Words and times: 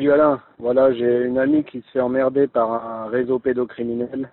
Salut 0.00 0.12
Alain, 0.12 0.40
voilà 0.56 0.94
j'ai 0.94 1.24
une 1.24 1.36
amie 1.36 1.62
qui 1.62 1.82
se 1.82 1.90
fait 1.90 2.00
emmerder 2.00 2.46
par 2.46 2.72
un 2.72 3.08
réseau 3.08 3.38
pédocriminel. 3.38 4.32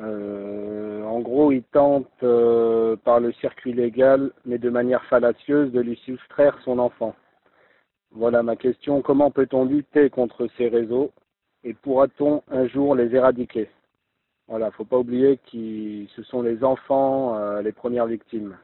Euh, 0.00 1.04
en 1.04 1.20
gros, 1.20 1.52
il 1.52 1.62
tente 1.64 2.08
euh, 2.22 2.96
par 2.96 3.20
le 3.20 3.32
circuit 3.32 3.74
légal, 3.74 4.32
mais 4.46 4.56
de 4.56 4.70
manière 4.70 5.04
fallacieuse, 5.04 5.70
de 5.70 5.82
lui 5.82 6.00
soustraire 6.06 6.58
son 6.64 6.78
enfant. 6.78 7.14
Voilà 8.10 8.42
ma 8.42 8.56
question, 8.56 9.02
comment 9.02 9.30
peut-on 9.30 9.66
lutter 9.66 10.08
contre 10.08 10.48
ces 10.56 10.68
réseaux 10.68 11.12
et 11.62 11.74
pourra-t-on 11.74 12.42
un 12.50 12.66
jour 12.66 12.94
les 12.94 13.14
éradiquer? 13.14 13.68
Voilà, 14.48 14.70
faut 14.70 14.86
pas 14.86 14.96
oublier 14.96 15.38
que 15.52 16.06
ce 16.16 16.22
sont 16.22 16.40
les 16.40 16.64
enfants 16.64 17.36
euh, 17.36 17.60
les 17.60 17.72
premières 17.72 18.06
victimes. 18.06 18.56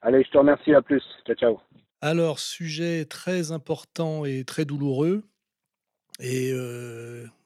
Allez, 0.00 0.24
je 0.24 0.32
te 0.32 0.38
remercie, 0.38 0.74
à 0.74 0.82
plus, 0.82 1.04
ciao 1.24 1.36
ciao. 1.36 1.60
Alors, 2.04 2.40
sujet 2.40 3.04
très 3.04 3.52
important 3.52 4.24
et 4.24 4.42
très 4.44 4.64
douloureux. 4.64 5.22
Et 6.18 6.52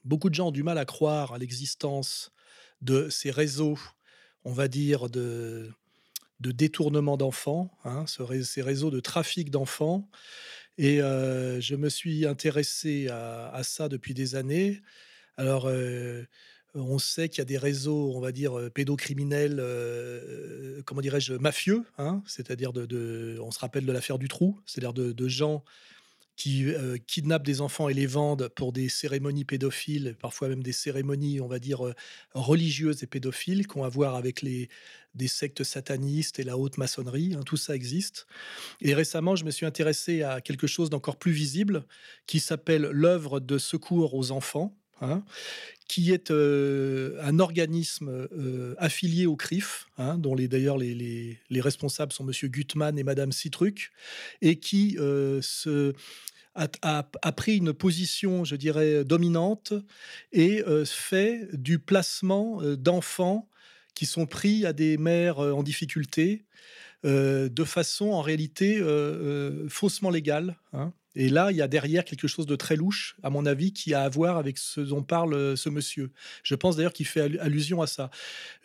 beaucoup 0.04 0.30
de 0.30 0.34
gens 0.34 0.48
ont 0.48 0.52
du 0.52 0.62
mal 0.62 0.78
à 0.78 0.86
croire 0.86 1.34
à 1.34 1.38
l'existence 1.38 2.32
de 2.80 3.10
ces 3.10 3.30
réseaux, 3.30 3.78
on 4.44 4.52
va 4.52 4.66
dire, 4.66 5.10
de, 5.10 5.70
de 6.40 6.52
détournement 6.52 7.18
d'enfants, 7.18 7.70
hein, 7.84 8.06
ces 8.06 8.62
réseaux 8.62 8.90
de 8.90 9.00
trafic 9.00 9.50
d'enfants. 9.50 10.08
Et 10.78 11.00
je 11.00 11.74
me 11.76 11.90
suis 11.90 12.26
intéressé 12.26 13.08
à, 13.08 13.50
à, 13.50 13.62
ça 13.62 13.90
depuis 13.90 14.14
des 14.14 14.36
années. 14.36 14.80
Alors, 15.36 15.70
on 16.76 16.98
sait 16.98 17.28
qu'il 17.28 17.38
y 17.38 17.42
a 17.42 17.46
des 17.46 17.58
réseaux, 17.58 18.12
on 18.14 18.20
va 18.20 18.32
dire, 18.32 18.70
pédocriminels, 18.74 19.62
comment 20.84 21.00
dirais-je, 21.00 21.34
mafieux, 21.34 21.84
hein, 21.98 22.22
c'est-à-dire 22.26 22.72
on 22.76 23.50
se 23.50 23.58
rappelle 23.58 23.86
de 23.86 23.92
l'affaire 23.92 24.18
du 24.18 24.28
trou, 24.28 24.60
c'est-à-dire 24.66 24.92
de, 24.92 25.28
gens 25.28 25.64
qui 26.36 26.66
kidnappent 27.06 27.46
des 27.46 27.60
enfants 27.62 27.88
et 27.88 27.94
les 27.94 28.06
vendent 28.06 28.48
pour 28.48 28.72
des 28.72 28.88
cérémonies 28.88 29.44
pédophiles, 29.44 30.16
parfois 30.20 30.48
même 30.48 30.62
des 30.62 30.72
cérémonies, 30.72 31.40
on 31.40 31.48
va 31.48 31.58
dire, 31.58 31.80
religieuses 32.34 33.02
et 33.02 33.06
pédophiles, 33.06 33.66
qui 33.66 33.78
ont 33.78 33.84
à 33.84 33.88
voir 33.88 34.14
avec 34.14 34.42
les, 34.42 34.68
des 35.16 35.28
sectes 35.28 35.64
satanistes 35.64 36.38
et 36.38 36.44
la 36.44 36.56
haute 36.56 36.78
maçonnerie. 36.78 37.34
Hein, 37.34 37.42
tout 37.44 37.56
ça 37.56 37.74
existe. 37.74 38.26
Et 38.80 38.94
récemment, 38.94 39.34
je 39.34 39.44
me 39.44 39.50
suis 39.50 39.66
intéressé 39.66 40.22
à 40.22 40.40
quelque 40.40 40.66
chose 40.66 40.90
d'encore 40.90 41.16
plus 41.16 41.32
visible 41.32 41.84
qui 42.26 42.38
s'appelle 42.38 42.82
l'œuvre 42.92 43.40
de 43.40 43.58
secours 43.58 44.14
aux 44.14 44.30
enfants. 44.30 44.76
Hein, 45.02 45.22
qui 45.88 46.12
est 46.12 46.30
euh, 46.30 47.18
un 47.22 47.38
organisme 47.38 48.08
euh, 48.08 48.74
affilié 48.78 49.26
au 49.26 49.36
CRIF, 49.36 49.86
hein, 49.98 50.16
dont 50.18 50.34
d'ailleurs 50.34 50.78
les, 50.78 51.38
responsables 51.50 52.12
sont 52.12 52.26
M. 52.26 52.32
Gutmann 52.48 52.98
et 52.98 53.04
Mme 53.04 53.30
Citruc, 53.30 53.92
et 54.40 54.58
qui 54.58 54.96
euh, 54.98 55.42
a, 56.54 57.32
pris 57.32 57.58
une 57.58 57.72
position, 57.74 58.44
je 58.44 58.56
dirais, 58.56 59.04
dominante 59.04 59.74
et 60.32 60.62
fait 60.86 61.46
du 61.52 61.78
placement 61.78 62.62
d'enfants 62.62 63.48
qui 63.94 64.06
sont 64.06 64.26
pris 64.26 64.64
à 64.64 64.72
des 64.72 64.96
mères 64.96 65.38
en 65.38 65.62
difficulté 65.62 66.46
de 67.04 67.64
façon 67.64 68.06
en 68.06 68.22
réalité 68.22 68.82
faussement 69.68 70.10
légale. 70.10 70.56
Hein. 70.72 70.94
Et 71.16 71.30
là, 71.30 71.50
il 71.50 71.56
y 71.56 71.62
a 71.62 71.68
derrière 71.68 72.04
quelque 72.04 72.28
chose 72.28 72.44
de 72.44 72.56
très 72.56 72.76
louche, 72.76 73.16
à 73.22 73.30
mon 73.30 73.46
avis, 73.46 73.72
qui 73.72 73.94
a 73.94 74.02
à 74.02 74.08
voir 74.08 74.36
avec 74.36 74.58
ce 74.58 74.82
dont 74.82 75.02
parle 75.02 75.32
euh, 75.32 75.56
ce 75.56 75.70
monsieur. 75.70 76.12
Je 76.42 76.54
pense 76.54 76.76
d'ailleurs 76.76 76.92
qu'il 76.92 77.06
fait 77.06 77.38
allusion 77.40 77.80
à 77.80 77.86
ça. 77.86 78.10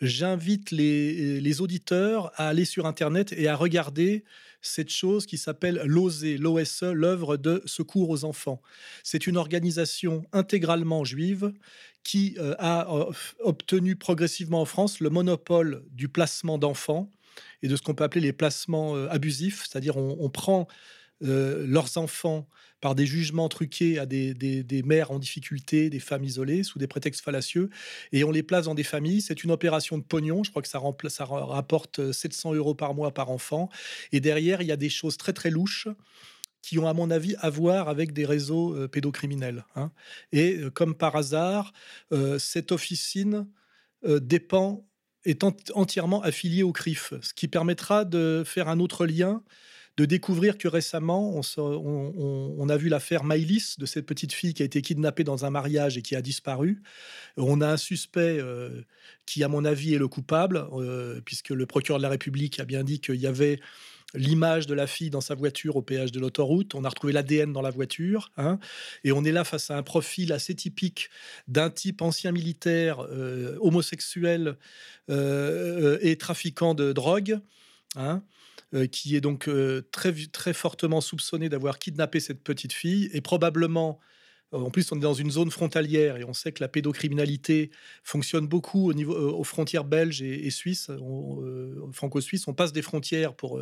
J'invite 0.02 0.70
les, 0.70 1.60
auditeurs 1.62 2.30
à 2.36 2.48
aller 2.48 2.64
sur 2.64 2.86
Internet 2.86 3.32
et 3.36 3.48
à 3.48 3.56
regarder 3.56 4.24
cette 4.60 4.90
chose 4.90 5.26
qui 5.26 5.38
s'appelle 5.38 5.82
l'OSE, 5.86 6.24
l'OSE, 6.24 6.82
l'œuvre 6.82 7.36
de 7.38 7.62
secours 7.64 8.10
aux 8.10 8.24
enfants. 8.24 8.60
C'est 9.02 9.26
une 9.26 9.38
organisation 9.38 10.24
intégralement 10.32 11.04
juive 11.04 11.52
qui 12.04 12.36
euh, 12.38 12.54
a 12.58 12.94
euh, 12.94 13.12
obtenu 13.40 13.96
progressivement 13.96 14.60
en 14.60 14.66
France 14.66 15.00
le 15.00 15.08
monopole 15.08 15.84
du 15.90 16.08
placement 16.08 16.58
d'enfants 16.58 17.10
et 17.62 17.68
de 17.68 17.76
ce 17.76 17.82
qu'on 17.82 17.94
peut 17.94 18.04
appeler 18.04 18.20
les 18.20 18.32
placements 18.34 18.94
abusifs, 19.06 19.64
c'est-à-dire 19.66 19.96
on 19.96 20.28
prend 20.28 20.68
euh, 21.22 21.66
leurs 21.66 21.96
enfants 21.98 22.48
par 22.80 22.94
des 22.94 23.06
jugements 23.06 23.48
truqués 23.48 23.98
à 23.98 24.06
des, 24.06 24.82
mères 24.84 25.12
en 25.12 25.18
difficulté, 25.18 25.88
des 25.88 26.00
femmes 26.00 26.24
isolées, 26.24 26.64
sous 26.64 26.80
des 26.80 26.88
prétextes 26.88 27.22
fallacieux, 27.22 27.70
et 28.10 28.24
on 28.24 28.32
les 28.32 28.42
place 28.42 28.64
dans 28.64 28.74
des 28.74 28.82
familles. 28.82 29.20
C'est 29.20 29.44
une 29.44 29.52
opération 29.52 29.98
de 29.98 30.02
pognon, 30.02 30.42
je 30.42 30.50
crois 30.50 30.62
que 30.62 30.68
ça, 30.68 30.80
ça 31.08 31.24
rapporte 31.24 32.10
700 32.10 32.54
euros 32.54 32.74
par 32.74 32.94
mois 32.94 33.14
par 33.14 33.30
enfant, 33.30 33.68
et 34.10 34.20
derrière, 34.20 34.62
il 34.62 34.68
y 34.68 34.72
a 34.72 34.76
des 34.76 34.88
choses 34.88 35.16
très 35.16 35.32
très 35.32 35.50
louches 35.50 35.86
qui 36.60 36.78
ont, 36.78 36.88
à 36.88 36.94
mon 36.94 37.10
avis, 37.10 37.36
à 37.38 37.50
voir 37.50 37.88
avec 37.88 38.12
des 38.12 38.24
réseaux 38.24 38.74
euh, 38.74 38.88
pédocriminels. 38.88 39.64
Hein. 39.76 39.92
Et 40.32 40.56
euh, 40.56 40.70
comme 40.70 40.94
par 40.94 41.14
hasard, 41.16 41.72
cette 42.38 42.72
officine 42.72 43.46
dépend, 44.04 44.88
est 45.24 45.44
entièrement 45.44 46.20
affiliée 46.22 46.62
au 46.62 46.72
CRIF, 46.72 47.14
ce 47.20 47.32
qui 47.32 47.46
permettra 47.46 48.04
de 48.04 48.42
faire 48.44 48.68
un 48.68 48.80
autre 48.80 49.06
lien 49.06 49.42
de 49.96 50.04
découvrir 50.06 50.56
que 50.56 50.68
récemment, 50.68 51.40
on, 51.58 52.68
a 52.68 52.76
vu 52.76 52.88
l'affaire 52.88 53.24
Maïlis, 53.24 53.74
de 53.78 53.84
cette 53.84 54.06
petite 54.06 54.32
fille 54.32 54.54
qui 54.54 54.62
a 54.62 54.64
été 54.64 54.80
kidnappée 54.80 55.24
dans 55.24 55.44
un 55.44 55.50
mariage 55.50 55.98
et 55.98 56.02
qui 56.02 56.16
a 56.16 56.22
disparu. 56.22 56.82
On 57.36 57.60
a 57.60 57.68
un 57.68 57.76
suspect 57.76 58.38
euh, 58.38 58.82
qui, 59.26 59.44
à 59.44 59.48
mon 59.48 59.64
avis, 59.64 59.94
est 59.94 59.98
le 59.98 60.08
coupable, 60.08 60.66
euh, 60.72 61.20
puisque 61.24 61.50
le 61.50 61.66
procureur 61.66 61.98
de 61.98 62.02
la 62.02 62.08
République 62.08 62.58
a 62.58 62.64
bien 62.64 62.84
dit 62.84 63.00
qu'il 63.00 63.16
y 63.16 63.26
avait 63.26 63.60
l'image 64.14 64.66
de 64.66 64.74
la 64.74 64.86
fille 64.86 65.10
dans 65.10 65.20
sa 65.20 65.34
voiture 65.34 65.76
au 65.76 65.82
péage 65.82 66.12
de 66.12 66.20
l'autoroute. 66.20 66.74
On 66.74 66.84
a 66.84 66.88
retrouvé 66.88 67.12
l'ADN 67.12 67.52
dans 67.52 67.62
la 67.62 67.70
voiture. 67.70 68.30
Hein, 68.38 68.58
et 69.04 69.12
on 69.12 69.24
est 69.24 69.32
là 69.32 69.44
face 69.44 69.70
à 69.70 69.76
un 69.76 69.82
profil 69.82 70.32
assez 70.32 70.54
typique 70.54 71.10
d'un 71.48 71.68
type 71.68 72.00
ancien 72.00 72.32
militaire, 72.32 73.00
euh, 73.10 73.58
homosexuel 73.60 74.56
et 75.08 76.16
trafiquant 76.16 76.74
de 76.74 76.92
drogue. 76.92 77.40
Hein, 77.96 78.22
euh, 78.74 78.86
qui 78.86 79.16
est 79.16 79.20
donc 79.20 79.48
euh, 79.48 79.82
très, 79.92 80.14
très 80.32 80.54
fortement 80.54 81.02
soupçonné 81.02 81.50
d'avoir 81.50 81.78
kidnappé 81.78 82.20
cette 82.20 82.42
petite 82.42 82.72
fille 82.72 83.10
et 83.12 83.20
probablement 83.20 84.00
euh, 84.54 84.60
en 84.60 84.70
plus, 84.70 84.90
on 84.92 84.96
est 84.96 85.00
dans 85.00 85.12
une 85.12 85.30
zone 85.30 85.50
frontalière 85.50 86.16
et 86.16 86.24
on 86.24 86.32
sait 86.32 86.52
que 86.52 86.62
la 86.62 86.68
pédocriminalité 86.68 87.70
fonctionne 88.02 88.46
beaucoup 88.46 88.88
au 88.88 88.94
niveau, 88.94 89.14
aux 89.14 89.44
frontières 89.44 89.84
belges 89.84 90.22
et, 90.22 90.50
suisses, 90.50 90.90
franco-suisses. 91.92 92.48
On 92.48 92.54
passe 92.54 92.72
des 92.72 92.82
frontières 92.82 93.34
pour, 93.34 93.58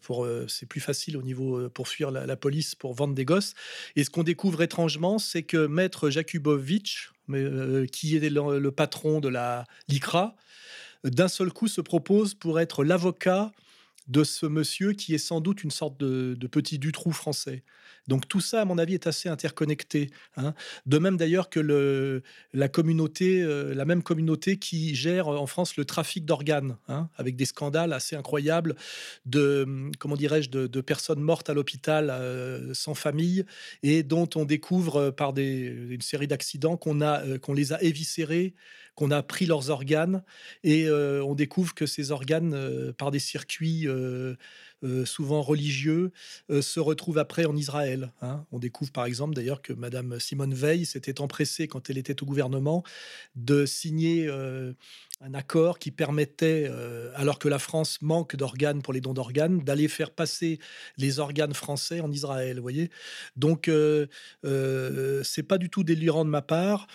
pour 0.00 0.26
c'est 0.48 0.64
plus 0.64 0.80
facile 0.80 1.18
au 1.18 1.22
niveau 1.22 1.68
pour 1.68 1.88
fuir 1.88 2.10
la, 2.10 2.36
police, 2.36 2.74
pour 2.74 2.94
vendre 2.94 3.14
des 3.14 3.26
gosses. 3.26 3.52
Et 3.96 4.04
ce 4.04 4.08
qu'on 4.08 4.22
découvre 4.22 4.62
étrangement, 4.62 5.18
c'est 5.18 5.42
que 5.42 5.66
Maître 5.66 6.08
Jakubowicz, 6.08 7.12
qui 7.92 8.16
est 8.16 8.30
le, 8.30 8.58
le, 8.58 8.72
patron 8.72 9.20
de 9.20 9.28
la 9.28 9.66
l'ICRA, 9.88 10.36
d'un 11.04 11.28
seul 11.28 11.52
coup 11.52 11.68
se 11.68 11.82
propose 11.82 12.32
pour 12.32 12.60
être 12.60 12.82
l'avocat 12.82 13.52
de 14.08 14.24
ce 14.24 14.46
monsieur 14.46 14.92
qui 14.92 15.14
est 15.14 15.18
sans 15.18 15.40
doute 15.40 15.64
une 15.64 15.70
sorte 15.70 15.98
de, 15.98 16.46
petit 16.46 16.78
Dutroux 16.78 17.12
français. 17.12 17.64
Donc 18.08 18.28
tout 18.28 18.40
ça, 18.40 18.62
à 18.62 18.64
mon 18.64 18.78
avis, 18.78 18.94
est 18.94 19.06
assez 19.06 19.28
interconnecté. 19.28 20.10
Hein. 20.36 20.54
De 20.86 20.98
même 20.98 21.16
d'ailleurs 21.16 21.50
que 21.50 22.22
la 22.52 22.68
communauté, 22.68 23.42
euh, 23.42 23.74
la 23.74 23.84
même 23.84 24.02
communauté 24.02 24.58
qui 24.58 24.94
gère 24.94 25.28
en 25.28 25.46
France 25.46 25.76
le 25.76 25.84
trafic 25.84 26.24
d'organes, 26.24 26.76
hein, 26.88 27.08
avec 27.16 27.36
des 27.36 27.44
scandales 27.44 27.92
assez 27.92 28.16
incroyables 28.16 28.76
de, 29.24 29.90
comment 29.98 30.16
dirais-je, 30.16 30.50
de, 30.50 30.80
personnes 30.80 31.20
mortes 31.20 31.50
à 31.50 31.54
l'hôpital 31.54 32.10
euh, 32.10 32.72
sans 32.72 32.94
famille 32.94 33.44
et 33.82 34.04
dont 34.04 34.28
on 34.36 34.44
découvre 34.44 35.10
par 35.10 35.32
une 35.36 36.00
série 36.00 36.28
d'accidents 36.28 36.76
qu'on 36.76 37.00
a, 37.00 37.22
euh, 37.24 37.38
qu'on 37.38 37.54
les 37.54 37.72
a 37.72 37.82
éviscérés 37.82 38.54
qu'on 38.96 39.10
a 39.10 39.22
pris 39.22 39.46
leurs 39.46 39.70
organes 39.70 40.24
et 40.64 40.88
euh, 40.88 41.22
on 41.22 41.34
découvre 41.34 41.74
que 41.74 41.86
ces 41.86 42.10
organes, 42.10 42.54
euh, 42.54 42.92
par 42.92 43.10
des 43.10 43.18
circuits 43.18 43.86
euh, 44.86 45.04
souvent 45.04 45.42
religieux, 45.42 46.12
se 46.60 46.80
retrouvent 46.80 47.18
après 47.18 47.44
en 47.44 47.56
Israël. 47.56 48.12
Hein. 48.22 48.44
On 48.52 48.58
découvre 48.58 48.92
par 48.92 49.04
exemple 49.04 49.34
d'ailleurs 49.34 49.62
que 49.62 49.72
Madame 49.72 50.18
Simone 50.20 50.54
Veil 50.54 50.86
s'était 50.86 51.20
empressée 51.20 51.68
quand 51.68 51.90
elle 51.90 51.98
était 51.98 52.22
au 52.22 52.26
gouvernement 52.26 52.84
de 53.34 53.66
signer 53.66 54.28
un 55.20 55.34
accord 55.34 55.78
qui 55.78 55.90
permettait, 55.90 56.70
alors 57.14 57.38
que 57.38 57.48
la 57.48 57.58
France 57.58 58.00
manque 58.00 58.36
d'organes 58.36 58.82
pour 58.82 58.92
les 58.92 59.00
dons 59.00 59.14
d'organes, 59.14 59.60
d'aller 59.60 59.88
faire 59.88 60.10
passer 60.10 60.58
les 60.96 61.18
organes 61.18 61.54
français 61.54 62.00
en 62.00 62.10
Israël. 62.12 62.60
Voyez, 62.60 62.90
donc 63.36 63.70
c'est 64.42 65.42
pas 65.42 65.58
du 65.58 65.70
tout 65.70 65.84
délirant 65.84 66.24
de 66.24 66.30
ma 66.30 66.42
part. 66.42 66.86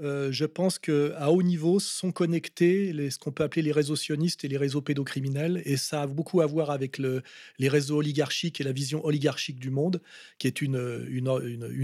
Euh, 0.00 0.30
je 0.30 0.44
pense 0.44 0.78
qu'à 0.78 1.30
haut 1.30 1.42
niveau 1.42 1.80
sont 1.80 2.12
connectés 2.12 2.92
ce 3.10 3.18
qu'on 3.18 3.32
peut 3.32 3.42
appeler 3.42 3.62
les 3.62 3.72
réseaux 3.72 3.96
sionistes 3.96 4.44
et 4.44 4.48
les 4.48 4.56
réseaux 4.56 4.80
pédocriminels. 4.80 5.62
Et 5.64 5.76
ça 5.76 6.02
a 6.02 6.06
beaucoup 6.06 6.40
à 6.40 6.46
voir 6.46 6.70
avec 6.70 6.98
le, 6.98 7.22
les 7.58 7.68
réseaux 7.68 7.98
oligarchiques 7.98 8.60
et 8.60 8.64
la 8.64 8.72
vision 8.72 9.04
oligarchique 9.04 9.58
du 9.58 9.70
monde, 9.70 10.00
qui 10.38 10.46
est 10.46 10.60
une, 10.60 10.78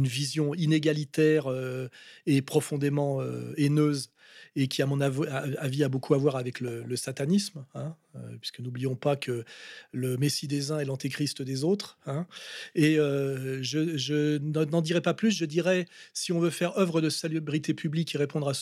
vision 0.07 0.55
inégalitaire 0.55 1.47
euh, 1.49 1.89
et 2.27 2.43
profondément 2.43 3.21
euh, 3.21 3.53
haineuse 3.57 4.11
et 4.57 4.69
qui, 4.69 4.83
à 4.83 4.87
mon 4.87 5.01
avis, 5.01 5.83
a 5.85 5.89
beaucoup 5.89 6.15
à 6.15 6.19
voir 6.19 6.37
avec 6.37 6.61
le, 6.61 6.97
satanisme, 6.97 7.65
hein, 7.75 7.97
puisque 8.41 8.61
n'oublions 8.61 8.97
pas 8.97 9.17
que 9.17 9.45
le 9.93 10.17
Messie 10.17 10.49
des 10.49 10.73
uns 10.73 10.79
est 10.79 10.85
l'antéchrist 10.85 11.43
des 11.43 11.65
autres. 11.65 11.99
Hein. 12.07 12.27
et 12.75 12.99
euh, 12.99 13.63
je, 13.63 14.39
n'en 14.39 14.83
dirai 14.83 15.01
pas 15.01 15.15
plus, 15.15 15.33
je 15.33 15.45
dirais, 15.45 15.87
si 16.13 16.33
on 16.33 16.41
veut 16.41 16.51
faire 16.51 16.79
œuvre 16.79 17.01
de 17.01 17.09
salubrité 17.09 17.75
publique 17.75 18.15
et 18.15 18.19
répondre 18.19 18.49
à 18.49 18.55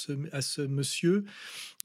ce, 0.43 0.63
monsieur, 0.63 1.25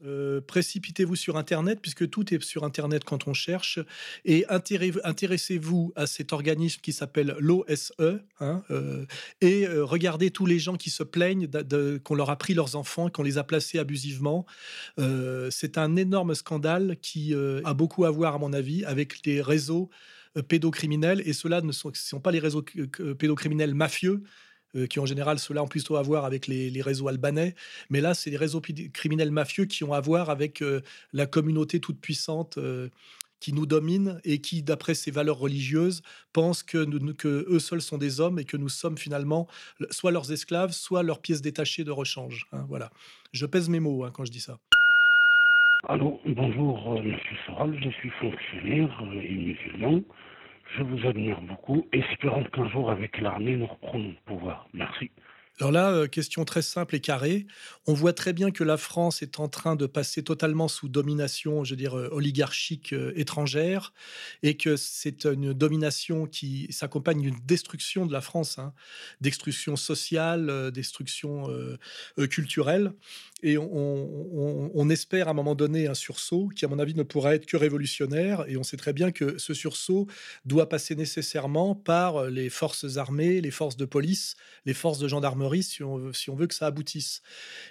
euh, 0.06 0.42
précipitez-vous 0.42 1.16
sur 1.16 1.38
Internet, 1.38 1.80
puisque 1.82 2.08
tout 2.10 2.34
est 2.34 2.44
sur 2.44 2.64
Internet 2.64 3.04
quand 3.04 3.28
on 3.28 3.34
cherche, 3.34 3.80
et 4.26 4.46
intéressez-vous 4.50 5.92
à 5.96 6.06
cet 6.06 6.34
organisme 6.34 6.82
qui 6.82 6.94
s'appelle 6.94 7.36
l'OSE, 7.40 7.94
hein, 8.40 8.64
euh, 8.70 9.06
et 9.42 9.68
euh, 9.68 9.84
regardez 9.84 10.30
tous 10.30 10.46
les 10.46 10.60
gens 10.60 10.76
qui 10.76 10.92
se 10.92 11.02
plaignent 11.02 11.50
qu'on 12.04 12.16
leur 12.16 12.30
a 12.30 12.38
pris 12.38 12.54
leurs 12.54 12.76
enfants, 12.76 13.10
qu'on 13.10 13.24
les 13.24 13.38
a 13.38 13.44
placés 13.44 13.80
abusivement. 13.80 14.46
C'est 15.50 15.78
un 15.78 15.96
énorme 15.96 16.36
scandale 16.36 16.98
qui 17.02 17.34
a 17.64 17.74
beaucoup 17.74 18.06
à 18.06 18.12
voir, 18.12 18.36
à 18.36 18.38
mon 18.38 18.54
avis, 18.54 18.84
avec 18.86 19.26
les 19.26 19.42
réseaux 19.42 19.90
pédocriminels, 20.48 21.22
et 21.26 21.34
ceux-là 21.34 21.62
ne 21.62 21.72
sont, 21.72 21.92
pas 22.22 22.32
les 22.32 22.40
réseaux 22.40 22.64
pédocriminels 23.18 23.74
mafieux, 23.74 24.24
euh, 24.76 24.86
qui 24.86 25.00
en 25.00 25.06
général, 25.06 25.40
cela 25.40 25.64
ont 25.64 25.68
plutôt 25.68 25.96
à 25.96 26.02
voir 26.02 26.26
avec 26.26 26.48
les, 26.48 26.82
réseaux 26.82 27.08
albanais. 27.08 27.56
Mais 27.90 28.02
là, 28.02 28.14
c'est 28.14 28.30
les 28.30 28.38
réseaux 28.38 28.62
criminels 28.62 29.32
mafieux 29.32 29.66
qui 29.66 29.84
ont 29.84 29.94
à 29.94 30.02
voir 30.02 30.30
avec 30.30 30.62
euh, 30.62 30.82
la 31.14 31.26
communauté 31.26 31.80
toute 31.80 32.00
puissante 32.00 32.58
euh, 32.58 32.90
qui 33.40 33.54
nous 33.54 33.66
domine 33.66 34.20
et 34.24 34.42
qui, 34.42 34.64
d'après 34.64 34.96
ses 34.96 35.12
valeurs 35.12 35.38
religieuses, 35.38 36.02
pensent 36.34 36.64
que, 36.64 36.86
que 37.14 37.46
eux 37.50 37.60
seuls 37.60 37.82
sont 37.82 37.98
des 37.98 38.20
hommes 38.20 38.40
et 38.40 38.46
que 38.46 38.58
nous 38.58 38.70
sommes 38.70 38.98
finalement 38.98 39.48
soit 39.92 40.12
leurs 40.12 40.32
esclaves, 40.32 40.72
soit 40.72 41.04
leurs 41.04 41.22
pièces 41.22 41.42
détachées 41.42 41.84
de 41.84 41.92
rechange. 41.92 42.48
Hein, 42.52 42.66
voilà. 42.68 42.92
Je 43.34 43.46
pèse 43.46 43.70
mes 43.70 43.80
mots 43.80 44.04
hein, 44.04 44.12
quand 44.12 44.26
je 44.26 44.32
dis 44.32 44.42
ça. 44.42 44.60
Allô, 45.90 46.20
bonjour, 46.26 47.02
Monsieur 47.02 47.38
Soral, 47.46 47.74
je 47.82 47.90
suis 47.92 48.10
fonctionnaire 48.10 49.02
et 49.24 49.34
musulman. 49.36 50.02
Je 50.76 50.84
vous 50.84 51.08
admire 51.08 51.40
beaucoup, 51.40 51.88
espérons 51.94 52.44
qu'un 52.44 52.68
jour, 52.68 52.92
avec 52.92 53.22
l'armée, 53.22 53.56
nous 53.56 53.68
reprenons 53.68 54.10
le 54.10 54.16
pouvoir. 54.26 54.68
Merci. 54.74 55.10
Alors 55.60 55.72
là, 55.72 55.90
euh, 55.90 56.08
question 56.08 56.46
très 56.46 56.62
simple 56.62 56.96
et 56.96 57.00
carrée. 57.00 57.48
On 57.88 57.94
voit 57.94 58.14
très 58.14 58.32
bien 58.32 58.52
que 58.52 58.64
la 58.64 58.78
France 58.78 59.24
est 59.24 59.40
en 59.40 59.48
train 59.48 59.76
de 59.76 59.88
passer 59.88 60.22
totalement 60.22 60.68
sous 60.68 60.88
domination, 60.88 61.64
je 61.64 61.72
veux 61.72 61.78
dire, 61.78 61.98
euh, 61.98 62.10
oligarchique 62.12 62.94
euh, 62.94 63.12
étrangère, 63.16 63.92
et 64.44 64.56
que 64.56 64.76
c'est 64.76 65.26
une 65.26 65.54
domination 65.54 66.28
qui 66.28 66.68
s'accompagne 66.70 67.22
d'une 67.22 67.40
destruction 67.44 68.06
de 68.06 68.14
la 68.14 68.22
France, 68.22 68.60
hein. 68.60 68.72
destruction 69.20 69.76
sociale, 69.78 70.72
destruction 70.72 71.48
culturelle. 72.30 72.94
Et 73.44 73.58
on, 73.58 74.90
espère 74.90 75.28
à 75.28 75.32
un 75.32 75.34
moment 75.34 75.56
donné 75.56 75.88
un 75.88 75.94
sursaut 75.94 76.50
qui, 76.56 76.66
à 76.66 76.68
mon 76.68 76.80
avis, 76.80 76.96
ne 76.96 77.04
pourra 77.04 77.36
être 77.36 77.46
que 77.46 77.58
révolutionnaire. 77.58 78.46
Et 78.48 78.58
on 78.58 78.64
sait 78.64 78.78
très 78.78 78.94
bien 78.94 79.12
que 79.12 79.38
ce 79.38 79.54
sursaut 79.54 80.08
doit 80.46 80.70
passer 80.70 80.96
nécessairement 80.96 81.76
par 81.76 82.30
les 82.30 82.50
forces 82.50 82.98
armées, 82.98 83.42
les 83.42 83.52
forces 83.52 83.78
de 83.78 83.86
police, 83.86 84.36
les 84.66 84.74
forces 84.74 85.00
de 85.00 85.08
gendarmerie, 85.08 85.47
si 85.62 85.84
on, 85.84 85.98
veut, 85.98 86.48
que 86.48 86.54
ça 86.54 86.68
aboutisse. 86.68 87.22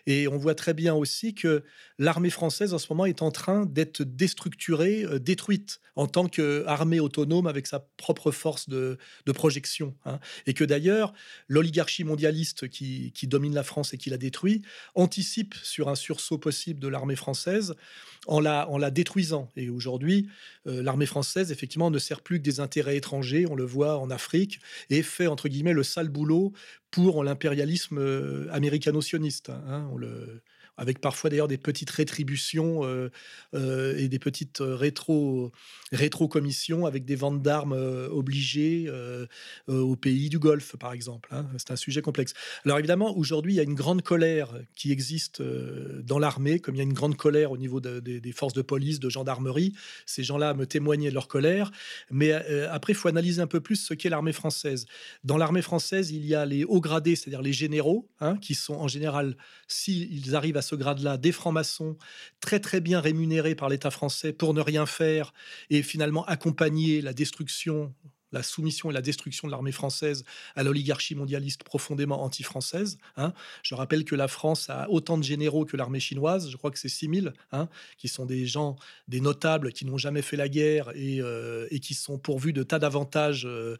Et 0.06 0.28
on 0.28 0.36
voit 0.36 0.54
très 0.54 0.74
bien 0.74 0.94
aussi 0.94 1.34
que 1.34 1.64
l'armée 1.98 2.30
française, 2.30 2.74
en 2.74 2.78
ce 2.78 2.86
moment, 2.90 3.06
est 3.06 3.22
en 3.22 3.30
train 3.30 3.66
d'être 3.66 4.02
déstructurée, 4.02 5.04
euh, 5.04 5.18
détruite, 5.18 5.80
en 5.94 6.06
tant 6.06 6.28
qu'armée 6.28 7.00
autonome 7.00 7.46
avec 7.46 7.66
sa 7.66 7.80
propre 7.96 8.30
force 8.30 8.68
de, 8.68 8.98
projection. 9.34 9.94
Hein. 10.04 10.18
Et 10.46 10.54
que 10.54 10.64
d'ailleurs, 10.64 11.12
l'oligarchie 11.48 12.04
mondialiste 12.04 12.68
qui, 12.68 13.12
domine 13.24 13.54
la 13.54 13.62
France 13.62 13.92
et 13.92 13.98
qui 13.98 14.10
la 14.10 14.18
détruit 14.18 14.62
anticipe 14.94 15.54
sur 15.62 15.88
un 15.88 15.94
sursaut 15.94 16.38
possible 16.38 16.80
de 16.80 16.88
l'armée 16.88 17.16
française 17.16 17.74
en 18.26 18.40
la, 18.40 18.68
en 18.68 18.78
la 18.78 18.90
détruisant. 18.90 19.50
Et 19.56 19.68
aujourd'hui, 19.68 20.28
euh, 20.66 20.82
l'armée 20.82 21.06
française, 21.06 21.50
effectivement, 21.50 21.90
ne 21.90 21.98
sert 21.98 22.20
plus 22.20 22.38
que 22.38 22.44
des 22.44 22.60
intérêts 22.60 22.96
étrangers, 22.96 23.46
on 23.48 23.54
le 23.54 23.64
voit 23.64 23.98
en 23.98 24.10
Afrique, 24.10 24.60
et 24.90 25.02
fait, 25.02 25.26
entre 25.26 25.48
guillemets, 25.48 25.72
le 25.72 25.82
sale 25.82 26.08
boulot 26.08 26.52
pour 26.96 27.22
l'impérialisme 27.22 27.98
euh, 27.98 28.48
américano-sioniste. 28.52 29.50
Hein, 29.50 29.86
le, 29.98 30.40
avec 30.76 31.00
parfois 31.00 31.30
d'ailleurs 31.30 31.48
des 31.48 31.58
petites 31.58 31.90
rétributions 31.90 32.84
euh, 32.84 33.10
euh, 33.54 33.96
et 33.96 34.08
des 34.08 34.18
petites 34.18 34.60
euh, 34.60 34.76
rétro, 34.76 35.52
rétro-commissions 35.92 36.86
avec 36.86 37.04
des 37.04 37.16
ventes 37.16 37.42
d'armes 37.42 37.72
obligées 38.10 38.90
au 39.68 39.96
pays 39.96 40.28
du 40.28 40.38
Golfe, 40.38 40.76
par 40.76 40.92
exemple. 40.92 41.28
Hein. 41.32 41.46
C'est 41.58 41.70
un 41.70 41.76
sujet 41.76 42.02
complexe. 42.02 42.34
Alors 42.64 42.78
évidemment, 42.78 43.16
aujourd'hui, 43.16 43.54
il 43.54 43.56
y 43.56 43.60
a 43.60 43.62
une 43.62 43.74
grande 43.74 44.02
colère 44.02 44.52
qui 44.74 44.92
existe 44.92 45.42
dans 45.42 46.18
l'armée, 46.18 46.58
comme 46.58 46.74
il 46.74 46.78
y 46.78 46.80
a 46.80 46.84
une 46.84 46.92
grande 46.92 47.16
colère 47.16 47.52
au 47.52 47.58
niveau 47.58 47.80
des 47.80 48.32
forces 48.32 48.52
de 48.52 48.62
police, 48.62 49.00
de 49.00 49.08
gendarmerie. 49.08 49.74
Ces 50.06 50.22
gens-là 50.22 50.54
me 50.54 50.66
témoignaient 50.66 51.10
de 51.10 51.14
leur 51.14 51.28
colère. 51.28 51.70
Mais 52.10 52.32
après, 52.32 52.92
il 52.92 52.96
faut 52.96 53.08
analyser 53.08 53.40
un 53.40 53.46
peu 53.46 53.60
plus 53.60 53.76
ce 53.76 53.94
qu'est 53.94 54.10
l'armée 54.10 54.32
française. 54.32 54.86
Dans 55.24 55.36
l'armée 55.36 55.62
française, 55.62 56.10
il 56.10 56.26
y 56.26 56.34
a 56.34 56.44
les 56.44 56.64
hauts 56.64 56.80
gradés, 56.80 57.16
c'est-à-dire 57.16 57.42
les 57.42 57.52
généraux, 57.52 58.08
hein, 58.20 58.36
qui 58.38 58.54
sont 58.54 58.74
en 58.74 58.88
général, 58.88 59.36
s'ils 59.68 60.34
arrivent 60.34 60.56
à 60.56 60.62
ce 60.66 60.74
grade-là 60.74 61.16
des 61.16 61.32
francs-maçons 61.32 61.96
très 62.40 62.60
très 62.60 62.80
bien 62.80 63.00
rémunérés 63.00 63.54
par 63.54 63.68
l'État 63.68 63.90
français 63.90 64.32
pour 64.32 64.54
ne 64.54 64.60
rien 64.60 64.86
faire 64.86 65.32
et 65.70 65.82
finalement 65.82 66.24
accompagner 66.26 67.00
la 67.00 67.12
destruction 67.12 67.94
la 68.32 68.42
soumission 68.42 68.90
et 68.90 68.94
la 68.94 69.02
destruction 69.02 69.48
de 69.48 69.52
l'armée 69.52 69.72
française 69.72 70.24
à 70.54 70.62
l'oligarchie 70.62 71.14
mondialiste 71.14 71.64
profondément 71.64 72.22
anti-française. 72.22 72.98
Hein. 73.16 73.32
Je 73.62 73.74
rappelle 73.74 74.04
que 74.04 74.14
la 74.14 74.28
France 74.28 74.68
a 74.68 74.90
autant 74.90 75.16
de 75.16 75.22
généraux 75.22 75.64
que 75.64 75.76
l'armée 75.76 76.00
chinoise, 76.00 76.50
je 76.50 76.56
crois 76.56 76.70
que 76.70 76.78
c'est 76.78 76.88
6000, 76.88 77.32
hein, 77.52 77.68
qui 77.98 78.08
sont 78.08 78.26
des 78.26 78.46
gens, 78.46 78.76
des 79.08 79.20
notables 79.20 79.72
qui 79.72 79.86
n'ont 79.86 79.98
jamais 79.98 80.22
fait 80.22 80.36
la 80.36 80.48
guerre 80.48 80.90
et, 80.94 81.20
euh, 81.20 81.66
qui 81.80 81.94
sont 81.94 82.18
pourvus 82.18 82.52
de 82.52 82.62
tas 82.62 82.78
d'avantages 82.78 83.46
euh, 83.46 83.76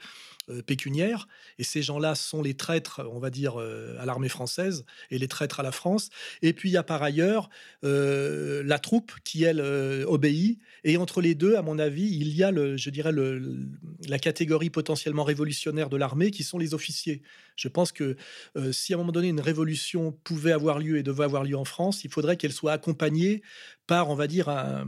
euh, 0.49 0.63
pécuniaires. 0.63 1.29
Et 1.59 1.65
ces 1.65 1.83
gens-là 1.83 2.15
sont 2.15 2.43
les 2.43 2.55
traîtres, 2.55 3.03
on 3.13 3.19
va 3.19 3.31
dire, 3.31 3.57
à 3.57 4.07
l'armée 4.07 4.29
française 4.29 4.85
et 5.11 5.19
les 5.19 5.29
traîtres 5.29 5.61
à 5.61 5.63
la 5.63 5.73
France. 5.73 6.11
Et 6.43 6.53
puis 6.53 6.69
il 6.69 6.73
y 6.73 6.77
a 6.77 6.83
par 6.83 7.03
ailleurs 7.03 7.49
la 7.83 8.79
troupe 8.79 9.13
qui, 9.25 9.45
elle, 9.45 9.61
obéit. 10.07 10.59
Et 10.85 10.97
entre 10.97 11.21
les 11.21 11.35
deux, 11.35 11.57
à 11.57 11.63
mon 11.63 11.79
avis, 11.79 12.09
il 12.17 12.29
y 12.29 12.43
a, 12.43 12.51
le, 12.51 12.77
je 12.77 12.91
dirais, 12.91 13.13
le, 13.13 13.67
la 14.09 14.19
catégorie 14.19 14.71
potentiellement 14.71 15.25
révolutionnaires 15.25 15.89
de 15.89 15.97
l'armée 15.97 16.31
qui 16.31 16.45
sont 16.45 16.59
les 16.59 16.75
officiers. 16.75 17.23
Je 17.57 17.69
pense 17.69 17.91
que 17.91 18.17
euh, 18.57 18.71
si 18.73 18.93
à 18.93 18.97
un 18.97 18.99
moment 18.99 19.13
donné 19.13 19.29
une 19.29 19.41
révolution 19.41 20.13
pouvait 20.25 20.53
avoir 20.53 20.79
lieu 20.79 20.99
et 20.99 21.03
devait 21.03 21.25
avoir 21.25 21.43
lieu 21.43 21.57
en 21.57 21.65
France, 21.65 22.05
il 22.05 22.11
faudrait 22.11 22.37
qu'elle 22.37 22.53
soit 22.53 22.73
accompagnée 22.73 23.43
par, 23.87 24.11
on 24.11 24.15
va 24.15 24.27
dire, 24.27 24.49
un, 24.49 24.85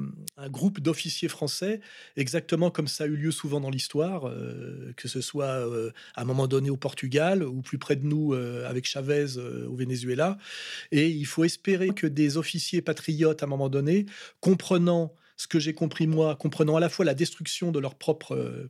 groupe 0.49 0.81
d'officiers 0.81 1.29
français, 1.29 1.81
exactement 2.17 2.71
comme 2.71 2.89
ça 2.89 3.05
a 3.05 3.07
eu 3.07 3.17
lieu 3.17 3.31
souvent 3.31 3.61
dans 3.61 3.71
l'histoire, 3.71 4.29
euh, 4.29 4.93
que 4.97 5.09
ce 5.09 5.21
soit 5.21 5.48
euh, 5.57 5.91
à 6.15 6.23
un 6.23 6.25
moment 6.25 6.47
donné 6.47 6.71
au 6.71 6.77
Portugal 6.77 7.43
ou 7.43 7.63
plus 7.63 7.79
près 7.79 7.97
de 7.97 8.05
nous 8.05 8.35
avec 8.35 8.87
Chavez 8.87 9.37
au 9.37 9.75
Venezuela. 9.75 10.39
Et 10.93 11.09
il 11.09 11.27
faut 11.27 11.45
espérer 11.45 11.91
que 11.91 12.07
des 12.07 12.37
officiers 12.37 12.83
patriotes, 12.83 13.43
à 13.43 13.47
un 13.47 13.49
moment 13.49 13.69
donné, 13.69 14.07
comprenant 14.41 15.15
ce 15.37 15.47
que 15.47 15.59
j'ai 15.59 15.75
compris 15.75 16.07
moi, 16.07 16.35
comprenant 16.37 16.77
à 16.77 16.81
la 16.81 16.89
fois 16.89 17.05
la 17.05 17.15
destruction 17.15 17.71
de 17.71 17.79
leur 17.79 17.95
propre 17.95 18.69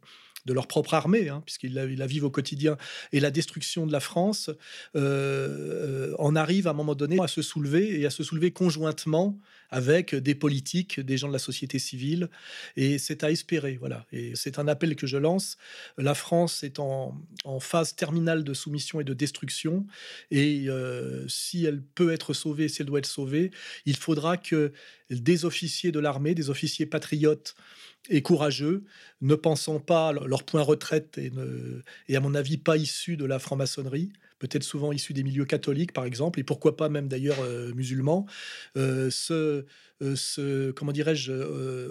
de 0.49 0.53
leur 0.53 0.67
propre 0.67 0.95
armée, 0.95 1.29
hein, 1.29 1.43
puisqu'ils 1.45 1.75
la, 1.75 2.07
vivent 2.07 2.25
au 2.25 2.31
quotidien, 2.31 2.77
et 3.13 3.21
la 3.21 3.31
destruction 3.31 3.87
de 3.87 3.93
la 3.93 4.01
France, 4.01 4.51
euh, 4.97 6.15
en 6.19 6.35
arrive 6.35 6.67
à 6.67 6.71
un 6.71 6.75
moment 6.75 6.95
donné 6.95 7.21
à 7.21 7.29
se 7.29 7.43
soulever 7.43 8.01
et 8.01 8.07
à 8.07 8.11
se 8.11 8.23
soulever 8.25 8.51
conjointement 8.51 9.39
avec 9.71 10.15
des 10.15 10.35
politiques, 10.35 11.01
des 11.01 11.17
gens 11.17 11.29
de 11.29 11.33
la 11.33 11.39
société 11.39 11.79
civile, 11.79 12.29
et 12.77 12.99
c'est 12.99 13.25
à 13.25 13.31
espérer, 13.31 13.77
voilà. 13.77 14.07
Et 14.13 14.33
c'est 14.35 14.59
un 14.59 14.69
appel 14.69 14.97
que 14.97 15.07
je 15.07 15.17
lance. 15.17 15.57
La 15.97 16.15
France 16.15 16.63
est 16.63 16.79
en, 16.79 17.15
phase 17.61 17.97
terminale 17.97 18.45
de 18.45 18.55
soumission 18.55 19.01
et 19.01 19.05
de 19.05 19.15
destruction, 19.15 19.87
et 20.31 20.69
euh, 20.69 21.27
si 21.29 21.65
elle 21.65 21.83
peut 21.83 22.13
être 22.13 22.33
sauvée, 22.33 22.69
si 22.69 22.83
elle 22.83 22.89
doit 22.89 23.01
être 23.01 23.07
sauvée, 23.07 23.51
il 23.85 23.97
faudra 23.97 24.37
que 24.37 24.73
des 25.11 25.45
officiers 25.45 25.93
de 25.93 25.99
l'armée, 25.99 26.35
des 26.35 26.51
officiers 26.51 26.87
patriotes, 26.87 27.55
et 28.11 28.23
courageux, 28.23 28.85
ne 29.21 29.35
pensant 29.35 29.81
pas 29.81 30.13
leur 30.13 30.45
point 30.45 30.63
retraite 30.63 31.19
et, 31.19 31.31
et 32.09 32.17
à 32.17 32.21
mon 32.21 32.35
avis 32.35 32.57
pas 32.57 32.77
issus 32.77 33.17
de 33.17 33.25
la 33.25 33.39
franc-maçonnerie, 33.39 34.13
peut-être 34.39 34.63
souvent 34.63 34.93
issus 34.93 35.13
des 35.13 35.23
milieux 35.23 35.45
catholiques 35.45 35.93
par 35.93 36.05
exemple, 36.05 36.41
et 36.41 36.45
pourquoi 36.45 36.77
pas 36.77 36.89
même 36.89 37.09
d'ailleurs 37.09 37.39
musulmans, 37.75 38.27
se, 38.77 39.65
se, 40.15 40.71
comment 40.73 40.93
dirais-je, 40.93 41.33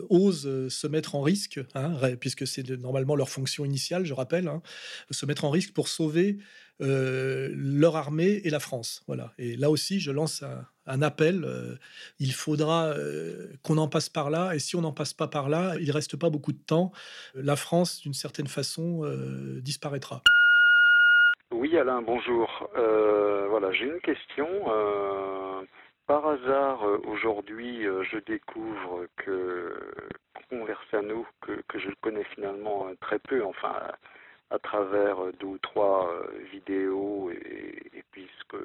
osent 0.10 0.70
se 0.70 0.88
mettre 0.88 1.16
en 1.16 1.22
risque, 1.22 1.60
hein, 1.76 1.94
puisque 2.20 2.48
c'est 2.48 2.70
normalement 2.70 3.16
leur 3.16 3.30
fonction 3.30 3.66
initiale, 3.66 4.06
je 4.06 4.14
rappelle, 4.14 4.48
hein, 4.48 4.62
se 5.12 5.26
mettre 5.26 5.46
en 5.46 5.50
risque 5.50 5.74
pour 5.74 5.88
sauver 5.88 6.38
leur 6.80 7.96
armée 7.96 8.42
et 8.44 8.50
la 8.50 8.60
France. 8.60 9.04
Voilà. 9.08 9.34
Et 9.38 9.58
là 9.58 9.70
aussi, 9.70 10.00
je 10.00 10.12
lance 10.12 10.44
un, 10.86 11.02
appel. 11.02 11.46
il 12.20 12.34
faudra 12.34 12.96
qu'on 13.64 13.78
en 13.78 13.88
passe 13.88 14.10
par 14.10 14.30
là. 14.30 14.54
Et 14.54 14.60
si 14.60 14.76
on 14.76 14.82
n'en 14.82 14.94
passe 14.94 15.14
pas 15.14 15.28
par 15.28 15.50
là, 15.50 15.76
il 15.80 15.92
reste 15.92 16.16
pas 16.16 16.30
beaucoup 16.30 16.54
de 16.54 16.60
temps. 16.60 16.92
La 17.36 17.56
France, 17.56 18.02
d'une 18.02 18.14
certaine 18.14 18.48
façon, 18.48 19.04
disparaîtra. 19.62 20.22
Oui, 21.52 21.78
Alain, 21.78 22.02
bonjour. 22.02 22.70
voilà, 22.74 23.72
j'ai 23.72 23.86
une 23.86 24.00
question. 24.02 24.48
par 26.06 26.28
hasard, 26.28 26.84
aujourd'hui, 27.06 27.84
je 27.84 28.18
découvre 28.20 29.08
que 29.18 29.74
Conversano, 30.50 31.26
que, 31.42 31.62
que 31.68 31.80
je 31.80 31.90
connais 32.02 32.24
finalement 32.26 32.88
très 33.02 33.20
peu, 33.20 33.44
enfin 33.44 33.76
à 34.50 34.60
travers 34.60 35.24
euh, 35.24 35.32
deux 35.40 35.48
ou 35.48 35.58
trois 35.58 36.10
euh, 36.10 36.28
vidéos 36.52 37.32
et, 37.32 38.04
puisque 38.12 38.56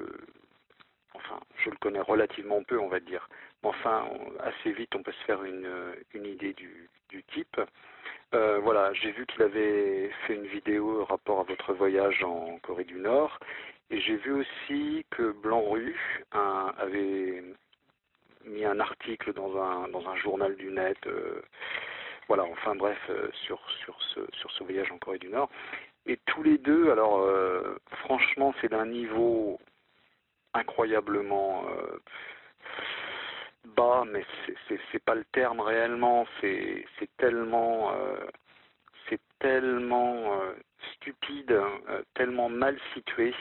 enfin 1.13 1.39
je 1.57 1.69
le 1.69 1.75
connais 1.77 2.01
relativement 2.01 2.63
peu 2.63 2.79
on 2.79 2.87
va 2.87 2.99
dire 2.99 3.27
mais 3.61 3.69
enfin 3.69 4.05
assez 4.39 4.71
vite 4.71 4.95
on 4.95 5.03
peut 5.03 5.11
se 5.11 5.25
faire 5.25 5.43
une, 5.43 5.69
une 6.13 6.25
idée 6.25 6.53
du 6.53 7.23
type 7.33 7.59
euh, 8.33 8.59
voilà 8.59 8.93
j'ai 8.93 9.11
vu 9.11 9.25
qu'il 9.25 9.41
avait 9.41 10.09
fait 10.25 10.35
une 10.35 10.47
vidéo 10.47 11.05
rapport 11.05 11.39
à 11.39 11.43
votre 11.43 11.73
voyage 11.73 12.23
en 12.23 12.57
Corée 12.59 12.83
du 12.83 12.95
Nord 12.95 13.39
et 13.89 13.99
j'ai 13.99 14.17
vu 14.17 14.31
aussi 14.31 15.05
que 15.11 15.31
Blanc-Rue 15.31 16.23
avait 16.31 17.43
mis 18.45 18.65
un 18.65 18.79
article 18.79 19.33
dans 19.33 19.57
un 19.61 19.87
dans 19.89 20.07
un 20.09 20.15
journal 20.15 20.55
du 20.55 20.71
net 20.71 20.97
voilà, 22.27 22.43
enfin 22.45 22.75
bref, 22.75 22.97
euh, 23.09 23.29
sur, 23.45 23.59
sur, 23.83 24.01
ce, 24.01 24.21
sur 24.33 24.51
ce 24.51 24.63
voyage 24.63 24.91
en 24.91 24.97
Corée 24.97 25.19
du 25.19 25.29
Nord. 25.29 25.49
Et 26.05 26.17
tous 26.25 26.43
les 26.43 26.57
deux, 26.57 26.91
alors 26.91 27.19
euh, 27.19 27.75
franchement, 27.99 28.53
c'est 28.61 28.69
d'un 28.69 28.85
niveau 28.85 29.59
incroyablement 30.53 31.65
euh, 31.69 31.97
bas, 33.65 34.03
mais 34.05 34.23
c'est 34.67 35.03
pas 35.03 35.15
le 35.15 35.25
terme 35.25 35.59
réellement, 35.59 36.25
c'est 36.41 36.85
tellement, 37.17 37.91
c'est 39.09 39.21
tellement 39.39 40.41
stupide, 40.93 41.59
tellement 42.13 42.49
mal 42.49 42.77
situé. 42.93 43.33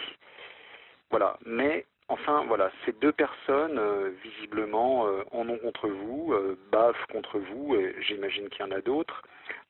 Voilà, 1.10 1.38
mais 1.44 1.84
Enfin, 2.12 2.44
voilà, 2.46 2.70
ces 2.84 2.92
deux 2.92 3.12
personnes, 3.12 3.78
euh, 3.78 4.10
visiblement, 4.22 5.06
euh, 5.06 5.22
en 5.30 5.48
ont 5.48 5.56
contre 5.56 5.88
vous, 5.88 6.34
euh, 6.34 6.58
bavent 6.70 7.06
contre 7.10 7.38
vous, 7.38 7.74
et 7.74 7.94
j'imagine 8.02 8.50
qu'il 8.50 8.66
y 8.66 8.68
en 8.68 8.70
a 8.70 8.82
d'autres. 8.82 9.22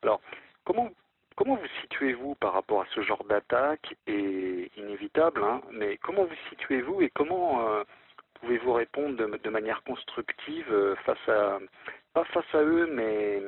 Alors, 0.03 0.21
comment, 0.65 0.91
comment 1.37 1.55
vous 1.55 1.69
situez-vous 1.83 2.35
par 2.35 2.55
rapport 2.55 2.83
à 2.83 2.87
ce 2.97 3.03
genre 3.03 3.23
d'attaque? 3.25 3.95
Est 4.09 4.71
inévitable, 4.77 5.45
hein, 5.45 5.61
mais 5.71 5.99
comment 5.99 6.25
vous 6.25 6.35
situez-vous 6.49 7.03
et 7.03 7.11
comment 7.11 7.65
pouvez-vous 8.43 8.73
répondre 8.75 9.17
de, 9.17 9.51
manière 9.51 9.83
constructive 9.85 10.97
face 11.05 11.29
à, 11.29 11.59
pas 12.13 12.25
face 12.25 12.55
à 12.55 12.63
eux, 12.63 12.89
mais 12.93 13.41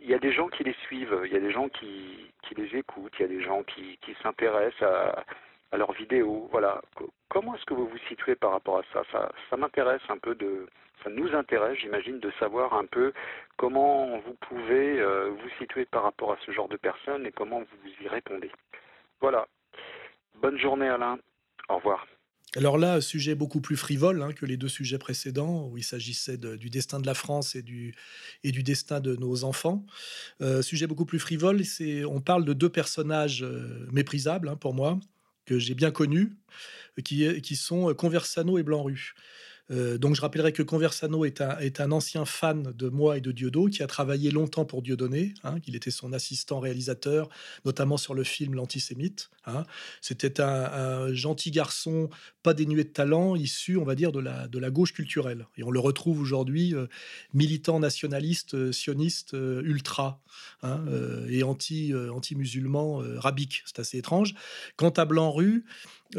il 0.00 0.08
y 0.08 0.14
a 0.14 0.18
des 0.18 0.32
gens 0.32 0.48
qui 0.48 0.62
les 0.64 0.76
suivent, 0.84 1.20
il 1.24 1.32
y 1.32 1.36
a 1.36 1.40
des 1.40 1.50
gens 1.50 1.68
qui, 1.68 2.30
qui 2.42 2.54
les 2.54 2.76
écoutent, 2.78 3.12
il 3.18 3.22
y 3.22 3.24
a 3.24 3.28
des 3.28 3.42
gens 3.42 3.62
qui, 3.64 3.98
qui 4.02 4.14
s'intéressent 4.22 4.82
à 4.82 5.24
à 5.72 5.78
leurs 5.78 5.92
vidéos. 5.92 6.48
Voilà. 6.52 6.80
Comment 7.28 7.54
est-ce 7.56 7.64
que 7.64 7.74
vous 7.74 7.88
vous 7.88 7.98
situez 8.08 8.36
par 8.36 8.52
rapport 8.52 8.78
à 8.78 8.82
ça? 8.92 9.02
Ça, 9.10 9.32
ça 9.50 9.56
m'intéresse 9.56 10.02
un 10.08 10.18
peu 10.18 10.34
de, 10.34 10.66
ça 11.02 11.10
nous 11.10 11.34
intéresse, 11.34 11.78
j'imagine, 11.78 12.20
de 12.20 12.30
savoir 12.38 12.74
un 12.74 12.86
peu 12.86 13.12
comment 13.56 14.18
vous 14.18 14.34
pouvez 14.34 15.00
euh, 15.00 15.30
vous 15.30 15.48
situer 15.58 15.86
par 15.86 16.04
rapport 16.04 16.32
à 16.32 16.36
ce 16.44 16.52
genre 16.52 16.68
de 16.68 16.76
personnes 16.76 17.26
et 17.26 17.32
comment 17.32 17.60
vous 17.60 18.04
y 18.04 18.08
répondez. 18.08 18.52
Voilà. 19.20 19.46
Bonne 20.36 20.58
journée, 20.58 20.88
Alain. 20.88 21.18
Au 21.68 21.76
revoir. 21.76 22.06
Alors 22.54 22.76
là, 22.76 23.00
sujet 23.00 23.34
beaucoup 23.34 23.62
plus 23.62 23.76
frivole 23.76 24.22
hein, 24.22 24.32
que 24.32 24.44
les 24.44 24.58
deux 24.58 24.68
sujets 24.68 24.98
précédents, 24.98 25.68
où 25.68 25.78
il 25.78 25.84
s'agissait 25.84 26.36
du 26.36 26.68
destin 26.68 27.00
de 27.00 27.06
la 27.06 27.14
France 27.14 27.54
et 27.54 27.62
du, 27.62 27.94
et 28.44 28.52
du 28.52 28.62
destin 28.62 29.00
de 29.00 29.16
nos 29.16 29.44
enfants. 29.44 29.86
Euh, 30.42 30.60
sujet 30.60 30.86
beaucoup 30.86 31.06
plus 31.06 31.18
frivole, 31.18 31.64
c'est 31.64 32.04
on 32.04 32.20
parle 32.20 32.44
de 32.44 32.52
deux 32.52 32.68
personnages 32.68 33.42
euh, 33.42 33.88
méprisables 33.90 34.48
hein, 34.48 34.56
pour 34.56 34.74
moi, 34.74 35.00
que 35.46 35.58
j'ai 35.58 35.74
bien 35.74 35.90
connus, 35.90 36.36
qui, 37.02 37.40
qui 37.40 37.56
sont 37.56 37.94
Conversano 37.94 38.58
et 38.58 38.62
Blanc-Rue. 38.62 39.14
Euh, 39.72 39.98
donc 39.98 40.14
je 40.14 40.20
rappellerai 40.20 40.52
que 40.52 40.62
Conversano 40.62 41.24
est 41.24 41.40
un, 41.40 41.92
ancien 41.92 42.24
fan 42.24 42.72
de 42.76 42.88
moi 42.88 43.16
et 43.16 43.20
de 43.20 43.32
Diodo, 43.32 43.66
qui 43.66 43.82
a 43.82 43.86
travaillé 43.86 44.30
longtemps 44.30 44.64
pour 44.64 44.82
Dieudonné, 44.82 45.34
hein, 45.44 45.60
qu'il 45.60 45.76
était 45.76 45.90
son 45.90 46.12
assistant 46.12 46.60
réalisateur, 46.60 47.28
notamment 47.64 47.96
sur 47.96 48.14
le 48.14 48.24
film 48.24 48.54
L'Antisémite. 48.54 49.30
Hein. 49.46 49.64
C'était 50.00 50.40
un, 50.40 51.12
gentil 51.14 51.50
garçon, 51.50 52.10
pas 52.42 52.54
dénué 52.54 52.84
de 52.84 52.90
talent, 52.90 53.34
issu, 53.34 53.76
on 53.76 53.84
va 53.84 53.94
dire, 53.94 54.12
de 54.12 54.20
la, 54.20 54.70
gauche 54.70 54.92
culturelle. 54.92 55.46
Et 55.56 55.64
on 55.64 55.70
le 55.70 55.80
retrouve 55.80 56.20
aujourd'hui 56.20 56.74
euh, 56.74 56.86
militant 57.34 57.80
nationaliste, 57.80 58.54
euh, 58.54 58.72
sioniste, 58.72 59.32
ultra, 59.32 60.20
hein, 60.62 60.80
et 61.28 61.42
anti, 61.42 61.92
anti-musulman, 61.94 63.02
rabique. 63.16 63.62
C'est 63.66 63.80
assez 63.80 63.98
étrange. 63.98 64.34
Quant 64.76 64.90
à 64.90 65.04
Blanc-Rue, 65.04 65.64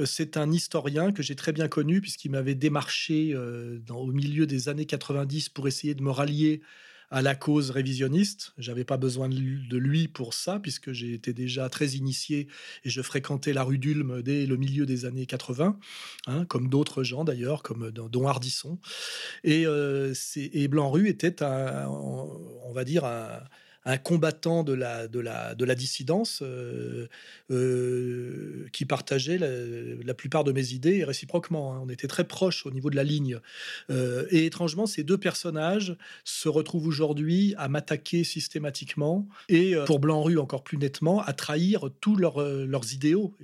c'est 0.05 0.37
un 0.37 0.51
historien 0.51 1.11
que 1.11 1.23
j'ai 1.23 1.35
très 1.35 1.51
bien 1.51 1.67
connu 1.67 2.01
puisqu'il 2.01 2.31
m'avait 2.31 2.55
démarché 2.55 3.31
euh, 3.33 3.79
au 3.89 4.11
milieu 4.11 4.45
des 4.45 4.69
années 4.69 4.85
90 4.85 5.49
pour 5.49 5.67
essayer 5.67 5.95
de 5.95 6.03
me 6.03 6.11
rallier 6.11 6.61
à 7.11 7.21
la 7.21 7.35
cause 7.35 7.69
révisionniste. 7.69 8.53
J'avais 8.57 8.85
pas 8.85 8.97
besoin 8.97 9.29
de 9.29 9.77
lui 9.77 10.07
pour 10.07 10.33
ça, 10.33 10.59
puisque 10.59 10.93
j'étais 10.93 11.33
déjà 11.33 11.69
très 11.69 11.89
initié 11.89 12.47
et 12.83 12.89
je 12.89 13.01
fréquentais 13.03 13.53
la 13.53 13.61
rue 13.61 13.77
d'Ulm 13.77 14.23
dès 14.23 14.47
le 14.47 14.57
milieu 14.57 14.87
des 14.87 15.05
années 15.05 15.27
80, 15.27 15.77
hein, 16.25 16.45
comme 16.45 16.69
d'autres 16.69 17.03
gens 17.03 17.23
d'ailleurs, 17.23 17.61
comme 17.61 17.91
Don 17.91 18.27
Hardisson. 18.27 18.79
Et, 19.43 19.67
euh, 19.67 20.15
et 20.35 20.67
Blanc-Rue 20.67 21.07
était, 21.07 21.43
on 21.43 22.71
va 22.73 22.83
dire, 22.83 23.05
un, 23.05 23.43
un 23.85 23.97
combattant 23.97 24.63
de 24.63 24.73
la, 24.73 25.07
de 25.07 25.19
la, 25.19 25.55
de 25.55 25.65
la 25.65 25.75
dissidence 25.75 26.39
euh, 26.41 27.07
euh, 27.51 28.67
qui 28.71 28.85
partageait 28.85 29.37
la, 29.37 30.13
plupart 30.13 30.43
de 30.43 30.51
mes 30.51 30.71
idées 30.73 30.97
et 30.97 31.03
réciproquement. 31.03 31.73
Hein. 31.73 31.81
On 31.83 31.89
était 31.89 32.07
très 32.07 32.23
proches 32.23 32.65
au 32.65 32.71
niveau 32.71 32.89
de 32.89 32.95
la 32.95 33.03
ligne. 33.03 33.39
Euh, 33.89 34.25
et 34.29 34.45
étrangement, 34.45 34.85
ces 34.85 35.03
deux 35.03 35.17
personnages 35.17 35.97
se 36.23 36.47
retrouvent 36.47 36.87
aujourd'hui 36.87 37.55
à 37.57 37.67
m'attaquer 37.67 38.23
systématiquement 38.23 39.27
et, 39.49 39.75
pour 39.85 39.99
Blanc-Rue 39.99 40.37
encore 40.37 40.63
plus 40.63 40.77
nettement, 40.77 41.21
à 41.21 41.33
trahir 41.33 41.89
tous 41.99 42.15
leurs 42.15 42.93
idéaux. 42.93 43.35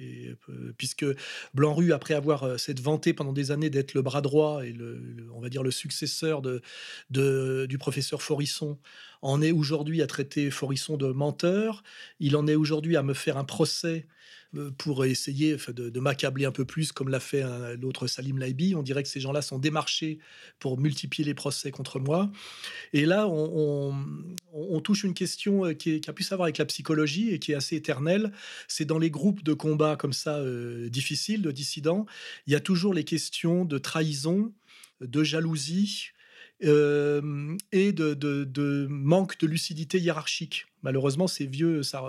Puisque 0.77 1.05
Blanc-Rue, 1.53 1.91
après 1.91 2.13
avoir 2.13 2.59
s'être 2.59 2.81
vanté 2.81 3.13
pendant 3.13 3.33
des 3.33 3.51
années 3.51 3.69
d'être 3.69 3.93
le 3.93 4.01
bras 4.01 4.21
droit 4.21 4.65
et 4.65 4.71
le, 4.71 5.01
on 5.33 5.41
va 5.41 5.49
dire 5.49 5.63
le 5.63 5.71
successeur 5.71 6.41
de, 6.41 6.61
de 7.09 7.65
du 7.67 7.77
professeur 7.77 8.21
Forisson, 8.21 8.77
en 9.21 9.41
est 9.41 9.51
aujourd'hui 9.51 10.01
à 10.01 10.07
traiter 10.07 10.49
Forisson 10.49 10.97
de 10.97 11.07
menteur. 11.07 11.83
Il 12.19 12.35
en 12.35 12.47
est 12.47 12.55
aujourd'hui 12.55 12.95
à 12.97 13.03
me 13.03 13.13
faire 13.13 13.37
un 13.37 13.43
procès 13.43 14.07
euh, 14.55 14.71
pour 14.71 15.05
essayer 15.05 15.57
de, 15.67 15.99
m'accabler 15.99 16.45
un 16.45 16.51
peu 16.51 16.65
plus, 16.65 16.91
comme 16.91 17.09
l'a 17.09 17.19
fait 17.19 17.43
l'autre 17.79 18.07
Salim 18.07 18.39
Laibi. 18.39 18.73
On 18.75 18.81
dirait 18.81 19.03
que 19.03 19.09
ces 19.09 19.19
gens-là 19.19 19.41
sont 19.41 19.59
démarchés 19.59 20.19
pour 20.57 20.79
multiplier 20.79 21.25
les 21.25 21.35
procès 21.35 21.69
contre 21.69 21.99
moi. 21.99 22.31
Et 22.93 23.05
là, 23.05 23.27
on, 23.27 23.93
touche 24.81 25.03
une 25.03 25.13
question 25.13 25.65
euh, 25.65 25.73
qui, 25.73 26.01
a 26.07 26.13
pu 26.13 26.23
savoir 26.23 26.45
avec 26.45 26.57
la 26.57 26.65
psychologie 26.65 27.31
et 27.31 27.39
qui 27.39 27.51
est 27.51 27.55
assez 27.55 27.75
éternelle. 27.75 28.31
C'est 28.67 28.85
dans 28.85 28.97
les 28.97 29.11
groupes 29.11 29.43
de 29.43 29.53
combat 29.53 29.95
comme 29.97 30.13
ça 30.13 30.37
euh, 30.37 30.89
difficiles, 30.89 31.41
de 31.41 31.51
dissidents, 31.51 32.05
il 32.47 32.53
y 32.53 32.55
a 32.55 32.59
toujours 32.59 32.93
les 32.93 33.03
questions 33.03 33.65
de 33.65 33.77
trahison, 33.77 34.53
de 35.01 35.23
jalousie, 35.23 36.11
euh, 36.63 37.55
et 37.71 37.93
de, 37.93 38.87
manque 38.89 39.37
de 39.39 39.47
lucidité 39.47 39.99
hiérarchique. 39.99 40.65
Malheureusement, 40.83 41.27
ces 41.27 41.45
vieux, 41.45 41.83
ça, 41.83 42.03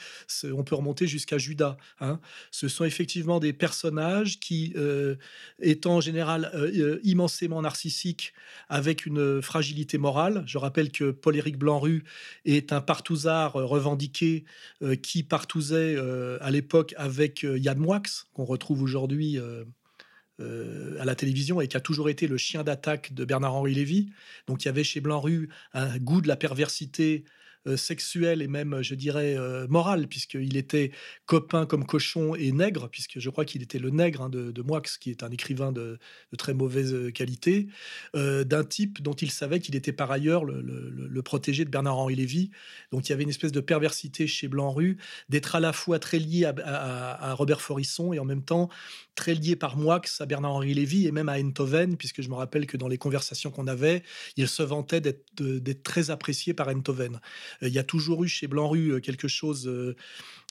on 0.52 0.64
peut 0.64 0.74
remonter 0.74 1.06
jusqu'à 1.06 1.38
Judas. 1.38 1.76
Hein. 2.00 2.20
Ce 2.50 2.68
sont 2.68 2.84
effectivement 2.84 3.40
des 3.40 3.52
personnages 3.52 4.38
qui, 4.38 4.72
euh, 4.76 5.16
étant 5.60 5.96
en 5.96 6.00
général 6.00 6.50
euh, 6.54 7.00
immensément 7.02 7.62
narcissiques, 7.62 8.32
avec 8.68 9.06
une 9.06 9.42
fragilité 9.42 9.98
morale. 9.98 10.44
Je 10.46 10.58
rappelle 10.58 10.90
que 10.90 11.10
Paul-Éric 11.10 11.56
Blanru 11.56 12.04
est 12.44 12.72
un 12.72 12.80
partouzard 12.80 13.54
revendiqué 13.54 14.44
qui 15.02 15.22
partouzait 15.22 15.96
à 16.40 16.50
l'époque 16.50 16.94
avec 16.96 17.42
Yann 17.42 17.78
Moix, 17.78 18.02
qu'on 18.34 18.44
retrouve 18.44 18.82
aujourd'hui 18.82 19.38
euh, 20.40 21.00
à 21.00 21.04
la 21.04 21.14
télévision 21.14 21.60
et 21.60 21.68
qui 21.68 21.76
a 21.76 21.80
toujours 21.80 22.08
été 22.08 22.26
le 22.26 22.36
chien 22.36 22.62
d'attaque 22.62 23.14
de 23.14 23.24
Bernard-Henri 23.24 23.74
Lévy. 23.74 24.10
Donc 24.46 24.64
il 24.64 24.66
y 24.66 24.68
avait 24.68 24.84
chez 24.84 25.00
Blanc-Rue 25.00 25.48
un 25.72 25.98
goût 25.98 26.20
de 26.20 26.28
la 26.28 26.36
perversité 26.36 27.24
euh, 27.66 27.76
sexuel 27.76 28.42
et 28.42 28.48
même, 28.48 28.82
je 28.82 28.94
dirais, 28.94 29.36
euh, 29.36 29.66
moral, 29.68 30.06
puisqu'il 30.08 30.56
était 30.56 30.90
copain 31.26 31.66
comme 31.66 31.84
cochon 31.84 32.34
et 32.34 32.52
nègre, 32.52 32.88
puisque 32.88 33.18
je 33.18 33.30
crois 33.30 33.44
qu'il 33.44 33.62
était 33.62 33.78
le 33.78 33.90
nègre 33.90 34.22
hein, 34.22 34.28
de, 34.28 34.50
de, 34.50 34.62
Moix, 34.62 34.82
qui 35.00 35.10
est 35.10 35.22
un 35.22 35.30
écrivain 35.30 35.72
de, 35.72 35.98
très 36.38 36.54
mauvaise 36.54 37.12
qualité, 37.12 37.68
d'un 38.14 38.64
type 38.64 39.02
dont 39.02 39.14
il 39.14 39.30
savait 39.30 39.60
qu'il 39.60 39.76
était 39.76 39.92
par 39.92 40.10
ailleurs 40.10 40.44
le, 40.44 41.22
protégé 41.22 41.64
de 41.64 41.70
Bernard-Henri 41.70 42.14
Lévy. 42.14 42.50
Donc 42.92 43.08
il 43.08 43.10
y 43.10 43.12
avait 43.12 43.24
une 43.24 43.30
espèce 43.30 43.52
de 43.52 43.60
perversité 43.60 44.26
chez 44.26 44.48
Blanc-Rue, 44.48 44.98
d'être 45.28 45.56
à 45.56 45.60
la 45.60 45.72
fois 45.72 45.98
très 45.98 46.18
lié 46.18 46.44
à, 46.44 47.34
Robert 47.34 47.60
Forisson 47.60 48.12
et 48.12 48.18
en 48.18 48.24
même 48.24 48.42
temps 48.42 48.68
très 49.14 49.34
lié 49.34 49.56
par 49.56 49.76
Moix 49.76 50.00
à 50.20 50.26
Bernard-Henri 50.26 50.74
Lévy 50.74 51.06
et 51.06 51.12
même 51.12 51.28
à 51.28 51.38
Enthoven, 51.38 51.96
puisque 51.96 52.22
je 52.22 52.28
me 52.28 52.34
rappelle 52.34 52.66
que 52.66 52.76
dans 52.76 52.88
les 52.88 52.98
conversations 52.98 53.50
qu'on 53.50 53.66
avait, 53.66 54.02
il 54.36 54.46
se 54.46 54.62
vantait 54.62 55.00
d'être 55.00 55.82
très 55.82 56.10
apprécié 56.10 56.54
par 56.54 56.68
Enthoven. 56.68 57.20
Euh, 57.62 57.68
il 57.68 57.74
y 57.74 57.78
a 57.78 57.84
toujours 57.84 58.24
eu 58.24 58.28
chez 58.28 58.46
Blanc-Rue 58.46 58.92
euh, 58.92 59.00
quelque 59.00 59.28
chose 59.28 59.66
euh, 59.68 59.96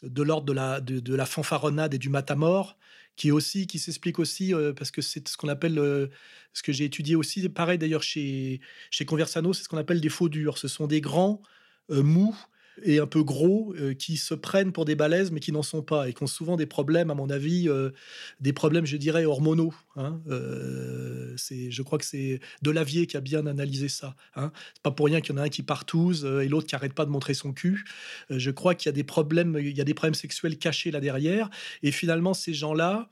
de 0.03 0.23
l'ordre 0.23 0.45
de 0.45 0.53
la, 0.53 0.81
de, 0.81 1.15
la 1.15 1.25
fanfaronnade 1.25 1.93
et 1.93 1.97
du 1.97 2.09
matamor, 2.09 2.77
qui 3.15 3.31
aussi 3.31 3.67
qui 3.67 3.79
s'explique 3.79 4.19
aussi 4.19 4.53
parce 4.75 4.91
que 4.91 5.01
c'est 5.01 5.25
ce 5.25 5.37
qu'on 5.37 5.47
appelle 5.47 6.09
ce 6.51 6.63
que 6.63 6.73
j'ai 6.73 6.83
étudié 6.83 7.15
aussi 7.15 7.47
pareil 7.47 7.77
d'ailleurs 7.77 8.03
chez 8.03 8.59
chez 8.91 9.05
Conversano 9.05 9.53
c'est 9.53 9.63
ce 9.63 9.69
qu'on 9.69 9.77
appelle 9.77 10.01
des 10.01 10.09
faux 10.09 10.27
durs. 10.27 10.57
Ce 10.57 10.67
sont 10.67 10.85
des 10.85 10.99
grands 10.99 11.41
mous 11.89 12.35
et 12.83 12.99
un 12.99 13.07
peu 13.07 13.23
gros 13.23 13.73
euh, 13.77 13.93
qui 13.93 14.17
se 14.17 14.33
prennent 14.33 14.71
pour 14.71 14.85
des 14.85 14.95
balaises 14.95 15.31
mais 15.31 15.39
qui 15.39 15.51
n'en 15.51 15.63
sont 15.63 15.81
pas 15.81 16.09
et 16.09 16.13
qui 16.13 16.23
ont 16.23 16.27
souvent 16.27 16.55
des 16.55 16.65
problèmes, 16.65 17.09
à 17.09 17.15
mon 17.15 17.29
avis, 17.29 17.69
euh, 17.69 17.91
des 18.39 18.53
problèmes, 18.53 18.85
je 18.85 18.97
dirais, 18.97 19.25
hormonaux. 19.25 19.73
Hein. 19.95 20.21
Euh, 20.27 21.33
c'est, 21.37 21.71
je 21.71 21.81
crois 21.81 21.97
que 21.97 22.05
c'est 22.05 22.39
Delavier 22.61 23.07
qui 23.07 23.17
a 23.17 23.21
bien 23.21 23.45
analysé 23.45 23.89
ça. 23.89 24.15
Hein. 24.35 24.51
C'est 24.73 24.83
pas 24.83 24.91
pour 24.91 25.05
rien 25.05 25.21
qu'il 25.21 25.35
y 25.35 25.39
en 25.39 25.41
a 25.41 25.45
un 25.45 25.49
qui 25.49 25.63
partouze 25.63 26.25
et 26.25 26.47
l'autre 26.47 26.67
qui 26.67 26.75
arrête 26.75 26.93
pas 26.93 27.05
de 27.05 27.11
montrer 27.11 27.33
son 27.33 27.53
cul. 27.53 27.85
je 28.29 28.51
crois 28.51 28.75
qu'il 28.75 28.87
y 28.87 28.89
a 28.89 28.93
des 28.93 29.03
problèmes, 29.03 29.57
il 29.59 29.75
y 29.75 29.81
a 29.81 29.85
des 29.85 29.93
problèmes 29.93 30.15
sexuels 30.15 30.57
cachés 30.57 30.91
là 30.91 30.99
derrière. 30.99 31.49
Et 31.83 31.91
finalement, 31.91 32.33
ces 32.33 32.53
gens-là, 32.53 33.09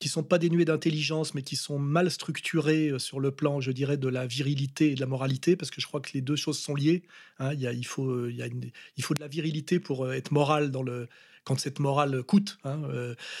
qui 0.00 0.08
sont 0.08 0.22
pas 0.24 0.38
dénués 0.38 0.64
d'intelligence, 0.64 1.34
mais 1.34 1.42
qui 1.42 1.56
sont 1.56 1.78
mal 1.78 2.10
structurés 2.10 2.88
euh, 2.88 2.98
sur 2.98 3.20
le 3.20 3.30
plan, 3.30 3.60
je 3.60 3.70
dirais, 3.70 3.98
de 3.98 4.08
la 4.08 4.26
virilité 4.26 4.92
et 4.92 4.94
de 4.94 5.00
la 5.00 5.06
moralité, 5.06 5.56
parce 5.56 5.70
que 5.70 5.80
je 5.80 5.86
crois 5.86 6.00
que 6.00 6.10
les 6.14 6.22
deux 6.22 6.36
choses 6.36 6.58
sont 6.58 6.74
liées. 6.74 7.02
Hein. 7.38 7.52
Il, 7.52 7.60
y 7.60 7.66
a, 7.66 7.72
il, 7.72 7.86
faut, 7.86 8.08
euh, 8.08 8.32
y 8.32 8.42
a 8.42 8.46
il 8.96 9.04
faut 9.04 9.14
de 9.14 9.20
la 9.20 9.28
virilité 9.28 9.78
pour 9.78 10.06
euh, 10.06 10.12
être 10.12 10.32
moral 10.32 10.70
dans 10.70 10.82
le, 10.82 11.06
quand 11.44 11.60
cette 11.60 11.78
morale 11.80 12.22
coûte, 12.22 12.58
hein, 12.64 12.82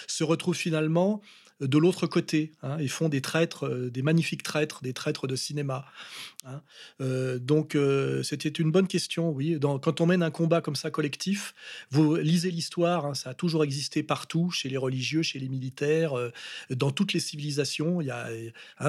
se 0.06 0.24
retrouvent 0.24 0.56
finalement 0.56 1.20
de 1.60 1.78
l'autre 1.78 2.06
côté 2.06 2.52
hein, 2.62 2.78
et 2.78 2.88
font 2.88 3.08
des 3.08 3.20
traîtres, 3.20 3.66
euh, 3.66 3.90
des 3.90 4.02
magnifiques 4.02 4.42
traîtres, 4.42 4.82
des 4.82 4.92
traîtres 4.92 5.26
de 5.26 5.36
cinéma. 5.36 5.84
Hein. 6.44 6.62
Euh, 7.00 7.38
donc 7.38 7.74
euh, 7.74 8.22
c'était 8.22 8.48
une 8.48 8.70
bonne 8.70 8.86
question, 8.86 9.30
oui. 9.30 9.58
quand 9.60 10.00
on 10.00 10.06
mène 10.06 10.22
un 10.22 10.30
combat 10.30 10.60
comme 10.60 10.76
ça 10.76 10.90
collectif, 10.90 11.54
vous 11.90 12.16
lisez 12.16 12.50
l'histoire, 12.50 13.06
hein, 13.06 13.14
ça 13.14 13.30
a 13.30 13.34
toujours 13.34 13.64
existé 13.64 14.02
partout, 14.02 14.50
chez 14.50 14.68
les 14.68 14.76
religieux, 14.76 15.22
chez 15.22 15.38
les 15.38 15.48
militaires, 15.48 16.14
dans 16.70 16.90
toutes 16.90 17.12
les 17.12 17.20
civilisations. 17.20 18.00
Il 18.00 18.06
y 18.06 18.10
a, 18.10 18.28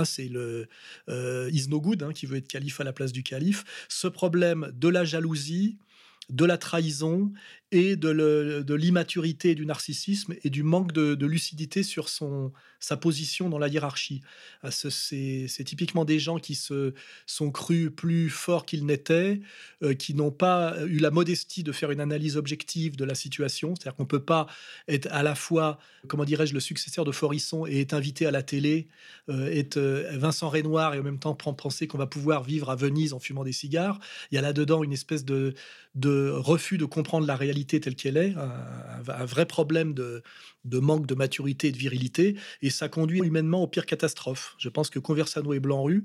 c'est 0.06 0.30
le 0.30 0.68
is 1.08 1.68
no 1.70 1.82
good 1.82 2.14
qui 2.14 2.26
veut 2.26 2.38
être 2.38 2.48
calife 2.48 2.80
à 2.80 2.84
la 2.84 2.94
place 2.94 3.12
du 3.12 3.24
calife. 3.24 3.64
Ce 3.90 4.08
problème 4.08 4.72
de 4.74 4.88
la 4.88 5.04
jalousie, 5.04 5.78
de 6.30 6.46
la 6.46 6.58
trahison 6.58 7.32
et 7.72 7.96
de 7.96 8.74
l'immaturité 8.74 9.56
du 9.56 9.66
narcissisme 9.66 10.34
et 10.44 10.50
du 10.50 10.64
manque 10.64 10.92
de, 10.92 11.26
lucidité 11.26 11.84
sur 11.84 12.10
son, 12.10 12.52
sa 12.80 12.98
position 12.98 13.48
dans 13.48 13.60
la 13.60 13.70
hiérarchie. 13.70 14.22
Ah, 14.64 14.72
c'est 14.72 15.64
typiquement 15.64 16.04
des 16.04 16.20
gens 16.20 16.38
qui 16.38 16.56
se 16.56 16.94
sont 17.26 17.52
crus 17.52 17.90
plus 17.96 18.30
forts 18.30 18.66
qu'ils 18.66 18.86
n'étaient, 18.86 19.40
euh, 19.84 19.94
qui 19.94 20.14
n'ont 20.14 20.32
pas 20.32 20.76
eu 20.86 20.98
la 20.98 21.12
modestie 21.12 21.64
de 21.64 21.72
faire 21.72 21.92
une 21.92 22.02
analyse 22.02 22.36
objective 22.36 22.98
de 22.98 23.06
la 23.06 23.16
situation. 23.16 23.76
C'est-à-dire 23.76 23.96
qu'on 23.96 24.04
ne 24.04 24.08
peut 24.08 24.24
pas 24.24 24.48
être 24.90 25.08
à 25.12 25.24
la 25.24 25.36
fois, 25.36 25.80
comment 26.08 26.26
dirais-je, 26.26 26.54
le 26.54 26.60
successeur 26.60 27.06
de 27.06 27.12
Forisson 27.12 27.66
et 27.66 27.82
être 27.82 27.94
invité 27.94 28.26
à 28.26 28.32
la 28.32 28.44
télé, 28.44 28.88
euh, 29.30 29.50
être 29.50 29.78
euh, 29.78 30.18
Vincent 30.18 30.50
Renoir 30.50 30.94
et 30.94 31.00
en 31.00 31.04
même 31.04 31.20
temps 31.20 31.36
penser 31.36 31.88
qu'on 31.88 31.98
va 31.98 32.08
pouvoir 32.08 32.44
vivre 32.44 32.70
à 32.70 32.76
Venise 32.76 33.14
en 33.14 33.20
fumant 33.20 33.46
des 33.46 33.54
cigares. 33.54 34.00
Il 34.32 34.36
y 34.36 34.38
a 34.38 34.42
là-dedans 34.42 34.84
une 34.84 34.94
espèce 34.94 35.24
de 35.24 35.54
refus 35.96 36.78
de 36.78 36.86
comprendre 36.86 37.28
la 37.28 37.36
réalité 37.36 37.61
telle 37.66 37.96
qu'elle 37.96 38.18
est, 38.18 38.34
un, 38.36 39.26
vrai 39.26 39.46
problème 39.46 39.94
de, 39.94 40.24
manque 40.66 41.06
de 41.06 41.16
maturité 41.16 41.68
et 41.68 41.72
de 41.72 41.78
virilité, 41.78 42.36
et 42.62 42.70
ça 42.70 42.90
conduit 42.90 43.20
humainement 43.20 43.64
aux 43.64 43.68
pires 43.68 43.86
catastrophes. 43.86 44.56
Je 44.58 44.70
pense 44.70 44.90
que 44.90 45.00
Conversano 45.00 45.54
et 45.54 45.60
Blanc-Rue 45.60 46.04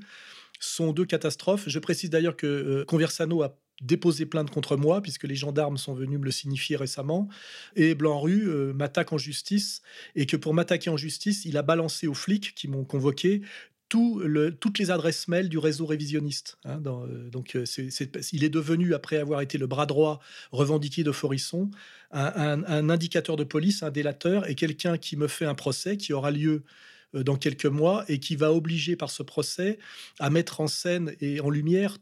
sont 0.59 0.93
deux 0.93 1.05
catastrophes. 1.05 1.69
Je 1.69 1.79
précise 1.79 2.11
d'ailleurs 2.11 2.37
que 2.37 2.47
euh, 2.47 2.85
Conversano 2.85 3.43
a 3.43 3.59
déposé 3.83 4.25
plainte 4.25 4.51
contre 4.51 4.77
moi, 4.77 5.03
puisque 5.03 5.25
les 5.25 5.35
gendarmes 5.35 5.77
sont 5.77 5.95
venus 5.95 6.19
me 6.19 6.25
le 6.25 6.31
signifier 6.31 6.77
récemment, 6.77 7.29
et 7.75 7.95
Blanc-Rue 7.95 8.49
euh, 8.49 8.73
m'attaque 8.73 9.13
en 9.13 9.19
justice, 9.19 9.83
et 10.15 10.27
que 10.27 10.37
pour 10.37 10.55
m'attaquer 10.55 10.91
en 10.91 10.97
justice, 10.97 11.45
il 11.45 11.57
a 11.57 11.63
balancé 11.63 12.07
aux 12.07 12.15
flics 12.15 12.55
qui 12.55 12.69
m'ont 12.69 12.85
convoqué 12.85 13.43
toutes 13.89 14.79
les 14.79 14.91
adresses 14.91 15.29
mail 15.29 15.49
du 15.49 15.59
réseau 15.59 15.87
révisionniste. 15.87 16.59
Hein, 16.65 16.83
euh, 16.87 17.31
donc, 17.31 17.55
euh, 17.55 17.65
il 18.33 18.45
est 18.45 18.49
devenu, 18.49 18.95
après 18.95 19.17
avoir 19.17 19.41
été 19.41 19.59
le 19.59 19.67
bras 19.67 19.87
droit 19.87 20.21
revendiqué 20.53 21.05
de 21.05 21.13
Forisson, 21.13 21.71
un, 22.11 22.91
indicateur 22.91 23.37
de 23.37 23.45
police, 23.45 23.83
un 23.83 23.91
délateur, 23.91 24.49
et 24.49 24.55
quelqu'un 24.55 24.99
qui 24.99 25.17
me 25.17 25.29
fait 25.29 25.45
un 25.45 25.55
procès 25.55 25.97
qui 25.97 26.13
aura 26.13 26.31
lieu 26.31 26.63
euh, 27.15 27.23
dans 27.23 27.37
quelques 27.37 27.67
mois 27.67 28.05
et 28.09 28.19
qui 28.19 28.37
va 28.37 28.53
obliger 28.53 28.97
par 28.97 29.11
ce 29.11 29.23
procès 29.23 29.79
à 30.19 30.31
mettre 30.31 30.61
en 30.61 30.67
scène 30.67 31.15
et 31.21 31.41
en 31.41 31.51
lumière 31.51 31.99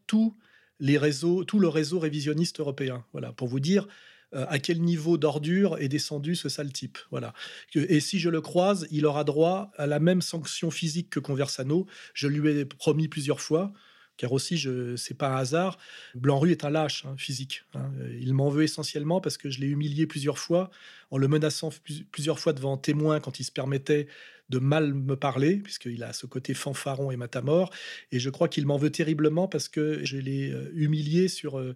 les 0.81 0.99
réseaux, 0.99 1.45
tout 1.45 1.61
le 1.61 1.69
réseau 1.69 1.99
révisionniste 1.99 2.61
européen. 2.61 3.05
Voilà, 3.13 3.33
pour 3.33 3.49
vous 3.49 3.61
dire 3.61 3.87
euh, 4.35 4.47
à 4.49 4.59
quel 4.59 4.81
niveau 4.81 5.19
d'ordure 5.19 5.79
est 5.79 5.89
descendu 5.89 6.35
ce 6.35 6.49
sale 6.49 6.73
type. 6.73 6.99
Voilà. 7.11 7.33
Et 7.75 8.01
si 8.01 8.19
je 8.19 8.29
le 8.29 8.41
croise, 8.41 8.87
il 8.91 9.07
aura 9.07 9.25
droit 9.25 9.71
à 9.77 9.87
la 9.87 10.01
même 10.01 10.23
sanction 10.23 10.71
physique 10.71 11.11
que 11.11 11.21
Conversano. 11.21 11.87
Je 12.15 12.29
lui 12.29 12.49
ai 12.51 12.65
promis 12.65 13.09
plusieurs 13.09 13.41
fois 13.41 13.73
car 14.17 14.33
aussi, 14.33 14.57
je 14.57 14.97
c'est 14.97 15.15
pas 15.15 15.29
un 15.29 15.37
hasard. 15.37 15.79
Blanc-Rue 16.15 16.53
est 16.53 16.65
un 16.65 16.71
lâche 16.71 17.05
hein, 17.05 17.15
physique. 17.19 17.65
Hein. 17.75 17.91
Il 18.21 18.33
m'en 18.33 18.49
veut 18.49 18.63
essentiellement 18.63 19.21
parce 19.21 19.37
que 19.37 19.51
je 19.51 19.61
l'ai 19.61 19.67
humilié 19.67 20.07
plusieurs 20.07 20.39
fois 20.39 20.71
en 21.11 21.19
le 21.19 21.29
menaçant 21.29 21.71
plusieurs 22.13 22.39
fois 22.39 22.53
devant 22.53 22.77
témoins 22.77 23.21
quand 23.21 23.41
il 23.41 23.45
se 23.45 23.53
permettait 23.53 24.07
de 24.51 24.59
mal 24.59 24.93
me 24.93 25.17
parler, 25.17 25.57
puisqu'il 25.57 26.03
a 26.03 26.13
ce 26.13 26.27
côté 26.27 26.55
fanfaron 26.55 27.11
et 27.11 27.17
matamor. 27.17 27.71
Et 28.13 28.21
je 28.21 28.31
crois 28.31 28.49
qu'il 28.49 28.67
m'en 28.67 28.77
veut 28.77 28.91
terriblement 28.91 29.49
parce 29.49 29.69
que 29.69 30.05
je 30.05 30.19
l'ai 30.19 30.51
euh, 30.51 30.71
humilié 30.75 31.29
sur 31.29 31.59
euh, 31.59 31.75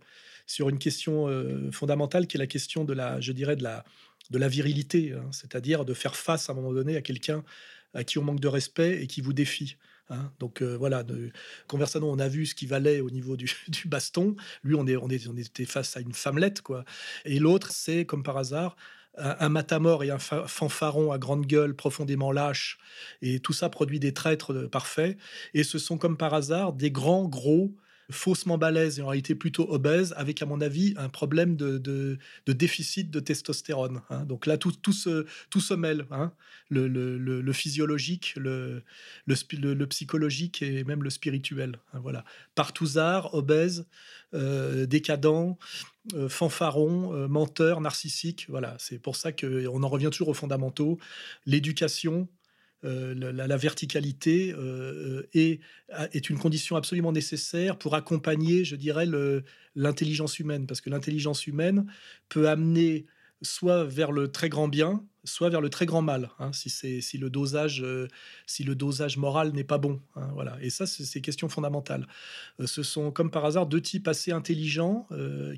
sur 0.48 0.68
une 0.68 0.78
question 0.78 1.28
euh, 1.28 1.70
fondamentale 1.70 2.26
qui 2.26 2.37
est 2.37 2.40
la 2.40 2.48
question 2.48 2.84
de 2.84 2.92
la, 2.92 3.20
je 3.20 3.30
dirais, 3.30 3.54
de 3.54 3.62
la, 3.62 3.84
de 4.30 4.38
la 4.38 4.48
virilité, 4.48 5.12
hein. 5.12 5.28
c'est-à-dire 5.30 5.84
de 5.84 5.94
faire 5.94 6.16
face 6.16 6.48
à 6.48 6.52
un 6.52 6.56
moment 6.56 6.72
donné 6.72 6.96
à 6.96 7.02
quelqu'un 7.02 7.44
à 7.94 8.02
qui 8.02 8.18
on 8.18 8.24
manque 8.24 8.40
de 8.40 8.48
respect 8.48 9.00
et 9.02 9.06
qui 9.06 9.20
vous 9.20 9.32
défie. 9.32 9.76
Hein. 10.11 10.32
Donc 10.40 10.62
euh, 10.62 10.76
voilà, 10.76 11.02
de, 11.02 11.30
on 11.70 12.18
a 12.18 12.28
vu 12.28 12.46
ce 12.46 12.54
qui 12.54 12.66
valait 12.66 13.00
au 13.00 13.11
niveau 13.11 13.37
du, 13.37 13.48
baston. 13.87 14.34
Lui, 14.64 14.74
on, 14.74 14.87
est, 14.87 14.96
on, 14.96 15.08
est, 15.08 15.28
on 15.28 15.37
était 15.37 15.66
face 15.66 15.96
à 15.96 16.00
une 16.00 16.14
femmelette, 16.14 16.62
quoi. 16.62 16.84
Et 17.24 17.38
l'autre, 17.38 17.70
c'est 17.70 18.04
comme 18.06 18.22
par 18.22 18.38
hasard 18.38 18.76
un, 19.18 19.48
matamor 19.48 20.04
et 20.04 20.11
un 20.11 20.18
fanfaron 20.18 21.12
à 21.12 21.18
grande 21.18 21.46
gueule, 21.46 21.74
profondément 21.74 22.32
lâche. 22.32 22.78
Et 23.20 23.40
tout 23.40 23.52
ça 23.52 23.68
produit 23.68 24.00
des 24.00 24.14
traîtres 24.14 24.52
euh, 24.52 24.68
parfaits. 24.68 25.18
Et 25.54 25.64
ce 25.64 25.78
sont 25.78 25.98
comme 25.98 26.16
par 26.16 26.34
hasard 26.34 26.72
des 26.72 26.90
grands, 26.90 27.26
gros, 27.26 27.74
faussement 28.10 28.56
balèze 28.56 28.98
et 28.98 29.02
en 29.02 29.08
réalité 29.08 29.34
plutôt 29.34 29.70
obèse, 29.70 30.14
avec 30.16 30.40
à 30.42 30.46
mon 30.46 30.60
avis 30.60 30.94
un 30.96 31.08
problème 31.08 31.56
de, 31.56 32.18
déficit 32.46 33.10
de 33.10 33.20
testostérone. 33.20 34.00
Hein. 34.10 34.24
Donc 34.24 34.46
là, 34.46 34.56
tout, 34.56 34.72
tout, 34.72 34.92
se, 34.92 35.26
tout 35.50 35.60
se 35.60 35.74
mêle, 35.74 36.06
hein. 36.10 36.32
le, 36.70 37.52
physiologique, 37.52 38.34
le, 38.36 38.82
le, 39.26 39.86
psychologique 39.86 40.62
et 40.62 40.84
même 40.84 41.02
le 41.02 41.10
spirituel. 41.10 41.78
Hein, 41.92 42.00
voilà. 42.02 42.24
Partouzard, 42.54 43.34
obèse, 43.34 43.86
euh, 44.34 44.86
décadent, 44.86 45.56
euh, 46.14 46.28
fanfaron, 46.28 47.14
euh, 47.14 47.28
menteur, 47.28 47.80
narcissique. 47.80 48.46
Voilà, 48.48 48.76
c'est 48.78 48.98
pour 48.98 49.16
ça 49.16 49.32
qu'on 49.32 49.82
en 49.82 49.88
revient 49.88 50.10
toujours 50.10 50.28
aux 50.28 50.34
fondamentaux. 50.34 50.98
L'éducation, 51.46 52.28
euh, 52.84 53.14
la, 53.14 53.56
verticalité 53.56 54.52
euh, 54.52 55.24
euh, 55.34 55.58
est, 56.12 56.30
une 56.30 56.38
condition 56.38 56.76
absolument 56.76 57.10
nécessaire 57.10 57.76
pour 57.76 57.96
accompagner, 57.96 58.64
je 58.64 58.76
dirais, 58.76 59.06
l'intelligence 59.74 60.38
humaine, 60.38 60.66
parce 60.66 60.80
que 60.80 60.88
l'intelligence 60.88 61.46
humaine 61.48 61.86
peut 62.28 62.48
amener 62.48 63.06
soit 63.42 63.84
vers 63.84 64.12
le 64.12 64.30
très 64.30 64.48
grand 64.48 64.68
bien, 64.68 65.04
soit 65.24 65.48
vers 65.48 65.60
le 65.60 65.70
très 65.70 65.86
grand 65.86 66.02
mal, 66.02 66.30
hein, 66.38 66.52
si, 66.52 67.18
le 67.18 67.30
dosage, 67.30 67.82
moral 69.16 69.52
n'est 69.52 69.64
pas 69.64 69.78
bon. 69.78 70.00
Hein, 70.14 70.28
voilà. 70.34 70.56
Et 70.60 70.70
ça, 70.70 70.86
c'est 70.86 71.20
question 71.20 71.48
fondamentale. 71.48 72.06
ce 72.64 72.84
sont, 72.84 73.10
comme 73.10 73.30
par 73.30 73.44
hasard, 73.44 73.66
deux 73.66 73.80
types 73.80 74.06
assez 74.06 74.30
intelligents 74.30 75.08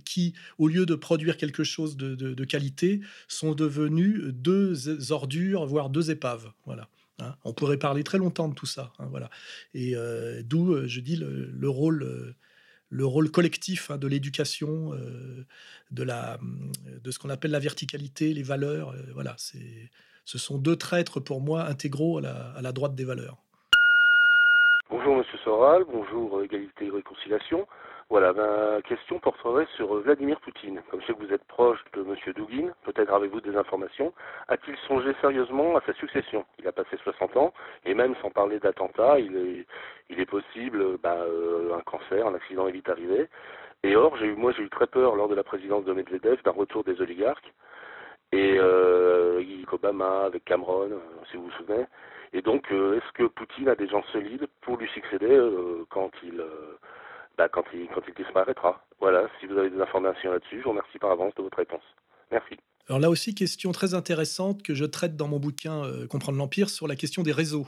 qui, 0.06 0.32
au 0.56 0.68
lieu 0.68 0.86
de 0.86 0.94
produire 0.94 1.36
quelque 1.36 1.64
chose 1.64 1.98
de, 1.98 2.14
de, 2.14 2.44
qualité, 2.44 3.00
sont 3.28 3.54
devenus 3.54 4.22
deux 4.32 5.12
ordures, 5.12 5.66
voire 5.66 5.90
deux 5.90 6.10
épaves. 6.10 6.50
Voilà. 6.64 6.88
Hein. 7.20 7.34
On 7.44 7.52
pourrait 7.52 7.78
parler 7.78 8.04
très 8.04 8.18
longtemps 8.18 8.48
de 8.48 8.54
tout 8.54 8.66
ça. 8.66 8.92
Hein, 8.98 9.06
voilà. 9.10 9.30
Et 9.74 9.96
euh, 9.96 10.42
d'où, 10.44 10.72
euh, 10.72 10.86
je 10.86 11.00
dis, 11.00 11.16
le, 11.16 11.68
rôle, 11.68 12.02
euh, 12.02 12.34
le 12.88 13.06
rôle 13.06 13.30
collectif 13.30 13.90
hein, 13.90 13.98
de 13.98 14.06
l'éducation, 14.06 14.92
de, 15.90 16.04
de 16.04 17.10
ce 17.10 17.18
qu'on 17.18 17.30
appelle 17.30 17.50
la 17.50 17.58
verticalité, 17.58 18.32
les 18.34 18.42
valeurs. 18.42 18.94
voilà, 19.14 19.36
ce 19.38 20.38
sont 20.38 20.58
deux 20.58 20.76
traîtres 20.76 21.20
pour 21.20 21.40
moi 21.40 21.64
intégraux 21.66 22.18
à 22.18 22.22
la, 22.22 22.52
à 22.56 22.62
la 22.62 22.72
droite 22.72 22.94
des 22.94 23.04
valeurs. 23.04 23.38
Bonjour 24.90 25.16
Monsieur 25.16 25.38
Soral, 25.44 25.84
bonjour 25.84 26.42
Égalité 26.42 26.86
et 26.86 26.90
Réconciliation. 26.90 27.68
Voilà, 28.10 28.32
ma 28.32 28.82
question 28.82 29.20
porterait 29.20 29.68
sur 29.76 29.94
Vladimir 29.94 30.40
Poutine. 30.40 30.82
Comme 30.90 31.00
je 31.00 31.06
sais 31.06 31.14
que 31.14 31.24
vous 31.24 31.32
êtes 31.32 31.44
proche 31.44 31.78
de 31.92 32.00
M. 32.00 32.16
Douguin, 32.34 32.72
peut-être 32.82 33.14
avez-vous 33.14 33.40
des 33.40 33.56
informations. 33.56 34.12
A-t-il 34.48 34.76
songé 34.88 35.14
sérieusement 35.20 35.76
à 35.76 35.80
sa 35.86 35.92
succession? 35.94 36.44
Il 36.58 36.66
a 36.66 36.72
passé 36.72 36.96
60 37.04 37.36
ans, 37.36 37.54
et 37.84 37.94
même 37.94 38.16
sans 38.20 38.30
parler 38.30 38.58
d'attentat, 38.58 39.20
il 39.20 39.64
est, 40.18 40.26
possible 40.26 40.98
bah, 40.98 41.24
un 41.72 41.80
cancer, 41.82 42.26
un 42.26 42.34
accident 42.34 42.66
est 42.66 42.72
vite 42.72 42.88
arrivé. 42.88 43.28
Et 43.84 43.94
or, 43.94 44.16
j'ai 44.16 44.26
eu, 44.26 44.34
moi 44.34 44.50
j'ai 44.56 44.64
eu 44.64 44.70
très 44.70 44.88
peur 44.88 45.14
lors 45.14 45.28
de 45.28 45.36
la 45.36 45.44
présidence 45.44 45.84
de 45.84 45.92
Medvedev 45.92 46.42
d'un 46.42 46.50
retour 46.50 46.82
des 46.82 47.00
oligarques. 47.00 47.52
Et 48.32 48.56
euh, 48.58 49.40
Obama, 49.70 50.24
avec 50.24 50.44
Cameron, 50.44 50.90
euh, 50.90 50.98
si 51.30 51.36
vous 51.36 51.44
vous 51.44 51.52
souvenez. 51.52 51.86
Et 52.32 52.42
donc, 52.42 52.72
euh, 52.72 52.96
est-ce 52.96 53.12
que 53.12 53.22
Poutine 53.22 53.68
a 53.68 53.76
des 53.76 53.86
gens 53.86 54.02
solides 54.12 54.48
pour 54.62 54.78
lui 54.78 54.88
succéder 54.88 55.38
quand 55.90 56.10
il 56.24 56.42
bah, 57.40 57.48
quand, 57.48 57.64
il, 57.72 57.88
quand 57.88 58.02
il 58.06 58.12
disparaîtra. 58.22 58.84
Voilà, 59.00 59.26
si 59.40 59.46
vous 59.46 59.56
avez 59.56 59.70
des 59.70 59.80
informations 59.80 60.30
là-dessus, 60.30 60.58
je 60.58 60.62
vous 60.62 60.70
remercie 60.70 60.98
par 60.98 61.10
avance 61.10 61.34
de 61.36 61.42
votre 61.42 61.56
réponse. 61.56 61.82
Merci. 62.30 62.58
Alors 62.86 63.00
là 63.00 63.08
aussi, 63.08 63.34
question 63.34 63.72
très 63.72 63.94
intéressante 63.94 64.62
que 64.62 64.74
je 64.74 64.84
traite 64.84 65.16
dans 65.16 65.26
mon 65.26 65.38
bouquin 65.38 65.82
euh, 65.84 66.06
Comprendre 66.06 66.36
l'Empire 66.36 66.68
sur 66.68 66.86
la 66.86 66.96
question 66.96 67.22
des 67.22 67.32
réseaux. 67.32 67.66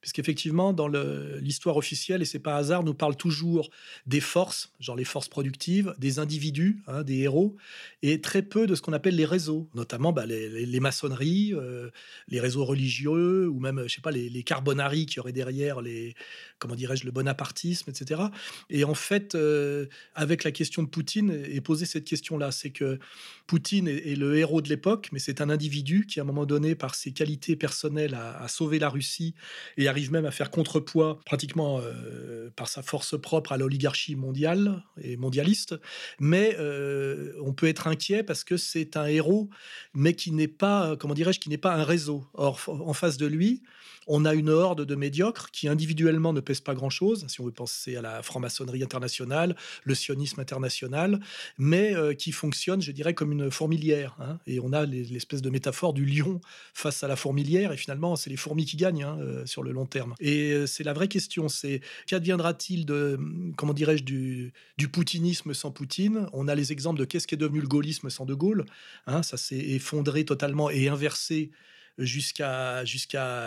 Puisqu'effectivement, 0.00 0.72
dans 0.72 0.88
l'histoire 0.88 1.76
officielle, 1.76 2.22
et 2.22 2.24
c'est 2.24 2.38
pas 2.38 2.56
hasard, 2.56 2.84
nous 2.84 2.94
parle 2.94 3.16
toujours 3.16 3.70
des 4.06 4.20
forces, 4.20 4.72
genre 4.80 4.96
les 4.96 5.04
forces 5.04 5.28
productives, 5.28 5.94
des 5.98 6.18
individus, 6.18 6.82
hein, 6.86 7.02
des 7.02 7.18
héros, 7.18 7.56
et 8.02 8.20
très 8.20 8.42
peu 8.42 8.66
de 8.66 8.74
ce 8.74 8.82
qu'on 8.82 8.92
appelle 8.92 9.16
les 9.16 9.24
réseaux, 9.24 9.68
notamment 9.74 10.12
bah, 10.12 10.26
les, 10.26 10.80
maçonneries, 10.80 11.52
euh, 11.54 11.90
les 12.28 12.40
réseaux 12.40 12.64
religieux, 12.64 13.48
ou 13.48 13.58
même, 13.58 13.84
je 13.86 13.94
sais 13.94 14.00
pas, 14.00 14.12
les, 14.12 14.28
les 14.28 14.42
carbonaries 14.42 15.06
qui 15.06 15.20
auraient 15.20 15.32
derrière 15.32 15.80
les, 15.80 16.14
comment 16.58 16.74
dirais-je, 16.74 17.04
le 17.04 17.10
bonapartisme, 17.10 17.90
etc. 17.90 18.22
Et 18.70 18.84
en 18.84 18.94
fait, 18.94 19.34
euh, 19.34 19.86
avec 20.14 20.44
la 20.44 20.52
question 20.52 20.82
de 20.82 20.88
Poutine, 20.88 21.30
est 21.30 21.60
posée 21.60 21.86
cette 21.86 22.04
question-là, 22.04 22.50
c'est 22.50 22.70
que 22.70 22.98
Poutine 23.46 23.88
est, 23.88 24.16
le 24.16 24.36
héros 24.36 24.62
de 24.62 24.68
l'époque, 24.68 25.08
mais 25.12 25.18
c'est 25.18 25.40
un 25.40 25.50
individu 25.50 26.06
qui, 26.06 26.20
à 26.20 26.22
un 26.22 26.26
moment 26.26 26.46
donné, 26.46 26.74
par 26.74 26.94
ses 26.94 27.12
qualités 27.12 27.56
personnelles, 27.56 28.14
a, 28.14 28.46
sauvé 28.48 28.78
la 28.78 28.88
Russie 28.88 29.34
et 29.76 29.85
arrive 29.88 30.12
même 30.12 30.24
à 30.24 30.30
faire 30.30 30.50
contrepoids 30.50 31.20
pratiquement 31.24 31.80
euh, 31.80 32.50
par 32.56 32.68
sa 32.68 32.82
force 32.82 33.20
propre 33.20 33.52
à 33.52 33.56
l'oligarchie 33.56 34.16
mondiale 34.16 34.82
et 35.00 35.16
mondialiste. 35.16 35.74
Mais 36.18 36.56
euh, 36.58 37.32
on 37.42 37.52
peut 37.52 37.66
être 37.66 37.86
inquiet 37.86 38.22
parce 38.22 38.44
que 38.44 38.56
c'est 38.56 38.96
un 38.96 39.06
héros, 39.06 39.50
mais 39.94 40.14
qui 40.14 40.32
n'est 40.32 40.48
pas, 40.48 40.96
comment 40.96 41.14
dirais-je, 41.14 41.40
qui 41.40 41.48
n'est 41.48 41.58
pas 41.58 41.74
un 41.74 41.84
réseau. 41.84 42.24
Or, 42.34 42.60
en 42.68 42.92
face 42.92 43.16
de 43.16 43.26
lui, 43.26 43.62
on 44.06 44.24
a 44.24 44.34
une 44.34 44.50
horde 44.50 44.84
de 44.84 44.94
médiocres 44.94 45.50
qui 45.50 45.68
individuellement 45.68 46.32
ne 46.32 46.40
pèsent 46.40 46.60
pas 46.60 46.74
grand-chose, 46.74 47.26
si 47.28 47.40
on 47.40 47.44
veut 47.44 47.52
penser 47.52 47.96
à 47.96 48.02
la 48.02 48.22
franc-maçonnerie 48.22 48.82
internationale, 48.82 49.56
le 49.84 49.94
sionisme 49.94 50.40
international, 50.40 51.20
mais 51.58 51.94
euh, 51.94 52.14
qui 52.14 52.32
fonctionnent, 52.32 52.82
je 52.82 52.92
dirais, 52.92 53.14
comme 53.14 53.32
une 53.32 53.50
fourmilière. 53.50 54.16
Hein. 54.20 54.38
Et 54.46 54.60
on 54.60 54.72
a 54.72 54.86
l'espèce 54.86 55.42
de 55.42 55.50
métaphore 55.50 55.92
du 55.92 56.04
lion 56.04 56.40
face 56.74 57.02
à 57.02 57.08
la 57.08 57.16
fourmilière, 57.16 57.72
et 57.72 57.76
finalement, 57.76 58.16
c'est 58.16 58.30
les 58.30 58.36
fourmis 58.36 58.64
qui 58.64 58.76
gagnent 58.76 59.04
hein, 59.04 59.18
sur 59.44 59.62
le 59.62 59.72
long 59.72 59.86
terme. 59.86 60.14
Et 60.20 60.52
euh, 60.52 60.66
c'est 60.66 60.84
la 60.84 60.92
vraie 60.92 61.08
question, 61.08 61.48
c'est 61.48 61.80
qu'adviendra-t-il 62.06 62.86
de, 62.86 63.18
comment 63.56 63.74
dirais-je, 63.74 64.04
du, 64.04 64.52
poutinisme 64.92 65.52
sans 65.52 65.70
Poutine? 65.70 66.28
On 66.32 66.48
a 66.48 66.54
les 66.54 66.72
exemples 66.72 66.98
de 66.98 67.04
qu'est-ce 67.04 67.26
qui 67.26 67.34
est 67.34 67.38
devenu 67.38 67.60
le 67.60 67.68
gaullisme 67.68 68.08
sans 68.10 68.24
De 68.24 68.34
Gaulle. 68.34 68.64
Hein, 69.06 69.22
ça 69.22 69.36
s'est 69.36 69.58
effondré 69.58 70.24
totalement 70.24 70.70
et 70.70 70.88
inversé 70.88 71.50
jusqu'à 71.98 72.84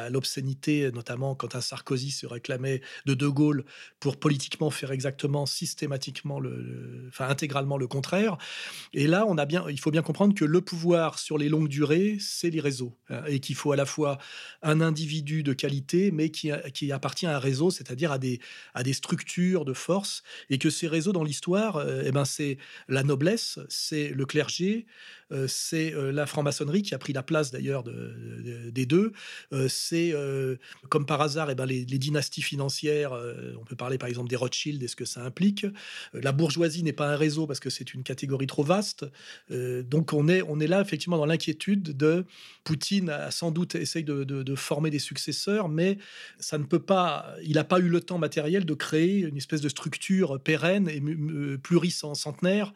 l'obscénité, 0.09 0.91
notamment 0.91 1.35
quand 1.35 1.55
un 1.55 1.61
Sarkozy 1.61 2.11
se 2.11 2.25
réclamait 2.25 2.81
de 3.05 3.13
De 3.13 3.27
Gaulle 3.27 3.65
pour 3.99 4.17
politiquement 4.17 4.69
faire 4.69 4.91
exactement 4.91 5.45
systématiquement 5.45 6.39
le, 6.39 7.05
enfin 7.09 7.27
intégralement 7.27 7.77
le 7.77 7.87
contraire. 7.87 8.37
Et 8.93 9.07
là, 9.07 9.25
on 9.27 9.37
a 9.37 9.45
bien, 9.45 9.65
il 9.69 9.79
faut 9.79 9.91
bien 9.91 10.01
comprendre 10.01 10.33
que 10.33 10.45
le 10.45 10.61
pouvoir 10.61 11.19
sur 11.19 11.37
les 11.37 11.49
longues 11.49 11.67
durées, 11.67 12.17
c'est 12.19 12.49
les 12.49 12.59
réseaux 12.59 12.97
hein, 13.09 13.21
et 13.27 13.39
qu'il 13.39 13.55
faut 13.55 13.71
à 13.71 13.75
la 13.75 13.85
fois 13.85 14.17
un 14.61 14.81
individu 14.81 15.43
de 15.43 15.53
qualité, 15.53 16.11
mais 16.11 16.29
qui, 16.29 16.51
qui 16.73 16.91
appartient 16.91 17.27
à 17.27 17.35
un 17.35 17.39
réseau, 17.39 17.71
c'est-à-dire 17.71 18.11
à 18.11 18.17
des 18.17 18.39
à 18.73 18.83
des 18.83 18.93
structures 18.93 19.65
de 19.65 19.73
force, 19.73 20.23
et 20.49 20.57
que 20.57 20.69
ces 20.69 20.87
réseaux 20.87 21.11
dans 21.11 21.23
l'histoire, 21.23 21.77
euh, 21.77 22.03
eh 22.05 22.11
ben 22.11 22.25
c'est 22.25 22.57
la 22.87 23.03
noblesse, 23.03 23.59
c'est 23.69 24.09
le 24.09 24.25
clergé, 24.25 24.85
c'est 25.47 25.93
euh, 25.93 26.11
la 26.11 26.25
franc-maçonnerie 26.25 26.81
qui 26.81 26.95
a 26.95 26.97
pris 26.97 27.13
la 27.13 27.23
place 27.23 27.51
d'ailleurs 27.51 27.83
des 27.83 28.85
deux. 28.85 29.11
Euh, 29.53 29.67
c'est 29.67 30.13
comme 30.89 31.05
par 31.05 31.21
hasard, 31.21 31.49
et 31.49 31.53
eh 31.53 31.55
ben, 31.55 31.65
les, 31.65 31.85
dynasties 31.85 32.41
financières. 32.41 33.11
on 33.59 33.63
peut 33.63 33.75
parler 33.75 33.97
par 33.97 34.09
exemple 34.09 34.29
des 34.29 34.35
Rothschild 34.35 34.81
et 34.81 34.87
ce 34.87 34.95
que 34.95 35.05
ça 35.05 35.23
implique. 35.23 35.65
la 36.13 36.31
bourgeoisie 36.31 36.83
n'est 36.83 36.93
pas 36.93 37.11
un 37.11 37.15
réseau 37.15 37.45
parce 37.45 37.59
que 37.59 37.69
c'est 37.69 37.93
une 37.93 38.03
catégorie 38.03 38.47
trop 38.47 38.63
vaste. 38.63 39.05
donc 39.49 40.13
on 40.13 40.27
est, 40.27 40.41
on 40.43 40.59
est 40.59 40.67
là 40.67 40.81
effectivement 40.81 41.17
dans 41.17 41.25
l'inquiétude 41.25 41.95
de 41.97 42.25
Poutine 42.63 43.09
a 43.09 43.31
sans 43.31 43.51
doute 43.51 43.75
essayé 43.75 44.03
de, 44.05 44.55
former 44.55 44.89
des 44.89 44.99
successeurs, 44.99 45.69
mais 45.69 45.97
ça 46.39 46.57
ne 46.57 46.63
peut 46.63 46.79
pas. 46.81 47.35
Il 47.43 47.53
n'a 47.53 47.63
pas 47.63 47.79
eu 47.79 47.89
le 47.89 48.01
temps 48.01 48.17
matériel 48.17 48.65
de 48.65 48.73
créer 48.73 49.19
une 49.19 49.37
espèce 49.37 49.61
de 49.61 49.69
structure 49.69 50.39
pérenne 50.39 50.89
et 50.89 51.01
pluricentenaire 51.57 52.73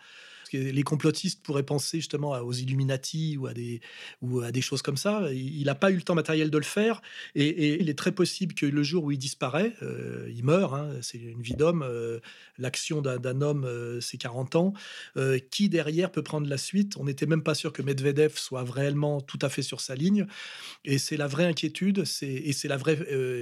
les 0.57 0.83
complotistes 0.83 1.41
pourraient 1.43 1.63
penser 1.63 1.97
justement 1.97 2.31
aux 2.31 2.53
Illuminati 2.53 3.37
ou 3.37 3.47
à 3.47 3.53
des, 3.53 4.61
choses 4.61 4.81
comme 4.81 4.97
ça. 4.97 5.31
Il 5.33 5.65
n'a 5.65 5.75
pas 5.75 5.91
eu 5.91 5.95
le 5.95 6.01
temps 6.01 6.15
matériel 6.15 6.49
de 6.49 6.57
le 6.57 6.63
faire 6.63 7.01
et, 7.35 7.81
il 7.81 7.89
est 7.89 7.97
très 7.97 8.11
possible 8.11 8.53
que 8.53 8.65
le 8.65 8.83
jour 8.83 9.03
où 9.05 9.11
il 9.11 9.17
disparaît, 9.17 9.73
euh, 9.81 10.29
il 10.33 10.43
meurt, 10.43 10.73
hein, 10.73 10.89
c'est 11.01 11.17
une 11.17 11.41
vie 11.41 11.55
d'homme, 11.55 11.83
euh, 11.83 12.19
l'action 12.57 13.01
d'un 13.01 13.41
homme, 13.41 13.65
euh, 13.65 13.99
c'est 14.01 14.17
40 14.17 14.55
ans. 14.55 14.73
qui 15.51 15.69
derrière 15.69 16.11
peut 16.11 16.23
prendre 16.23 16.47
la 16.47 16.57
suite? 16.57 16.97
On 16.97 17.05
n'était 17.05 17.25
même 17.25 17.43
pas 17.43 17.55
sûr 17.55 17.73
que 17.73 17.81
Medvedev 17.81 18.37
soit 18.37 18.63
réellement 18.63 19.21
tout 19.21 19.39
à 19.41 19.49
fait 19.49 19.61
sur 19.61 19.81
sa 19.81 19.95
ligne. 19.95 20.25
Et 20.85 20.97
c'est 20.97 21.17
la 21.17 21.27
vraie 21.27 21.45
inquiétude, 21.45 22.03
et 22.21 22.53
c'est 22.53 22.67
la 22.67 22.77
vraie 22.77 22.97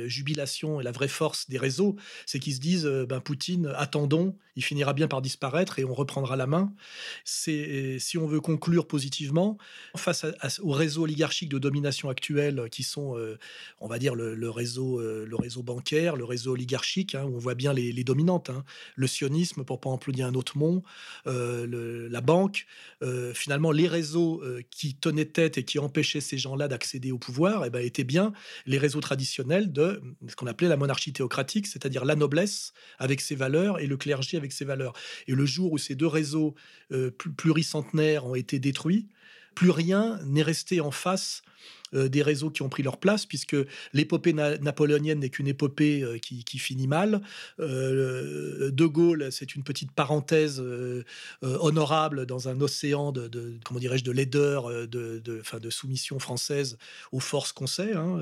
jubilation 0.08 0.82
et 0.82 0.84
la 0.84 0.92
vraie 0.92 1.08
force 1.08 1.50
des 1.50 1.58
réseaux, 1.58 1.96
c'est 2.26 2.40
qu'ils 2.40 2.56
se 2.56 2.60
disent, 2.60 2.86
ben, 2.86 3.20
Poutine, 3.20 3.74
attendons, 3.76 4.36
il 4.56 4.64
finira 4.64 4.94
bien 4.94 5.08
par 5.08 5.22
disparaître 5.22 5.80
et 5.80 5.86
on 5.86 5.94
reprendra 5.94 6.36
la 6.36 6.48
main. 6.48 6.74
C'est 7.24 7.98
si 8.00 8.18
on 8.18 8.28
veut 8.28 8.42
conclure 8.42 8.88
positivement 8.88 9.58
face 9.96 10.26
au 10.62 10.72
réseau 10.72 11.04
oligarchique 11.04 11.50
de 11.50 11.60
domination 11.60 12.10
actuel 12.10 12.68
qui 12.72 12.84
sont, 12.84 13.18
euh, 13.18 13.38
on 13.80 13.88
va 13.88 14.00
dire 14.00 14.16
le, 14.16 14.50
réseau, 14.50 15.00
euh, 15.00 15.26
le 15.28 15.36
réseau 15.36 15.64
bancaire, 15.64 16.16
le 16.16 16.26
réseau 16.26 16.54
oligarchique, 16.54 17.16
hein, 17.16 17.24
où 17.26 17.36
on 17.36 17.40
voit 17.40 17.56
bien 17.56 17.74
les, 17.74 18.04
dominantes, 18.04 18.50
hein. 18.50 18.64
le 18.96 19.08
sionisme 19.08 19.64
pour 19.64 19.80
pas 19.80 19.90
employer 19.90 20.24
un 20.24 20.34
autre 20.34 20.58
mot, 20.58 20.84
euh, 21.28 22.08
la 22.10 22.22
banque, 22.22 22.66
finalement 23.34 23.72
les 23.72 23.88
réseaux 23.88 24.44
qui 24.70 24.96
tenaient 24.96 25.26
tête 25.26 25.58
et 25.58 25.64
qui 25.64 25.80
empêchaient 25.80 26.22
ces 26.22 26.38
gens-là 26.38 26.68
d'accéder 26.68 27.12
au 27.12 27.18
pouvoir, 27.18 27.66
eh 27.66 27.70
ben, 27.70 27.84
étaient 27.84 28.04
bien 28.04 28.34
les 28.66 28.78
réseaux 28.78 29.00
traditionnels 29.00 29.72
de 29.72 30.02
ce 30.28 30.36
qu'on 30.36 30.48
appelait 30.48 30.68
la 30.68 30.78
monarchie 30.78 31.14
théocratique, 31.14 31.68
c'est-à-dire 31.68 32.06
la 32.06 32.16
noblesse 32.16 32.74
avec 33.00 33.22
ses 33.22 33.36
valeurs 33.36 33.80
et 33.80 33.88
le 33.88 33.98
clergé 33.98 34.38
avec 34.38 34.52
ses 34.52 34.66
valeurs. 34.66 34.94
Et 35.28 35.34
le 35.34 35.46
jour 35.46 35.72
où 35.72 35.78
ces 35.78 35.96
deux 35.96 36.08
réseaux 36.08 36.56
euh, 36.91 36.91
pluricentenaires 37.38 38.26
ont 38.26 38.36
été 38.36 38.60
détruits, 38.60 39.08
plus 39.56 39.70
rien 39.70 40.20
n'est 40.26 40.44
resté 40.44 40.82
en 40.82 40.92
face 40.92 41.42
euh, 41.94 42.08
des 42.08 42.22
réseaux 42.22 42.50
qui 42.50 42.62
ont 42.62 42.70
pris 42.70 42.84
leur 42.84 42.98
place, 42.98 43.26
puisque 43.26 43.58
l'épopée 43.92 44.34
napoléonienne 44.34 45.20
n'est 45.20 45.30
qu'une 45.30 45.48
épopée 45.48 46.04
euh, 46.04 46.18
qui, 46.20 46.58
finit 46.58 46.88
mal. 46.88 47.22
de 47.60 48.86
Gaulle, 48.86 49.32
c'est 49.32 49.56
une 49.56 49.64
petite 49.64 49.92
parenthèse 49.92 50.64
honorable 51.42 52.26
dans 52.26 52.48
un 52.48 52.62
océan 52.62 53.12
de, 53.12 53.60
comment 53.66 53.80
dirais-je, 53.80 54.04
de 54.04 54.12
laideur, 54.12 54.70
de, 54.88 55.20
de, 55.20 55.70
soumission 55.70 56.20
française 56.20 56.78
aux 57.12 57.20
forces 57.20 57.52
qu'on 57.52 57.68
sait. 57.68 57.94
Hein, 57.94 58.20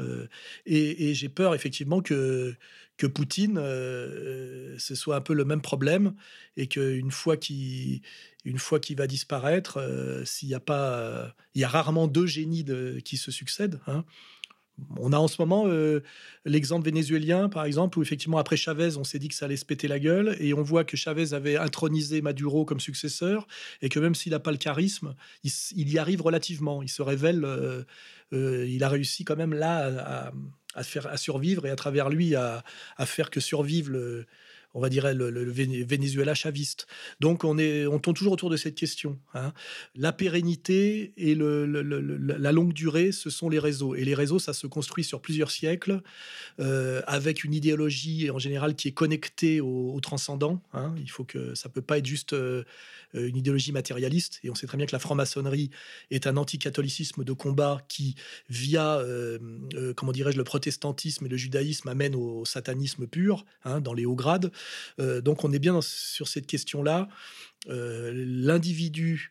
et, 0.65 1.13
j'ai 1.13 1.29
peur 1.29 1.53
effectivement 1.53 2.01
que 2.01 2.55
que 2.99 3.07
Poutine, 3.07 3.57
euh, 3.57 4.75
ce 4.77 4.93
soit 4.93 5.15
un 5.15 5.21
peu 5.21 5.33
le 5.33 5.45
même 5.45 5.61
problème 5.61 6.13
et 6.57 6.67
qu'une 6.67 7.11
fois 7.11 7.37
qu'il 7.37 8.01
une 8.49 8.57
fois 8.57 8.79
qu'il 8.79 8.97
va 8.97 9.05
disparaître, 9.05 9.77
euh, 9.77 10.25
s'il 10.25 10.49
y 10.49 10.55
a 10.55 10.59
pas, 10.59 11.33
il 11.53 11.61
y 11.61 11.63
a 11.63 11.67
rarement 11.67 12.07
deux 12.07 12.25
génies 12.25 12.65
qui 13.05 13.17
se 13.17 13.31
succèdent. 13.31 13.79
Hein. 13.87 14.03
On 14.97 15.11
a 15.11 15.17
en 15.17 15.27
ce 15.27 15.35
moment 15.39 15.65
euh, 15.67 16.01
l'exemple 16.45 16.85
vénézuélien, 16.85 17.49
par 17.49 17.65
exemple, 17.65 17.99
où 17.99 18.01
effectivement 18.01 18.37
après 18.37 18.55
Chavez, 18.55 18.97
on 18.97 19.03
s'est 19.03 19.19
dit 19.19 19.27
que 19.27 19.35
ça 19.35 19.45
allait 19.45 19.57
se 19.57 19.65
péter 19.65 19.87
la 19.87 19.99
gueule, 19.99 20.35
et 20.39 20.53
on 20.53 20.63
voit 20.63 20.83
que 20.83 20.97
Chavez 20.97 21.33
avait 21.33 21.57
intronisé 21.57 22.21
Maduro 22.21 22.65
comme 22.65 22.79
successeur, 22.79 23.45
et 23.81 23.89
que 23.89 23.99
même 23.99 24.15
s'il 24.15 24.31
n'a 24.31 24.39
pas 24.39 24.51
le 24.51 24.57
charisme, 24.57 25.15
il, 25.43 25.89
y 25.89 25.99
arrive 25.99 26.21
relativement. 26.21 26.81
Il 26.81 26.89
se 26.89 27.01
révèle, 27.01 27.45
il 28.31 28.83
a 28.83 28.89
réussi 28.89 29.25
quand 29.25 29.35
même 29.35 29.53
là 29.53 30.27
à, 30.27 30.31
à, 30.75 30.83
faire, 30.83 31.07
à 31.07 31.17
survivre 31.17 31.65
et 31.65 31.69
à 31.69 31.75
travers 31.75 32.09
lui 32.09 32.35
à, 32.35 32.63
faire 33.05 33.29
que 33.29 33.39
survive 33.39 33.91
le, 33.91 34.25
on 34.73 34.79
va 34.79 34.89
dire, 34.89 35.13
le, 35.13 35.51
Venezuela 35.51 36.33
chaviste. 36.35 36.87
Donc, 37.19 37.43
on, 37.43 37.57
est, 37.57 37.87
on 37.87 37.99
tourne 37.99 38.15
toujours 38.15 38.33
autour 38.33 38.49
de 38.49 38.57
cette 38.57 38.75
question. 38.75 39.17
Hein. 39.33 39.53
La 39.95 40.13
pérennité 40.13 41.13
et 41.17 41.35
le, 41.35 41.65
la 41.65 42.51
longue 42.51 42.73
durée, 42.73 43.11
ce 43.11 43.29
sont 43.29 43.49
les 43.49 43.59
réseaux. 43.59 43.95
Et 43.95 44.05
les 44.05 44.15
réseaux, 44.15 44.39
ça 44.39 44.53
se 44.53 44.67
construit 44.67 45.03
sur 45.03 45.21
plusieurs 45.21 45.51
siècles, 45.51 46.01
euh, 46.59 47.01
avec 47.07 47.43
une 47.43 47.53
idéologie 47.53 48.29
en 48.29 48.39
général 48.39 48.75
qui 48.75 48.89
est 48.89 48.93
connectée 48.93 49.61
au, 49.61 49.99
transcendant. 50.01 50.61
Hein. 50.73 50.93
Il 50.97 51.09
faut 51.09 51.23
que 51.23 51.55
ça 51.55 51.67
peut 51.69 51.81
pas 51.81 51.97
être 51.97 52.05
juste 52.05 52.33
euh, 52.33 52.63
une 53.13 53.37
idéologie 53.37 53.71
matérialiste. 53.71 54.39
Et 54.43 54.49
on 54.49 54.55
sait 54.55 54.67
très 54.67 54.77
bien 54.77 54.85
que 54.85 54.91
la 54.91 54.99
franc-maçonnerie 54.99 55.69
est 56.11 56.27
un 56.27 56.37
anticatholicisme 56.37 57.23
de 57.23 57.33
combat 57.33 57.81
qui, 57.87 58.15
via, 58.49 58.97
euh, 58.97 59.93
comment 59.95 60.11
dirais-je, 60.11 60.37
le 60.37 60.43
protestantisme 60.43 61.25
et 61.25 61.29
le 61.29 61.37
judaïsme, 61.37 61.89
amène 61.89 62.15
au, 62.15 62.45
satanisme 62.45 63.07
pur, 63.07 63.45
hein, 63.63 63.81
dans 63.81 63.93
les 63.93 64.05
hauts 64.05 64.15
grades. 64.15 64.51
donc 64.97 65.43
on 65.43 65.51
est 65.51 65.59
bien 65.59 65.79
sur 65.81 66.27
cette 66.27 66.47
question-là. 66.47 67.09
L'individu 67.67 69.29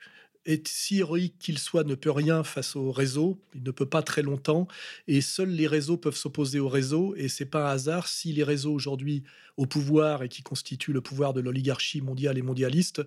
est 0.49 0.67
si 0.67 0.99
héroïque 0.99 1.39
qu'il 1.39 1.59
soit, 1.59 1.85
ne 1.85 1.95
peut 1.95 2.11
rien 2.11 2.43
face 2.43 2.75
au 2.75 2.91
réseau. 2.91 3.39
Il 3.55 3.63
ne 3.63 3.71
peut 3.71 3.87
pas 3.87 4.03
très 4.03 4.23
longtemps. 4.23 4.67
Et 5.07 5.21
seuls 5.21 5.51
les 5.51 5.67
réseaux 5.67 5.99
peuvent 5.99 6.17
s'opposer 6.17 6.59
au 6.59 6.69
réseau. 6.69 7.15
Et 7.17 7.29
c'est 7.29 7.45
pas 7.45 7.69
un 7.69 7.73
hasard 7.73 8.09
si 8.09 8.33
les 8.33 8.45
réseaux 8.45 8.73
aujourd'hui 8.73 9.23
au 9.59 9.67
pouvoir 9.67 10.23
et 10.23 10.29
qui 10.29 10.43
constituent 10.43 10.93
le 10.93 11.03
pouvoir 11.03 11.35
de 11.35 11.41
l'oligarchie 11.41 12.01
mondiale 12.01 12.39
et 12.39 12.43
mondialiste 12.43 13.03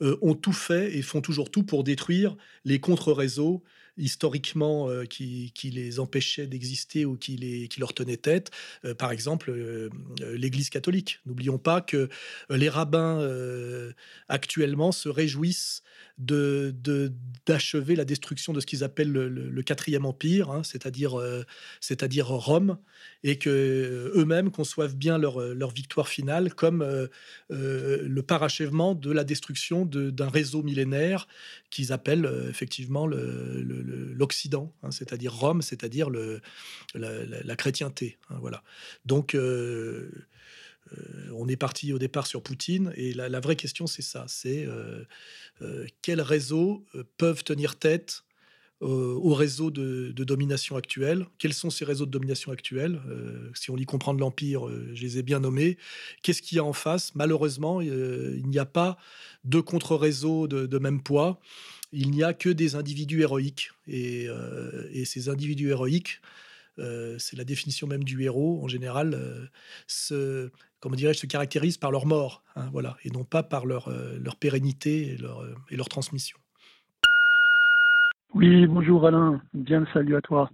euh, 0.00 0.16
ont 0.22 0.34
tout 0.34 0.52
fait 0.52 0.96
et 0.96 1.02
font 1.02 1.20
toujours 1.20 1.50
tout 1.50 1.64
pour 1.64 1.84
détruire 1.84 2.36
les 2.64 2.80
contre-réseaux 2.80 3.62
historiquement 3.98 4.88
euh, 4.88 5.04
qui, 5.04 5.52
les 5.64 6.00
empêchaient 6.00 6.46
d'exister 6.46 7.04
ou 7.04 7.16
qui, 7.16 7.36
les, 7.36 7.68
qui 7.68 7.80
leur 7.80 7.92
tenaient 7.92 8.18
tête. 8.18 8.50
Euh, 8.84 8.94
par 8.94 9.10
exemple, 9.10 9.52
l'Église 10.20 10.70
catholique. 10.70 11.20
N'oublions 11.26 11.58
pas 11.58 11.80
que 11.80 12.08
les 12.50 12.68
rabbins 12.68 13.26
actuellement 14.28 14.92
se 14.92 15.08
réjouissent 15.08 15.82
de, 16.18 16.74
d'achever 17.44 17.96
la 17.96 18.04
destruction 18.04 18.52
de 18.52 18.60
ce 18.60 18.66
qu'ils 18.66 18.84
appellent 18.84 19.12
le, 19.12 19.62
quatrième 19.62 20.06
empire, 20.06 20.50
hein, 20.50 20.62
c'est-à-dire, 20.62 21.20
c'est-à-dire 21.80 22.28
Rome, 22.28 22.78
et 23.22 23.38
que 23.38 24.12
eux-mêmes 24.14 24.50
conçoivent 24.50 24.96
bien 24.96 25.18
leur, 25.18 25.40
leur 25.40 25.70
victoire 25.70 26.08
finale 26.08 26.54
comme 26.54 27.08
le 27.50 28.20
parachèvement 28.22 28.94
de 28.94 29.10
la 29.10 29.24
destruction 29.24 29.84
d'un 29.86 30.28
réseau 30.28 30.62
millénaire 30.62 31.26
qu'ils 31.70 31.92
appellent 31.92 32.30
effectivement 32.48 33.06
le 33.06 33.62
l'Occident, 34.16 34.72
hein, 34.82 34.90
c'est-à-dire 34.90 35.32
Rome, 35.32 35.62
c'est-à-dire 35.62 36.08
la, 36.94 37.56
chrétienté. 37.56 38.18
Hein, 38.30 38.36
voilà. 38.40 38.62
Donc, 39.04 39.36
euh, 40.92 40.96
euh, 40.96 41.30
on 41.34 41.48
est 41.48 41.56
parti 41.56 41.92
au 41.92 41.98
départ 41.98 42.26
sur 42.26 42.42
Poutine, 42.42 42.92
et 42.96 43.12
la, 43.12 43.40
vraie 43.40 43.56
question, 43.56 43.86
c'est 43.86 44.02
ça 44.02 44.24
c'est 44.28 44.66
euh, 44.66 45.04
quels 46.02 46.20
réseaux 46.20 46.84
peuvent 47.16 47.44
tenir 47.44 47.76
tête 47.76 48.22
aux 48.80 49.32
réseaux 49.32 49.70
de, 49.70 50.12
domination 50.12 50.76
actuels? 50.76 51.26
Quels 51.38 51.54
sont 51.54 51.70
ces 51.70 51.86
réseaux 51.86 52.04
de 52.04 52.10
domination 52.10 52.52
actuels? 52.52 53.00
Si 53.54 53.70
on 53.70 53.76
lit 53.76 53.86
comprendre 53.86 54.20
l'Empire, 54.20 54.68
je 54.92 55.00
les 55.00 55.16
ai 55.16 55.22
bien 55.22 55.40
nommés. 55.40 55.78
Qu'est-ce 56.22 56.42
qu'il 56.42 56.56
y 56.56 56.58
a 56.58 56.64
en 56.64 56.74
face? 56.74 57.14
Malheureusement, 57.14 57.80
il 57.80 58.46
n'y 58.46 58.58
a 58.58 58.66
pas 58.66 58.98
de 59.44 59.60
contre-réseau 59.60 60.46
de, 60.46 60.78
même 60.78 61.02
poids 61.02 61.40
il 61.92 62.10
n'y 62.10 62.22
a 62.22 62.34
que 62.34 62.48
des 62.48 62.74
individus 62.74 63.22
héroïques. 63.22 63.70
Et, 63.86 64.28
euh, 64.28 65.04
ces 65.04 65.28
individus 65.28 65.70
héroïques, 65.70 66.20
euh, 66.78 67.16
c'est 67.18 67.36
la 67.36 67.44
définition 67.44 67.86
même 67.86 68.04
du 68.04 68.22
héros 68.22 68.60
en 68.62 68.68
général, 68.68 69.14
euh, 69.14 69.46
se, 69.86 70.50
comment 70.80 70.96
dirais-je, 70.96 71.18
se 71.20 71.26
caractérisent 71.26 71.78
par 71.78 71.90
leur 71.90 72.06
mort, 72.06 72.42
hein, 72.54 72.68
voilà, 72.72 72.96
et 73.04 73.10
non 73.10 73.24
pas 73.24 73.42
par 73.42 73.66
leur, 73.66 73.90
leur 74.20 74.36
pérennité 74.36 75.12
et 75.12 75.16
leur, 75.16 75.44
et 75.70 75.76
leur 75.76 75.88
transmission. 75.88 76.38
Oui, 78.34 78.66
bonjour 78.66 79.06
Alain, 79.06 79.40
bien 79.54 79.80
le 79.80 79.86
salut 79.92 80.16
à 80.16 80.20
toi. 80.20 80.50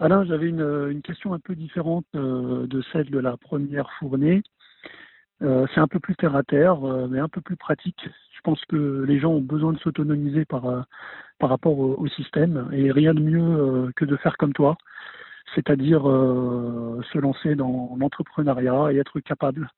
Alain, 0.00 0.24
j'avais 0.24 0.48
une, 0.48 0.88
une, 0.90 1.02
question 1.02 1.32
un 1.34 1.40
peu 1.40 1.54
différente 1.54 2.06
de 2.14 2.82
celle 2.92 3.10
de 3.10 3.18
la 3.18 3.36
première 3.36 3.90
fournée. 3.98 4.42
c'est 5.40 5.78
un 5.78 5.88
peu 5.88 5.98
plus 6.00 6.16
terre 6.16 6.36
à 6.36 6.42
terre, 6.42 6.80
mais 7.08 7.18
un 7.18 7.28
peu 7.28 7.40
plus 7.40 7.56
pratique 7.56 8.08
je 8.38 8.42
pense 8.42 8.64
que 8.66 9.04
les 9.06 9.18
gens 9.18 9.32
ont 9.32 9.40
besoin 9.40 9.72
de 9.72 9.78
s'autonomiser 9.80 10.44
par, 10.44 10.66
euh, 10.66 10.80
par 11.38 11.50
rapport 11.50 11.78
au, 11.78 12.06
système 12.06 12.68
et 12.72 12.92
rien 12.92 13.12
de 13.12 13.20
mieux 13.20 13.42
euh, 13.42 13.90
que 13.96 14.04
de 14.04 14.16
faire 14.16 14.36
comme 14.36 14.52
toi, 14.52 14.76
c'est-à-dire 15.54 16.08
euh, 16.08 17.00
se 17.12 17.18
lancer 17.18 17.54
dans 17.54 17.96
l'entrepreneuriat 17.98 18.92
et 18.92 18.96
être 18.98 19.20
capable 19.20 19.70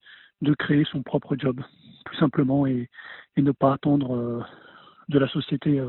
de 0.42 0.54
créer 0.54 0.84
son 0.84 1.02
propre 1.02 1.36
job, 1.36 1.60
tout 2.06 2.16
simplement, 2.16 2.66
et, 2.66 2.88
ne 3.36 3.52
pas 3.52 3.72
attendre 3.72 4.46
de 5.08 5.18
la 5.18 5.26
société 5.28 5.82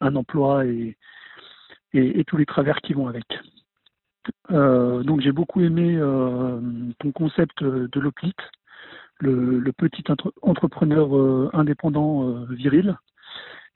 un 0.00 0.14
emploi 0.14 0.64
et, 0.66 0.96
tous 2.28 2.36
les 2.36 2.46
travers 2.46 2.80
qui 2.80 2.92
vont 2.92 3.08
avec. 3.08 3.26
donc 4.48 5.20
j'ai 5.20 5.32
beaucoup 5.32 5.62
aimé 5.62 5.98
ton 7.00 7.10
concept 7.10 7.64
de 7.64 8.00
l'OPLIT, 8.00 8.36
le, 9.22 9.72
petit 9.72 10.04
entrepreneur 10.42 11.16
euh, 11.16 11.50
indépendant 11.52 12.28
euh, 12.28 12.46
viril. 12.50 12.96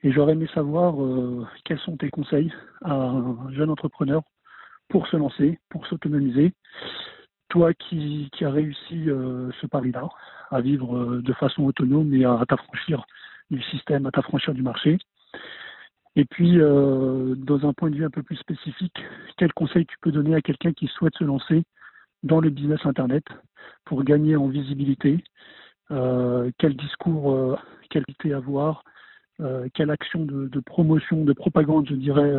Et 0.03 0.13
j'aurais 0.13 0.33
aimé 0.33 0.49
savoir 0.55 1.03
euh, 1.03 1.47
quels 1.65 1.79
sont 1.79 1.97
tes 1.97 2.11
conseils 2.11 2.53
à 2.83 2.95
un 2.95 3.51
jeune 3.53 3.71
entrepreneur 3.71 4.23
pour 4.89 5.07
se 5.09 5.17
lancer, 5.17 5.59
pour 5.71 5.87
s'autonomiser. 5.87 6.53
Toi 7.49 7.75
qui, 7.75 8.29
as 8.41 8.51
réussi 8.51 9.05
ce 9.61 9.67
pari-là, 9.67 10.09
à 10.51 10.61
vivre 10.61 11.19
de 11.19 11.33
façon 11.35 11.63
autonome 11.65 12.13
et 12.13 12.25
à, 12.25 12.43
t'affranchir 12.49 13.07
du 13.51 13.63
système, 13.63 14.07
à 14.07 14.11
t'affranchir 14.11 14.53
du 14.53 14.63
marché. 14.63 14.99
Et 16.17 16.25
puis, 16.25 16.59
dans 16.59 17.67
un 17.67 17.73
point 17.73 17.91
de 17.91 17.97
vue 17.97 18.05
un 18.05 18.11
peu 18.11 18.25
plus 18.25 18.37
spécifique, 18.37 18.97
quels 19.37 19.53
conseils 19.53 19.87
tu 19.87 19.97
peux 20.01 20.11
donner 20.11 20.35
à 20.35 20.41
quelqu'un 20.41 20.73
qui 20.73 20.89
souhaite 20.89 21.17
se 21.17 21.25
lancer 21.25 21.63
dans 22.25 22.41
le 22.41 22.51
business 22.51 22.81
Internet 22.85 23.25
pour 23.85 24.05
gagner 24.05 24.37
en 24.37 24.49
visibilité, 24.49 25.23
euh, 25.91 26.51
quel 26.59 26.77
discours, 26.77 27.33
euh, 27.33 27.57
qualité 27.91 28.33
avoir, 28.33 28.83
euh, 29.41 29.69
quelle 29.75 29.91
action 29.91 30.25
de, 30.25 30.61
promotion, 30.61 31.25
de 31.25 31.33
propagande, 31.33 31.89
je 31.89 31.95
dirais, 31.95 32.35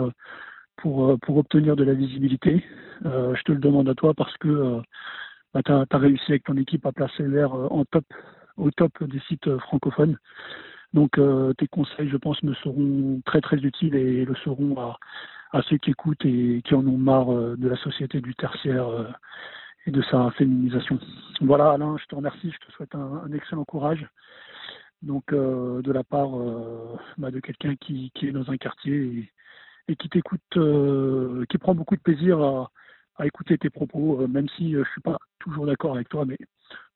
pour, 0.78 1.18
pour 1.20 1.38
obtenir 1.38 1.76
de 1.76 1.84
la 1.84 1.94
visibilité. 1.94 2.63
je 3.04 3.42
te 3.44 3.52
le 3.52 3.60
demande 3.60 3.90
à 3.90 3.96
toi 3.96 4.13
parce 4.13 4.36
que 4.38 4.82
bah, 5.54 5.62
tu 5.63 5.72
as, 5.72 5.98
réussi 5.98 6.32
avec 6.32 6.44
ton 6.44 6.58
équipe 6.58 6.86
à 6.86 6.92
placer 6.92 7.24
l'air 7.24 7.54
en 7.54 7.86
top, 7.86 8.06
au 8.58 8.72
top 8.72 9.04
des 9.04 9.20
sites 9.28 9.58
francophones. 9.60 10.18
Donc 10.94 11.20
tes 11.58 11.68
conseils, 11.68 12.10
je 12.10 12.18
pense, 12.18 12.42
me 12.44 12.54
seront 12.56 13.22
très 13.26 13.42
très 13.42 13.58
utiles 13.58 13.96
et 13.96 14.26
le 14.26 14.36
seront 14.36 14.76
à, 15.52 15.62
ceux 15.63 15.78
qui 15.78 15.92
écoutent 15.92 16.26
et 16.26 16.62
qui 16.63 16.76
en 16.76 16.86
ont 16.86 16.98
marre 16.98 17.32
de 17.58 17.68
la 17.68 17.78
société 17.78 18.22
du 18.22 18.36
tertiaire 18.36 18.88
et 19.88 19.92
de 19.92 20.02
sa 20.04 20.30
féminisation. 20.32 21.00
Voilà 21.42 21.72
Alain, 21.72 21.98
je 21.98 22.06
te 22.06 22.16
remercie, 22.16 22.52
je 22.52 22.68
te 22.68 22.72
souhaite 22.74 22.94
un, 22.94 23.32
excellent 23.32 23.63
courage. 23.63 24.06
Donc 25.02 25.32
euh, 25.32 25.82
de 25.82 25.92
la 25.92 26.04
part 26.04 26.38
euh, 26.40 26.98
bah, 27.18 27.32
de 27.32 27.40
quelqu'un 27.40 27.76
qui, 27.76 28.12
est 28.22 28.32
dans 28.32 28.50
un 28.52 28.58
quartier 28.58 29.32
qui 29.95 30.10
t'écoute, 30.10 30.41
euh, 30.58 31.45
qui 31.50 31.58
prend 31.58 31.76
beaucoup 31.76 31.95
de 31.95 32.02
plaisir 32.02 32.39
à, 32.39 32.71
écouter 33.26 33.58
tes 33.58 33.71
propos, 33.71 34.28
même 34.28 34.47
si 34.50 34.73
je 34.73 34.80
ne 34.80 34.84
suis 34.84 35.02
pas 35.02 35.17
toujours 35.39 35.65
d'accord 35.65 35.95
avec 35.95 36.08
toi, 36.08 36.23
mais 36.26 36.38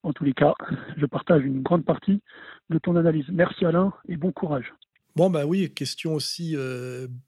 en 0.04 0.14
tous 0.14 0.24
les 0.24 0.34
cas, 0.34 0.54
je 0.98 1.06
partage 1.08 1.44
une 1.44 1.64
grande 1.64 1.84
partie 1.84 2.22
de 2.70 2.78
ton 2.78 2.96
analyse. 2.96 3.26
Merci 3.32 3.66
Alain 3.66 3.92
et 4.08 4.18
bon 4.18 4.32
courage. 4.32 4.72
Bon, 5.16 5.30
bah 5.30 5.46
oui, 5.46 5.70
question 5.74 6.14
aussi 6.14 6.56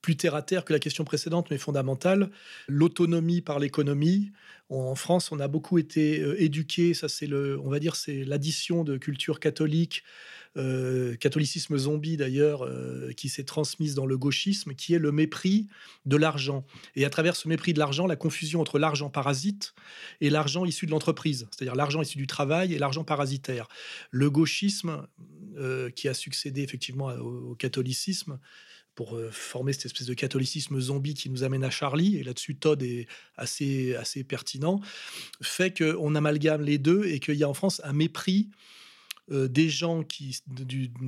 plus 0.01 0.15
terre 0.15 0.35
à 0.35 0.41
terre 0.41 0.65
que 0.65 0.73
la 0.73 0.79
question 0.79 1.03
précédente, 1.03 1.47
mais 1.51 1.57
fondamentale. 1.57 2.29
L'autonomie 2.67 3.41
par 3.41 3.59
l'économie. 3.59 4.31
En 4.69 4.95
France, 4.95 5.31
on 5.31 5.39
a 5.39 5.47
beaucoup 5.47 5.77
été 5.77 6.23
éduqués. 6.41 6.93
Ça, 6.93 7.09
c'est 7.09 7.27
le, 7.27 7.59
on 7.59 7.69
va 7.69 7.79
dire, 7.79 7.95
c'est 7.95 8.23
l'addition 8.23 8.83
de 8.83 8.97
culture 8.97 9.39
catholique 9.39 10.03
euh, 10.55 11.15
catholicisme 11.15 11.75
zombie 11.77 12.15
d'ailleurs, 12.15 12.63
euh, 12.63 13.11
qui 13.13 13.27
s'est 13.27 13.43
transmise 13.43 13.95
dans 13.95 14.05
le 14.05 14.19
gauchisme, 14.19 14.75
qui 14.75 14.93
est 14.93 14.99
le 14.99 15.11
mépris 15.11 15.67
de 16.05 16.15
l'argent. 16.15 16.63
Et 16.95 17.05
à 17.05 17.09
travers 17.09 17.35
ce 17.35 17.47
mépris 17.47 17.73
de 17.73 17.79
l'argent, 17.79 18.05
la 18.05 18.15
confusion 18.15 18.61
entre 18.61 18.77
l'argent 18.77 19.09
parasite 19.09 19.73
et 20.21 20.29
l'argent 20.29 20.63
issu 20.65 20.85
de 20.85 20.91
l'entreprise, 20.91 21.47
c'est-à-dire 21.49 21.73
l'argent 21.73 22.03
issu 22.03 22.19
du 22.19 22.27
travail 22.27 22.73
et 22.73 22.77
l'argent 22.77 23.03
parasitaire. 23.03 23.67
Le 24.11 24.29
gauchisme, 24.29 25.07
euh, 25.57 25.89
qui 25.89 26.07
a 26.07 26.13
succédé 26.13 26.61
effectivement 26.61 27.09
au, 27.09 27.55
catholicisme, 27.55 28.39
pour 28.95 29.19
former 29.31 29.73
cette 29.73 29.85
espèce 29.87 30.05
de 30.05 30.13
catholicisme 30.13 30.79
zombie 30.79 31.15
qui 31.15 31.31
nous 31.31 31.43
amène 31.43 31.63
à 31.63 31.71
Charlie, 31.71 32.17
et 32.17 32.23
là-dessus 32.23 32.55
Todd 32.55 32.83
est 32.83 33.07
assez, 33.35 33.95
assez 33.95 34.23
pertinent, 34.23 34.81
fait 35.41 35.75
qu'on 35.75 36.13
amalgame 36.13 36.61
les 36.61 36.77
deux 36.77 37.05
et 37.05 37.19
qu'il 37.19 37.33
y 37.33 37.43
a 37.43 37.49
en 37.49 37.55
France 37.55 37.81
un 37.83 37.93
mépris 37.93 38.49
euh, 39.31 39.47
des 39.47 39.69
gens 39.69 40.03
qui, 40.03 40.37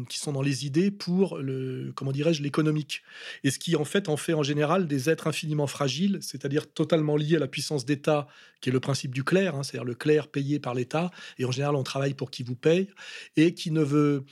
sont 0.10 0.32
dans 0.32 0.42
les 0.42 0.66
idées 0.66 0.90
pour 0.90 1.38
le 1.38 1.92
comment 1.96 2.14
dirais-je 2.14 2.42
l'économique. 2.42 3.04
Et 3.44 3.52
ce 3.52 3.60
qui 3.60 3.76
en 3.76 3.84
fait 3.84 4.08
en 4.08 4.16
fait 4.16 4.34
en 4.34 4.44
général 4.44 4.88
des 4.88 5.10
êtres 5.10 5.28
infiniment 5.28 5.68
fragiles 5.68 6.20
c'est-à-dire 6.22 6.72
totalement 6.72 7.18
liés 7.18 7.36
à 7.36 7.40
la 7.40 7.50
puissance 7.50 7.86
d'État 7.86 8.28
qui 8.62 8.70
est 8.70 8.72
le 8.72 8.80
principe 8.80 9.14
du 9.14 9.26
clerc 9.26 9.56
hein, 9.56 9.64
c'est-à-dire 9.64 9.84
le 9.84 9.96
clerc 9.96 10.30
payé 10.30 10.60
par 10.60 10.74
l'État 10.74 11.12
et 11.38 11.46
en 11.46 11.52
général 11.52 11.76
on 11.76 11.84
travaille 11.84 12.14
pour 12.14 12.32
qui 12.32 12.44
vous 12.44 12.56
paye 12.56 12.88
et 13.36 13.54
qui 13.54 13.72
ne 13.72 13.84
veut 13.84 14.24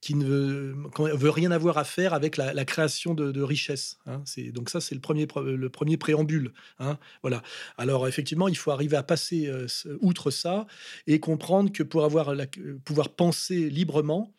qui 0.00 0.14
ne 0.14 0.24
veut, 0.24 1.30
rien 1.30 1.50
avoir 1.50 1.78
à 1.78 1.84
faire 1.84 2.14
avec 2.14 2.36
la, 2.36 2.64
création 2.64 3.14
de, 3.14 3.42
richesses. 3.42 3.98
Hein. 4.06 4.22
donc 4.52 4.70
ça, 4.70 4.80
c'est 4.80 4.94
le 4.94 5.00
premier, 5.00 5.26
le 5.36 5.68
premier 5.68 5.96
préambule. 5.96 6.52
Hein. 6.78 6.98
voilà. 7.22 7.42
Alors 7.78 8.06
effectivement, 8.06 8.48
il 8.48 8.56
faut 8.56 8.70
arriver 8.70 8.96
à 8.96 9.02
passer 9.02 9.46
euh, 9.48 9.66
outre 10.00 10.30
ça 10.30 10.66
et 11.06 11.18
comprendre 11.18 11.72
que 11.72 11.82
pour 11.82 12.04
avoir 12.04 12.34
la, 12.34 12.46
pouvoir 12.84 13.08
penser 13.10 13.70
librement, 13.70 14.32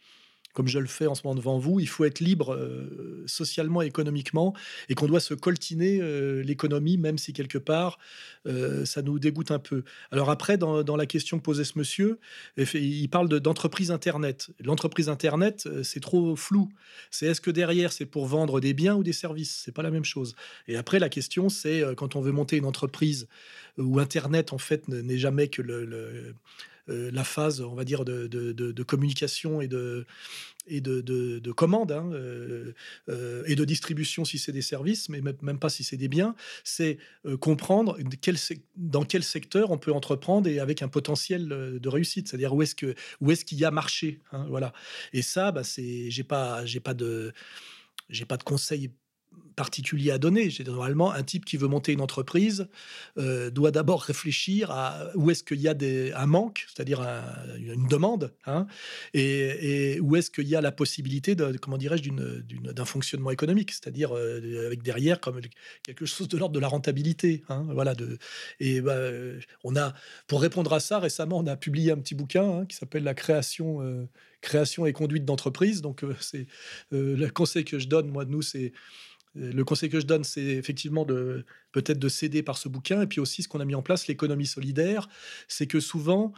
comme 0.58 0.68
je 0.68 0.80
le 0.80 0.88
fais 0.88 1.06
en 1.06 1.14
ce 1.14 1.22
moment 1.24 1.36
devant 1.36 1.60
vous, 1.60 1.80
il 1.80 1.88
faut 1.88 2.04
être 2.04 2.20
libre 2.20 2.56
euh, 2.56 3.22
socialement 3.28 3.84
économiquement 3.84 4.56
et 4.90 4.96
qu'on 4.96 5.06
doit 5.06 5.20
se 5.20 5.36
coltiner 5.36 6.00
euh, 6.02 6.42
l'économie, 6.42 6.98
même 6.98 7.20
si 7.20 7.32
quelque 7.32 7.60
part 7.60 8.00
euh, 8.48 8.84
ça 8.84 9.04
nous 9.04 9.20
dégoûte 9.20 9.52
un 9.52 9.60
peu. 9.60 9.84
Alors 10.10 10.32
après, 10.32 10.58
dans, 10.58 10.96
la 10.96 11.06
question 11.06 11.38
que 11.38 11.44
posait 11.44 11.64
ce 11.64 11.78
monsieur, 11.78 12.18
il 12.58 13.08
parle 13.08 13.30
d'entreprise 13.40 13.92
Internet. 13.92 14.50
L'entreprise 14.60 15.10
Internet, 15.10 15.70
c'est 15.84 16.00
trop 16.00 16.36
flou. 16.36 16.70
C'est 17.12 17.28
est-ce 17.28 17.42
que 17.42 17.52
derrière, 17.52 17.94
c'est 17.94 18.08
pour 18.08 18.26
vendre 18.26 18.60
des 18.60 18.74
biens 18.74 18.96
ou 18.96 19.04
des 19.04 19.14
services? 19.14 19.62
C'est 19.64 19.72
pas 19.72 19.84
la 19.84 19.92
même 19.92 20.06
chose. 20.06 20.36
Et 20.68 20.76
après, 20.76 20.98
la 20.98 21.10
question, 21.10 21.50
c'est 21.50 21.84
quand 21.98 22.16
on 22.16 22.22
veut 22.22 22.32
monter 22.32 22.58
une 22.58 22.66
entreprise 22.66 23.28
où 23.78 24.00
Internet, 24.00 24.54
en 24.54 24.58
fait, 24.58 24.88
n'est 24.88 25.20
jamais 25.20 25.50
que 25.50 25.62
le 25.62 26.34
euh, 26.90 27.12
la 27.12 27.24
phase, 27.24 27.62
on 27.62 27.76
va 27.76 27.84
dire, 27.84 28.06
de, 28.06 28.84
communication 28.84 29.62
et 29.62 29.68
de, 29.68 30.06
et 30.68 30.82
de, 30.82 31.52
commande 31.52 31.92
hein, 31.92 32.10
euh, 32.14 32.74
euh, 33.10 33.44
et 33.46 33.56
de 33.56 33.66
distribution 33.66 34.26
si 34.26 34.38
c'est 34.38 34.52
des 34.52 34.62
services, 34.62 35.10
mais 35.10 35.22
même 35.22 35.60
pas 35.60 35.70
si 35.70 35.84
c'est 35.84 35.98
des 35.98 36.08
biens, 36.08 36.36
c'est 36.64 36.98
comprendre 37.40 37.98
dans 38.76 39.04
quel 39.04 39.24
secteur 39.24 39.72
on 39.72 39.78
peut 39.78 39.92
entreprendre 39.92 40.48
et 40.48 40.60
avec 40.60 40.82
un 40.82 40.88
potentiel 40.88 41.48
de 41.48 41.90
réussite, 41.90 42.28
c'est-à-dire 42.28 42.54
où 42.54 42.62
est-ce 42.62 42.76
que 42.76 42.96
est-ce 43.30 43.46
qu'il 43.46 43.58
y 43.58 43.66
a 43.66 43.72
marché, 43.72 44.20
hein, 44.32 44.46
voilà. 44.50 44.74
Et 45.14 45.22
ça, 45.22 45.52
bah, 45.52 45.64
c'est 45.64 46.10
j'ai 46.10 46.24
pas 46.24 46.64
pas 46.84 46.94
de 46.94 47.34
j'ai 48.10 48.26
pas 48.26 48.38
de 48.38 48.44
conseils 48.44 48.92
particulier 49.58 50.12
à 50.12 50.20
donner. 50.20 50.50
Normalement, 50.66 51.12
un 51.12 51.24
type 51.24 51.44
qui 51.44 51.58
veut 51.58 51.68
monter 51.68 51.92
une 51.92 52.00
entreprise 52.00 52.68
euh, 53.18 53.50
doit 53.50 53.72
d'abord 53.72 54.04
réfléchir 54.04 54.70
à 54.72 55.10
où 55.16 55.32
est-ce 55.32 55.44
qu'il 55.44 55.60
y 55.60 55.68
a 55.68 55.74
des, 55.74 56.14
un 56.14 56.28
manque, 56.28 56.66
c'est-à-dire 56.68 57.02
une 57.58 57.88
demande, 57.88 58.34
hein, 58.46 58.68
et, 59.14 60.00
où 60.00 60.16
est-ce 60.16 60.30
qu'il 60.30 60.48
y 60.48 60.56
a 60.56 60.62
la 60.62 60.72
possibilité 60.72 61.34
de, 61.34 61.58
comment 61.58 61.78
dirais-je, 61.78 62.04
d'un 62.08 62.86
fonctionnement 62.86 63.32
économique, 63.32 63.72
c'est-à-dire 63.72 64.16
euh, 64.16 64.68
avec 64.68 64.84
derrière 64.84 65.20
comme 65.20 65.42
quelque 65.84 66.06
chose 66.06 66.28
de 66.28 66.38
l'ordre 66.38 66.54
de 66.54 66.60
la 66.60 66.68
rentabilité. 66.68 67.44
Hein, 67.50 67.66
voilà. 67.74 67.96
De, 67.96 68.20
et 68.60 68.80
bah, 68.80 69.00
on 69.64 69.76
a, 69.76 69.96
pour 70.28 70.40
répondre 70.40 70.72
à 70.72 70.80
ça, 70.80 71.00
récemment, 71.00 71.40
on 71.40 71.48
a 71.48 71.58
publié 71.58 71.92
un 71.92 71.98
petit 71.98 72.14
bouquin 72.14 72.60
hein, 72.60 72.66
qui 72.68 72.78
s'appelle 72.78 73.04
La 73.04 73.16
création. 73.16 73.82
Euh, 73.82 74.06
création 74.40 74.86
et 74.86 74.94
conduite 74.94 75.26
d'entreprise. 75.26 75.82
Donc, 75.82 76.06
c'est 76.20 76.46
le 76.92 77.28
conseil 77.30 77.66
que 77.66 77.80
je 77.80 77.88
donne, 77.88 78.08
moi, 78.08 78.24
de 78.24 78.30
nous, 78.30 78.44
c'est 78.44 78.72
le 79.38 79.64
conseil 79.64 79.90
que 79.90 80.00
je 80.00 80.06
donne, 80.06 80.24
c'est 80.24 80.42
effectivement 80.42 81.06
de 81.06 81.46
peut-être 81.72 82.00
de 82.00 82.10
céder 82.10 82.44
par 82.44 82.58
ce 82.58 82.70
bouquin. 82.70 83.02
Et 83.02 83.08
puis 83.08 83.20
aussi, 83.20 83.44
ce 83.44 83.48
qu'on 83.48 83.60
a 83.60 83.66
mis 83.66 83.76
en 83.76 83.82
place, 83.82 84.08
l'économie 84.08 84.48
solidaire, 84.48 85.08
c'est 85.48 85.68
que 85.68 85.80
souvent, 85.80 86.34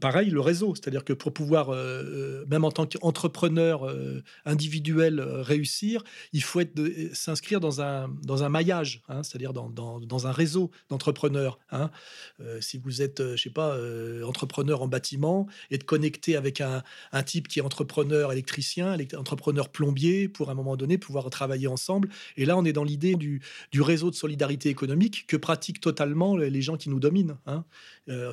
pareil, 0.00 0.30
le 0.30 0.40
réseau. 0.40 0.74
C'est-à-dire 0.74 1.04
que 1.04 1.12
pour 1.12 1.32
pouvoir, 1.32 1.70
euh, 1.70 2.02
euh, 2.02 2.44
même 2.46 2.64
en 2.64 2.70
tant 2.70 2.86
qu'entrepreneur 2.86 3.84
euh, 3.84 4.22
individuel, 4.44 5.20
réussir, 5.20 6.02
il 6.32 6.42
faut 6.42 6.62
s'inscrire 7.12 7.60
dans 7.60 7.82
un, 7.82 8.08
dans 8.22 8.42
un 8.42 8.48
maillage, 8.48 9.02
hein, 9.08 9.22
c'est-à-dire 9.22 9.52
dans, 9.52 9.68
dans, 9.68 10.26
un 10.26 10.32
réseau 10.32 10.70
d'entrepreneurs. 10.88 11.58
Hein. 11.70 11.90
si 12.60 12.78
vous 12.78 13.02
êtes, 13.02 13.22
je 13.34 13.42
sais 13.42 13.50
pas, 13.50 13.76
entrepreneur 14.24 14.80
en 14.80 14.88
bâtiment, 14.88 15.46
et 15.70 15.76
de 15.76 15.84
connecter 15.84 16.36
avec 16.36 16.60
un, 16.60 16.82
un 17.12 17.22
type 17.22 17.48
qui 17.48 17.58
est 17.58 17.62
entrepreneur 17.62 18.32
électricien, 18.32 18.96
entrepreneur 19.16 19.68
plombier, 19.68 20.28
pour 20.28 20.50
un 20.50 20.54
moment 20.54 20.76
donné 20.76 20.96
pouvoir 20.96 21.28
travailler 21.30 21.66
ensemble. 21.66 22.08
Et 22.36 22.46
là, 22.46 22.56
on 22.56 22.64
est 22.64 22.72
dans 22.72 22.84
l'idée 22.84 23.16
du, 23.16 23.42
du 23.72 23.82
réseau 23.82 24.10
de 24.10 24.14
solidarité 24.14 24.68
économique 24.70 25.26
que 25.26 25.36
pratiquent 25.36 25.80
totalement 25.80 26.36
les 26.36 26.62
gens 26.62 26.76
qui 26.76 26.88
nous 26.88 27.00
dominent, 27.00 27.36
hein, 27.46 27.64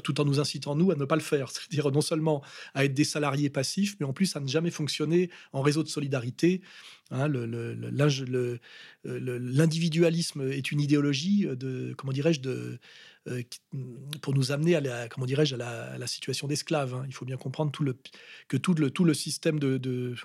tout 0.04 0.20
en 0.20 0.26
nous 0.26 0.40
incitant, 0.40 0.76
nous, 0.76 0.92
à 0.92 0.96
ne 0.96 1.06
pas 1.06 1.16
le 1.16 1.22
faire. 1.22 1.50
C'est-à-dire 1.52 1.92
non 1.92 2.02
seulement 2.02 2.44
à 2.74 2.86
être 2.86 2.94
des 2.94 3.04
salariés 3.04 3.50
passifs, 3.50 3.96
mais 4.00 4.06
en 4.06 4.14
plus 4.14 4.36
à 4.36 4.40
ne 4.40 4.48
jamais 4.48 4.72
fonctionner 4.72 5.30
en 5.54 5.62
réseau 5.62 5.84
de 5.84 5.88
solidarité. 5.88 6.62
Hein, 7.12 7.28
l'individualisme 9.04 10.50
est 10.50 10.72
une 10.72 10.80
idéologie 10.80 11.46
de, 11.46 11.94
comment 11.98 12.14
dirais-je, 12.14 12.40
de, 12.40 12.80
euh, 13.28 13.44
pour 14.22 14.34
nous 14.34 14.52
amener 14.52 14.76
à 14.76 14.82
la, 14.82 15.08
comment 15.08 15.26
dirais-je, 15.28 15.56
à 15.56 15.98
la, 15.98 16.08
situation 16.08 16.48
d'esclave. 16.48 16.96
Hein. 16.96 17.04
Il 17.08 17.14
faut 17.14 17.26
bien 17.26 17.38
comprendre 17.38 17.72
que 18.48 18.58
tout 18.58 18.74
le, 18.74 18.90
tout 18.90 19.04
le 19.04 19.14
système 19.14 19.60
de 19.60 20.16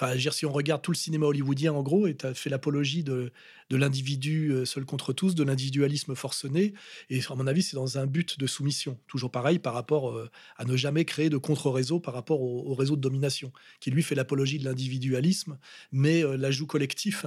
Enfin, 0.00 0.14
dire, 0.14 0.32
si 0.32 0.46
on 0.46 0.52
regarde 0.52 0.80
tout 0.80 0.92
le 0.92 0.96
cinéma 0.96 1.26
hollywoodien, 1.26 1.72
en 1.72 1.82
gros, 1.82 2.06
et 2.06 2.14
tu 2.14 2.24
as 2.24 2.32
fait 2.32 2.50
l'apologie 2.50 3.02
de, 3.02 3.32
l'individu 3.70 4.50
euh, 4.50 4.64
seul 4.64 4.84
contre 4.84 5.12
tous, 5.12 5.34
de 5.34 5.42
l'individualisme 5.42 6.14
forcené. 6.14 6.72
Et 7.10 7.20
à 7.28 7.34
mon 7.34 7.48
avis, 7.48 7.62
c'est 7.62 7.74
dans 7.74 7.98
un 7.98 8.06
but 8.06 8.38
de 8.38 8.46
soumission. 8.46 8.96
Toujours 9.08 9.32
pareil 9.32 9.58
par 9.58 9.74
rapport 9.74 10.10
euh, 10.10 10.30
à 10.56 10.64
ne 10.64 10.76
jamais 10.76 11.04
créer 11.04 11.30
de 11.30 11.36
contre-réseau 11.36 11.98
par 11.98 12.14
rapport 12.14 12.40
au, 12.40 12.74
réseau 12.74 12.94
de 12.94 13.00
domination, 13.00 13.52
qui 13.80 13.90
lui 13.90 14.04
fait 14.04 14.14
l'apologie 14.14 14.58
de 14.58 14.64
l'individualisme, 14.64 15.58
mais 15.90 16.24
euh, 16.24 16.36
la 16.36 16.52
joue 16.52 16.66
collectif 16.66 17.26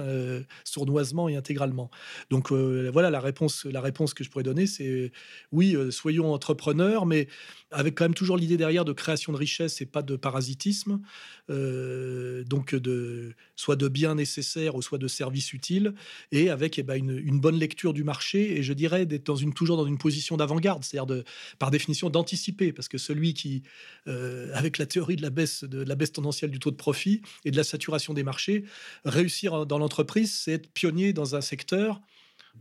sournoisement 0.64 1.28
et 1.28 1.36
intégralement. 1.36 1.90
Donc 2.30 2.52
voilà 2.52 3.10
la 3.10 3.20
réponse, 3.20 3.66
la 3.66 3.80
réponse 3.80 4.14
que 4.14 4.24
je 4.24 4.30
pourrais 4.30 4.44
donner, 4.44 4.66
c'est 4.66 5.12
oui, 5.50 5.76
soyons 5.90 6.32
entrepreneurs, 6.32 7.06
mais 7.06 7.28
avec 7.70 7.96
quand 7.96 8.04
même 8.04 8.14
toujours 8.14 8.36
l'idée 8.36 8.56
derrière 8.56 8.84
de 8.84 8.92
création 8.92 9.32
de 9.32 9.38
richesse 9.38 9.80
et 9.80 9.86
pas 9.86 10.02
de 10.02 10.16
parasitisme. 10.16 11.00
donc 11.48 12.61
de 12.70 13.34
soit 13.56 13.76
de 13.76 13.88
biens 13.88 14.14
nécessaires 14.14 14.74
ou 14.74 14.82
soit 14.82 14.98
de 14.98 15.08
services 15.08 15.52
utiles 15.52 15.94
et 16.30 16.50
avec 16.50 16.78
eh 16.78 16.82
ben, 16.82 16.96
une, 16.96 17.40
bonne 17.40 17.58
lecture 17.58 17.92
du 17.92 18.04
marché 18.04 18.58
et 18.58 18.62
je 18.62 18.72
dirais 18.72 19.06
d'être 19.06 19.34
toujours 19.54 19.76
dans 19.76 19.86
une 19.86 19.98
position 19.98 20.36
d'avant-garde, 20.36 20.84
c'est-à-dire 20.84 21.06
de, 21.06 21.24
par 21.58 21.70
définition 21.70 22.10
d'anticiper, 22.10 22.72
parce 22.72 22.88
que 22.88 22.98
celui 22.98 23.34
qui, 23.34 23.62
euh, 24.06 24.50
avec 24.54 24.78
la 24.78 24.86
théorie 24.86 25.16
de 25.16 25.22
la, 25.22 25.30
baisse, 25.30 25.64
de, 25.64 25.82
la 25.82 25.94
baisse 25.94 26.12
tendancielle 26.12 26.50
du 26.50 26.58
taux 26.58 26.70
de 26.70 26.76
profit 26.76 27.22
et 27.44 27.50
de 27.50 27.56
la 27.56 27.64
saturation 27.64 28.14
des 28.14 28.22
marchés, 28.22 28.64
réussir 29.04 29.66
dans 29.66 29.78
l'entreprise, 29.78 30.32
c'est 30.32 30.52
être 30.52 30.70
pionnier 30.70 31.12
dans 31.12 31.34
un 31.34 31.40
secteur 31.40 32.00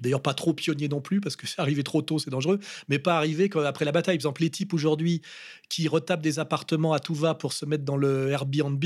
D'ailleurs, 0.02 0.22
pas 0.22 0.34
trop 0.34 0.54
pionnier 0.54 0.88
non 0.88 1.02
plus, 1.02 1.22
parce 1.22 1.36
que 1.36 1.48
c'est 1.48 1.60
arrivé 1.60 1.84
trop 1.84 2.02
tôt, 2.02 2.18
c'est 2.18 2.30
dangereux, 2.30 2.60
mais 2.88 3.00
pas 3.00 3.18
arrivé 3.18 3.50
après 3.66 3.86
la 3.86 3.92
bataille. 3.92 4.16
Par 4.16 4.22
exemple, 4.22 4.42
les 4.42 4.50
types 4.50 4.74
aujourd'hui 4.74 5.22
qui 5.70 5.88
retapent 5.88 6.22
des 6.22 6.40
appartements 6.40 6.94
à 6.94 7.00
tout 7.00 7.14
va 7.14 7.36
pour 7.36 7.54
se 7.54 7.66
mettre 7.66 7.84
dans 7.84 7.98
le 7.98 8.30
Airbnb, 8.30 8.84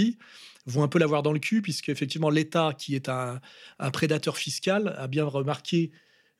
vont 0.65 0.83
un 0.83 0.87
peu 0.87 0.99
l'avoir 0.99 1.23
dans 1.23 1.33
le 1.33 1.39
cul, 1.39 1.61
puisque 1.61 1.89
effectivement 1.89 2.29
l'État, 2.29 2.73
qui 2.77 2.95
est 2.95 3.09
un, 3.09 3.39
prédateur 3.93 4.37
fiscal, 4.37 4.95
a 4.97 5.07
bien 5.07 5.25
remarqué 5.25 5.91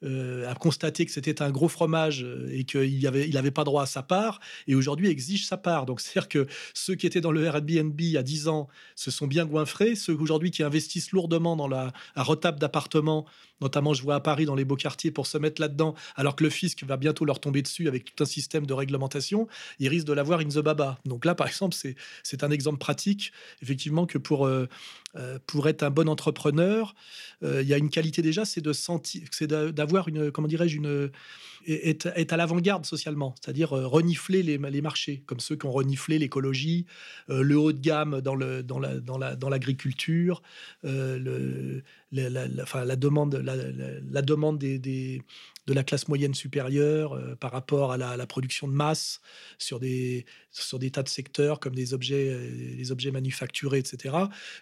euh, 0.04 0.47
a 0.49 0.56
constaté 0.56 1.06
que 1.06 1.12
c'était 1.12 1.41
un 1.41 1.51
gros 1.51 1.69
fromage 1.69 2.23
euh, 2.23 2.49
et 2.51 2.65
qu'il 2.65 3.01
n'avait 3.01 3.28
il 3.30 3.51
pas 3.54 3.63
droit 3.63 3.84
à 3.84 3.86
sa 3.86 4.04
part, 4.04 4.39
et 4.67 4.75
aujourd'hui 4.75 5.08
exige 5.10 5.47
sa 5.47 5.58
part. 5.58 5.86
Donc 5.86 6.01
c'est-à-dire 6.01 6.28
que 6.28 6.47
ceux 6.73 6.95
qui 6.95 7.08
étaient 7.08 7.21
dans 7.21 7.32
le 7.32 7.43
Airbnb 7.45 7.99
à 8.17 8.21
10 8.21 8.49
ans 8.49 8.67
se 8.95 9.10
sont 9.10 9.25
bien 9.25 9.45
goinfrés, 9.45 9.95
ceux 9.95 10.13
aujourd'hui 10.13 10.51
qui 10.51 10.63
investissent 10.63 11.12
lourdement 11.12 11.56
dans 11.56 11.69
la 11.69 11.93
retape 12.15 12.60
d'appartements 12.60 13.25
Notamment, 13.62 13.94
je 13.94 14.04
vois 14.04 14.15
à 14.15 14.20
Paris 14.20 14.46
dans 14.46 14.56
les 14.56 14.65
beaux 14.65 14.76
quartiers 14.76 15.12
pour 15.12 15.28
se 15.28 15.38
mettre 15.38 15.62
là-dedans, 15.62 15.96
alors 16.15 16.36
que 16.36 16.44
le 16.44 16.50
fisc 16.50 16.84
va 16.84 16.98
bientôt 16.98 17.26
leur 17.26 17.39
tomber 17.39 17.62
dessus 17.62 17.88
avec 17.88 18.04
tout 18.04 18.24
un 18.24 18.26
système 18.26 18.65
de 18.65 18.74
réglementation. 18.74 19.48
Ils 19.80 19.88
risquent 19.88 20.08
de 20.08 20.13
l'avoir 20.13 20.39
in 20.39 20.50
the 20.50 20.60
baba. 20.60 21.00
Donc 21.06 21.26
là, 21.26 21.36
par 21.36 21.48
exemple, 21.48 21.76
c'est 22.24 22.44
un 22.44 22.52
exemple 22.52 22.78
pratique, 22.78 23.32
effectivement, 23.62 24.06
que 24.06 24.18
pour, 24.18 24.46
euh, 24.46 24.68
euh, 25.15 25.39
pour 25.48 25.68
être 25.70 25.84
un 25.84 25.89
bon 25.89 26.10
entrepreneur, 26.10 26.96
euh, 27.44 27.62
il 27.62 27.68
y 27.68 27.74
a 27.74 27.78
une 27.78 27.89
qualité 27.89 28.22
déjà, 28.22 28.44
c'est 28.46 28.62
d'avoir 28.62 30.08
une, 30.08 30.32
comment 30.32 30.48
dirais-je, 30.48 30.78
une 30.78 31.12
est, 31.65 32.34
à 32.34 32.38
l'avant-garde 32.38 32.86
socialement, 32.86 33.36
c'est-à-dire 33.41 33.69
renifler 33.69 34.43
les, 34.43 34.82
marchés, 34.82 35.23
comme 35.25 35.39
ceux 35.39 35.56
qui 35.56 35.65
ont 35.65 35.71
reniflé 35.71 36.19
l'écologie, 36.19 36.86
le 37.28 37.58
haut 37.58 37.73
de 37.73 37.80
gamme 37.80 38.21
dans 38.21 38.36
l'agriculture, 39.49 40.41
la, 42.15 42.47
enfin, 42.62 42.86
la 42.86 42.95
demande, 42.95 43.36
la, 43.36 44.21
demande 44.21 44.60
de 44.60 45.73
la 45.73 45.84
classe 45.84 46.08
moyenne 46.08 46.34
supérieure 46.34 47.13
euh, 47.13 47.36
par 47.36 47.51
rapport 47.51 47.91
à 47.91 47.97
la, 47.97 48.28
production 48.28 48.67
de 48.67 48.73
masse 48.73 49.21
sur 49.58 49.80
des, 49.80 50.25
tas 50.91 51.04
de 51.04 51.10
secteurs 51.10 51.60
comme 51.60 51.75
des 51.75 51.93
objets, 51.93 52.30
euh, 52.32 53.12
manufacturés, 53.12 53.80
etc. 53.80 54.15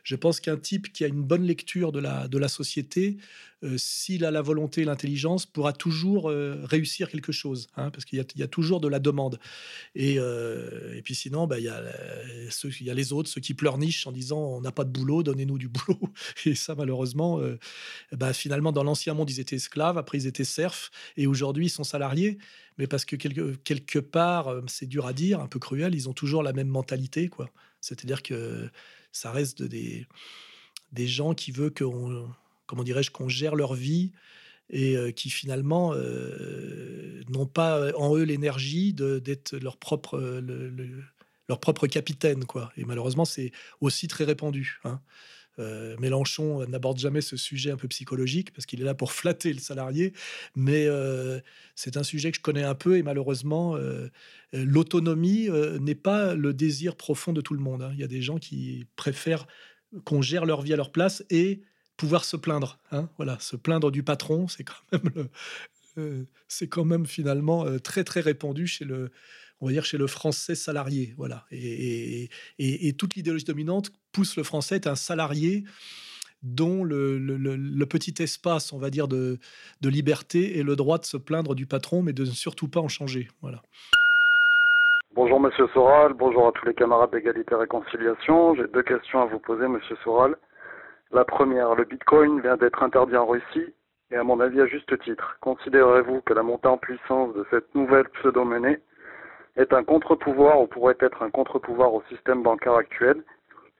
Je 0.04 0.16
pense 0.16 0.40
qu'un 0.40 0.58
type 0.58 0.92
qui 0.92 1.04
a 1.04 1.08
une 1.08 1.24
bonne 1.24 1.44
lecture 1.44 1.92
de 1.92 2.00
la 2.38 2.48
société, 2.48 3.18
euh, 3.64 3.78
s'il 3.78 4.26
a 4.26 4.32
la 4.32 4.42
volonté 4.42 4.82
et 4.82 4.86
l'intelligence, 4.86 5.46
pourra 5.46 5.74
toujours 5.74 6.26
réussir 6.26 6.74
réussir 6.74 7.10
quelque 7.10 7.32
chose, 7.32 7.68
hein, 7.78 7.92
parce 7.92 8.04
qu'il 8.04 8.24
y, 8.36 8.44
a 8.44 8.48
toujours 8.48 8.82
de 8.82 8.88
la 8.88 9.00
demande. 9.00 9.40
Et, 9.96 10.16
et 10.16 11.02
puis 11.04 11.16
sinon, 11.16 11.48
bah, 11.48 11.60
il, 11.60 11.66
y 11.66 11.70
a, 11.70 11.82
y 12.82 12.96
les 12.96 13.14
autres, 13.14 13.30
ceux 13.30 13.40
qui 13.40 13.54
pleurnichent 13.54 14.06
en 14.08 14.12
disant 14.12 14.40
on 14.40 14.62
n'a 14.62 14.72
pas 14.72 14.84
de 14.84 14.90
boulot, 14.90 15.24
donnez-nous 15.24 15.58
du 15.58 15.68
boulot. 15.70 16.00
Et 16.46 16.56
ça, 16.56 16.76
malheureusement, 16.76 17.40
bah, 18.12 18.34
finalement, 18.34 18.72
dans 18.72 18.84
l'ancien 18.84 19.14
monde, 19.14 19.30
ils 19.30 19.40
étaient 19.40 19.56
esclaves, 19.56 19.98
après 19.98 20.18
ils 20.18 20.28
étaient 20.28 20.44
serfs, 20.44 20.92
et 21.16 21.28
aujourd'hui, 21.28 21.68
ils 21.68 21.70
sont 21.70 21.84
salariés. 21.84 22.38
Mais 22.78 22.88
parce 22.88 23.06
que 23.06 23.16
quelque, 23.16 23.56
quelque 23.64 24.00
part, 24.00 24.54
c'est 24.68 24.88
dur 24.88 25.06
à 25.06 25.14
dire, 25.14 25.40
un 25.40 25.48
peu 25.48 25.60
cruel, 25.60 25.96
ils 25.96 26.10
ont 26.10 26.14
toujours 26.14 26.44
la 26.44 26.54
même 26.54 26.70
mentalité, 26.70 27.30
quoi. 27.30 27.50
C'est-à-dire 27.82 28.24
que 28.24 28.70
ça 29.12 29.32
reste 29.32 29.62
des, 29.62 30.08
des 30.92 31.08
gens 31.08 31.34
qui 31.34 31.52
veulent 31.52 31.74
qu'on, 31.74 32.30
comment 32.74 32.84
dirais-je, 32.84 33.12
qu'on 33.12 33.30
gère 33.30 33.54
leur 33.54 33.76
vie 33.76 34.14
et 34.72 34.98
euh, 34.98 35.12
qui 35.12 35.30
finalement 35.30 35.94
euh, 35.94 37.22
n'ont 37.30 37.46
pas 37.46 37.96
en 37.96 38.18
eux 38.18 38.24
l'énergie 38.24 38.94
d'être 38.94 39.56
leur 39.58 39.78
propre, 39.78 40.20
leur 41.48 41.60
propre 41.60 41.86
capitaine. 41.86 42.46
Quoi. 42.46 42.74
Et 42.76 42.84
malheureusement, 42.84 43.26
c'est 43.26 43.52
aussi 43.80 44.08
très 44.08 44.24
répandu. 44.24 44.80
Hein. 44.86 45.02
Euh, 45.60 45.96
Mélenchon 46.00 46.68
n'aborde 46.68 46.98
jamais 46.98 47.22
ce 47.22 47.38
sujet 47.38 47.70
un 47.70 47.78
peu 47.78 47.88
psychologique 47.88 48.52
parce 48.54 48.66
qu'il 48.66 48.82
est 48.82 48.86
là 48.86 48.96
pour 48.96 49.12
flatter 49.14 49.54
le 49.54 49.60
salarié, 49.60 50.12
mais 50.56 50.88
c'est 51.76 51.96
un 51.96 52.04
sujet 52.04 52.32
que 52.32 52.38
je 52.38 52.42
connais 52.42 52.64
un 52.64 52.74
peu 52.74 52.98
et 52.98 53.04
malheureusement, 53.04 53.78
l'autonomie 54.52 55.48
n'est 55.80 55.94
pas 55.94 56.34
le 56.34 56.56
désir 56.56 56.96
profond 56.96 57.34
de 57.34 57.42
tout 57.42 57.54
le 57.54 57.60
monde. 57.60 57.84
Hein. 57.84 57.92
Il 57.94 58.00
y 58.00 58.04
a 58.04 58.08
des 58.08 58.24
gens 58.24 58.40
qui 58.40 58.88
préfèrent 58.96 59.46
qu'on 60.06 60.24
gère 60.24 60.48
leur 60.48 60.64
vie 60.64 60.74
à 60.74 60.76
leur 60.76 60.92
place 60.92 61.24
et 61.30 61.62
pouvoir 61.98 62.26
se 62.26 62.38
plaindre. 62.38 62.80
Hein, 62.92 63.10
voilà, 63.18 63.38
se 63.40 63.56
plaindre 63.56 63.92
du 63.92 64.04
patron, 64.04 64.48
c'est 64.48 64.64
quand 64.64 64.74
même 64.92 65.28
euh, 65.98 66.24
c'est 66.48 66.68
quand 66.68 66.86
même 66.86 67.06
finalement 67.06 67.66
euh, 67.66 67.80
très 67.80 68.04
très 68.04 68.20
répandu 68.20 68.66
chez 68.68 68.86
le, 68.86 69.12
on 69.62 69.68
va 69.68 69.72
dire 69.72 69.86
chez 69.86 69.98
le 69.98 70.08
français 70.08 70.56
salarié. 70.56 71.14
Voilà, 71.18 71.46
et, 71.52 72.30
toute 72.98 73.16
l'idéologie 73.16 73.46
dominante 73.46 73.92
pousse 74.12 74.36
le 74.38 74.44
français 74.44 74.78
être 74.78 74.88
un 74.88 74.96
salarié 74.96 75.64
dont 76.42 76.84
le, 76.84 77.86
petit 77.86 78.22
espace, 78.22 78.74
on 78.74 78.78
va 78.78 78.90
dire, 78.90 79.08
de, 79.08 79.40
de 79.82 79.90
liberté 79.90 80.58
et 80.58 80.64
le 80.64 80.76
droit 80.76 80.98
de 80.98 81.06
se 81.06 81.16
plaindre 81.16 81.56
du 81.56 81.66
patron, 81.66 82.02
mais 82.02 82.12
de 82.12 82.26
ne 82.26 82.32
surtout 82.32 82.68
pas 82.68 82.82
en 82.82 82.90
changer. 82.90 83.30
Voilà. 83.42 83.62
Bonjour 85.16 85.40
Monsieur 85.40 85.68
Soral, 85.74 86.14
bonjour 86.14 86.48
à 86.48 86.52
tous 86.54 86.66
les 86.66 86.74
camarades 86.74 87.12
d'égalité 87.12 87.54
et 87.54 87.58
réconciliation. 87.58 88.56
J'ai 88.56 88.68
deux 88.68 88.82
questions 88.82 89.22
à 89.22 89.26
vous 89.26 89.38
poser, 89.38 89.68
Monsieur 89.68 89.96
Soral. 90.04 90.36
La 91.14 91.26
première, 91.26 91.76
le 91.76 91.84
Bitcoin 91.84 92.42
vient 92.42 92.58
d'être 92.58 92.82
interdit 92.82 93.16
en 93.16 93.28
Russie, 93.28 93.74
et 94.10 94.16
à 94.16 94.24
mon 94.24 94.40
avis 94.40 94.60
à 94.60 94.66
juste 94.66 95.00
titre. 95.04 95.38
Considérez-vous 95.42 96.22
que 96.22 96.34
la 96.34 96.42
montée 96.42 96.68
en 96.68 96.78
puissance 96.78 97.36
de 97.36 97.46
cette 97.52 97.74
nouvelle 97.76 98.10
pseudo-monnaie 98.10 98.82
est 99.56 99.74
un 99.74 99.84
contre-pouvoir 99.84 100.60
ou 100.60 100.66
pourrait 100.66 100.98
être 101.00 101.22
un 101.22 101.30
contre-pouvoir 101.30 101.94
au 101.94 102.02
système 102.10 102.42
bancaire 102.42 102.74
actuel, 102.74 103.24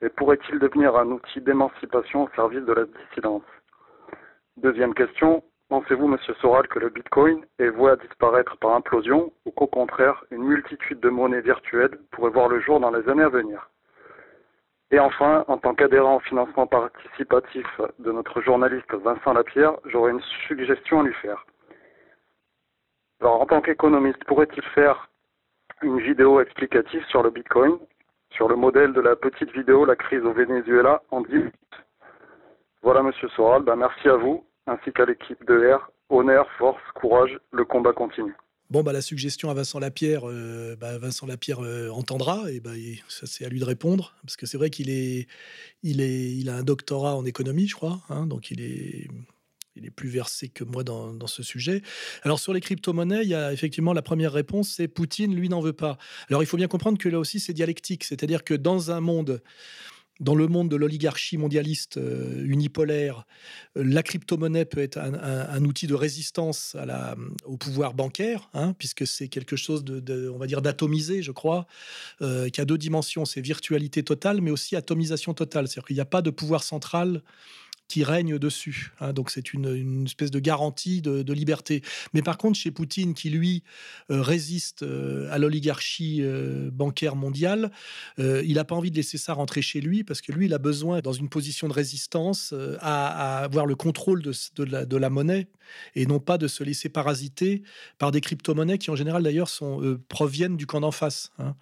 et 0.04 0.10
pourrait-il 0.10 0.60
devenir 0.60 0.96
un 0.96 1.08
outil 1.08 1.42
d'émancipation 1.42 2.26
au 2.26 2.30
service 2.36 2.66
de 2.66 2.74
la 2.74 2.86
dissidence? 2.86 3.44
Deuxième 4.58 4.94
question, 4.94 5.44
Pensez-vous, 5.70 6.08
Monsieur 6.08 6.36
Soral, 6.36 6.68
que 6.68 6.78
le 6.78 6.90
Bitcoin 6.90 7.44
est 7.58 7.70
voué 7.70 7.90
à 7.90 7.96
disparaître 7.96 8.58
par 8.58 8.76
implosion 8.76 9.34
ou 9.46 9.52
qu'au 9.52 9.66
contraire, 9.66 10.24
une 10.30 10.44
multitude 10.44 11.00
de 11.00 11.10
monnaies 11.10 11.42
virtuelles 11.42 11.98
pourrait 12.12 12.30
voir 12.30 12.48
le 12.48 12.60
jour 12.60 12.80
dans 12.80 12.92
les 12.92 13.10
années 13.10 13.24
à 13.24 13.30
venir? 13.30 13.72
Et 14.94 15.00
enfin, 15.00 15.44
en 15.48 15.58
tant 15.58 15.74
qu'adhérent 15.74 16.18
au 16.18 16.20
financement 16.20 16.68
participatif 16.68 17.66
de 17.98 18.12
notre 18.12 18.42
journaliste 18.42 18.94
Vincent 18.94 19.34
Lapierre, 19.34 19.74
j'aurais 19.86 20.12
une 20.12 20.22
suggestion 20.48 21.00
à 21.00 21.04
lui 21.04 21.14
faire. 21.16 21.48
Alors, 23.20 23.42
en 23.42 23.48
tant 23.48 23.60
qu'économiste, 23.62 24.24
pourrait-il 24.26 24.62
faire 24.76 25.10
une 25.82 26.00
vidéo 26.00 26.40
explicative 26.42 27.04
sur 27.06 27.24
le 27.24 27.32
Bitcoin, 27.32 27.80
sur 28.34 28.48
le 28.48 28.56
modèle 28.56 28.94
de 28.94 29.02
la 29.02 29.16
petite 29.16 29.52
vidéo 29.54 29.84
La 29.84 29.96
crise 29.96 30.24
au 30.26 30.32
Venezuela 30.32 31.02
en 31.10 31.22
10 31.22 31.38
minutes? 31.38 31.86
Voilà, 32.84 33.02
Monsieur 33.02 33.30
Soral, 33.30 33.64
ben, 33.64 33.78
merci 33.78 34.08
à 34.08 34.16
vous 34.16 34.46
ainsi 34.68 34.94
qu'à 34.94 35.06
l'équipe 35.06 35.44
de 35.46 35.74
R. 35.74 35.90
Honneur, 36.10 36.48
force, 36.60 36.84
courage, 36.94 37.40
le 37.52 37.66
combat 37.66 37.94
continue. 37.94 38.36
Bon, 38.74 38.82
bah, 38.82 38.92
la 38.92 39.04
suggestion 39.04 39.52
à 39.52 39.54
Vincent 39.54 39.78
Lapierre, 39.78 40.24
euh, 40.26 40.76
bah, 40.76 40.98
Vincent 40.98 41.28
Lapierre 41.28 41.64
euh, 41.64 41.92
entendra, 41.92 42.52
et 42.52 42.60
bah, 42.60 42.72
ça 43.08 43.28
c'est 43.28 43.46
à 43.46 43.50
lui 43.50 43.60
de 43.60 43.66
répondre, 43.66 44.16
parce 44.24 44.36
que 44.36 44.48
c'est 44.48 44.58
vrai 44.58 44.72
qu'il 44.72 44.90
est, 44.90 45.28
il 45.84 46.02
est, 46.02 46.34
il 46.34 46.50
a 46.50 46.56
un 46.56 46.64
doctorat 46.64 47.16
en 47.16 47.24
économie, 47.24 47.68
je 47.68 47.76
crois, 47.76 48.02
hein, 48.10 48.26
donc 48.26 48.50
il 48.50 48.62
est, 48.62 49.08
il 49.76 49.86
est 49.86 49.92
plus 49.92 50.10
versé 50.10 50.50
que 50.50 50.64
moi 50.64 50.84
dans, 50.84 51.14
dans, 51.14 51.28
ce 51.28 51.44
sujet. 51.44 51.84
Alors 52.24 52.40
sur 52.40 52.52
les 52.52 52.62
crypto-monnaies, 52.62 53.22
il 53.22 53.30
y 53.30 53.36
a 53.36 53.54
effectivement 53.54 53.94
la 53.94 54.02
première 54.02 54.34
réponse, 54.34 54.70
c'est 54.70 54.88
Poutine, 54.88 55.36
lui, 55.36 55.50
n'en 55.50 55.62
veut 55.62 55.74
pas. 55.74 56.00
Alors 56.30 56.42
il 56.42 56.48
faut 56.48 56.58
bien 56.58 56.68
comprendre 56.68 56.98
que 56.98 57.10
là 57.10 57.20
aussi 57.20 57.40
c'est 57.40 57.54
dialectique, 57.54 58.04
c'est-à-dire 58.04 58.44
que 58.44 58.56
dans 58.56 58.90
un 58.90 59.02
monde 59.02 59.44
dans 60.24 60.36
le 60.36 60.48
monde 60.48 60.70
de 60.70 60.76
l'oligarchie 60.76 61.38
mondialiste 61.38 61.98
euh, 61.98 62.44
unipolaire, 62.46 63.26
euh, 63.78 63.84
la 63.84 64.02
crypto-monnaie 64.02 64.66
peut 64.66 64.82
être 64.82 64.98
un, 64.98 65.64
outil 65.66 65.88
de 65.88 65.94
résistance 65.94 66.76
au 67.46 67.58
pouvoir 67.58 67.94
bancaire, 67.94 68.50
hein, 68.54 68.74
puisque 68.78 69.06
c'est 69.06 69.28
quelque 69.28 69.56
chose 69.56 69.84
de, 69.84 70.30
on 70.30 70.38
va 70.38 70.48
dire, 70.48 70.62
d'atomisé, 70.62 71.22
je 71.22 71.32
crois, 71.32 71.68
euh, 72.22 72.50
qui 72.50 72.62
a 72.62 72.66
deux 72.66 72.78
dimensions, 72.78 73.26
c'est 73.26 73.42
virtualité 73.42 74.04
totale, 74.04 74.42
mais 74.42 74.52
aussi 74.52 74.76
atomisation 74.76 75.34
totale. 75.34 75.68
C'est-à-dire 75.68 75.88
qu'il 75.88 75.96
n'y 75.96 76.02
a 76.02 76.06
pas 76.06 76.22
de 76.22 76.30
pouvoir 76.30 76.64
central 76.64 77.22
qui 77.94 78.04
règne 78.04 78.40
dessus. 78.40 78.92
Hein. 79.00 79.14
donc 79.14 79.30
c'est 79.30 79.54
une, 79.54 80.06
espèce 80.08 80.32
de 80.32 80.40
garantie 80.40 81.04
de, 81.04 81.32
liberté. 81.32 81.84
Mais 82.16 82.24
par 82.24 82.40
contre, 82.40 82.58
chez 82.58 82.72
Poutine, 82.72 83.14
qui 83.14 83.30
lui 83.30 83.62
euh, 84.10 84.24
résiste 84.24 84.82
euh, 84.82 85.32
à 85.32 85.38
l'oligarchie 85.38 86.22
euh, 86.22 86.72
bancaire 86.72 87.16
mondiale, 87.16 87.70
il 88.18 88.54
n'a 88.56 88.64
pas 88.64 88.74
envie 88.74 88.90
de 88.90 88.96
laisser 88.96 89.20
ça 89.20 89.34
rentrer 89.34 89.62
chez 89.62 89.80
lui 89.80 90.04
parce 90.04 90.22
que 90.22 90.32
lui, 90.32 90.48
il 90.48 90.54
a 90.56 90.58
besoin, 90.58 91.02
dans 91.02 91.14
une 91.14 91.30
position 91.30 91.68
de 91.68 91.74
résistance, 91.74 92.54
à, 92.80 93.44
avoir 93.44 93.68
le 93.68 93.76
contrôle 93.76 94.24
de, 94.24 94.98
la, 94.98 95.10
monnaie 95.10 95.48
et 95.96 96.08
non 96.08 96.20
pas 96.20 96.38
de 96.40 96.48
se 96.48 96.64
laisser 96.64 96.90
parasiter 96.90 97.62
par 98.00 98.12
des 98.12 98.22
crypto-monnaies 98.22 98.80
qui, 98.80 98.90
en 98.90 98.96
général, 98.96 99.22
d'ailleurs, 99.22 99.50
sont, 99.50 100.00
proviennent 100.08 100.58
du 100.58 100.66
camp 100.66 100.82
d'en 100.82 100.92
face. 100.92 101.32
Hein. 101.38 101.56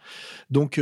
Donc, 0.49 0.79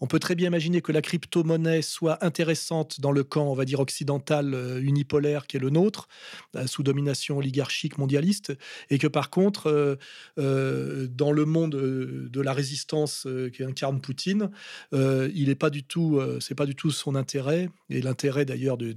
on 0.00 0.06
peut 0.06 0.18
très 0.18 0.34
bien 0.34 0.48
imaginer 0.48 0.82
que 0.82 0.92
la 0.92 1.00
crypto-monnaie 1.00 1.82
soit 1.82 2.22
intéressante 2.24 3.00
dans 3.00 3.12
le 3.12 3.24
camp, 3.24 3.50
on 3.50 3.54
va 3.54 3.64
dire, 3.64 3.80
occidental 3.80 4.81
unipolaire 4.82 5.46
qui 5.46 5.56
est 5.56 5.60
le 5.60 5.70
nôtre, 5.70 6.08
euh, 6.56 6.66
sous 6.66 6.82
domination 6.82 7.38
oligarchique 7.38 7.98
mondialiste, 7.98 8.52
et 8.90 8.98
que 8.98 9.06
par 9.06 9.30
contre, 9.30 9.68
euh, 9.68 9.96
euh, 10.38 11.06
dans 11.08 11.32
le 11.32 11.44
monde 11.44 11.72
de 11.72 12.40
la 12.40 12.52
résistance 12.52 13.26
qui 13.52 13.62
incarne 13.64 14.00
Poutine, 14.00 14.50
il 14.92 15.46
n'est 15.48 15.54
pas 15.54 15.70
du 15.70 15.84
tout, 15.84 16.20
c'est 16.40 16.54
pas 16.54 16.66
du 16.66 16.74
tout 16.74 16.90
son 16.90 17.14
intérêt, 17.14 17.70
et 17.90 18.02
l'intérêt 18.02 18.44
d'ailleurs 18.44 18.76
de, 18.76 18.92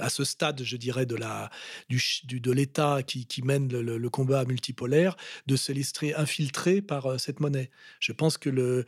à 0.00 0.08
ce 0.08 0.24
stade, 0.24 0.62
je 0.62 0.76
dirais, 0.76 1.06
de 1.06 1.16
la, 1.16 1.50
du, 1.88 2.00
de 2.24 2.52
l'État 2.52 3.02
qui, 3.02 3.42
mène 3.42 3.68
le, 3.68 4.10
combat 4.10 4.44
multipolaire, 4.44 5.16
de 5.46 5.56
se 5.56 5.72
laisser 5.72 6.14
infiltrer 6.14 6.82
par 6.82 7.06
euh, 7.06 7.18
cette 7.18 7.40
monnaie. 7.40 7.70
Je 8.00 8.12
pense 8.12 8.38
que 8.38 8.50
le, 8.50 8.84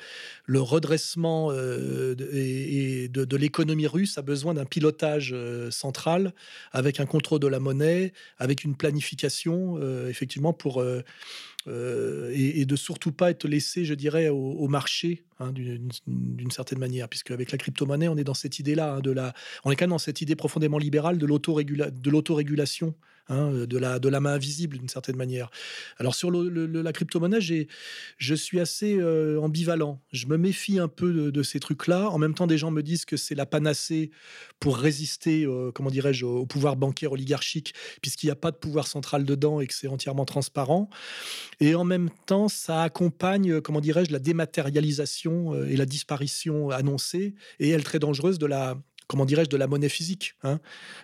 redressement 0.60 1.50
euh, 1.50 2.14
de, 2.14 2.28
et, 2.32 3.08
de, 3.08 3.36
l'économie 3.36 3.86
russe 3.86 4.18
a 4.18 4.22
besoin 4.22 4.54
d'un 4.54 4.64
pilotage 4.64 5.30
euh, 5.32 5.70
central 5.70 6.34
avec 6.72 7.00
un 7.00 7.06
contrôle 7.06 7.40
de 7.40 7.46
la 7.46 7.60
monnaie, 7.60 8.12
avec 8.38 8.64
une 8.64 8.76
planification, 8.76 9.78
effectivement, 10.08 10.52
pour 10.52 10.82
et, 10.82 12.64
de 12.64 12.76
surtout 12.76 13.12
pas 13.12 13.30
être 13.30 13.46
laissé, 13.46 13.84
je 13.84 13.94
dirais, 13.94 14.28
au, 14.28 14.68
marché 14.68 15.22
hein, 15.40 15.52
d'une 15.52 16.50
certaine 16.50 16.78
manière, 16.78 17.08
puisque 17.08 17.30
avec 17.30 17.52
la 17.52 17.58
crypto-monnaie, 17.58 18.08
on 18.08 18.16
est 18.16 18.24
dans 18.24 18.34
cette 18.34 18.58
idée-là, 18.58 18.94
hein, 18.94 19.00
de 19.00 19.10
la, 19.10 19.32
on 19.64 19.70
est 19.70 19.76
quand 19.76 19.84
même 19.84 19.90
dans 19.90 19.98
cette 19.98 20.20
idée 20.20 20.36
profondément 20.36 20.78
libérale 20.78 21.18
de 21.18 21.26
l'autorégulation 21.26 22.94
Hein, 23.30 23.64
de, 23.64 23.78
la, 23.78 24.00
de 24.00 24.08
la 24.08 24.18
main 24.18 24.32
invisible 24.32 24.76
d'une 24.76 24.88
certaine 24.88 25.14
manière. 25.14 25.52
Alors 25.98 26.16
sur 26.16 26.32
la 26.32 26.92
crypto-monnaie, 26.92 27.38
je 27.40 28.34
suis 28.34 28.58
assez 28.58 28.96
euh, 28.96 29.40
ambivalent. 29.40 30.00
Je 30.12 30.26
me 30.26 30.36
méfie 30.36 30.80
un 30.80 30.88
peu 30.88 31.30
de, 31.30 31.42
ces 31.44 31.60
trucs-là. 31.60 32.10
En 32.10 32.18
même 32.18 32.34
temps, 32.34 32.48
des 32.48 32.58
gens 32.58 32.72
me 32.72 32.82
disent 32.82 33.04
que 33.04 33.16
c'est 33.16 33.36
la 33.36 33.46
panacée 33.46 34.10
pour 34.58 34.76
résister, 34.76 35.44
euh, 35.44 35.70
comment 35.72 35.90
dirais-je, 35.90 36.26
au 36.26 36.44
pouvoir 36.44 36.74
bancaire 36.74 37.12
oligarchique, 37.12 37.72
puisqu'il 38.02 38.26
n'y 38.26 38.32
a 38.32 38.36
pas 38.36 38.50
de 38.50 38.56
pouvoir 38.56 38.88
central 38.88 39.24
dedans 39.24 39.60
et 39.60 39.68
que 39.68 39.74
c'est 39.74 39.86
entièrement 39.86 40.24
transparent. 40.24 40.90
Et 41.60 41.76
en 41.76 41.84
même 41.84 42.10
temps, 42.26 42.48
ça 42.48 42.82
accompagne, 42.82 43.60
comment 43.60 43.80
dirais-je, 43.80 44.10
la 44.10 44.18
dématérialisation 44.18 45.29
euh, 45.30 45.68
et 45.68 45.76
la 45.76 45.86
disparition 45.86 46.70
annoncée 46.70 47.34
et 47.58 47.70
elle 47.70 47.84
très 47.84 47.98
dangereuse 47.98 48.38
de 48.38 48.46
la 48.46 48.76
comment 49.10 49.24
dirais-je, 49.24 49.50
de 49.50 49.56
la 49.56 49.66
monnaie 49.66 49.88
physique, 49.88 50.36
hein 50.44 50.60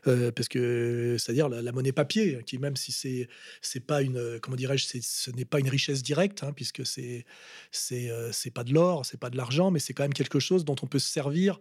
euh, 0.07 0.31
parce 0.31 0.49
que 0.49 1.17
c'est-à-dire 1.19 1.49
la, 1.49 1.73
monnaie 1.73 1.91
papier, 1.91 2.39
qui 2.47 2.57
même 2.59 2.77
si 2.77 2.93
c'est 2.93 3.29
c'est 3.61 3.81
pas 3.81 4.01
une, 4.01 4.39
comment 4.41 4.57
dirais-je, 4.57 4.87
ce 5.01 5.31
n'est 5.33 5.45
pas 5.45 5.59
une 5.59 5.69
richesse 5.69 6.05
directe, 6.05 6.45
hein, 6.45 6.53
puisque 6.55 6.87
c'est 6.87 7.27
c'est 7.73 8.09
euh, 8.11 8.31
pas 8.55 8.63
de 8.63 8.73
l'or, 8.73 9.05
c'est 9.05 9.19
pas 9.19 9.29
de 9.29 9.37
l'argent, 9.37 9.73
mais 9.73 9.81
c'est 9.81 9.93
quand 9.93 10.05
même 10.05 10.15
quelque 10.15 10.39
chose 10.39 10.65
dont 10.65 10.77
on 10.83 10.87
peut 10.87 11.01
se 11.01 11.09
servir 11.09 11.59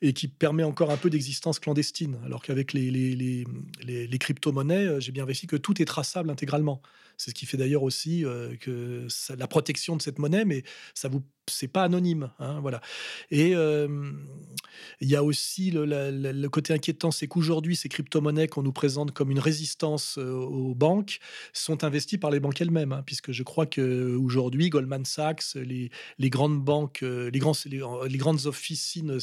et 0.00 0.12
qui 0.12 0.28
permet 0.28 0.62
encore 0.62 0.92
un 0.92 0.96
peu 0.96 1.10
d'existence 1.10 1.58
clandestine, 1.58 2.20
alors 2.24 2.42
qu'avec 2.44 2.72
les 2.72 2.92
les, 2.92 3.16
les, 3.16 4.06
les, 4.06 4.18
crypto-monnaies, 4.18 4.86
euh, 4.86 5.00
j'ai 5.00 5.10
bien 5.10 5.24
réussi 5.24 5.48
que 5.48 5.56
tout 5.56 5.82
est 5.82 5.86
traçable 5.86 6.30
intégralement. 6.30 6.80
C'est 7.20 7.32
ce 7.32 7.34
qui 7.34 7.44
fait 7.44 7.58
d'ailleurs 7.58 7.82
aussi 7.82 8.24
que 8.60 9.06
la 9.36 9.46
protection 9.46 9.94
de 9.94 10.00
cette 10.00 10.18
monnaie, 10.18 10.46
mais 10.46 10.62
ça 10.94 11.08
vous 11.08 11.22
c'est 11.50 11.68
pas 11.68 11.82
anonyme, 11.82 12.30
hein, 12.38 12.60
voilà. 12.60 12.80
Et 13.30 13.50
il 15.00 15.08
y 15.08 15.16
a 15.16 15.24
aussi 15.24 15.70
le, 15.70 16.46
côté 16.48 16.72
inquiétant, 16.72 17.10
c'est 17.10 17.26
qu'aujourd'hui, 17.26 17.76
ces 17.76 17.88
crypto-monnaies 17.88 18.48
qu'on 18.48 18.62
nous 18.62 18.72
présente 18.72 19.12
comme 19.12 19.30
une 19.30 19.38
résistance 19.38 20.16
aux 20.18 20.74
banques 20.74 21.18
sont 21.52 21.84
investies 21.84 22.18
par 22.18 22.30
les 22.30 22.40
banques 22.40 22.60
elles-mêmes, 22.60 22.92
hein, 22.92 23.02
puisque 23.04 23.32
je 23.32 23.42
crois 23.42 23.66
que 23.66 24.14
aujourd'hui, 24.16 24.70
Goldman 24.70 25.04
Sachs, 25.04 25.54
les, 25.54 25.90
les 26.18 26.30
grandes 26.30 26.62
banques, 26.62 27.00
les, 27.02 27.38
grands, 27.38 27.56
les, 27.64 28.18
grandes 28.18 28.46
officines 28.46 29.18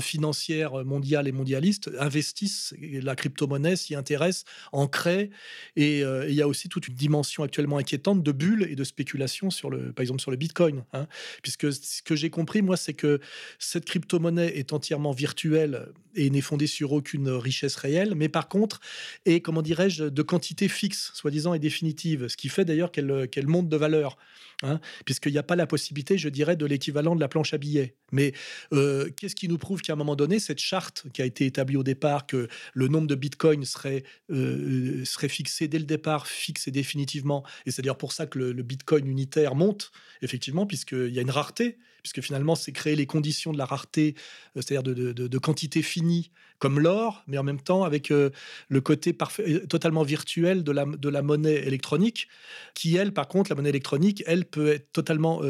financières 0.00 0.84
mondiales 0.84 1.28
et 1.28 1.32
mondialistes 1.32 1.90
investissent 1.98 2.74
la 2.80 3.14
crypto-monnaie, 3.16 3.76
s'y 3.76 3.94
intéressent, 3.94 4.44
en 4.72 4.86
créent, 4.86 5.30
et 5.76 6.00
il 6.00 6.34
y 6.34 6.42
a 6.42 6.48
aussi 6.48 6.68
toute 6.68 6.88
une 6.88 6.94
dimension 6.94 7.35
actuellement 7.42 7.78
inquiétante 7.78 8.22
de 8.22 8.32
bulles 8.32 8.66
et 8.70 8.76
de 8.76 8.84
spéculation 8.84 9.50
sur 9.50 9.70
le, 9.70 9.92
par 9.92 10.02
exemple 10.02 10.20
sur 10.20 10.30
le 10.30 10.36
Bitcoin, 10.36 10.84
hein, 10.92 11.06
puisque 11.42 11.72
ce 11.72 12.02
que 12.02 12.16
j'ai 12.16 12.30
compris, 12.30 12.62
moi, 12.62 12.76
c'est 12.76 12.94
que 12.94 13.20
cette 13.58 13.84
crypto-monnaie 13.84 14.56
est 14.58 14.72
entièrement 14.72 15.12
virtuelle 15.12 15.88
et 16.16 16.30
n'est 16.30 16.40
fondée 16.40 16.66
sur 16.66 16.92
aucune 16.92 17.28
richesse 17.28 17.76
réelle, 17.76 18.14
mais 18.14 18.28
par 18.28 18.48
contre 18.48 18.80
est, 19.26 19.40
comment 19.40 19.62
dirais-je, 19.62 20.04
de 20.04 20.22
quantité 20.22 20.68
fixe, 20.68 21.12
soi-disant, 21.14 21.54
et 21.54 21.58
définitive, 21.58 22.28
ce 22.28 22.36
qui 22.36 22.48
fait 22.48 22.64
d'ailleurs 22.64 22.90
qu'elle 22.90 23.46
monte 23.46 23.68
de 23.68 23.76
valeur, 23.76 24.16
hein, 24.62 24.80
puisqu'il 25.04 25.32
n'y 25.32 25.38
a 25.38 25.42
pas 25.42 25.56
la 25.56 25.66
possibilité, 25.66 26.16
je 26.16 26.28
dirais, 26.28 26.56
de 26.56 26.64
l'équivalent 26.64 27.14
de 27.14 27.20
la 27.20 27.28
planche 27.28 27.52
à 27.52 27.58
billets. 27.58 27.94
Mais 28.12 28.32
euh, 28.72 29.10
qu'est-ce 29.16 29.34
qui 29.34 29.48
nous 29.48 29.58
prouve 29.58 29.82
qu'à 29.82 29.92
un 29.92 29.96
moment 29.96 30.16
donné, 30.16 30.38
cette 30.38 30.58
charte 30.58 31.04
qui 31.12 31.22
a 31.22 31.26
été 31.26 31.44
établie 31.44 31.76
au 31.76 31.82
départ, 31.82 32.26
que 32.26 32.48
le 32.72 32.88
nombre 32.88 33.06
de 33.06 33.14
bitcoins 33.14 33.64
serait, 33.64 34.04
euh, 34.30 35.04
serait 35.04 35.28
fixé 35.28 35.68
dès 35.68 35.78
le 35.78 35.84
départ, 35.84 36.26
fixe 36.26 36.66
et 36.68 36.70
définitivement, 36.70 37.25
et 37.64 37.70
c'est 37.70 37.82
d'ailleurs 37.82 37.98
pour 37.98 38.12
ça 38.12 38.26
que 38.26 38.38
le, 38.38 38.62
bitcoin 38.62 39.06
unitaire 39.06 39.54
monte, 39.54 39.92
effectivement, 40.22 40.66
puisqu'il 40.66 41.12
y 41.12 41.18
a 41.18 41.22
une 41.22 41.30
rareté, 41.30 41.78
puisque 42.02 42.20
finalement, 42.20 42.54
c'est 42.54 42.72
créer 42.72 42.96
les 42.96 43.06
conditions 43.06 43.52
de 43.52 43.58
la 43.58 43.64
rareté, 43.64 44.14
euh, 44.56 44.62
c'est-à-dire 44.62 44.82
de, 44.82 45.38
quantité 45.38 45.82
finie, 45.82 46.30
comme 46.58 46.78
l'or, 46.78 47.22
mais 47.26 47.38
en 47.38 47.42
même 47.42 47.60
temps 47.60 47.84
avec 47.84 48.10
euh, 48.10 48.30
le 48.68 48.80
côté 48.80 49.16
euh, 49.40 49.66
totalement 49.66 50.02
virtuel 50.02 50.62
de 50.62 50.72
la, 50.72 50.84
de 50.84 51.08
la 51.08 51.22
monnaie 51.22 51.66
électronique, 51.66 52.28
qui, 52.74 52.96
elle, 52.96 53.12
par 53.12 53.28
contre, 53.28 53.50
la 53.50 53.56
monnaie 53.56 53.70
électronique, 53.70 54.22
elle 54.26 54.44
peut 54.44 54.68
être 54.68 54.92
totalement 54.92 55.40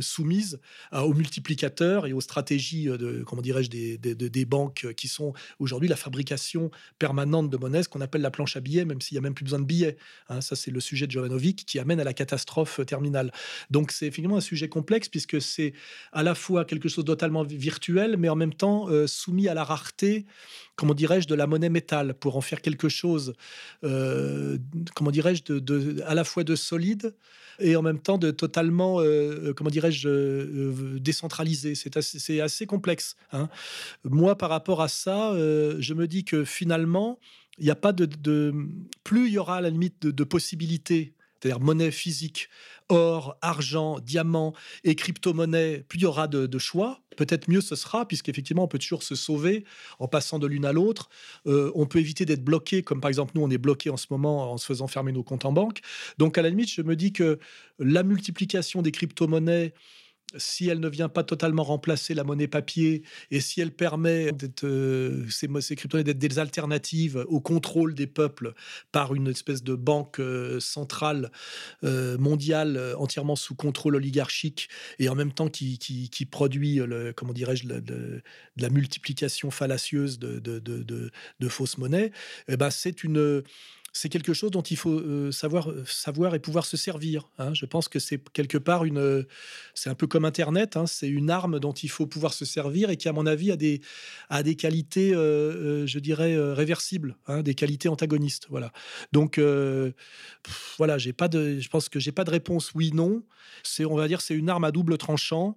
soumise 0.00 0.60
aux 0.92 1.14
multiplicateurs 1.14 2.06
et 2.06 2.12
aux 2.12 2.20
stratégies, 2.20 2.86
de, 2.86 3.22
comment 3.26 3.42
dirais-je, 3.42 3.70
des, 3.70 3.98
des, 3.98 4.44
banques 4.44 4.92
qui 4.96 5.08
sont 5.08 5.32
aujourd'hui 5.58 5.88
la 5.88 5.96
fabrication 5.96 6.70
permanente 6.98 7.50
de 7.50 7.56
monnaie, 7.56 7.82
ce 7.82 7.88
qu'on 7.88 8.00
appelle 8.00 8.20
la 8.20 8.30
planche 8.30 8.56
à 8.56 8.60
billets, 8.60 8.84
même 8.84 9.00
s'il 9.00 9.14
n'y 9.14 9.18
a 9.18 9.22
même 9.22 9.34
plus 9.34 9.44
besoin 9.44 9.60
de 9.60 9.64
billets. 9.64 9.96
Hein. 10.28 10.40
ça, 10.40 10.56
c'est 10.56 10.70
le 10.70 10.80
sujet 10.80 11.06
de 11.06 11.12
Jovanovic 11.12 11.64
qui 11.66 11.78
amène 11.78 12.00
à 12.00 12.04
la 12.04 12.14
catastrophe 12.14 12.80
terminale. 12.86 13.32
Donc, 13.70 13.92
c'est 13.92 14.06
effectivement 14.06 14.38
un 14.38 14.40
sujet 14.40 14.68
complexe 14.68 15.08
puisque 15.08 15.40
c'est 15.40 15.72
à 16.12 16.22
la 16.22 16.34
fois 16.34 16.64
quelque 16.64 16.88
chose 16.88 17.04
de 17.04 17.12
totalement 17.12 17.44
virtuel, 17.44 18.16
mais 18.16 18.28
en 18.28 18.36
même 18.36 18.54
temps 18.54 18.88
euh, 18.88 19.06
soumis 19.06 19.48
à 19.48 19.54
la 19.54 19.64
rareté, 19.64 20.24
comment 20.76 20.94
dirais-je, 20.94 21.26
de 21.26 21.34
la 21.34 21.46
monnaie 21.46 21.68
métal, 21.68 22.14
pour 22.14 22.36
en 22.36 22.40
faire 22.40 22.60
quelque 22.60 22.88
chose, 22.88 23.34
euh, 23.84 24.58
comment 24.94 25.10
dirais-je, 25.10 25.52
de, 25.52 26.02
à 26.06 26.14
la 26.14 26.24
fois 26.24 26.44
de 26.44 26.56
solide 26.56 27.14
et 27.58 27.76
en 27.76 27.82
même 27.82 28.00
temps 28.00 28.18
de 28.18 28.30
totalement, 28.30 29.00
euh, 29.00 29.52
comment 29.54 29.70
dirais-je, 29.70 30.98
décentralisé. 30.98 31.74
C'est 31.74 32.40
assez, 32.40 32.66
complexe. 32.66 33.16
Hein. 33.32 33.48
Moi, 34.04 34.36
par 34.36 34.50
rapport 34.50 34.80
à 34.80 34.88
ça, 34.88 35.32
je 35.34 35.94
me 35.94 36.06
dis 36.06 36.24
que 36.24 36.44
finalement, 36.44 37.18
il 37.58 37.64
n'y 37.64 37.70
a 37.70 37.76
pas 37.76 37.92
de, 37.92 38.52
Plus 39.04 39.28
il 39.28 39.34
y 39.34 39.38
aura 39.38 39.56
à 39.56 39.60
la 39.60 39.70
limite 39.70 40.06
de 40.06 40.24
possibilités 40.24 41.14
c'est-à-dire 41.42 41.60
monnaie 41.60 41.90
physique, 41.90 42.48
or, 42.92 43.38
argent, 43.40 44.00
diamant 44.00 44.52
et 44.84 44.94
crypto-monnaie, 44.94 45.84
plus 45.88 45.98
il 45.98 46.02
y 46.02 46.06
aura 46.06 46.28
de, 46.28 46.58
choix, 46.58 47.00
peut-être 47.16 47.48
mieux 47.48 47.62
ce 47.62 47.74
sera, 47.74 48.06
puisqu'effectivement, 48.06 48.64
on 48.64 48.68
peut 48.68 48.78
toujours 48.78 49.02
se 49.02 49.14
sauver 49.14 49.64
en 49.98 50.08
passant 50.08 50.38
de 50.38 50.46
l'une 50.46 50.66
à 50.66 50.72
l'autre. 50.72 51.08
Euh, 51.46 51.72
on 51.74 51.86
peut 51.86 52.00
éviter 52.00 52.26
d'être 52.26 52.44
bloqué, 52.44 52.82
comme 52.82 53.00
par 53.00 53.08
exemple, 53.08 53.32
nous, 53.34 53.42
on 53.42 53.50
est 53.50 53.58
bloqué 53.58 53.88
en 53.88 53.96
ce 53.96 54.06
moment 54.10 54.52
en 54.52 54.58
se 54.58 54.66
faisant 54.66 54.88
fermer 54.88 55.12
nos 55.12 55.22
comptes 55.22 55.46
en 55.46 55.52
banque. 55.52 55.80
Donc, 56.18 56.36
à 56.36 56.42
la 56.42 56.50
limite, 56.50 56.70
je 56.70 56.82
me 56.82 56.94
dis 56.94 57.12
que 57.12 57.38
la 57.78 58.02
multiplication 58.02 58.82
des 58.82 58.92
crypto-monnaies 58.92 59.72
si 60.36 60.68
elle 60.68 60.80
ne 60.80 60.88
vient 60.88 61.08
pas 61.08 61.22
totalement 61.22 61.62
remplacer 61.62 62.14
la 62.14 62.24
monnaie 62.24 62.48
papier 62.48 63.02
et 63.30 63.40
si 63.40 63.60
elle 63.60 63.70
permet 63.70 64.32
d'être, 64.32 64.64
euh, 64.64 65.26
ces, 65.28 65.48
crypto-monnaies 65.76 66.04
d'être 66.04 66.18
des 66.18 66.38
alternatives 66.38 67.24
au 67.28 67.40
contrôle 67.40 67.94
des 67.94 68.06
peuples 68.06 68.54
par 68.90 69.14
une 69.14 69.28
espèce 69.28 69.62
de 69.62 69.74
banque 69.74 70.20
euh, 70.20 70.60
centrale 70.60 71.30
euh, 71.84 72.18
mondiale 72.18 72.94
entièrement 72.98 73.36
sous 73.36 73.54
contrôle 73.54 73.96
oligarchique 73.96 74.68
et 74.98 75.08
en 75.08 75.14
même 75.14 75.32
temps 75.32 75.48
qui, 75.48 75.78
produit, 76.30 76.80
comment 77.16 77.32
dirais-je, 77.32 77.66
de 77.66 78.22
la 78.56 78.70
multiplication 78.70 79.50
fallacieuse 79.50 80.18
de, 80.18 80.38
de, 80.38 80.60
de 80.60 81.48
fausses 81.48 81.78
monnaies, 81.78 82.12
eh 82.48 82.56
ben 82.56 82.70
c'est 82.70 83.04
une 83.04 83.42
c'est 83.92 84.08
quelque 84.08 84.32
chose 84.32 84.50
dont 84.50 84.62
il 84.62 84.76
faut 84.76 84.98
euh, 84.98 85.30
savoir, 85.32 85.70
euh, 85.70 85.84
savoir 85.86 86.34
et 86.34 86.38
pouvoir 86.38 86.64
se 86.64 86.78
servir. 86.78 87.28
Hein. 87.38 87.52
Je 87.52 87.66
pense 87.66 87.88
que 87.88 87.98
c'est 87.98 88.18
quelque 88.32 88.56
part 88.56 88.84
une, 88.84 88.98
euh, 88.98 89.24
c'est 89.74 89.90
un 89.90 89.94
peu 89.94 90.06
comme 90.06 90.24
Internet, 90.24 90.78
hein. 90.78 90.86
c'est 90.86 91.08
une 91.08 91.28
arme 91.28 91.60
dont 91.60 91.72
il 91.72 91.90
faut 91.90 92.06
pouvoir 92.06 92.32
se 92.32 92.46
servir 92.46 92.88
et 92.88 92.96
qui, 92.96 93.08
à 93.08 93.12
mon 93.12 93.26
avis, 93.26 93.52
a 93.52 93.56
des, 93.56 93.82
a 94.30 94.42
des 94.42 94.56
qualités, 94.56 95.10
je 95.12 95.98
dirais, 95.98 96.36
réversibles, 96.52 97.16
hein, 97.26 97.42
des 97.42 97.54
qualités 97.54 97.88
antagonistes. 97.88 98.46
Voilà. 98.48 98.72
Donc, 99.12 99.40
voilà, 100.78 100.98
j'ai 100.98 101.12
pas 101.12 101.28
de, 101.28 101.58
je 101.60 101.68
pense 101.68 101.88
que 101.88 102.00
j'ai 102.00 102.12
pas 102.12 102.24
de 102.24 102.30
réponse 102.30 102.72
oui/non. 102.74 103.22
C'est, 103.62 103.84
on 103.84 103.96
va 103.96 104.08
dire, 104.08 104.20
c'est 104.20 104.34
une 104.34 104.48
arme 104.48 104.64
à 104.64 104.72
double 104.72 104.96
tranchant. 104.98 105.56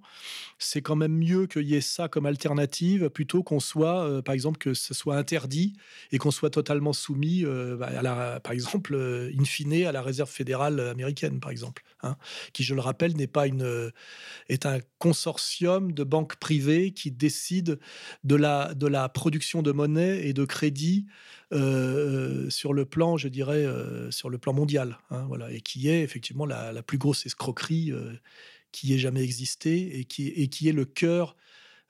C'est 0.60 0.82
quand 0.82 0.96
même 0.96 1.14
mieux 1.14 1.48
qu'il 1.48 1.68
y 1.68 1.76
ait 1.76 1.82
ça 1.82 2.08
comme 2.08 2.26
alternative 2.26 3.10
plutôt 3.10 3.44
qu'on 3.44 3.60
soit, 3.60 4.22
par 4.24 4.34
exemple, 4.34 4.58
que 4.58 4.74
ce 4.74 4.94
soit 4.94 5.16
interdit 5.16 5.74
et 6.12 6.18
qu'on 6.18 6.32
soit 6.32 6.50
totalement 6.50 6.94
soumis 6.94 7.44
bah, 7.44 7.88
à 7.88 8.02
la 8.02 8.25
par 8.44 8.54
exemple, 8.54 8.94
euh, 8.96 9.32
in 9.40 9.46
fine, 9.46 9.86
à 9.86 9.92
la 9.92 10.02
réserve 10.02 10.30
fédérale 10.30 10.80
américaine, 10.80 11.40
par 11.40 11.52
exemple, 11.52 11.84
hein, 12.04 12.18
qui, 12.54 12.64
je 12.64 12.76
le 12.76 12.82
rappelle, 12.82 13.16
n'est 13.16 13.28
pas 13.28 13.48
une, 13.48 13.64
euh, 13.64 13.92
est 14.50 14.66
un 14.66 14.80
consortium 15.00 15.92
de 15.92 16.04
banques 16.04 16.38
privées 16.38 16.92
qui 16.92 17.12
décide 17.12 17.80
de 18.24 18.36
la, 18.36 18.74
de 18.74 18.88
la 18.88 19.10
production 19.10 19.62
de 19.62 19.72
monnaie 19.72 20.28
et 20.28 20.34
de 20.34 20.46
crédit 20.46 21.08
euh, 21.54 22.50
sur 22.50 22.74
le 22.74 22.86
plan, 22.86 23.18
je 23.18 23.28
dirais, 23.28 23.66
sur 24.12 24.30
le 24.30 24.38
plan 24.38 24.54
mondial, 24.54 24.98
hein, 25.10 25.26
voilà, 25.28 25.52
et 25.52 25.62
qui 25.62 25.90
est 25.90 26.02
effectivement 26.02 26.46
la, 26.46 26.72
la 26.72 26.84
plus 26.84 26.98
grosse 26.98 27.26
escroquerie 27.26 27.92
qui 28.72 28.94
ait 28.94 28.98
jamais 28.98 29.24
existé 29.24 30.00
et 30.00 30.06
qui, 30.06 30.28
et 30.28 30.48
qui 30.50 30.68
est 30.68 30.74
le 30.74 30.86
cœur 30.86 31.36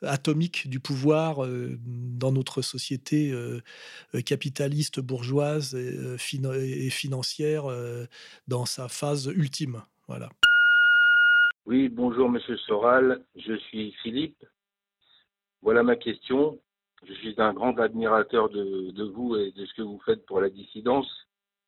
atomique 0.06 0.70
du 0.70 0.80
pouvoir 0.80 1.44
euh, 1.44 1.78
dans 1.84 2.32
notre 2.32 2.62
société 2.62 3.32
euh, 3.32 3.62
euh, 4.14 4.22
capitaliste, 4.22 5.00
bourgeoise 5.00 5.76
et, 5.76 6.90
financière 6.90 7.66
dans 8.48 8.66
sa 8.66 8.88
phase 8.88 9.28
ultime. 9.28 9.82
Voilà. 10.08 10.30
Oui, 11.66 11.90
bonjour 11.90 12.30
Monsieur 12.30 12.58
Soral, 12.58 13.24
je 13.36 13.56
suis 13.56 13.92
Philippe. 14.04 14.44
Voilà 15.62 15.84
ma 15.84 15.96
question. 15.96 16.60
Je 17.08 17.14
suis 17.14 17.36
un 17.38 17.54
grand 17.54 17.78
admirateur 17.80 18.50
de, 18.50 18.92
de 18.92 19.04
vous 19.04 19.36
et 19.36 19.52
de 19.52 19.66
ce 19.66 19.74
que 19.74 19.82
vous 19.82 20.00
faites 20.06 20.26
pour 20.26 20.42
la 20.42 20.50
dissidence 20.50 21.10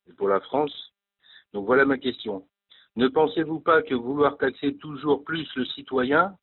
et 0.09 0.13
pour 0.13 0.27
la 0.27 0.39
France. 0.39 0.93
Donc 1.53 1.65
voilà 1.65 1.85
ma 1.85 1.97
question. 1.97 2.47
Ne 2.95 3.07
pensez-vous 3.07 3.59
pas 3.59 3.81
que 3.81 3.95
vouloir 3.95 4.37
taxer 4.37 4.75
toujours 4.77 5.23
plus 5.23 5.47
le 5.55 5.65
citoyen 5.65 6.37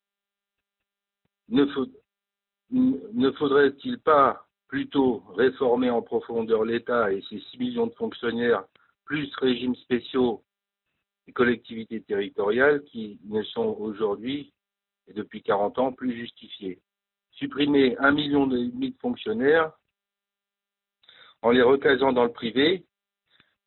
ne, 1.48 3.30
faudrait-il 3.32 3.98
pas 4.00 4.46
plutôt 4.68 5.22
réformer 5.36 5.90
en 5.90 6.02
profondeur 6.02 6.64
l'État 6.64 7.12
et 7.12 7.22
ses 7.28 7.38
6 7.38 7.58
millions 7.58 7.86
de 7.86 7.94
fonctionnaires, 7.94 8.64
plus 9.04 9.30
régimes 9.36 9.76
spéciaux 9.76 10.42
et 11.26 11.32
collectivités 11.32 12.02
territoriales 12.02 12.82
qui 12.84 13.18
ne 13.24 13.42
sont 13.42 13.76
aujourd'hui 13.78 14.52
et 15.06 15.12
depuis 15.12 15.42
40 15.42 15.78
ans 15.78 15.92
plus 15.92 16.14
justifiés 16.16 16.80
Supprimer 17.32 17.96
un 17.98 18.12
million 18.12 18.46
de 18.46 18.70
fonctionnaires 19.00 19.72
en 21.42 21.50
les 21.50 21.62
recasant 21.62 22.12
dans 22.12 22.24
le 22.24 22.32
privé, 22.32 22.86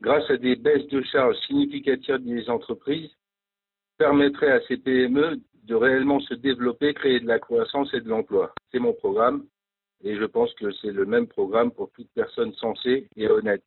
grâce 0.01 0.29
à 0.31 0.37
des 0.37 0.55
baisses 0.55 0.87
de 0.87 1.01
charges 1.03 1.37
significatives 1.45 2.23
des 2.23 2.49
entreprises, 2.49 3.11
permettrait 3.97 4.51
à 4.51 4.61
ces 4.67 4.77
PME 4.77 5.41
de 5.67 5.75
réellement 5.75 6.21
se 6.21 6.33
développer, 6.33 6.93
créer 6.93 7.19
de 7.19 7.27
la 7.27 7.39
croissance 7.39 7.93
et 7.93 7.99
de 7.99 8.07
l'emploi. 8.07 8.53
C'est 8.71 8.79
mon 8.79 8.93
programme 8.93 9.45
et 10.01 10.15
je 10.15 10.23
pense 10.23 10.53
que 10.53 10.71
c'est 10.71 10.91
le 10.91 11.05
même 11.05 11.27
programme 11.27 11.71
pour 11.71 11.91
toute 11.91 12.09
personne 12.13 12.53
sensée 12.53 13.09
et 13.17 13.27
honnête. 13.27 13.65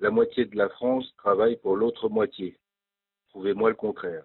La 0.00 0.10
moitié 0.10 0.46
de 0.46 0.56
la 0.56 0.70
France 0.70 1.12
travaille 1.18 1.56
pour 1.56 1.76
l'autre 1.76 2.08
moitié. 2.08 2.56
Prouvez-moi 3.30 3.68
le 3.68 3.76
contraire. 3.76 4.24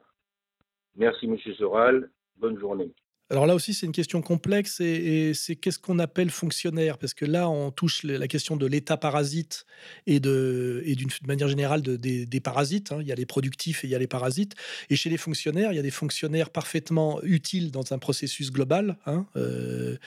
Merci, 0.95 1.27
Monsieur 1.27 1.53
Soral. 1.55 2.09
Bonne 2.37 2.57
journée. 2.57 2.93
Alors 3.33 3.47
là 3.47 3.55
aussi, 3.55 3.73
c'est 3.73 3.87
une 3.87 3.93
question 3.93 4.21
complexe 4.21 4.79
et, 4.79 5.33
c'est 5.33 5.55
qu'est-ce 5.55 5.79
qu'on 5.79 5.97
appelle 5.97 6.29
fonctionnaire? 6.29 6.99
Parce 6.99 7.15
que 7.15 7.25
là, 7.25 7.49
on 7.49 7.71
touche 7.71 8.03
la 8.03 8.27
question 8.27 8.57
de 8.57 8.67
l'État 8.67 8.95
parasite 8.95 9.65
et 10.05 10.19
de 10.19 10.83
et 10.85 10.93
d'une 10.93 11.09
manière 11.25 11.47
générale 11.47 11.81
de, 11.81 11.95
des, 11.95 12.39
parasites. 12.39 12.91
Hein. 12.91 12.99
Il 13.01 13.07
y 13.07 13.11
a 13.11 13.15
les 13.15 13.25
productifs 13.25 13.83
et 13.83 13.87
il 13.87 13.89
y 13.89 13.95
a 13.95 13.97
les 13.97 14.05
parasites. 14.05 14.53
Et 14.91 14.95
chez 14.95 15.09
les 15.09 15.17
fonctionnaires, 15.17 15.71
il 15.71 15.77
y 15.77 15.79
a 15.79 15.81
des 15.81 15.89
fonctionnaires 15.89 16.51
parfaitement 16.51 17.23
utiles 17.23 17.71
dans 17.71 17.91
un 17.91 17.97
processus 17.97 18.51
global. 18.51 18.97
Hein. 19.07 19.25
Euh, 19.35 19.97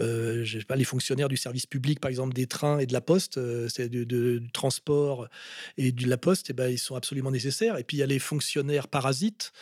euh, 0.00 0.46
sais 0.46 0.64
pas, 0.64 0.76
les 0.76 0.84
fonctionnaires 0.84 1.28
du 1.28 1.36
service 1.36 1.66
public, 1.66 2.00
par 2.00 2.08
exemple, 2.08 2.32
des 2.32 2.46
trains 2.46 2.78
et 2.78 2.86
de 2.86 2.94
la 2.94 3.02
poste, 3.02 3.36
euh, 3.36 3.68
c'est 3.68 3.90
de, 3.90 4.04
du 4.04 4.50
transport 4.54 5.28
et 5.76 5.92
de 5.92 6.08
la 6.08 6.16
poste, 6.16 6.48
et 6.48 6.52
eh 6.52 6.54
ben, 6.54 6.70
ils 6.70 6.78
sont 6.78 6.94
absolument 6.94 7.30
nécessaires. 7.30 7.76
Et 7.76 7.84
puis 7.84 7.98
il 7.98 8.00
y 8.00 8.02
a 8.02 8.06
les 8.06 8.18
fonctionnaires 8.18 8.88
parasites. 8.88 9.52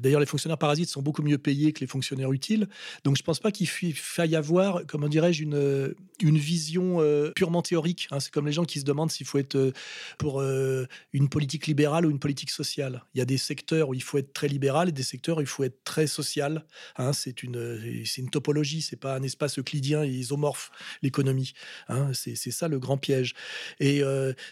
D'ailleurs, 0.00 0.20
les 0.20 0.26
fonctionnaires 0.26 0.58
parasites 0.58 0.90
sont 0.90 1.00
beaucoup 1.00 1.22
mieux 1.22 1.38
payés 1.38 1.72
que 1.72 1.80
les 1.80 1.86
fonctionnaires 1.86 2.32
utiles. 2.32 2.65
Donc 3.04 3.16
je 3.16 3.22
pense 3.22 3.40
pas 3.40 3.50
qu'il 3.50 3.66
faille 3.68 4.36
avoir, 4.36 4.86
comment 4.86 5.08
dirais-je, 5.08 5.42
une, 5.42 5.94
une 6.20 6.38
vision 6.38 7.00
euh, 7.00 7.30
purement 7.32 7.62
théorique. 7.62 8.08
Hein. 8.10 8.20
C'est 8.20 8.32
comme 8.32 8.46
les 8.46 8.52
gens 8.52 8.64
qui 8.64 8.80
se 8.80 8.84
demandent 8.84 9.10
s'il 9.10 9.26
faut 9.26 9.38
être 9.38 9.56
euh, 9.56 9.72
pour 10.18 10.40
euh, 10.40 10.86
une 11.12 11.28
politique 11.28 11.66
libérale 11.66 12.06
ou 12.06 12.10
une 12.10 12.18
politique 12.18 12.50
sociale. 12.50 13.04
Il 13.14 13.18
y 13.18 13.20
a 13.20 13.24
des 13.24 13.38
secteurs 13.38 13.90
où 13.90 13.94
il 13.94 14.02
faut 14.02 14.18
être 14.18 14.32
très 14.32 14.48
libéral 14.48 14.88
et 14.88 14.92
des 14.92 15.02
secteurs 15.02 15.38
où 15.38 15.40
il 15.40 15.46
faut 15.46 15.64
être 15.64 15.84
très 15.84 16.06
social. 16.06 16.64
Hein. 16.96 17.12
C'est 17.12 17.42
une, 17.42 18.04
c'est 18.04 18.22
une 18.22 18.30
topologie, 18.30 18.82
c'est 18.82 18.96
pas 18.96 19.16
un 19.16 19.22
espace 19.22 19.58
euclidien 19.58 20.04
et 20.04 20.08
isomorphe 20.08 20.70
l'économie. 21.02 21.52
Hein. 21.88 22.10
C'est 22.14 22.36
ça 22.36 22.68
le 22.68 22.78
grand 22.78 22.98
piège. 22.98 23.34
Et 23.80 24.02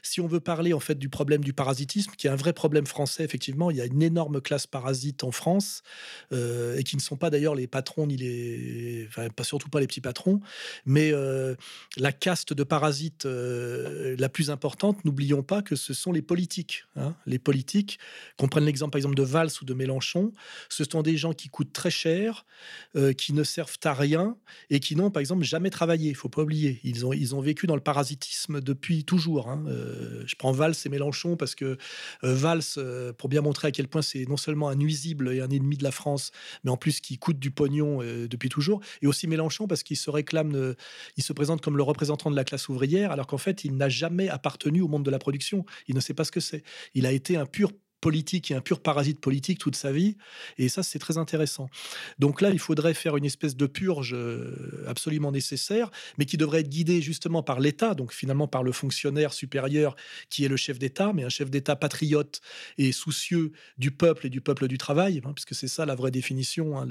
si 0.03 0.21
on 0.21 0.27
veut 0.27 0.41
parler 0.41 0.73
en 0.73 0.81
fait 0.81 0.99
du 0.99 1.09
problème 1.09 1.43
du 1.43 1.53
parasitisme, 1.53 2.13
qui 2.17 2.27
est 2.27 2.31
un 2.31 2.37
vrai 2.37 2.53
problème 2.53 2.87
français, 2.87 3.25
effectivement, 3.25 3.71
il 3.71 3.77
y 3.77 3.81
a 3.81 3.87
une 3.87 4.03
énorme 4.03 4.41
classe 4.41 4.67
parasite 4.67 5.25
en 5.25 5.31
France 5.31 5.83
et 6.33 6.83
qui 6.85 6.97
ne 6.97 7.01
sont 7.01 7.17
pas 7.17 7.31
d'ailleurs 7.31 7.55
les 7.55 7.67
ni 7.99 8.17
les, 8.17 9.09
pas 9.37 9.45
surtout 9.45 9.69
pas 9.69 9.81
les 9.81 9.87
petits 9.87 10.01
patrons, 10.01 10.41
mais 10.85 11.13
euh, 11.13 11.55
la 11.97 12.13
caste 12.13 12.53
de 12.53 12.65
parasites 12.65 13.27
euh, 13.27 14.17
la 14.19 14.29
plus 14.29 14.51
importante, 14.51 15.05
n'oublions 15.05 15.43
pas 15.43 15.63
que 15.63 15.77
ce 15.77 15.95
sont 15.95 16.13
les 16.13 16.23
politiques. 16.23 16.85
Hein. 16.97 17.15
Les 17.27 17.39
politiques, 17.39 17.99
qu'on 18.37 18.49
prenne 18.49 18.65
l'exemple 18.65 18.93
par 18.93 18.99
exemple 18.99 19.15
de 19.15 19.23
Valls 19.23 19.51
ou 19.63 19.65
de 19.65 19.75
Mélenchon, 19.75 20.33
ce 20.69 20.85
sont 20.85 21.03
des 21.03 21.17
gens 21.17 21.33
qui 21.33 21.49
coûtent 21.49 21.73
très 21.73 21.91
cher, 21.91 22.45
euh, 22.97 23.13
qui 23.13 23.33
ne 23.33 23.45
servent 23.45 23.79
à 23.85 23.95
rien 23.95 24.37
et 24.71 24.81
qui 24.81 24.97
n'ont 24.97 25.11
par 25.11 25.21
exemple 25.21 25.45
jamais 25.45 25.71
travaillé. 25.71 26.11
Il 26.11 26.17
faut 26.17 26.29
pas 26.29 26.43
oublier, 26.43 26.81
ils 26.85 27.07
ont 27.07 27.13
ils 27.13 27.35
ont 27.35 27.41
vécu 27.41 27.67
dans 27.67 27.77
le 27.77 27.81
parasitisme 27.81 28.61
depuis 28.61 29.05
toujours. 29.05 29.49
Hein. 29.49 29.65
je 30.27 30.35
prends 30.37 30.53
Valls 30.53 30.75
et 30.85 30.89
Mélenchon 30.89 31.37
parce 31.37 31.55
que 31.55 31.79
Valls, 32.23 32.63
pour 33.19 33.29
bien 33.29 33.41
montrer 33.41 33.69
à 33.69 33.71
quel 33.71 33.89
point 33.89 34.03
c'est 34.03 34.27
non 34.27 34.37
seulement 34.37 34.69
un 34.69 34.75
nuisible 34.75 35.33
et 35.33 35.41
un 35.41 35.51
ennemi 35.51 35.77
de 35.77 35.85
la 35.85 35.91
France, 35.91 36.31
mais 36.65 36.71
en 36.71 36.77
plus 36.77 37.01
qui 37.01 37.19
coûte 37.19 37.39
du 37.39 37.51
pognon 37.51 37.84
euh, 38.03 38.29
depuis 38.29 38.49
toujours, 38.49 38.81
et 39.03 39.07
aussi 39.07 39.27
Mélenchon 39.27 39.67
parce 39.67 39.83
qu'il 39.83 39.97
se 39.97 40.11
réclame, 40.11 40.75
il 41.17 41.23
se 41.23 41.33
présente 41.33 41.61
comme 41.61 41.77
le 41.77 41.83
représentant 41.83 42.31
de 42.31 42.37
la 42.37 42.45
classe 42.45 42.69
ouvrière, 42.69 43.11
alors 43.11 43.27
qu'en 43.27 43.39
fait, 43.39 43.65
il 43.65 43.77
n'a 43.77 43.89
jamais 43.89 44.29
appartenu 44.29 44.81
au 44.81 44.89
monde 44.89 45.05
de 45.05 45.11
la 45.11 45.19
production. 45.19 45.65
Il 45.89 45.95
ne 45.95 46.01
sait 46.01 46.15
pas 46.15 46.25
ce 46.25 46.33
que 46.33 46.41
c'est. 46.41 46.63
Il 46.95 47.07
a 47.07 47.13
été 47.13 47.37
un 47.37 47.47
pur 47.47 47.71
politique 48.05 48.51
et 48.51 48.55
un 48.55 48.61
pur 48.61 48.81
parasite 48.81 49.19
politique 49.19 49.59
toute 49.59 49.77
sa 49.77 49.91
vie. 49.91 50.19
Et 50.59 50.69
ça, 50.69 50.83
c'est 50.83 50.99
très 50.99 51.17
intéressant. 51.17 51.71
Donc 52.19 52.43
là, 52.43 52.51
il 52.51 52.59
faudrait 52.59 52.93
faire 52.93 53.17
une 53.17 53.25
espèce 53.25 53.57
de 53.57 53.65
purge 53.67 54.13
euh, 54.13 54.85
absolument 54.87 55.33
nécessaire, 55.33 55.91
mais 56.19 56.27
qui 56.27 56.37
devrait 56.37 56.61
être 56.61 56.69
guidée 56.69 57.01
justement 57.01 57.43
par 57.43 57.61
l'État, 57.61 57.95
donc 57.95 58.13
finalement 58.13 58.47
par 58.47 58.63
le 58.63 58.73
fonctionnaire 58.73 59.33
supérieur 59.33 59.97
qui 60.29 60.45
est 60.45 60.49
le 60.49 60.59
chef 60.59 60.79
d'État, 60.79 61.13
mais 61.15 61.25
un 61.25 61.31
chef 61.31 61.49
d'État 61.49 61.77
patriote 61.77 62.43
et 62.77 62.93
soucieux 62.93 63.53
du 63.79 63.91
peuple 63.91 64.27
et 64.27 64.31
du 64.31 64.43
peuple 64.43 64.69
du 64.69 64.77
travail, 64.77 65.23
hein, 65.25 65.33
puisque 65.35 65.55
c'est 65.55 65.69
ça 65.69 65.87
la 65.87 65.95
vraie 65.95 66.11
définition. 66.11 66.79
Hein, 66.79 66.87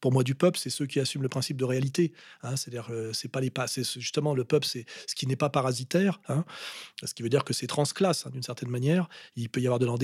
pour 0.00 0.12
moi, 0.12 0.24
du 0.24 0.34
peuple, 0.34 0.58
c'est 0.58 0.68
ceux 0.68 0.84
qui 0.84 1.00
assument 1.00 1.22
le 1.22 1.30
principe 1.30 1.56
de 1.56 1.64
réalité. 1.64 2.12
Hein, 2.42 2.56
C'est-à-dire, 2.56 2.88
euh, 2.90 3.14
c'est 3.14 3.28
pas 3.32 3.40
les 3.40 3.48
pas, 3.48 3.66
c'est 3.66 3.98
justement 3.98 4.34
le 4.34 4.44
peuple, 4.44 4.66
c'est 4.66 4.84
ce 5.06 5.14
qui 5.14 5.26
n'est 5.26 5.36
pas 5.36 5.48
parasitaire, 5.48 6.20
ce 7.02 7.14
qui 7.14 7.22
veut 7.22 7.30
dire 7.30 7.44
que 7.44 7.54
c'est 7.54 7.66
transclasse 7.66 8.26
d'une 8.30 8.42
certaine 8.42 8.68
manière. 8.68 9.08
Il 9.36 9.48
peut 9.48 9.62
y 9.62 9.66
avoir 9.66 9.78
de 9.78 9.86
l'en 9.86 9.96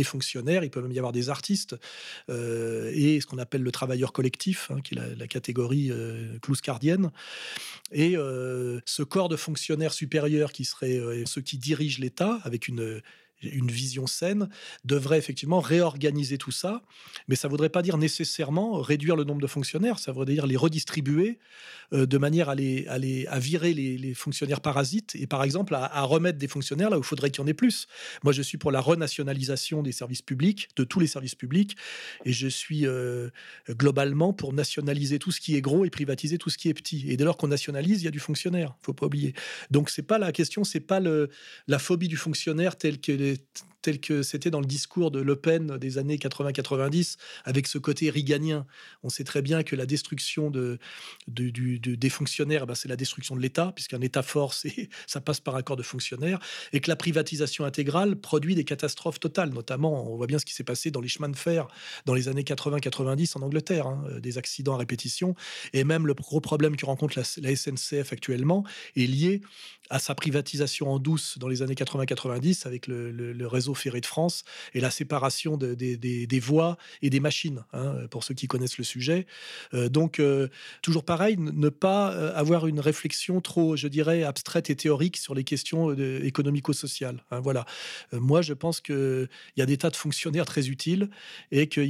il 0.47 0.70
peut 0.70 0.80
même 0.80 0.92
y 0.92 0.99
avoir 0.99 1.12
des 1.12 1.28
artistes, 1.28 1.76
euh, 2.30 2.90
et 2.94 3.20
ce 3.20 3.26
qu'on 3.26 3.38
appelle 3.38 3.62
le 3.62 3.72
travailleur 3.72 4.12
collectif, 4.12 4.70
hein, 4.70 4.80
qui 4.82 4.94
est 4.94 5.16
la, 5.16 5.26
catégorie 5.26 5.90
euh, 5.90 6.38
clouscardienne. 6.40 7.11
Et 7.92 8.16
euh, 8.16 8.80
ce 8.84 9.03
corps 9.03 9.28
de 9.28 9.36
fonctionnaires 9.36 9.92
supérieurs 9.92 10.53
qui 10.53 10.64
seraient 10.64 11.01
ceux 11.26 11.40
qui 11.40 11.59
dirigent 11.59 12.01
l'État, 12.01 12.40
avec 12.44 12.68
une 12.68 13.01
une 13.43 13.70
vision 13.70 14.07
saine, 14.07 14.49
devrait 14.84 15.18
effectivement 15.18 15.61
réorganiser 15.61 16.39
tout 16.39 16.51
ça. 16.51 16.82
Mais 17.28 17.37
ça 17.37 17.49
ne 17.49 17.51
voudrait 17.51 17.68
pas 17.68 17.82
dire 17.82 17.99
nécessairement 17.99 18.80
réduire 18.80 19.16
le 19.16 19.24
nombre 19.24 19.41
de 19.41 19.47
fonctionnaires, 19.47 19.99
ça 19.99 20.12
voudrait 20.12 20.34
dire 20.34 20.47
les 20.47 20.57
redistribuer 20.57 21.39
euh, 21.93 22.07
de 22.07 22.18
manière 22.18 22.49
à, 22.49 22.55
les, 22.55 22.87
à, 22.89 23.39
virer 23.39 23.74
les, 23.74 24.14
fonctionnaires 24.14 24.61
parasites 24.61 25.14
et 25.14 25.26
par 25.26 25.43
exemple 25.43 25.74
à, 25.74 26.03
remettre 26.03 26.39
des 26.39 26.49
fonctionnaires 26.49 26.91
là 26.91 26.97
où 26.97 27.01
il 27.01 27.07
faudrait 27.07 27.30
qu'il 27.30 27.43
y 27.43 27.45
en 27.45 27.47
ait 27.47 27.55
plus. 27.55 27.87
Moi, 28.24 28.32
je 28.32 28.43
suis 28.43 28.59
pour 28.59 28.70
la 28.70 28.80
renationalisation 28.80 29.82
des 29.82 29.93
services 29.93 30.22
publics, 30.22 30.68
de 30.76 30.84
tous 30.84 31.01
les 31.01 31.07
services 31.07 31.34
publics, 31.34 31.76
et 32.24 32.32
je 32.32 32.49
suis 32.49 32.87
euh, 32.87 33.30
globalement 33.70 34.32
pour 34.32 34.53
nationaliser 34.53 35.18
tout 35.18 35.30
ce 35.30 35.41
qui 35.41 35.57
est 35.57 35.61
gros 35.61 35.84
et 35.84 35.91
privatiser 35.91 36.39
tout 36.39 36.51
ce 36.51 36.59
qui 36.59 36.68
est 36.68 36.74
petit. 36.74 37.11
Et 37.11 37.16
dès 37.16 37.24
lors 37.24 37.37
qu'on 37.37 37.49
nationalise, 37.49 38.03
il 38.03 38.05
y 38.05 38.09
a 38.09 38.12
du 38.12 38.20
fonctionnaire, 38.20 38.76
faut 38.82 38.95
pas 38.95 39.07
oublier. 39.07 39.34
Donc 39.70 39.91
c'est 39.91 40.03
pas 40.03 40.18
la 40.18 40.32
question, 40.32 40.64
c'est 40.64 40.80
pas 40.80 41.01
le, 41.01 41.28
la 41.68 41.78
phobie 41.78 42.09
du 42.09 42.16
fonctionnaire 42.16 42.76
telle 42.76 43.01
que 43.01 43.12
de 43.26 43.75
tel 43.87 44.01
que 44.01 44.24
c'était 44.24 44.51
dans 44.51 44.59
le 44.59 44.66
discours 44.66 45.12
de 45.12 45.20
Le 45.20 45.37
Pen 45.37 45.78
des 45.78 45.99
années 45.99 46.16
80-90, 46.16 47.18
avec 47.45 47.68
ce 47.68 47.78
côté 47.78 48.11
riganien. 48.11 48.66
On 49.05 49.09
sait 49.11 49.22
très 49.22 49.43
bien 49.43 49.62
que 49.62 49.76
la 49.76 49.87
destruction 49.87 50.51
de, 50.51 50.80
des 51.28 52.11
fonctionnaires, 52.11 52.66
ben, 52.66 52.74
c'est 52.74 52.89
la 52.89 52.97
destruction 52.97 53.37
de 53.37 53.41
l'État, 53.41 53.70
puisqu'un 53.76 54.01
État 54.01 54.24
fort, 54.24 54.55
ça 55.07 55.20
passe 55.20 55.39
par 55.39 55.55
accord 55.55 55.76
de 55.76 55.84
fonctionnaires, 55.84 56.41
et 56.72 56.80
que 56.80 56.91
la 56.91 56.97
privatisation 56.97 57.64
intégrale 57.64 58.16
produit 58.16 58.57
des 58.57 58.64
catastrophes 58.64 59.20
totales. 59.20 59.51
Notamment, 59.51 60.12
on 60.12 60.16
voit 60.16 60.26
bien 60.26 60.41
ce 60.41 60.45
qui 60.45 60.53
s'est 60.53 60.64
passé 60.64 60.91
dans 60.91 61.01
les 61.01 61.07
chemins 61.07 61.28
de 61.28 61.37
fer 61.37 61.68
dans 62.07 62.14
les 62.14 62.26
années 62.26 62.43
80-90 62.43 63.39
en 63.39 63.43
Angleterre, 63.43 63.87
hein, 63.87 64.05
des 64.18 64.37
accidents 64.37 64.74
à 64.74 64.78
répétition, 64.78 65.37
et 65.74 65.84
même 65.84 66.09
le 66.09 66.14
gros 66.14 66.41
problème 66.41 66.74
que 66.74 66.87
rencontre 66.87 67.20
la 67.37 67.55
SNCF 67.55 68.12
actuellement 68.12 68.64
est 68.97 69.07
lié 69.07 69.43
à 69.91 69.99
sa 69.99 70.14
privatisation 70.14 70.91
en 70.91 70.99
douce 70.99 71.39
dans 71.39 71.49
les 71.49 71.62
années 71.62 71.74
80-90 71.74 72.66
avec 72.66 72.87
le, 72.87 73.47
réseau 73.47 73.74
ferré 73.76 74.00
de 74.00 74.06
France 74.06 74.44
et 74.74 74.80
la 74.80 74.90
séparation 74.90 75.56
des 75.56 76.40
voies 76.40 76.76
et 77.02 77.10
des 77.10 77.20
machines, 77.20 77.64
hein, 77.72 77.94
pour 78.10 78.24
ceux 78.24 78.34
qui 78.34 78.48
connaissent 78.48 78.78
le 78.78 78.84
sujet. 78.84 79.26
Euh, 79.74 79.88
donc, 79.88 80.18
euh, 80.18 80.48
toujours 80.82 81.04
pareil, 81.04 81.36
ne 81.38 81.68
pas 81.68 82.12
euh, 82.12 82.32
avoir 82.34 82.66
une 82.66 82.80
réflexion 82.80 83.40
trop, 83.40 83.76
je 83.76 83.88
dirais, 83.88 84.22
abstraite 84.22 84.70
et 84.70 84.76
théorique 84.76 85.16
sur 85.16 85.34
les 85.34 85.44
questions 85.44 85.94
économico-sociales. 85.96 87.22
Hein, 87.30 87.40
voilà. 87.40 87.64
moi, 88.12 88.42
je 88.42 88.52
pense 88.52 88.80
qu'il 88.80 89.28
y 89.56 89.62
a 89.62 89.66
des 89.66 89.76
tas 89.76 89.90
de 89.90 89.96
fonctionnaires 89.96 90.46
très 90.46 90.68
utiles 90.68 91.10
et 91.50 91.68
que, 91.68 91.80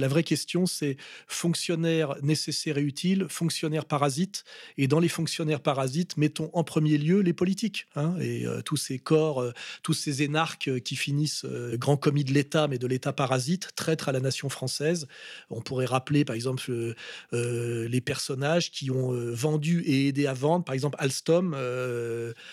la 0.00 0.08
vraie 0.08 0.22
question, 0.22 0.66
c'est 0.66 0.96
fonctionnaires 1.26 2.14
nécessaires 2.22 2.78
et 2.78 2.82
utiles, 2.82 3.26
fonctionnaires 3.28 3.84
parasites. 3.84 4.44
Et 4.78 4.88
dans 4.88 5.00
les 5.00 5.08
fonctionnaires 5.08 5.60
parasites, 5.60 6.16
mettons 6.16 6.50
en 6.52 6.64
premier 6.64 6.98
lieu 6.98 7.20
les 7.20 7.32
politique. 7.32 7.86
Hein, 7.96 8.16
et 8.20 8.44
tous 8.64 8.76
ces 8.76 8.98
corps, 8.98 9.44
tous 9.82 9.94
ces 9.94 10.22
énarques 10.22 10.80
qui 10.80 10.96
finissent 10.96 11.35
grand 11.74 11.96
commis 11.96 12.24
de 12.24 12.32
l'État, 12.32 12.68
mais 12.68 12.78
de 12.78 12.86
l'État 12.86 13.12
parasite, 13.12 13.70
traître 13.76 14.08
à 14.08 14.12
la 14.12 14.20
nation 14.20 14.48
française. 14.48 15.06
On 15.50 15.60
pourrait 15.60 15.86
rappeler, 15.86 16.24
par 16.24 16.34
exemple, 16.34 16.94
les 17.32 18.00
personnages 18.00 18.70
qui 18.70 18.90
ont 18.90 19.12
vendu 19.32 19.82
et 19.82 20.08
aidé 20.08 20.26
à 20.26 20.34
vendre, 20.34 20.64
par 20.64 20.74
exemple, 20.74 20.96
Alstom 20.98 21.54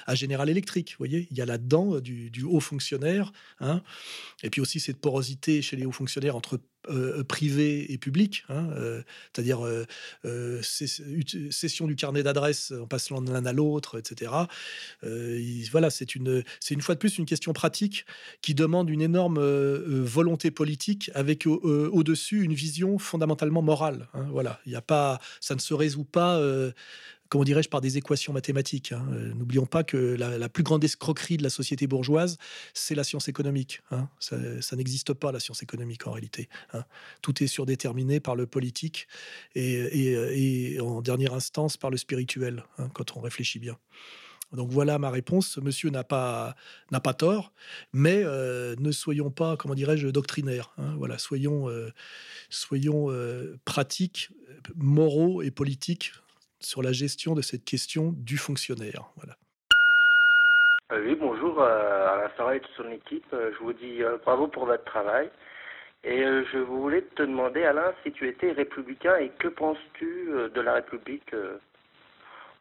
à 0.05 0.15
General 0.15 0.49
Electric. 0.49 0.91
Vous 0.91 0.97
voyez, 0.99 1.27
il 1.31 1.38
y 1.38 1.41
a 1.41 1.45
là-dedans 1.45 1.99
du, 1.99 2.43
haut 2.43 2.59
fonctionnaire. 2.59 3.31
Hein, 3.59 3.81
et 4.43 4.49
puis 4.49 4.61
aussi 4.61 4.79
cette 4.79 4.97
porosité 4.97 5.61
chez 5.61 5.75
les 5.75 5.86
hauts 5.86 5.91
fonctionnaires 5.91 6.36
entre 6.36 6.59
euh, 6.89 7.23
privé 7.23 7.91
et 7.93 7.97
public, 7.97 8.43
hein, 8.49 8.67
euh, 8.75 9.01
c'est-à-dire 9.31 9.65
euh, 9.65 10.61
cession 10.61 11.88
du 11.88 11.95
carnet 11.95 12.23
d'adresse 12.23 12.71
en 12.71 12.88
passant 12.88 13.21
l'un 13.21 13.45
à 13.45 13.53
l'autre, 13.53 13.97
etc. 13.99 14.31
voilà, 15.71 15.89
c'est 15.89 16.15
une, 16.15 16.43
une 16.69 16.81
fois 16.81 16.95
de 16.95 16.99
plus 16.99 17.17
une 17.17 17.25
question 17.25 17.53
pratique 17.53 18.05
qui 18.41 18.53
demande 18.53 18.89
une 18.89 19.01
énorme 19.01 19.39
volonté 19.39 20.51
politique 20.51 21.09
avec 21.13 21.45
au-dessus 21.47 22.43
une 22.43 22.53
vision 22.53 22.97
fondamentalement 22.97 23.61
morale. 23.61 24.07
Hein, 24.13 24.27
voilà, 24.31 24.59
il 24.65 24.73
y 24.73 24.75
a 24.75 24.81
pas, 24.81 25.19
ça 25.39 25.55
ne 25.55 25.59
se 25.59 25.73
résout 25.73 26.03
pas 26.03 26.41
comment 27.34 27.43
dirais-je, 27.45 27.69
par 27.69 27.81
des 27.81 27.97
équations 27.97 28.31
mathématiques. 28.31 28.91
Hein. 28.91 29.07
Euh, 29.11 29.34
n'oublions 29.34 29.65
pas 29.65 29.84
que 29.84 29.97
la, 29.97 30.49
plus 30.49 30.61
grande 30.61 30.84
escroquerie 30.84 31.38
de 31.38 31.41
la 31.41 31.49
société 31.49 31.88
bourgeoise, 31.88 32.38
c'est 32.75 32.93
la 32.93 33.03
science 33.03 33.27
économique. 33.27 33.81
Hein. 33.89 34.07
Ça, 34.19 34.75
n'existe 34.75 35.13
pas, 35.13 35.31
la 35.31 35.39
science 35.39 35.63
économique, 35.63 36.05
en 36.05 36.11
réalité. 36.11 36.47
Hein. 36.73 36.84
Tout 37.23 37.43
est 37.43 37.47
surdéterminé 37.47 38.19
par 38.19 38.36
le 38.36 38.45
politique 38.45 39.07
et, 39.55 40.77
en 40.79 41.01
dernière 41.01 41.34
instance 41.34 41.75
par 41.75 41.89
le 41.89 41.97
spirituel, 41.97 42.65
quand 42.93 43.17
on 43.17 43.21
réfléchit 43.21 43.57
bien. 43.57 43.79
Donc 44.51 44.69
voilà 44.69 44.99
ma 44.99 45.09
réponse. 45.09 45.57
Monsieur 45.57 45.89
n'a 45.89 46.03
pas 46.03 46.55
n'a 46.91 46.99
pas 46.99 47.15
tort, 47.15 47.51
mais 47.93 48.21
euh, 48.23 48.75
ne 48.77 48.91
soyons 48.91 49.31
pas, 49.31 49.57
comment 49.57 49.73
dirais-je, 49.73 50.07
doctrinaires. 50.09 50.75
voilà, 50.99 51.17
soyons 51.17 51.67
euh, 51.67 51.89
soyons 52.51 53.07
pratiques 53.65 54.29
moraux 54.75 55.41
et 55.41 55.49
politiques 55.49 56.11
sur 56.66 56.82
la 56.82 56.91
gestion 56.91 57.36
de 57.36 57.41
cette 57.41 57.66
question 57.66 58.14
du 58.16 58.38
fonctionnaire. 58.38 59.05
Voilà. 59.18 59.36
oui, 61.03 61.16
bonjour 61.16 61.61
à 61.61 62.18
la 62.24 62.36
soirée 62.36 62.57
et 62.57 62.59
toute 62.61 62.76
son 62.76 62.91
équipe. 62.91 63.26
Je 63.32 63.57
vous 63.64 63.74
dis 63.74 64.01
bravo 64.26 64.47
pour 64.47 64.66
votre 64.66 64.84
travail. 64.86 65.30
Et 66.03 66.22
je 66.22 66.57
voulais 66.57 67.01
te 67.16 67.24
demander, 67.24 67.64
Alain, 67.64 67.93
si 68.03 68.11
tu 68.11 68.28
étais 68.28 68.51
républicain 68.51 69.16
et 69.18 69.30
que 69.39 69.47
penses-tu 69.47 70.28
de 70.53 70.61
la 70.61 70.74
République 70.76 71.32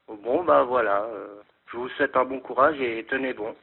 Bon, 0.08 0.44
bah 0.44 0.62
voilà. 0.62 1.08
je 1.72 1.76
vous 1.76 1.88
souhaite 1.90 2.16
un 2.16 2.24
bon 2.24 2.38
courage 2.40 2.80
et 2.80 3.04
tenez 3.08 3.32
bon. 3.32 3.54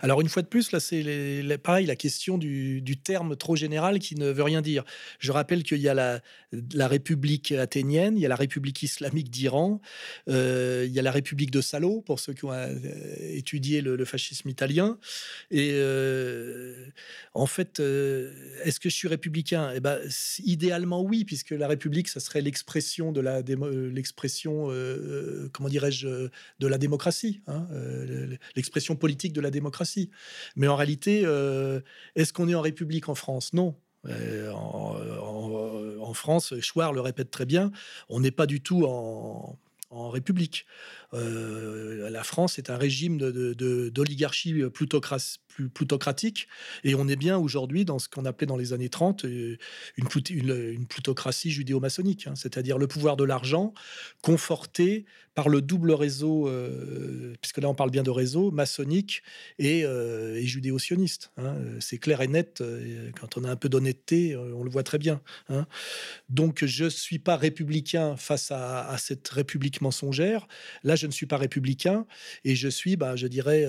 Alors 0.00 0.20
une 0.20 0.28
fois 0.28 0.42
de 0.42 0.48
plus, 0.48 0.72
là 0.72 0.80
c'est 0.80 1.58
pareil 1.62 1.86
la 1.86 1.96
question 1.96 2.36
du, 2.36 2.82
terme 3.02 3.36
trop 3.36 3.56
général 3.56 3.98
qui 3.98 4.14
ne 4.16 4.30
veut 4.30 4.42
rien 4.42 4.60
dire. 4.60 4.84
Je 5.18 5.32
rappelle 5.32 5.62
qu'il 5.62 5.78
y 5.78 5.88
a 5.88 5.94
la, 5.94 6.88
République 6.88 7.52
athénienne, 7.52 8.16
il 8.16 8.20
y 8.20 8.26
a 8.26 8.28
la 8.28 8.36
République 8.36 8.82
islamique 8.82 9.30
d'Iran, 9.30 9.80
euh, 10.28 10.84
il 10.86 10.92
y 10.92 10.98
a 10.98 11.02
la 11.02 11.10
République 11.10 11.50
de 11.50 11.60
Salo 11.60 12.02
pour 12.02 12.20
ceux 12.20 12.32
qui 12.32 12.44
ont 12.44 12.52
euh, 12.52 12.74
étudié 13.18 13.80
le, 13.80 14.04
fascisme 14.04 14.48
italien. 14.48 14.98
Et 15.50 15.70
euh, 15.72 16.86
en 17.32 17.46
fait, 17.46 17.80
est-ce 17.80 18.80
que 18.80 18.90
je 18.90 18.94
suis 18.94 19.08
républicain? 19.08 19.72
Eh 19.74 19.80
ben 19.80 19.98
idéalement 20.44 21.02
oui, 21.02 21.24
puisque 21.24 21.50
la 21.50 21.66
République 21.66 22.08
ça 22.08 22.20
serait 22.20 22.42
l'expression 22.42 23.12
de 23.12 23.20
la 23.20 23.40
l'expression 23.40 24.68
comment 25.52 25.68
dirais-je 25.68 26.28
de 26.58 26.66
la 26.66 26.78
démocratie, 26.78 27.40
hein, 27.46 27.66
l'expression 28.54 28.96
politique 28.96 29.32
de 29.32 29.40
la 29.40 29.50
démocratie. 29.50 29.83
Mais 30.56 30.68
en 30.68 30.76
réalité, 30.76 31.22
euh, 31.24 31.80
est-ce 32.16 32.32
qu'on 32.32 32.48
est 32.48 32.54
en 32.54 32.60
République 32.60 33.08
en 33.08 33.14
France? 33.14 33.52
Non. 33.52 33.74
Euh, 34.06 34.50
en, 34.52 36.12
France, 36.14 36.54
Chouard 36.60 36.92
le 36.92 37.00
répète 37.00 37.30
très 37.30 37.46
bien, 37.46 37.72
on 38.08 38.20
n'est 38.20 38.30
pas 38.30 38.46
du 38.46 38.60
tout 38.60 38.84
en, 38.84 39.58
République. 39.90 40.66
Euh, 41.14 42.10
la 42.10 42.24
France 42.24 42.58
est 42.58 42.70
un 42.70 42.76
régime 42.76 43.18
d'oligarchie 43.18 44.62
plutocratique 45.72 46.48
et 46.82 46.94
on 46.94 47.08
est 47.08 47.16
bien 47.16 47.38
aujourd'hui 47.38 47.84
dans 47.84 47.98
ce 47.98 48.08
qu'on 48.08 48.24
appelait 48.24 48.46
dans 48.46 48.56
les 48.56 48.72
années 48.72 48.88
30 48.88 49.24
une, 49.24 49.56
une, 49.96 50.86
plutocratie 50.86 51.50
judéo-maçonnique, 51.50 52.26
hein. 52.26 52.34
c'est-à-dire 52.34 52.78
le 52.78 52.86
pouvoir 52.86 53.16
de 53.16 53.24
l'argent 53.24 53.72
conforté 54.22 55.06
par 55.34 55.48
le 55.48 55.60
double 55.60 55.92
réseau, 55.92 56.48
euh, 56.48 57.34
puisque 57.40 57.58
là 57.58 57.68
on 57.68 57.74
parle 57.74 57.90
bien 57.90 58.02
de 58.02 58.10
réseau, 58.10 58.50
maçonnique 58.50 59.22
et, 59.58 59.84
euh, 59.84 60.40
judéo-sioniste. 60.40 61.32
Hein. 61.36 61.56
C'est 61.80 61.98
clair 61.98 62.20
et 62.20 62.28
net, 62.28 62.60
euh, 62.60 63.10
quand 63.20 63.36
on 63.36 63.44
a 63.44 63.50
un 63.50 63.56
peu 63.56 63.68
d'honnêteté, 63.68 64.36
on 64.36 64.62
le 64.62 64.70
voit 64.70 64.84
très 64.84 64.98
bien. 64.98 65.20
Hein. 65.48 65.66
Donc 66.28 66.64
je 66.64 66.84
ne 66.84 66.88
suis 66.88 67.18
pas 67.18 67.36
républicain 67.36 68.16
face 68.16 68.50
à, 68.52 68.94
cette 68.98 69.28
république 69.28 69.80
mensongère. 69.80 70.46
Là, 70.84 70.94
je 70.94 71.03
ne 71.06 71.12
suis 71.12 71.26
pas 71.26 71.36
républicain 71.36 72.06
et 72.44 72.54
je 72.54 72.68
suis, 72.68 72.96
bah, 72.96 73.16
je 73.16 73.26
dirais, 73.26 73.64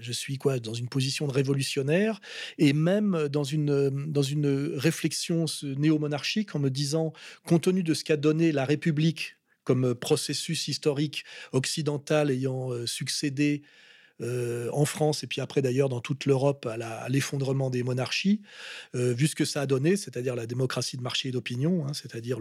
je 0.00 0.12
suis 0.12 0.38
quoi 0.38 0.58
dans 0.58 0.74
une 0.74 0.88
position 0.88 1.26
de 1.26 1.32
révolutionnaire 1.32 2.20
et 2.58 2.72
même 2.72 3.28
dans 3.28 3.44
une, 3.44 3.90
dans 4.10 4.22
une 4.22 4.72
réflexion 4.76 5.44
néo-monarchique 5.62 6.54
en 6.54 6.58
me 6.58 6.70
disant, 6.70 7.12
compte 7.46 7.62
tenu 7.62 7.82
de 7.82 7.94
ce 7.94 8.04
qu'a 8.04 8.16
donné 8.16 8.52
la 8.52 8.64
République 8.64 9.36
comme 9.64 9.94
processus 9.94 10.68
historique 10.68 11.24
occidental 11.52 12.30
ayant 12.30 12.72
euh, 12.72 12.86
succédé 12.86 13.62
euh, 13.62 13.89
en 14.22 14.84
France 14.84 15.24
et 15.24 15.26
puis 15.26 15.40
après 15.40 15.62
d'ailleurs 15.62 15.88
dans 15.88 16.00
toute 16.00 16.26
l'Europe 16.26 16.66
à 16.66 17.08
l'effondrement 17.08 17.70
des 17.70 17.82
monarchies, 17.82 18.40
euh, 18.94 19.12
vu 19.12 19.26
ce 19.26 19.34
que 19.34 19.44
ça 19.44 19.62
a 19.62 19.66
donné, 19.66 19.96
c'est-à-dire 19.96 20.34
la 20.34 20.46
démocratie 20.46 20.96
de 20.96 21.02
marché 21.02 21.28
et 21.28 21.32
d'opinion, 21.32 21.86
hein, 21.86 21.92
c'est-à-dire 21.94 22.38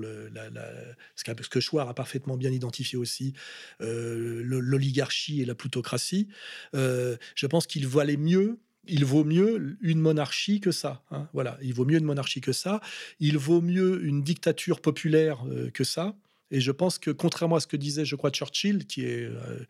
ce, 1.15 1.49
que 1.49 1.59
Chouard 1.59 1.89
a 1.89 1.93
parfaitement 1.93 2.37
bien 2.37 2.51
identifié 2.51 2.97
aussi, 2.97 3.33
l'oligarchie 3.79 5.41
et 5.41 5.45
la 5.45 5.55
plutocratie, 5.55 6.27
je 6.73 7.45
pense 7.47 7.67
qu'il 7.67 7.87
valait 7.87 8.17
mieux 8.17 8.59
il 8.91 9.05
vaut 9.05 9.23
mieux 9.23 9.77
une 9.81 9.99
monarchie 9.99 10.61
que 10.61 10.71
ça. 10.71 11.03
Hein, 11.11 11.29
voilà, 11.33 11.59
il 11.61 11.75
vaut 11.75 11.85
mieux 11.85 11.99
une 11.99 12.05
monarchie 12.05 12.41
que 12.41 12.53
ça. 12.53 12.81
Il 13.19 13.37
vaut 13.37 13.61
mieux 13.61 14.03
une 14.03 14.23
dictature 14.23 14.81
populaire 14.81 15.43
que 15.75 15.83
ça. 15.83 16.15
Et 16.51 16.61
je 16.61 16.71
pense 16.71 16.97
que, 16.97 17.11
contrairement 17.11 17.57
à 17.57 17.59
ce 17.59 17.67
que 17.67 17.77
disait, 17.77 18.05
je 18.05 18.15
crois, 18.15 18.31
Churchill, 18.31 18.85
qui 18.87 19.05
est, 19.05 19.25
euh, 19.25 19.65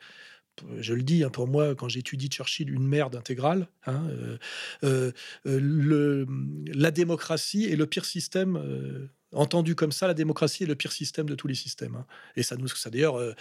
je 0.79 0.93
le 0.93 1.03
dis, 1.03 1.23
hein, 1.23 1.29
pour 1.29 1.47
moi, 1.47 1.75
quand 1.75 1.89
j'étudie 1.89 2.27
Churchill, 2.27 2.71
une 2.71 2.87
merde 2.87 3.15
intégrale, 3.15 3.67
hein, 3.85 4.03
euh, 4.09 4.37
euh, 4.83 5.11
le, 5.45 6.27
la 6.67 6.91
démocratie 6.91 7.65
est 7.65 7.75
le 7.75 7.85
pire 7.85 8.05
système 8.05 9.09
Entendu 9.31 9.75
comme 9.75 9.91
ça, 9.91 10.07
la 10.07 10.15
démocratie 10.15 10.63
est 10.63 10.65
le 10.65 10.75
pire 10.75 10.91
système 10.91 11.27
de 11.29 11.35
tous 11.35 11.47
les 11.47 11.53
systèmes. 11.53 11.95
Hein. 11.95 12.05
Et 12.35 12.41
ça 12.41 12.55
nous, 12.55 12.67
ça 12.67 12.89
d'ailleurs, 12.89 13.17
euh, 13.17 13.35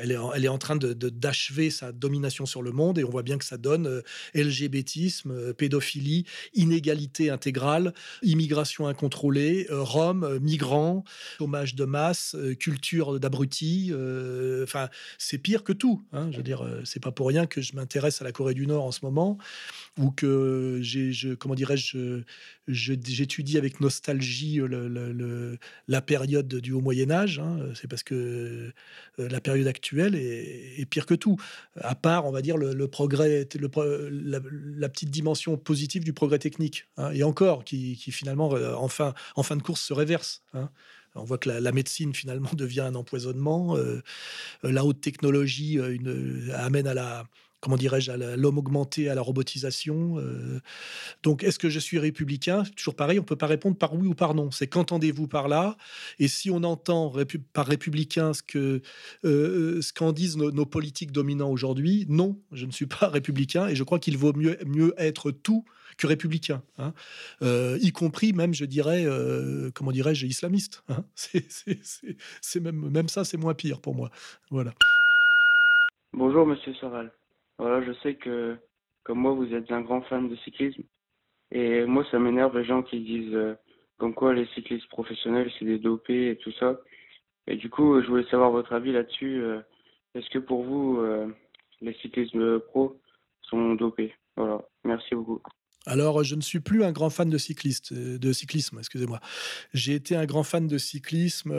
elle, 0.00 0.12
est 0.44 0.48
en, 0.48 0.58
train 0.58 0.76
de, 0.76 0.92
d'achever 0.92 1.70
sa 1.70 1.90
domination 1.90 2.46
sur 2.46 2.62
le 2.62 2.70
monde. 2.70 2.98
Et 2.98 3.04
on 3.04 3.10
voit 3.10 3.24
bien 3.24 3.36
que 3.36 3.44
ça 3.44 3.56
donne 3.56 3.88
euh, 3.88 4.02
LGBTisme, 4.34 5.32
euh, 5.32 5.52
pédophilie, 5.52 6.24
inégalité 6.54 7.30
intégrale, 7.30 7.94
immigration 8.22 8.86
incontrôlée, 8.86 9.66
Rome, 9.70 10.38
migrants, 10.40 11.02
chômage 11.38 11.74
de 11.74 11.84
masse, 11.84 12.36
culture 12.60 13.18
d'abrutis. 13.18 13.92
Enfin, 14.62 14.88
c'est 15.18 15.38
pire 15.38 15.64
que 15.64 15.72
tout. 15.72 16.04
Hein. 16.12 16.28
Je 16.30 16.36
veux 16.36 16.42
dire, 16.42 16.64
c'est 16.84 17.00
pas 17.02 17.10
pour 17.10 17.26
rien 17.26 17.46
que 17.46 17.60
je 17.60 17.74
m'intéresse 17.74 18.20
à 18.20 18.24
la 18.24 18.32
Corée 18.32 18.54
du 18.54 18.66
Nord 18.66 18.84
en 18.84 18.92
ce 18.92 19.00
moment, 19.02 19.38
ou 19.98 20.10
que 20.10 20.78
j'ai, 20.82 21.12
comment 21.38 21.54
dirais-je, 21.54 22.22
j'étudie 22.68 23.58
avec 23.58 23.80
nostalgie 23.80 24.56
le, 24.56 24.91
la 25.88 26.00
période 26.00 26.48
du 26.48 26.72
Haut 26.72 26.80
Moyen 26.80 27.10
Âge. 27.10 27.38
Hein, 27.38 27.58
c'est 27.74 27.88
parce 27.88 28.02
que 28.02 28.14
euh, 29.18 29.28
la 29.28 29.40
période 29.40 29.66
actuelle 29.66 30.14
est, 30.14 30.84
pire 30.88 31.06
que 31.06 31.14
tout. 31.14 31.36
À 31.76 31.94
part, 31.94 32.26
on 32.26 32.32
va 32.32 32.42
dire, 32.42 32.56
le, 32.56 32.88
progrès, 32.88 33.48
la, 34.10 34.88
petite 34.88 35.10
dimension 35.10 35.56
positive 35.56 36.04
du 36.04 36.12
progrès 36.12 36.38
technique. 36.38 36.86
Hein, 36.96 37.10
et 37.12 37.22
encore, 37.22 37.64
qui, 37.64 37.96
finalement, 37.96 38.54
euh, 38.54 38.74
en 38.74 38.88
fin, 38.88 39.14
en 39.36 39.42
fin 39.42 39.56
de 39.56 39.62
course, 39.62 39.80
se 39.80 39.92
réverse. 39.92 40.42
Hein. 40.54 40.70
On 41.14 41.24
voit 41.24 41.38
que 41.38 41.50
la, 41.50 41.72
médecine 41.72 42.14
finalement 42.14 42.50
devient 42.56 42.80
un 42.80 42.94
empoisonnement. 42.94 43.76
Euh, 43.76 44.02
la 44.62 44.84
haute 44.84 45.00
technologie 45.00 45.78
amène 46.54 46.86
à 46.86 46.94
la, 46.94 47.24
comment 47.62 47.76
dirais-je, 47.76 48.10
à 48.10 48.16
l'homme 48.36 48.58
augmenté, 48.58 49.08
à 49.08 49.14
la 49.14 49.22
robotisation. 49.22 50.18
Euh. 50.18 50.60
donc, 51.22 51.44
est-ce 51.44 51.58
que 51.58 51.70
je 51.70 51.78
suis 51.78 51.98
républicain? 51.98 52.64
Toujours 52.76 52.96
pareil, 52.96 53.18
on 53.18 53.22
ne 53.22 53.26
peut 53.26 53.36
pas 53.36 53.46
répondre 53.46 53.78
par 53.78 53.94
oui 53.94 54.08
ou 54.08 54.14
par 54.14 54.34
non. 54.34 54.50
C'est 54.50 54.66
qu'entendez-vous 54.66 55.28
par 55.28 55.48
là? 55.48 55.76
Et 56.18 56.28
si 56.28 56.50
on 56.50 56.64
entend 56.64 57.14
par 57.52 57.66
républicain 57.66 58.34
ce 58.34 58.42
que 58.42 58.82
euh, 59.24 59.80
ce 59.80 59.92
qu'en 59.92 60.12
disent 60.12 60.36
nos, 60.36 60.66
politiques 60.66 61.12
dominants 61.12 61.50
aujourd'hui, 61.50 62.04
non, 62.08 62.38
je 62.50 62.66
ne 62.66 62.72
suis 62.72 62.86
pas 62.86 63.08
républicain 63.08 63.68
et 63.68 63.76
je 63.76 63.84
crois 63.84 64.00
qu'il 64.00 64.18
vaut 64.18 64.32
mieux, 64.32 64.58
mieux 64.66 64.92
être 64.98 65.30
tout 65.30 65.64
que 65.98 66.06
républicain, 66.06 66.62
hein. 66.78 66.94
euh, 67.42 67.78
y 67.82 67.92
compris 67.92 68.32
même, 68.32 68.54
je 68.54 68.64
dirais, 68.64 69.06
comment 69.74 69.92
dirais-je, 69.92 70.26
islamiste. 70.26 70.82
Hein. 70.88 71.04
c'est 71.14 72.60
même, 72.60 72.90
même 72.90 73.08
ça, 73.08 73.24
c'est 73.24 73.36
moins 73.36 73.54
pire 73.54 73.80
pour 73.80 73.94
moi. 73.94 74.10
Voilà. 74.50 74.72
Bonjour, 76.14 76.46
monsieur 76.46 76.74
Soral. 76.74 77.12
Voilà, 77.62 77.80
je 77.86 77.92
sais 78.02 78.16
que, 78.16 78.56
comme 79.04 79.20
moi, 79.20 79.34
vous 79.34 79.54
êtes 79.54 79.70
un 79.70 79.82
grand 79.82 80.02
fan 80.02 80.28
de 80.28 80.34
cyclisme. 80.34 80.82
Et 81.52 81.84
moi, 81.84 82.04
ça 82.10 82.18
m'énerve 82.18 82.58
les 82.58 82.64
gens 82.64 82.82
qui 82.82 82.98
disent 82.98 83.34
euh, 83.34 83.54
comme 83.98 84.14
quoi 84.14 84.34
les 84.34 84.46
cyclistes 84.46 84.88
professionnels, 84.88 85.48
c'est 85.56 85.64
des 85.64 85.78
dopés 85.78 86.30
et 86.30 86.36
tout 86.38 86.50
ça. 86.58 86.80
Et 87.46 87.54
du 87.54 87.70
coup, 87.70 88.02
je 88.02 88.08
voulais 88.08 88.28
savoir 88.28 88.50
votre 88.50 88.72
avis 88.72 88.90
là-dessus. 88.90 89.40
Euh, 89.40 89.60
est-ce 90.16 90.28
que 90.30 90.40
pour 90.40 90.64
vous, 90.64 90.98
euh, 90.98 91.28
les 91.80 91.94
cyclistes 92.02 92.36
pro 92.66 93.00
sont 93.42 93.74
dopés? 93.76 94.12
Voilà, 94.36 94.60
merci 94.82 95.14
beaucoup. 95.14 95.40
Alors, 95.86 96.24
je 96.24 96.34
ne 96.34 96.40
suis 96.40 96.58
plus 96.58 96.82
un 96.82 96.90
grand 96.90 97.10
fan 97.10 97.30
de, 97.30 97.38
cycliste, 97.38 97.92
de 97.92 98.32
cyclisme, 98.32 98.80
excusez-moi. 98.80 99.20
J'ai 99.72 99.94
été 99.94 100.16
un 100.16 100.26
grand 100.26 100.42
fan 100.42 100.66
de 100.66 100.78
cyclisme 100.78 101.54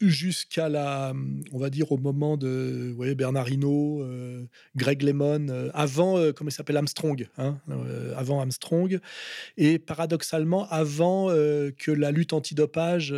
jusqu'à 0.00 0.68
la, 0.68 1.12
on 1.52 1.58
va 1.58 1.70
dire 1.70 1.92
au 1.92 1.98
moment 1.98 2.36
de 2.36 2.94
ouais, 2.96 3.14
Bernard 3.14 3.50
Hinault, 3.50 4.02
euh, 4.02 4.44
Greg 4.76 5.02
Lemon, 5.02 5.48
euh, 5.48 5.70
avant, 5.74 6.18
euh, 6.18 6.32
comment 6.32 6.48
il 6.48 6.52
s'appelle, 6.52 6.76
Armstrong, 6.76 7.28
hein, 7.38 7.58
avant 8.16 8.40
Armstrong, 8.40 9.00
et 9.56 9.78
paradoxalement 9.78 10.68
avant 10.68 11.28
que 11.28 11.90
la 11.90 12.10
lutte 12.10 12.32
antidopage 12.32 13.14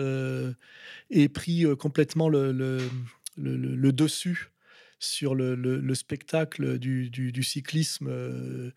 ait 1.11 1.29
pris 1.29 1.65
complètement 1.79 2.29
le, 2.29 2.53
le, 2.53 3.93
dessus 3.93 4.51
sur 4.99 5.35
le, 5.35 5.95
spectacle 5.95 6.79
du, 6.79 7.11
du 7.11 7.43
cyclisme 7.43 8.73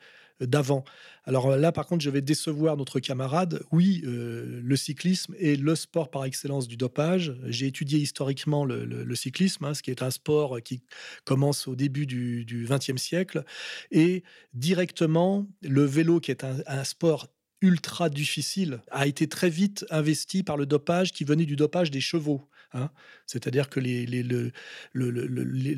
d'avant. 0.45 0.83
Alors 1.25 1.55
là, 1.55 1.71
par 1.71 1.85
contre, 1.85 2.03
je 2.03 2.09
vais 2.09 2.21
décevoir 2.21 2.75
notre 2.75 2.99
camarade. 2.99 3.63
Oui, 3.71 4.01
euh, 4.05 4.59
le 4.61 4.75
cyclisme 4.75 5.33
est 5.39 5.59
le 5.59 5.75
sport 5.75 6.11
par 6.11 6.25
excellence 6.25 6.67
du 6.67 6.75
dopage. 6.75 7.33
J'ai 7.45 7.67
étudié 7.67 7.99
historiquement 7.99 8.65
le, 8.65 9.15
cyclisme, 9.15 9.65
hein, 9.65 9.73
ce 9.73 9.81
qui 9.81 9.91
est 9.91 10.01
un 10.01 10.11
sport 10.11 10.61
qui 10.61 10.83
commence 11.23 11.67
au 11.67 11.75
début 11.75 12.05
du 12.05 12.67
XXe 12.69 13.01
siècle, 13.01 13.43
et 13.91 14.23
directement 14.53 15.47
le 15.61 15.83
vélo, 15.83 16.19
qui 16.19 16.31
est 16.31 16.43
un, 16.43 16.83
sport 16.83 17.27
ultra 17.61 18.09
difficile 18.09 18.81
a 18.91 19.07
été 19.07 19.27
très 19.27 19.49
vite 19.49 19.85
investi 19.89 20.43
par 20.43 20.57
le 20.57 20.65
dopage 20.65 21.13
qui 21.13 21.23
venait 21.23 21.45
du 21.45 21.55
dopage 21.55 21.91
des 21.91 22.01
chevaux. 22.01 22.41
Hein. 22.73 22.89
C'est-à-dire 23.25 23.69
que 23.69 23.79
les, 23.79 24.05
le, 24.05 24.51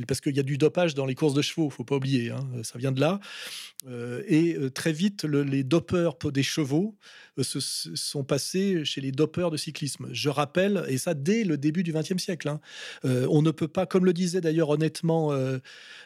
parce 0.07 0.21
qu'il 0.21 0.35
y 0.35 0.39
a 0.39 0.43
du 0.43 0.57
dopage 0.57 0.95
dans 0.95 1.05
les 1.05 1.15
courses 1.15 1.33
de 1.33 1.41
chevaux, 1.41 1.69
faut 1.69 1.83
pas 1.83 1.95
oublier, 1.95 2.31
hein, 2.31 2.47
ça 2.63 2.77
vient 2.77 2.91
de 2.91 2.99
là. 2.99 3.19
Euh, 3.87 4.23
et 4.27 4.55
euh, 4.55 4.69
très 4.71 4.91
vite, 4.91 5.25
les 5.25 5.63
dopeurs 5.63 6.17
des 6.33 6.41
chevaux 6.41 6.95
euh, 7.37 7.43
se, 7.43 7.59
sont 7.59 8.23
passés 8.23 8.83
chez 8.83 8.99
les 8.99 9.11
dopeurs 9.11 9.51
de 9.51 9.57
cyclisme. 9.57 10.07
Je 10.11 10.29
rappelle, 10.29 10.83
et 10.87 10.97
ça 10.97 11.13
dès 11.13 11.43
le 11.43 11.57
début 11.57 11.83
du 11.83 11.93
XXe 11.93 12.17
siècle. 12.17 12.47
Hein. 12.47 12.59
on 13.03 13.41
ne 13.41 13.51
peut 13.51 13.67
pas, 13.67 13.85
comme 13.85 14.05
le 14.05 14.13
disait 14.13 14.41
d'ailleurs 14.41 14.69
honnêtement 14.69 15.33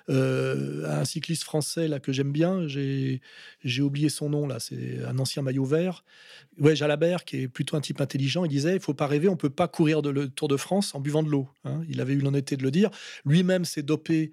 un 0.08 1.06
cycliste 1.06 1.44
français 1.44 1.88
là 1.88 2.00
que 2.00 2.12
j'aime 2.12 2.32
bien, 2.32 2.68
j'ai 2.68 3.22
oublié 3.82 4.10
son 4.10 4.30
nom 4.30 4.48
là, 4.48 4.60
c'est 4.60 5.04
un 5.06 5.18
ancien 5.20 5.42
maillot 5.42 5.66
vert, 5.66 6.04
ouais 6.60 6.76
Jalabert, 6.76 7.26
qui 7.26 7.42
est 7.44 7.48
plutôt 7.48 7.78
un 7.78 7.82
type 7.82 8.02
intelligent. 8.02 8.46
Il 8.46 8.50
disait, 8.50 8.76
il 8.76 8.82
faut 8.82 8.94
pas 8.94 9.08
rêver, 9.08 9.30
on 9.30 9.38
peut 9.38 9.50
pas 9.50 9.68
courir 9.68 10.02
de 10.02 10.10
le 10.10 10.30
Tour 10.30 10.48
de 10.48 10.58
France 10.58 10.79
en 10.94 11.00
buvant 11.00 11.24
de 11.24 11.30
l'eau. 11.30 11.48
Hein. 11.66 11.82
Il 11.90 12.02
avait 12.02 12.14
eu 12.14 12.20
l'honnêteté 12.20 12.58
de 12.58 12.64
le 12.64 12.72
dire. 12.72 12.90
Lui-même 13.26 13.66
s'est 13.66 13.84
dopé 13.84 14.32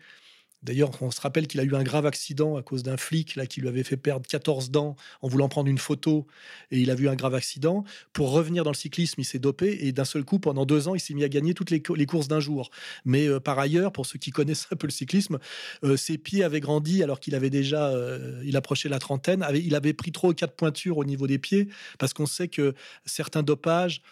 D'ailleurs, 0.67 0.91
on 1.01 1.13
se 1.13 1.21
rappelle 1.21 1.47
qu'il 1.47 1.61
a 1.61 1.63
eu 1.63 1.77
un 1.77 1.85
grave 1.85 2.07
accident 2.07 2.57
à 2.57 2.63
cause 2.63 2.83
d'un 2.83 2.97
flic 2.97 3.37
là, 3.37 3.47
qui 3.47 3.61
lui 3.61 3.69
avait 3.69 3.85
fait 3.85 3.97
perdre 3.97 4.27
14 4.27 4.73
dents 4.73 4.97
en 5.23 5.29
voulant 5.29 5.49
prendre 5.49 5.69
une 5.69 5.79
photo 5.79 6.27
et 6.73 6.81
il 6.81 6.91
a 6.91 6.97
vu 6.97 7.09
un 7.09 7.15
grave 7.15 7.37
accident. 7.37 7.85
Pour 8.13 8.33
revenir 8.33 8.65
dans 8.65 8.71
le 8.71 8.77
cyclisme, 8.77 9.21
il 9.21 9.25
s'est 9.25 9.39
dopé 9.39 9.87
et 9.87 9.93
d'un 9.93 10.05
seul 10.05 10.25
coup, 10.25 10.41
pendant 10.41 10.67
deux 10.67 10.89
ans, 10.89 10.97
il 10.97 11.01
s'est 11.01 11.15
mis 11.15 11.23
à 11.23 11.29
gagner 11.29 11.55
toutes 11.55 11.71
les, 11.71 11.81
courses 11.81 12.27
d'un 12.27 12.41
jour. 12.41 12.71
Mais 13.05 13.29
euh, 13.29 13.39
par 13.39 13.61
ailleurs, 13.61 13.93
pour 13.93 14.07
ceux 14.07 14.19
qui 14.19 14.33
connaissent 14.33 14.67
un 14.73 14.77
peu 14.77 14.89
le 14.89 14.93
cyclisme, 14.93 15.39
euh, 15.85 15.97
ses 15.97 16.19
pieds 16.19 16.43
avaient 16.43 16.61
grandi 16.61 17.05
alors 17.05 17.21
qu'il 17.21 17.37
avait 17.37 17.51
déjà, 17.51 17.91
euh, 17.91 18.43
il 18.45 18.57
approchait 18.57 18.89
la 18.89 18.99
trentaine. 18.99 19.47
il 19.55 19.77
avait 19.77 19.93
pris 19.93 20.11
trop 20.11 20.35
quatre 20.35 20.57
pointures 20.57 20.99
au 20.99 21.05
niveau 21.05 21.29
des 21.29 21.39
pieds 21.39 21.69
parce 22.01 22.13
qu'on 22.13 22.27
sait 22.27 22.49
que 22.49 22.75
certains 23.05 23.45
dopages 23.45 24.03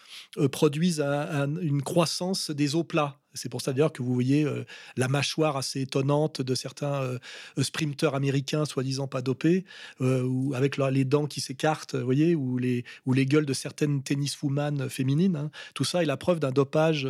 produisent 0.51 1.01
une 1.01 1.81
croissance 1.81 2.49
des 2.49 2.75
os 2.75 2.85
plats. 2.87 3.19
C'est 3.35 3.49
pour 3.49 3.61
ça 3.61 3.73
d'ailleurs 3.73 3.93
que 3.93 4.01
vous 4.01 4.13
voyez 4.13 4.43
euh, 4.43 4.63
la 4.97 5.07
mâchoire 5.07 5.57
assez 5.57 5.81
étonnante 5.81 6.41
de 6.41 6.55
certains 6.55 7.01
euh, 7.01 7.19
sprinteurs 7.61 8.15
américains 8.15 8.65
soi-disant 8.65 9.07
pas 9.07 9.21
dopés, 9.21 9.65
euh, 10.01 10.23
ou 10.23 10.53
avec 10.55 10.77
les 10.77 11.05
dents 11.05 11.27
qui 11.27 11.41
s'écartent, 11.41 11.95
voyez, 11.95 12.33
ou 12.33 12.57
les, 12.57 12.85
ou 13.05 13.13
les 13.13 13.25
gueules 13.25 13.45
de 13.45 13.53
certaines 13.53 14.01
tenniswoman 14.01 14.89
féminines. 14.89 15.35
Hein. 15.35 15.51
Tout 15.73 15.83
ça 15.83 16.01
est 16.01 16.05
la 16.05 16.17
preuve 16.17 16.39
d'un 16.39 16.51
dopage 16.51 17.07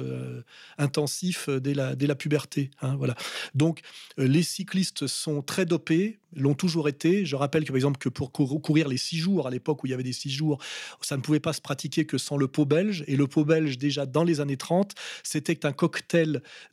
intensif 0.77 1.49
dès 1.49 1.73
la, 1.73 1.95
dès 1.95 2.07
la 2.07 2.15
puberté. 2.15 2.71
Hein, 2.81 2.95
voilà. 2.97 3.15
Donc 3.53 3.81
les 4.17 4.43
cyclistes 4.43 5.07
sont 5.07 5.41
très 5.41 5.65
dopés, 5.65 6.19
l'ont 6.35 6.53
toujours 6.53 6.87
été. 6.89 7.25
Je 7.25 7.35
rappelle 7.35 7.63
que, 7.63 7.69
par 7.69 7.77
exemple, 7.77 7.97
que 7.97 8.09
pour 8.09 8.31
courir 8.31 8.87
les 8.87 8.97
six 8.97 9.17
jours, 9.17 9.47
à 9.47 9.51
l'époque 9.51 9.83
où 9.83 9.87
il 9.87 9.91
y 9.91 9.93
avait 9.93 10.03
des 10.03 10.13
six 10.13 10.29
jours, 10.29 10.59
ça 11.01 11.17
ne 11.17 11.21
pouvait 11.21 11.39
pas 11.39 11.53
se 11.53 11.61
pratiquer 11.61 12.05
que 12.05 12.17
sans 12.17 12.37
le 12.37 12.47
pot 12.47 12.65
belge. 12.65 13.03
Et 13.07 13.15
le 13.15 13.27
pot 13.27 13.45
belge, 13.45 13.77
déjà 13.77 14.05
dans 14.05 14.23
les 14.23 14.41
années 14.41 14.57
30, 14.57 14.93
c'était 15.23 15.65
un 15.65 15.71
cocktail 15.71 16.14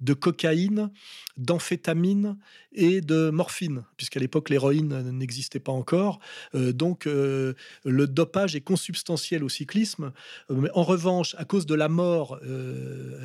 de 0.00 0.14
cocaïne, 0.14 0.90
d'amphétamine 1.36 2.36
et 2.74 3.00
de 3.00 3.30
morphine, 3.30 3.84
puisqu'à 3.96 4.20
l'époque, 4.20 4.48
l'héroïne 4.48 5.10
n'existait 5.10 5.60
pas 5.60 5.72
encore. 5.72 6.20
Euh, 6.54 6.72
donc, 6.72 7.06
euh, 7.06 7.54
le 7.84 8.06
dopage 8.06 8.56
est 8.56 8.60
consubstantiel 8.60 9.44
au 9.44 9.48
cyclisme. 9.48 10.12
Euh, 10.50 10.68
en 10.74 10.82
revanche, 10.82 11.34
à 11.38 11.44
cause 11.44 11.66
de 11.66 11.74
la 11.74 11.88
mort, 11.88 12.40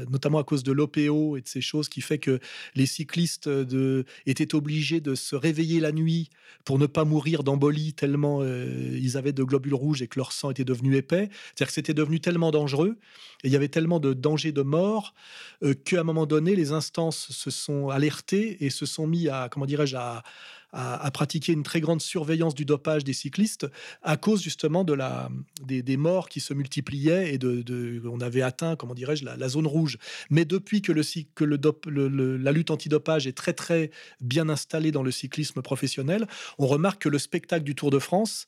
notamment 0.09 0.39
à 0.39 0.43
cause 0.43 0.63
de 0.63 0.71
l'OPO 0.71 1.37
et 1.37 1.41
de 1.41 1.47
ces 1.47 1.61
choses 1.61 1.89
qui 1.89 2.01
fait 2.01 2.17
que 2.17 2.39
les 2.75 2.85
cyclistes 2.85 3.49
étaient 4.25 4.55
obligés 4.55 5.01
de 5.01 5.15
se 5.15 5.35
réveiller 5.35 5.79
la 5.79 5.91
nuit 5.91 6.29
pour 6.65 6.79
ne 6.79 6.85
pas 6.85 7.05
mourir 7.05 7.43
d'embolie 7.43 7.93
tellement 7.93 8.43
ils 8.43 9.17
avaient 9.17 9.33
de 9.33 9.43
globules 9.43 9.73
rouges 9.73 10.01
et 10.01 10.07
que 10.07 10.19
leur 10.19 10.31
sang 10.31 10.51
était 10.51 10.65
devenu 10.65 10.95
épais. 10.95 11.29
C'est-à-dire 11.31 11.67
que 11.67 11.73
c'était 11.73 11.93
devenu 11.93 12.19
tellement 12.19 12.51
dangereux 12.51 12.97
et 13.43 13.47
il 13.47 13.53
y 13.53 13.55
avait 13.55 13.67
tellement 13.67 13.99
de 13.99 14.13
danger 14.13 14.51
de 14.51 14.61
mort 14.61 15.13
euh, 15.63 15.73
qu'à 15.73 16.03
moment 16.07 16.25
donné, 16.25 16.55
les 16.55 16.71
instances 16.71 17.27
se 17.29 17.51
sont 17.51 17.89
alertées 17.89 18.65
et 18.65 18.69
se 18.69 18.85
sont 18.85 19.07
mis 19.07 19.29
à, 19.29 19.49
comment 19.49 19.65
dirais-je, 19.65 19.95
à, 19.95 20.23
pratiquer 21.13 21.53
une 21.53 21.63
très 21.63 21.81
grande 21.81 22.01
surveillance 22.01 22.53
du 22.53 22.63
dopage 22.63 23.03
des 23.03 23.13
cyclistes 23.13 23.65
à 24.03 24.15
cause 24.15 24.43
justement 24.43 24.83
de 24.83 24.93
la, 24.93 25.29
des, 25.63 25.97
morts 25.97 26.29
qui 26.29 26.39
se 26.39 26.53
multipliaient 26.53 27.33
et 27.33 27.37
de, 27.37 28.01
on 28.05 28.19
avait 28.19 28.41
atteint, 28.41 28.75
comment 28.75 28.93
dirais-je, 28.93 29.25
la, 29.25 29.49
zone 29.49 29.65
rouge. 29.65 29.97
Mais 30.29 30.45
depuis 30.45 30.81
que, 30.81 30.91
le, 30.91 31.01
que 31.33 31.45
le, 31.45 32.37
la 32.37 32.51
lutte 32.51 32.69
antidopage 32.69 33.25
est 33.27 33.37
très 33.37 33.53
très 33.53 33.91
bien 34.21 34.49
installée 34.49 34.91
dans 34.91 35.03
le 35.03 35.11
cyclisme 35.11 35.61
professionnel, 35.61 36.27
on 36.59 36.67
remarque 36.67 37.03
que 37.03 37.09
le 37.09 37.19
spectacle 37.19 37.63
du 37.63 37.73
Tour 37.73 37.89
de 37.89 37.99
France 37.99 38.47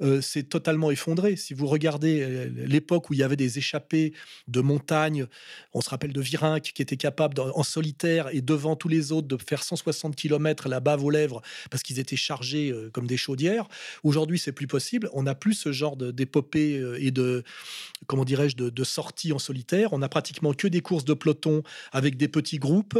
euh, 0.00 0.20
c'est 0.20 0.44
totalement 0.44 0.90
effondré. 0.90 1.36
Si 1.36 1.54
vous 1.54 1.66
regardez 1.66 2.20
euh, 2.20 2.48
l'époque 2.66 3.10
où 3.10 3.14
il 3.14 3.18
y 3.18 3.22
avait 3.22 3.36
des 3.36 3.58
échappées 3.58 4.12
de 4.46 4.60
montagne, 4.60 5.26
on 5.72 5.80
se 5.80 5.90
rappelle 5.90 6.12
de 6.12 6.20
Virinck 6.20 6.62
qui 6.62 6.82
était 6.82 6.96
capable 6.96 7.40
en 7.40 7.62
solitaire 7.62 8.28
et 8.32 8.40
devant 8.40 8.76
tous 8.76 8.88
les 8.88 9.12
autres 9.12 9.26
de 9.26 9.36
faire 9.36 9.62
160 9.62 10.14
km 10.14 10.68
la 10.68 10.80
bave 10.80 11.04
aux 11.04 11.10
lèvres 11.10 11.42
parce 11.70 11.82
qu'ils 11.82 11.98
étaient 11.98 12.16
chargés 12.16 12.70
euh, 12.70 12.90
comme 12.92 13.06
des 13.06 13.16
chaudières. 13.16 13.68
Aujourd'hui, 14.04 14.38
c'est 14.38 14.52
plus 14.52 14.66
possible. 14.66 15.08
On 15.12 15.24
n'a 15.24 15.34
plus 15.34 15.54
ce 15.54 15.72
genre 15.72 15.96
d'épopée 15.96 16.82
et 16.98 17.10
de 17.10 17.42
comment 18.06 18.24
dirais-je 18.24 18.56
de, 18.56 18.84
sorties 18.84 19.32
en 19.32 19.38
solitaire. 19.38 19.92
On 19.92 20.02
a 20.02 20.08
pratiquement 20.08 20.54
que 20.54 20.68
des 20.68 20.80
courses 20.80 21.04
de 21.04 21.14
peloton 21.14 21.62
avec 21.92 22.16
des 22.16 22.28
petits 22.28 22.58
groupes 22.58 22.98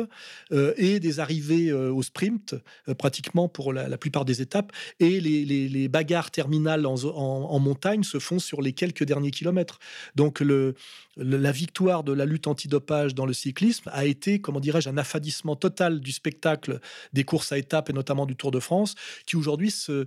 et 0.77 1.01
des 1.01 1.21
arrivées 1.21 1.73
au 1.73 2.03
sprint 2.03 2.55
pratiquement 2.99 3.49
pour 3.49 3.73
la, 3.73 3.97
plupart 3.97 4.25
des 4.25 4.43
étapes 4.43 4.73
et 5.01 5.21
les 5.21 5.89
bagarres 5.89 6.31
terminales 6.31 6.88
en, 6.89 7.59
montagne 7.59 8.03
se 8.03 8.19
font 8.19 8.39
sur 8.39 8.63
les 8.63 8.73
quelques 8.73 9.05
derniers 9.05 9.31
kilomètres. 9.31 9.79
Donc 10.15 10.41
le, 10.41 10.75
la 11.19 11.53
victoire 11.53 12.05
de 12.05 12.13
la 12.13 12.25
lutte 12.25 12.47
antidopage 12.47 13.15
dans 13.15 13.27
le 13.27 13.33
cyclisme 13.33 13.91
a 13.93 14.05
été, 14.05 14.41
comment 14.41 14.61
dirais-je, 14.61 14.89
un 14.89 14.97
affadissement 14.97 15.57
total 15.57 16.01
du 16.01 16.13
spectacle 16.13 16.81
des 17.13 17.25
courses 17.25 17.53
à 17.53 17.59
étapes 17.59 17.91
et 17.91 17.93
notamment 17.93 18.27
du 18.27 18.37
Tour 18.37 18.51
de 18.51 18.61
France, 18.61 18.95
qui 19.27 19.37
aujourd'hui 19.37 19.71
se, 19.71 20.07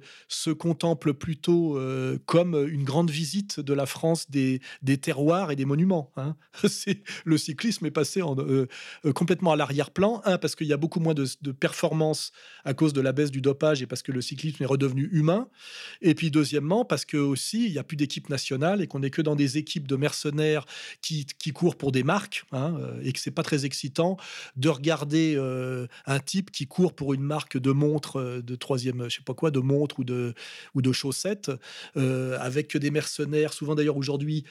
contemple 0.51 1.14
plutôt 1.14 1.78
euh, 1.78 2.18
comme 2.26 2.55
une 2.70 2.84
grande 2.84 3.09
visite 3.09 3.59
de 3.59 3.74
la 3.74 3.86
France 3.86 4.30
des, 4.30 4.59
terroirs 5.01 5.51
et 5.51 5.55
des 5.55 5.66
monuments. 5.66 6.12
Hein. 6.18 6.36
le 7.26 7.38
cyclisme 7.38 7.86
est 7.86 7.91
passé 7.91 8.22
euh, 8.22 8.66
euh, 9.05 9.14
complètement 9.14 9.51
à 9.51 9.55
l'arrière-plan. 9.55 10.22
Un, 10.26 10.38
parce 10.38 10.55
qu'il 10.55 10.68
y 10.68 10.74
a 10.74 10.78
beaucoup 10.78 10.99
moins 10.99 11.14
de, 11.14 11.26
de 11.41 11.51
performances 11.51 12.32
à 12.66 12.74
cause 12.74 12.93
de 12.93 13.01
la 13.01 13.12
baisse 13.12 13.32
du 13.32 13.41
dopage 13.41 13.82
et 13.82 13.88
parce 13.88 14.01
que 14.01 14.12
le 14.12 14.22
cyclisme 14.22 14.64
est 14.64 14.68
redevenu 14.68 15.09
humain. 15.12 15.47
Et 16.01 16.16
puis 16.16 16.32
deuxièmement, 16.32 16.86
parce 16.86 17.05
que 17.05 17.18
aussi 17.18 17.66
il 17.66 17.72
n'y 17.72 17.78
a 17.78 17.84
plus 17.84 17.97
d'équipe 17.97 18.30
nationale 18.30 18.82
et 18.82 18.88
qu'on 18.88 18.99
n'est 18.99 19.09
que 19.09 19.22
dans 19.22 19.36
des 19.36 19.57
équipes 19.57 19.88
de 19.88 19.95
mercenaires 19.95 20.66
qui, 21.01 21.25
qui 21.25 21.51
courent 21.51 21.75
pour 21.75 21.91
des 21.91 22.03
marques 22.03 22.43
hein, 22.51 22.77
euh, 22.79 23.01
et 23.03 23.11
que 23.11 23.19
c'est 23.19 23.31
pas 23.31 23.43
très 23.43 23.65
excitant 23.65 24.17
de 24.55 24.69
regarder 24.69 25.35
euh, 25.35 25.87
un 26.05 26.19
type 26.19 26.51
qui 26.51 26.67
court 26.67 26.93
pour 26.93 27.13
une 27.13 27.23
marque 27.23 27.57
de 27.57 27.71
montre 27.71 28.17
euh, 28.17 28.41
de 28.41 28.55
troisième, 28.55 29.09
je 29.09 29.17
sais 29.17 29.23
pas 29.23 29.33
quoi, 29.33 29.51
de 29.51 29.59
montre 29.59 29.99
ou 29.99 30.03
de 30.03 30.33
ou 30.75 30.81
de 30.81 30.91
chaussettes 30.91 31.51
avec 31.95 32.75
des 32.77 32.91
mercenaires, 32.91 33.53
souvent 33.53 33.75
d'ailleurs 33.75 33.97
aujourd'hui 33.97 34.43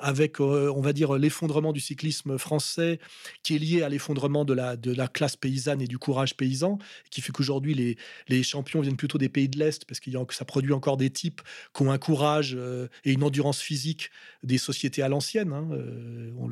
avec 0.00 0.40
on 0.40 0.80
va 0.80 0.92
dire 0.92 1.14
l'effondrement 1.14 1.72
du 1.72 1.80
cyclisme 1.80 2.38
français 2.38 2.98
qui 3.42 3.56
est 3.56 3.58
lié 3.58 3.82
à 3.82 3.88
l'effondrement 3.88 4.44
de 4.44 4.52
la 4.52 4.76
de 4.76 4.92
la 4.92 5.08
classe 5.08 5.36
paysanne 5.36 5.80
et 5.80 5.86
du 5.86 5.98
courage 5.98 6.36
paysan 6.36 6.78
qui 7.10 7.20
fait 7.20 7.32
qu'aujourd'hui 7.32 7.74
les 7.74 7.96
les 8.28 8.42
champions 8.42 8.80
viennent 8.80 8.96
plutôt 8.96 9.18
des 9.18 9.28
pays 9.28 9.48
de 9.48 9.58
l'est 9.58 9.84
parce 9.84 10.00
qu'il 10.00 10.12
y 10.12 10.16
a 10.16 10.24
ça 10.30 10.44
produit 10.44 10.72
encore 10.72 10.96
des 10.96 11.10
types 11.10 11.42
qui 11.74 11.82
ont 11.82 11.90
un 11.90 11.98
courage 11.98 12.56
et 13.04 13.12
une 13.12 13.22
endurance 13.22 13.60
physique 13.60 14.10
des 14.42 14.58
sociétés 14.58 15.02
à 15.02 15.08
l'ancienne. 15.08 15.52
Hein, 15.52 15.68
euh, 15.82 16.32
on 16.36 16.48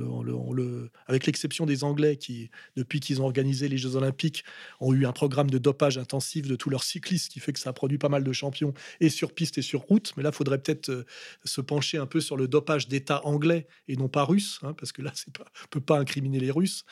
avec 1.06 1.26
l'exception 1.26 1.66
des 1.66 1.84
Anglais 1.84 2.16
qui, 2.16 2.50
depuis 2.76 3.00
qu'ils 3.00 3.20
ont 3.20 3.24
organisé 3.24 3.68
les 3.68 3.78
Jeux 3.78 3.96
Olympiques, 3.96 4.44
ont 4.80 4.92
eu 4.92 5.06
un 5.06 5.12
programme 5.12 5.50
de 5.50 5.58
dopage 5.58 5.98
intensif 5.98 6.46
de 6.46 6.56
tous 6.56 6.70
leurs 6.70 6.84
cyclistes, 6.84 7.32
qui 7.32 7.40
fait 7.40 7.52
que 7.52 7.58
ça 7.58 7.70
a 7.70 7.72
produit 7.72 7.98
pas 7.98 8.08
mal 8.08 8.24
de 8.24 8.32
champions 8.32 8.72
et 9.00 9.08
sur 9.08 9.32
piste 9.32 9.58
et 9.58 9.62
sur 9.62 9.80
route. 9.80 10.12
Mais 10.16 10.22
là, 10.22 10.30
il 10.32 10.36
faudrait 10.36 10.58
peut-être 10.58 10.90
euh, 10.90 11.04
se 11.44 11.60
pencher 11.60 11.98
un 11.98 12.06
peu 12.06 12.20
sur 12.20 12.36
le 12.36 12.48
dopage 12.48 12.88
d'État 12.88 13.24
anglais 13.26 13.66
et 13.88 13.96
non 13.96 14.08
pas 14.08 14.24
russe, 14.24 14.60
hein, 14.62 14.74
parce 14.74 14.92
que 14.92 15.02
là, 15.02 15.12
pas, 15.36 15.44
peut 15.70 15.80
pas 15.80 15.98
incriminer 15.98 16.40
les 16.40 16.50
Russes. 16.50 16.84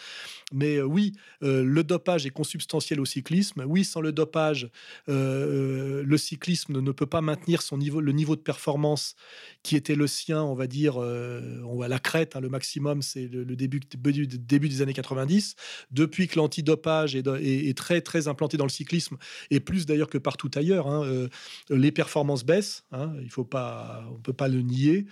Mais 0.52 0.76
euh, 0.76 0.84
oui, 0.84 1.12
le 1.40 1.82
dopage 1.82 2.26
est 2.26 2.30
consubstantiel 2.30 3.00
au 3.00 3.04
cyclisme. 3.04 3.64
Oui, 3.66 3.84
sans 3.84 4.00
le 4.00 4.12
dopage, 4.12 4.68
le 5.06 6.16
cyclisme 6.16 6.80
ne 6.80 6.90
peut 6.90 7.06
pas 7.06 7.20
maintenir 7.20 7.62
son 7.62 7.78
niveau, 7.78 8.00
le 8.00 8.12
niveau 8.12 8.36
de 8.36 8.40
performance 8.40 9.14
qui 9.62 9.76
était 9.76 9.94
le 9.94 10.06
sien, 10.06 10.42
on 10.42 10.54
va 10.54 10.66
dire, 10.66 10.96
on 10.96 11.74
voit 11.74 11.88
la 11.88 11.98
crête, 11.98 12.27
hein, 12.36 12.40
le 12.40 12.48
maximum, 12.48 13.02
c'est 13.02 13.26
le, 13.26 13.44
début, 13.56 13.80
début, 13.80 14.68
des 14.68 14.82
années 14.82 14.94
90. 14.94 15.56
Depuis 15.90 16.28
que 16.28 16.36
l'antidopage 16.36 17.14
est, 17.16 17.26
est, 17.26 17.76
très, 17.76 18.00
très 18.00 18.28
implanté 18.28 18.56
dans 18.56 18.64
le 18.64 18.70
cyclisme, 18.70 19.16
et 19.50 19.60
plus 19.60 19.86
d'ailleurs 19.86 20.10
que 20.10 20.18
partout 20.18 20.50
ailleurs, 20.54 20.88
hein, 20.88 21.04
euh, 21.04 21.28
les 21.70 21.92
performances 21.92 22.44
baissent. 22.44 22.84
Hein, 22.92 23.12
il 23.22 23.30
faut 23.30 23.44
pas, 23.44 24.04
on 24.12 24.20
peut 24.20 24.32
pas 24.32 24.48
le 24.48 24.62
nier. 24.62 25.06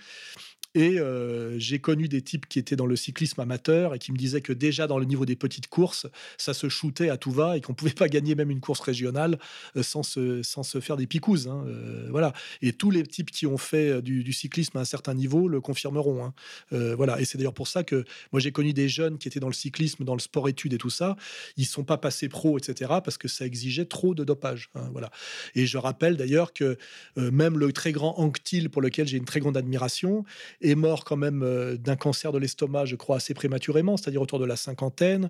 Et 0.75 0.99
j'ai 1.57 1.79
connu 1.79 2.07
des 2.07 2.21
types 2.21 2.47
qui 2.47 2.59
étaient 2.59 2.75
dans 2.75 2.85
le 2.85 2.95
cyclisme 2.95 3.41
amateur 3.41 3.95
et 3.95 3.99
qui 3.99 4.11
me 4.11 4.17
disaient 4.17 4.41
que 4.41 4.53
déjà 4.53 4.87
dans 4.87 4.99
le 4.99 5.05
niveau 5.05 5.25
des 5.25 5.35
petites 5.35 5.67
courses, 5.67 6.07
ça 6.37 6.53
se 6.53 6.69
shootait 6.69 7.09
à 7.09 7.17
tout 7.17 7.31
va 7.31 7.57
et 7.57 7.61
qu'on 7.61 7.73
pouvait 7.73 7.91
pas 7.91 8.07
gagner 8.07 8.35
même 8.35 8.51
une 8.51 8.59
course 8.59 8.79
régionale 8.81 9.39
sans 9.81 10.03
se, 10.03 10.43
sans 10.43 10.63
se 10.63 10.79
faire 10.79 10.97
des 10.97 11.07
picouses. 11.07 11.47
Hein, 11.47 11.65
voilà. 12.09 12.33
Et 12.61 12.73
tous 12.73 12.91
les 12.91 13.03
types 13.03 13.31
qui 13.31 13.47
ont 13.47 13.57
fait 13.57 14.01
du, 14.01 14.33
cyclisme 14.33 14.77
à 14.77 14.81
un 14.81 14.85
certain 14.85 15.13
niveau 15.13 15.47
le 15.47 15.61
confirmeront. 15.61 16.23
Hein. 16.23 16.33
voilà. 16.95 17.19
Et 17.19 17.25
c'est 17.25 17.37
d'ailleurs 17.37 17.53
pour 17.53 17.67
ça 17.67 17.83
que 17.83 18.05
moi 18.31 18.39
j'ai 18.39 18.51
connu 18.51 18.73
des 18.73 18.89
jeunes 18.89 19.17
qui 19.17 19.27
étaient 19.27 19.39
dans 19.39 19.47
le 19.47 19.53
cyclisme, 19.53 20.03
dans 20.03 20.15
le 20.15 20.19
sport-études 20.19 20.73
et 20.73 20.77
tout 20.77 20.89
ça. 20.89 21.15
Ils 21.55 21.65
sont 21.65 21.83
pas 21.83 21.97
passés 21.97 22.29
pro, 22.29 22.57
etc. 22.57 22.91
parce 23.03 23.17
que 23.17 23.27
ça 23.27 23.45
exigeait 23.45 23.85
trop 23.85 24.13
de 24.13 24.23
dopage. 24.23 24.69
Hein, 24.75 24.89
voilà. 24.91 25.09
Et 25.55 25.65
je 25.65 25.77
rappelle 25.77 26.17
d'ailleurs 26.17 26.53
que 26.53 26.77
même 27.15 27.57
le 27.57 27.71
très 27.73 27.91
grand 27.91 28.19
Anctil, 28.19 28.69
pour 28.69 28.81
lequel 28.81 29.07
j'ai 29.07 29.17
une 29.17 29.25
très 29.25 29.39
grande 29.39 29.57
admiration, 29.57 30.23
est 30.61 30.75
mort 30.75 31.03
quand 31.03 31.17
même 31.17 31.43
euh, 31.43 31.77
d'un 31.77 31.95
cancer 31.95 32.31
de 32.31 32.37
l'estomac, 32.37 32.85
je 32.85 32.95
crois, 32.95 33.17
assez 33.17 33.33
prématurément, 33.33 33.97
c'est-à-dire 33.97 34.21
autour 34.21 34.39
de 34.39 34.45
la 34.45 34.55
cinquantaine. 34.55 35.29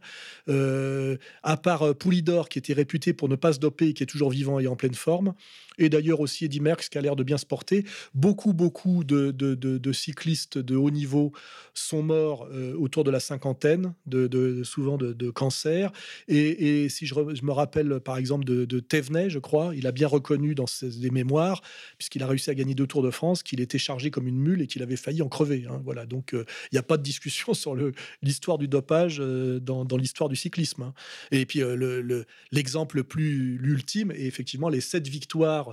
Euh, 0.50 1.18
à 1.44 1.58
part 1.58 1.84
euh, 1.84 1.94
Poulidor, 1.94 2.50
qui 2.50 2.60
était 2.60 2.74
réputé 2.74 3.14
pour 3.14 3.30
ne 3.30 3.36
pas 3.36 3.54
se 3.54 3.60
doper, 3.60 3.94
qui 3.94 4.04
est 4.04 4.08
toujours 4.08 4.30
vivant 4.30 4.60
et 4.60 4.68
en 4.68 4.76
pleine 4.76 4.96
forme. 4.96 5.34
Et 5.78 5.90
d'ailleurs 5.90 6.20
aussi 6.20 6.46
Eddie 6.46 6.60
Merckx, 6.60 6.90
qui 6.90 6.98
a 6.98 7.02
l'air 7.02 7.16
de 7.16 7.24
bien 7.24 7.38
se 7.38 7.46
porter. 7.46 7.86
Beaucoup, 8.14 8.54
beaucoup 8.54 9.04
de, 9.04 9.92
cyclistes 9.92 10.58
de 10.58 10.76
haut 10.76 10.92
niveau 10.92 11.32
sont 11.74 12.04
morts 12.04 12.48
autour 12.78 13.04
de 13.04 13.12
la 13.12 13.20
cinquantaine, 13.20 13.94
de, 14.06 14.64
souvent 14.64 14.98
de, 14.98 15.30
cancer. 15.30 15.92
Et, 16.28 16.90
si 16.90 17.06
je, 17.06 17.16
me 17.16 17.52
rappelle 17.52 18.00
par 18.00 18.18
exemple 18.18 18.46
de, 18.46 18.66
de 18.66 18.80
Thévenet, 18.80 19.30
je 19.30 19.40
crois, 19.40 19.74
il 19.76 19.88
a 19.88 19.92
bien 19.92 20.08
reconnu 20.08 20.56
dans 20.56 20.68
ses 20.68 21.10
mémoires, 21.10 21.62
puisqu'il 21.98 22.24
a 22.24 22.28
réussi 22.28 22.50
à 22.50 22.56
gagner 22.56 22.76
deux 22.76 22.88
Tours 22.88 23.04
de 23.04 23.12
France, 23.12 23.44
qu'il 23.44 23.60
était 23.60 23.78
chargé 23.78 24.12
comme 24.12 24.28
une 24.28 24.40
mule 24.40 24.62
et 24.62 24.68
qu'il 24.68 24.82
avait 24.82 24.96
failli 24.96 25.22
en 25.22 25.28
crever. 25.28 25.66
Hein, 25.70 25.82
voilà, 25.84 26.06
donc 26.06 26.34
euh, 26.34 26.46
il 26.72 26.76
n'y 26.76 26.80
a 26.80 26.84
pas 26.84 26.98
de 26.98 27.04
discussion 27.04 27.54
sur 27.54 27.76
l'histoire 28.22 28.58
du 28.58 28.68
dopage 28.68 29.18
euh, 29.20 29.60
dans, 29.60 29.86
l'histoire 29.98 30.30
du 30.30 30.36
cyclisme. 30.36 30.84
Hein. 30.84 30.94
Et 31.32 31.46
puis 31.46 31.62
euh, 31.62 32.24
l'exemple 32.52 32.98
le, 32.98 33.04
plus 33.04 33.58
l'ultime 33.58 34.12
est 34.12 34.26
effectivement 34.26 34.70
les 34.70 34.82
sept 34.82 35.08
victoires 35.08 35.67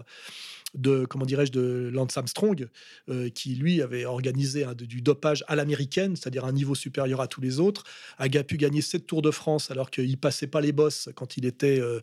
de 0.74 1.04
comment 1.04 1.24
dirais-je 1.24 1.52
de 1.52 1.90
Lance 1.92 2.16
Armstrong, 2.16 2.68
euh, 3.08 3.28
qui 3.30 3.54
lui 3.54 3.80
avait 3.80 4.04
organisé 4.04 4.64
du 4.76 5.00
dopage 5.00 5.44
à 5.46 5.56
l'américaine, 5.56 6.16
c'est-à-dire 6.16 6.44
un 6.44 6.52
niveau 6.52 6.74
supérieur 6.74 7.20
à 7.20 7.28
tous 7.28 7.40
les 7.40 7.60
autres, 7.60 7.84
a 8.18 8.28
pu 8.42 8.56
gagner 8.56 8.82
sept 8.82 9.06
Tours 9.06 9.22
de 9.22 9.30
France 9.30 9.70
alors 9.70 9.90
qu'il 9.90 10.16
passait 10.18 10.46
pas 10.46 10.60
les 10.60 10.72
bosses 10.72 11.08
quand 11.14 11.36
il 11.36 11.46
était 11.46 11.78
euh, 11.78 12.00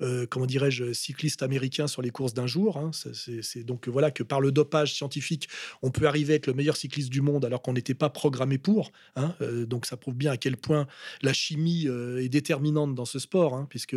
euh, 0.00 0.26
comment 0.26 0.46
dirais-je 0.46 0.92
cycliste 0.92 1.42
américain 1.42 1.86
sur 1.86 2.02
les 2.02 2.10
courses 2.10 2.34
d'un 2.34 2.46
jour. 2.46 2.76
Hein. 2.76 2.90
C'est 2.92 3.64
donc 3.64 3.88
voilà 3.88 4.10
que 4.10 4.22
par 4.22 4.40
le 4.40 4.52
dopage 4.52 4.94
scientifique, 4.94 5.48
on 5.82 5.90
peut 5.90 6.06
arriver 6.06 6.34
à 6.34 6.36
être 6.36 6.46
le 6.46 6.54
meilleur 6.54 6.76
cycliste 6.76 7.10
du 7.10 7.20
monde 7.20 7.44
alors 7.44 7.62
qu'on 7.62 7.72
n'était 7.72 7.94
pas 7.94 8.10
programmé 8.10 8.58
pour. 8.58 8.92
Hein. 9.16 9.34
donc 9.66 9.86
ça 9.86 9.96
prouve 9.96 10.14
bien 10.14 10.32
à 10.32 10.36
quel 10.36 10.56
point 10.56 10.86
la 11.22 11.32
chimie 11.32 11.86
est 11.86 12.28
déterminante 12.28 12.94
dans 12.94 13.04
ce 13.04 13.18
sport, 13.18 13.54
hein, 13.54 13.66
puisque 13.68 13.96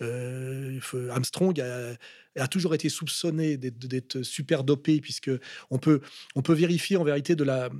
Armstrong 0.00 1.60
a 1.60 1.94
a 2.36 2.48
toujours 2.48 2.74
été 2.74 2.88
soupçonné 2.88 3.56
d'être 3.56 4.22
super 4.22 4.64
dopé, 4.64 5.00
puisque 5.00 5.30
on 5.70 5.78
peut, 5.78 6.00
on 6.34 6.42
peut 6.42 6.54
vérifier 6.54 6.96
en 6.96 7.04
vérité 7.04 7.34
de 7.34 7.44
la 7.44 7.70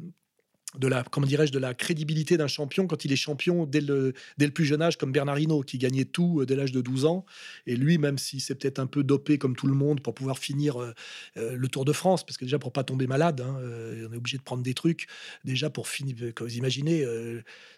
de 0.78 0.86
la 0.86 1.02
comment 1.02 1.26
dirais-je 1.26 1.52
de 1.52 1.58
la 1.58 1.74
crédibilité 1.74 2.36
d'un 2.36 2.46
champion 2.46 2.86
quand 2.86 3.04
il 3.04 3.12
est 3.12 3.16
champion 3.16 3.66
dès 3.66 3.80
le, 3.80 4.12
dès 4.38 4.46
le 4.46 4.52
plus 4.52 4.64
jeune 4.64 4.82
âge 4.82 4.96
comme 4.96 5.10
Bernard 5.10 5.38
Hinault 5.38 5.62
qui 5.62 5.78
gagnait 5.78 6.04
tout 6.04 6.40
euh, 6.40 6.46
dès 6.46 6.54
l'âge 6.54 6.72
de 6.72 6.80
12 6.80 7.06
ans. 7.06 7.24
Et 7.66 7.74
lui 7.76 7.98
même 7.98 8.18
si 8.18 8.40
c'est 8.40 8.54
peut-être 8.54 8.78
un 8.78 8.86
peu 8.86 9.02
dopé 9.02 9.38
comme 9.38 9.56
tout 9.56 9.66
le 9.66 9.74
monde 9.74 10.00
pour 10.00 10.14
pouvoir 10.14 10.38
finir 10.38 10.80
euh, 10.80 10.92
euh, 11.36 11.56
le 11.56 11.68
Tour 11.68 11.84
de 11.84 11.92
France 11.92 12.24
parce 12.24 12.36
que 12.36 12.44
déjà 12.44 12.58
pour 12.58 12.72
pas 12.72 12.84
tomber 12.84 13.06
malade 13.06 13.40
hein, 13.40 13.56
on 13.60 14.12
est 14.12 14.16
obligé 14.16 14.38
de 14.38 14.42
prendre 14.42 14.62
des 14.62 14.74
trucs 14.74 15.06
déjà 15.44 15.70
pour 15.70 15.88
finir 15.88 16.16
comme 16.34 16.46
vous 16.46 16.56
imaginez 16.56 17.04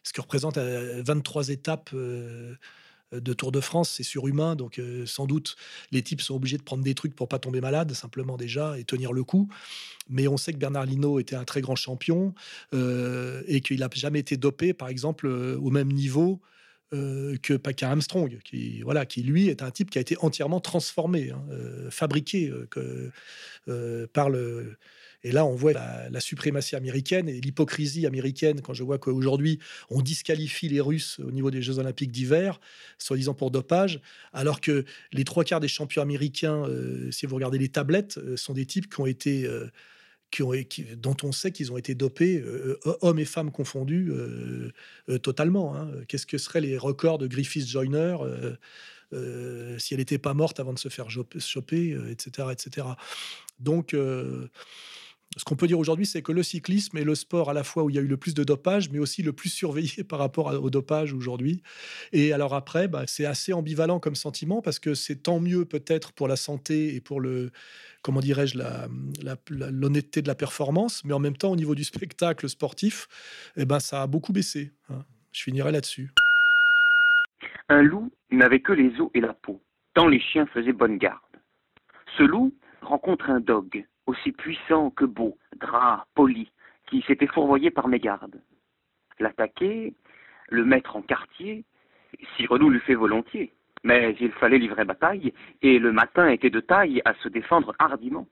ce 0.02 0.12
que 0.12 0.20
représente 0.20 0.58
23 0.58 1.48
étapes 1.48 1.94
de 3.20 3.32
Tour 3.32 3.52
de 3.52 3.60
France, 3.60 3.90
c'est 3.90 4.02
surhumain, 4.02 4.56
donc 4.56 4.78
euh, 4.78 5.06
sans 5.06 5.26
doute 5.26 5.56
les 5.90 6.02
types 6.02 6.20
sont 6.20 6.34
obligés 6.34 6.58
de 6.58 6.62
prendre 6.62 6.82
des 6.82 6.94
trucs 6.94 7.14
pour 7.14 7.28
pas 7.28 7.38
tomber 7.38 7.60
malade, 7.60 7.92
simplement 7.92 8.36
déjà, 8.36 8.78
et 8.78 8.84
tenir 8.84 9.12
le 9.12 9.24
coup. 9.24 9.48
Mais 10.08 10.28
on 10.28 10.36
sait 10.36 10.52
que 10.52 10.58
Bernard 10.58 10.86
Lino 10.86 11.18
était 11.18 11.36
un 11.36 11.44
très 11.44 11.60
grand 11.60 11.76
champion 11.76 12.34
euh, 12.74 13.42
et 13.46 13.60
qu'il 13.60 13.80
n'a 13.80 13.88
jamais 13.92 14.20
été 14.20 14.36
dopé, 14.36 14.72
par 14.72 14.88
exemple, 14.88 15.26
au 15.26 15.70
même 15.70 15.92
niveau 15.92 16.40
que 16.90 17.56
Paca 17.56 17.88
Armstrong, 17.88 18.38
qui, 18.44 18.82
voilà, 18.82 19.06
qui 19.06 19.22
lui 19.22 19.48
est 19.48 19.62
un 19.62 19.70
type 19.70 19.88
qui 19.88 19.96
a 19.96 20.02
été 20.02 20.14
entièrement 20.20 20.60
transformé, 20.60 21.30
hein, 21.30 21.42
fabriqué 21.88 22.52
par 24.12 24.28
le 24.28 24.76
et 25.24 25.32
là, 25.32 25.44
on 25.44 25.54
voit 25.54 25.72
la, 25.72 26.20
suprématie 26.20 26.76
américaine 26.76 27.28
et 27.28 27.40
l'hypocrisie 27.40 28.06
américaine 28.06 28.60
quand 28.60 28.74
je 28.74 28.82
vois 28.82 28.98
qu'aujourd'hui, 28.98 29.58
on 29.90 30.02
disqualifie 30.02 30.68
les 30.68 30.80
Russes 30.80 31.20
au 31.20 31.30
niveau 31.30 31.50
des 31.50 31.62
Jeux 31.62 31.78
Olympiques 31.78 32.12
d'hiver, 32.12 32.60
soi-disant 32.98 33.34
pour 33.34 33.50
dopage, 33.50 34.00
alors 34.32 34.60
que 34.60 34.84
les 35.12 35.24
trois 35.24 35.44
quarts 35.44 35.60
des 35.60 35.68
champions 35.68 36.02
américains, 36.02 36.64
euh, 36.68 37.10
si 37.10 37.26
vous 37.26 37.34
regardez 37.36 37.58
les 37.58 37.68
tablettes, 37.68 38.18
euh, 38.18 38.36
sont 38.36 38.52
des 38.52 38.66
types 38.66 38.92
qui 38.92 39.00
ont 39.00 39.06
été... 39.06 39.44
Euh, 39.46 39.70
qui 40.30 40.42
ont, 40.42 40.54
dont 40.96 41.16
on 41.24 41.30
sait 41.30 41.52
qu'ils 41.52 41.72
ont 41.72 41.76
été 41.76 41.94
dopés, 41.94 42.42
hommes 43.02 43.18
et 43.18 43.26
femmes 43.26 43.50
confondus, 43.50 44.10
totalement. 45.22 45.76
Hein. 45.76 45.90
Qu'est-ce 46.08 46.24
que 46.24 46.38
seraient 46.38 46.62
les 46.62 46.78
records 46.78 47.18
de 47.18 47.26
Griffith 47.26 47.68
Joyner 47.68 48.16
si 49.76 49.92
elle 49.92 50.00
n'était 50.00 50.16
pas 50.16 50.32
morte 50.32 50.58
avant 50.58 50.72
de 50.72 50.78
se 50.78 50.88
faire 50.88 51.08
choper, 51.10 51.98
etc., 52.10 52.48
etc. 52.50 52.86
Donc, 53.60 53.94
ce 55.36 55.44
qu'on 55.44 55.56
peut 55.56 55.66
dire 55.66 55.78
aujourd'hui, 55.78 56.04
c'est 56.04 56.22
que 56.22 56.32
le 56.32 56.42
cyclisme 56.42 56.96
est 56.98 57.04
le 57.04 57.14
sport 57.14 57.48
à 57.48 57.52
la 57.54 57.64
fois 57.64 57.84
où 57.84 57.90
il 57.90 57.96
y 57.96 57.98
a 57.98 58.02
eu 58.02 58.06
le 58.06 58.16
plus 58.16 58.34
de 58.34 58.44
dopage, 58.44 58.90
mais 58.90 58.98
aussi 58.98 59.22
le 59.22 59.32
plus 59.32 59.48
surveillé 59.48 60.04
par 60.08 60.18
rapport 60.18 60.48
au 60.62 60.70
dopage 60.70 61.12
aujourd'hui. 61.12 61.62
Et 62.12 62.32
alors 62.32 62.54
après, 62.54 62.88
bah, 62.88 63.04
c'est 63.06 63.24
assez 63.24 63.52
ambivalent 63.52 63.98
comme 63.98 64.14
sentiment 64.14 64.60
parce 64.60 64.78
que 64.78 64.94
c'est 64.94 65.22
tant 65.22 65.40
mieux 65.40 65.64
peut-être 65.64 66.12
pour 66.12 66.28
la 66.28 66.36
santé 66.36 66.94
et 66.94 67.00
pour 67.00 67.20
le, 67.20 67.50
comment 68.02 68.20
dirais-je, 68.20 68.58
l'honnêteté 69.50 70.22
de 70.22 70.28
la 70.28 70.34
performance, 70.34 71.04
mais 71.04 71.14
en 71.14 71.20
même 71.20 71.36
temps, 71.36 71.52
au 71.52 71.56
niveau 71.56 71.74
du 71.74 71.84
spectacle 71.84 72.48
sportif, 72.48 73.08
eh 73.56 73.64
ben, 73.64 73.80
ça 73.80 74.02
a 74.02 74.06
beaucoup 74.06 74.32
baissé. 74.32 74.72
Hein. 74.90 75.04
Je 75.32 75.42
finirai 75.42 75.72
là-dessus. 75.72 76.10
Un 77.68 77.82
loup 77.82 78.12
n'avait 78.30 78.60
que 78.60 78.72
les 78.72 79.00
os 79.00 79.10
et 79.14 79.20
la 79.20 79.32
peau, 79.32 79.62
tant 79.94 80.08
les 80.08 80.20
chiens 80.20 80.46
faisaient 80.46 80.72
bonne 80.72 80.98
garde. 80.98 81.20
Ce 82.18 82.22
loup 82.22 82.54
rencontre 82.82 83.30
un 83.30 83.40
dog 83.40 83.86
aussi 84.12 84.32
puissant 84.32 84.90
que 84.90 85.04
beau, 85.04 85.38
gras, 85.58 86.04
poli, 86.14 86.50
qui 86.86 87.02
s'était 87.02 87.26
fourvoyé 87.26 87.70
par 87.70 87.88
mégarde. 87.88 88.40
L'attaquer, 89.18 89.94
le 90.50 90.64
mettre 90.64 90.96
en 90.96 91.02
quartier, 91.02 91.64
Renou 92.48 92.68
l'eût 92.68 92.80
fait 92.80 92.94
volontiers. 92.94 93.52
Mais 93.84 94.14
il 94.20 94.30
fallait 94.32 94.58
livrer 94.58 94.84
bataille, 94.84 95.32
et 95.62 95.78
le 95.78 95.92
matin 95.92 96.28
était 96.28 96.50
de 96.50 96.60
taille 96.60 97.02
à 97.04 97.14
se 97.14 97.28
défendre 97.28 97.74
hardiment. 97.78 98.28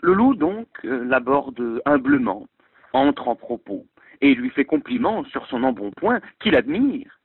Le 0.00 0.14
loup, 0.14 0.34
donc, 0.34 0.68
euh, 0.84 1.04
l'aborde 1.04 1.82
humblement, 1.84 2.48
entre 2.92 3.28
en 3.28 3.36
propos, 3.36 3.86
et 4.20 4.34
lui 4.34 4.50
fait 4.50 4.64
compliment 4.64 5.24
sur 5.26 5.46
son 5.46 5.62
embonpoint 5.62 6.20
qu'il 6.40 6.56
admire. 6.56 7.20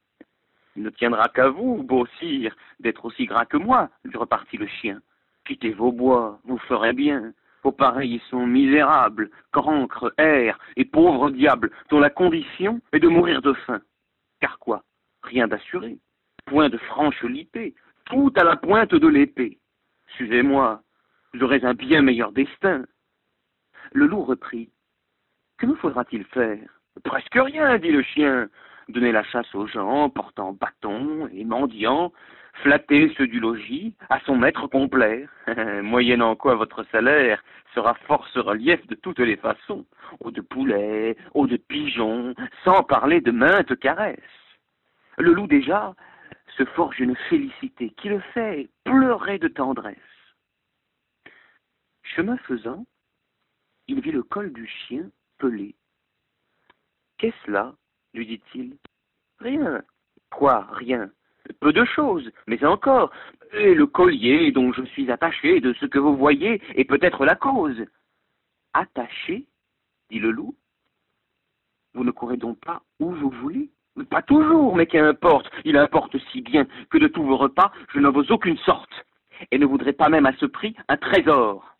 Il 0.75 0.83
ne 0.83 0.89
tiendra 0.89 1.29
qu'à 1.29 1.49
vous, 1.49 1.81
beau 1.81 2.05
sire, 2.19 2.55
d'être 2.79 3.05
aussi 3.05 3.25
gras 3.25 3.45
que 3.45 3.57
moi, 3.57 3.89
lui 4.03 4.17
repartit 4.17 4.57
le 4.57 4.67
chien. 4.67 5.01
Quittez 5.45 5.71
vos 5.71 5.91
bois, 5.91 6.39
vous 6.43 6.59
ferez 6.59 6.93
bien. 6.93 7.33
Vos 7.63 7.71
pareils 7.71 8.21
sont 8.29 8.45
misérables, 8.45 9.29
cancres, 9.51 10.13
airs 10.17 10.57
et 10.77 10.85
pauvres 10.85 11.29
diables, 11.29 11.71
dont 11.89 11.99
la 11.99 12.09
condition 12.09 12.81
est 12.93 12.99
de 12.99 13.07
mourir 13.07 13.41
de 13.41 13.53
faim. 13.53 13.81
Car 14.39 14.59
quoi? 14.59 14.83
Rien 15.23 15.47
d'assuré. 15.47 15.97
Point 16.45 16.69
de 16.69 16.77
franche 16.77 17.21
lipée, 17.23 17.75
tout 18.05 18.31
à 18.37 18.43
la 18.43 18.55
pointe 18.55 18.95
de 18.95 19.07
l'épée. 19.07 19.59
Suivez-moi, 20.15 20.81
j'aurai 21.33 21.63
un 21.63 21.73
bien 21.73 22.01
meilleur 22.01 22.31
destin. 22.31 22.85
Le 23.91 24.07
loup 24.07 24.23
reprit. 24.23 24.69
Que 25.57 25.65
nous 25.65 25.75
faudra-t-il 25.75 26.23
faire? 26.25 26.67
Presque 27.03 27.35
rien, 27.35 27.77
dit 27.77 27.91
le 27.91 28.01
chien. 28.01 28.49
Donner 28.87 29.11
la 29.11 29.23
chasse 29.23 29.53
aux 29.53 29.67
gens 29.67 30.09
portant 30.09 30.53
bâton 30.53 31.27
et 31.31 31.45
mendiant, 31.45 32.11
flatter 32.61 33.13
ceux 33.17 33.27
du 33.27 33.39
logis, 33.39 33.95
à 34.09 34.19
son 34.21 34.35
maître 34.35 34.67
complaire, 34.67 35.29
moyennant 35.83 36.35
quoi 36.35 36.55
votre 36.55 36.83
salaire 36.91 37.43
sera 37.73 37.93
force 38.07 38.37
relief 38.37 38.85
de 38.87 38.95
toutes 38.95 39.19
les 39.19 39.37
façons, 39.37 39.85
eau 40.19 40.31
de 40.31 40.41
poulet, 40.41 41.15
eau 41.33 41.47
de 41.47 41.57
pigeon, 41.57 42.33
sans 42.63 42.83
parler 42.83 43.21
de 43.21 43.31
maintes 43.31 43.77
caresses. 43.79 44.19
Le 45.17 45.33
loup 45.33 45.47
déjà 45.47 45.93
se 46.57 46.65
forge 46.65 46.99
une 46.99 47.15
félicité 47.29 47.91
qui 47.91 48.09
le 48.09 48.19
fait 48.33 48.69
pleurer 48.83 49.37
de 49.37 49.47
tendresse. 49.47 49.97
Chemin 52.03 52.37
faisant, 52.37 52.85
il 53.87 54.01
vit 54.01 54.11
le 54.11 54.23
col 54.23 54.51
du 54.51 54.67
chien 54.67 55.09
pelé. 55.37 55.75
Qu'est-ce 57.17 57.51
là? 57.51 57.75
lui 58.13 58.25
dit-il. 58.25 58.77
Rien. 59.39 59.83
Quoi, 60.31 60.67
rien? 60.71 61.11
Peu 61.53 61.73
de 61.73 61.85
choses, 61.85 62.29
mais 62.47 62.63
encore, 62.63 63.11
et 63.53 63.73
le 63.73 63.87
collier 63.87 64.51
dont 64.51 64.71
je 64.73 64.83
suis 64.85 65.11
attaché 65.11 65.59
de 65.59 65.73
ce 65.73 65.85
que 65.85 65.99
vous 65.99 66.15
voyez 66.15 66.61
est 66.75 66.85
peut-être 66.85 67.25
la 67.25 67.35
cause. 67.35 67.85
Attaché 68.73 69.45
dit 70.09 70.19
le 70.19 70.31
loup. 70.31 70.55
Vous 71.93 72.03
ne 72.03 72.11
courez 72.11 72.37
donc 72.37 72.59
pas 72.59 72.83
où 72.99 73.11
vous 73.11 73.29
voulez 73.41 73.69
Pas 74.09 74.21
toujours, 74.21 74.75
mais 74.75 74.85
qu'importe. 74.85 75.49
Il 75.65 75.77
importe 75.77 76.15
si 76.31 76.41
bien 76.41 76.67
que 76.89 76.97
de 76.97 77.07
tous 77.07 77.23
vos 77.23 77.37
repas, 77.37 77.71
je 77.93 77.99
n'en 77.99 78.11
vaux 78.11 78.25
aucune 78.29 78.57
sorte, 78.59 78.93
et 79.51 79.57
ne 79.57 79.65
voudrais 79.65 79.93
pas 79.93 80.09
même 80.09 80.25
à 80.25 80.35
ce 80.37 80.45
prix 80.45 80.75
un 80.87 80.97
trésor. 80.97 81.77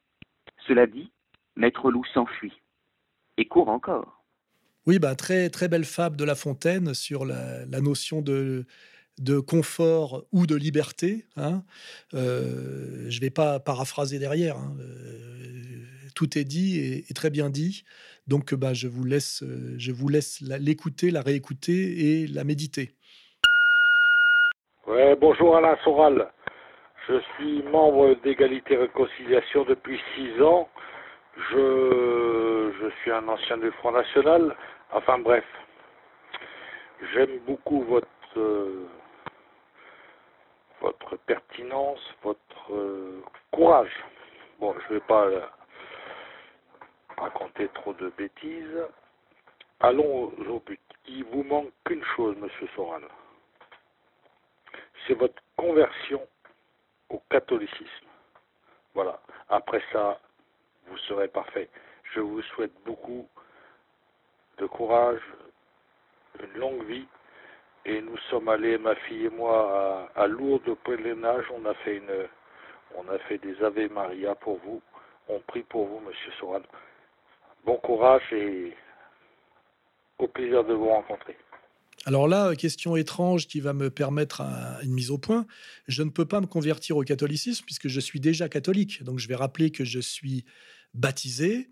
Cela 0.67 0.87
dit, 0.87 1.11
Maître 1.55 1.91
Loup 1.91 2.05
s'enfuit, 2.13 2.53
et 3.37 3.45
court 3.45 3.69
encore. 3.69 4.23
Oui, 4.85 4.97
bah, 4.97 5.15
très, 5.15 5.49
très 5.49 5.67
belle 5.67 5.85
fable 5.85 6.15
de 6.15 6.23
La 6.23 6.35
Fontaine 6.35 6.93
sur 6.93 7.25
la, 7.25 7.65
notion 7.81 8.21
de, 8.21 8.65
de 9.19 9.39
confort 9.39 10.23
ou 10.31 10.47
de 10.47 10.55
liberté. 10.55 11.25
Hein. 11.37 11.61
Euh, 12.13 13.05
je 13.09 13.17
ne 13.17 13.21
vais 13.21 13.29
pas 13.29 13.59
paraphraser 13.59 14.17
derrière. 14.17 14.57
Hein. 14.57 14.75
Euh, 14.79 15.85
tout 16.15 16.37
est 16.37 16.45
dit 16.45 17.03
et, 17.07 17.13
très 17.13 17.29
bien 17.29 17.49
dit. 17.49 17.83
Donc, 18.27 18.53
bah, 18.53 18.73
je 18.73 18.87
vous 18.87 19.05
laisse, 19.05 19.43
laisse 20.09 20.41
l'écouter, 20.41 21.11
la 21.11 21.21
réécouter 21.21 22.23
et 22.23 22.27
la 22.27 22.43
méditer. 22.43 22.95
Bonjour 25.19 25.57
Alain 25.57 25.75
Soral. 25.83 26.29
Je 27.07 27.19
suis 27.35 27.61
membre 27.63 28.15
d'Égalité 28.23 28.77
Réconciliation 28.77 29.65
depuis 29.65 29.99
six 30.15 30.41
ans. 30.41 30.69
Je, 31.51 32.89
suis 33.01 33.11
un 33.11 33.27
ancien 33.27 33.57
du 33.57 33.69
Front 33.71 33.91
National. 33.91 34.55
Enfin 34.93 35.19
bref, 35.19 35.43
j'aime 37.13 37.39
beaucoup 37.45 37.83
votre 37.83 38.07
euh, 38.37 38.87
votre 40.81 41.17
pertinence, 41.17 41.99
votre 42.23 42.73
euh, 42.73 43.23
courage. 43.51 43.91
Bon, 44.59 44.75
je 44.79 44.93
ne 44.93 44.99
vais 44.99 45.05
pas 45.05 45.25
euh, 45.25 45.45
raconter 47.17 47.67
trop 47.69 47.93
de 47.93 48.09
bêtises. 48.17 48.85
Allons 49.79 50.33
au, 50.47 50.59
but. 50.65 50.79
Il 51.07 51.23
vous 51.25 51.43
manque 51.43 51.71
qu'une 51.85 52.03
chose, 52.15 52.35
Monsieur 52.37 52.67
Soral. 52.75 53.03
C'est 55.07 55.13
votre 55.13 55.41
conversion 55.55 56.27
au 57.09 57.19
catholicisme. 57.29 58.07
Voilà. 58.93 59.19
Après 59.49 59.81
ça, 59.91 60.19
vous 60.87 60.97
serez 60.97 61.27
parfait. 61.27 61.69
Je 62.13 62.19
vous 62.19 62.41
souhaite 62.41 62.73
beaucoup 62.85 63.27
de 64.57 64.65
courage, 64.65 65.21
une 66.43 66.59
longue 66.59 66.83
vie. 66.85 67.07
Et 67.89 68.01
nous 68.01 68.17
sommes 68.29 68.47
allés, 68.49 68.77
ma 68.77 68.93
fille 68.95 69.25
et 69.25 69.29
moi, 69.31 70.11
à, 70.15 70.27
Lourdes 70.27 70.67
au 70.67 70.75
pèlerinage. 70.75 71.45
On 71.51 71.65
a 71.65 71.73
fait 71.73 71.97
une, 71.97 72.27
on 72.95 73.01
a 73.11 73.17
fait 73.27 73.39
des 73.39 73.55
Ave 73.63 73.91
Maria 73.91 74.35
pour 74.35 74.59
vous. 74.63 74.79
On 75.27 75.39
prie 75.39 75.63
pour 75.63 75.87
vous, 75.87 75.99
Monsieur 75.99 76.31
Soran. 76.39 76.61
Bon 77.65 77.77
courage 77.77 78.21
et 78.31 78.73
au 80.19 80.27
plaisir 80.27 80.63
de 80.65 80.73
vous 80.73 80.89
rencontrer. 80.89 81.35
Alors 82.05 82.27
là, 82.27 82.55
question 82.55 82.95
étrange 82.95 83.47
qui 83.47 83.59
va 83.59 83.73
me 83.73 83.89
permettre 83.89 84.41
une 84.83 84.93
mise 84.93 85.09
au 85.09 85.17
point. 85.17 85.47
Je 85.87 86.03
ne 86.03 86.11
peux 86.11 86.25
pas 86.25 86.41
me 86.41 86.45
convertir 86.45 86.95
au 86.95 87.03
catholicisme 87.03 87.65
puisque 87.65 87.87
je 87.87 87.99
suis 87.99 88.19
déjà 88.19 88.49
catholique. 88.49 89.03
Donc 89.03 89.17
je 89.17 89.27
vais 89.27 89.35
rappeler 89.35 89.71
que 89.71 89.83
je 89.83 89.99
suis 89.99 90.45
baptisé, 90.93 91.69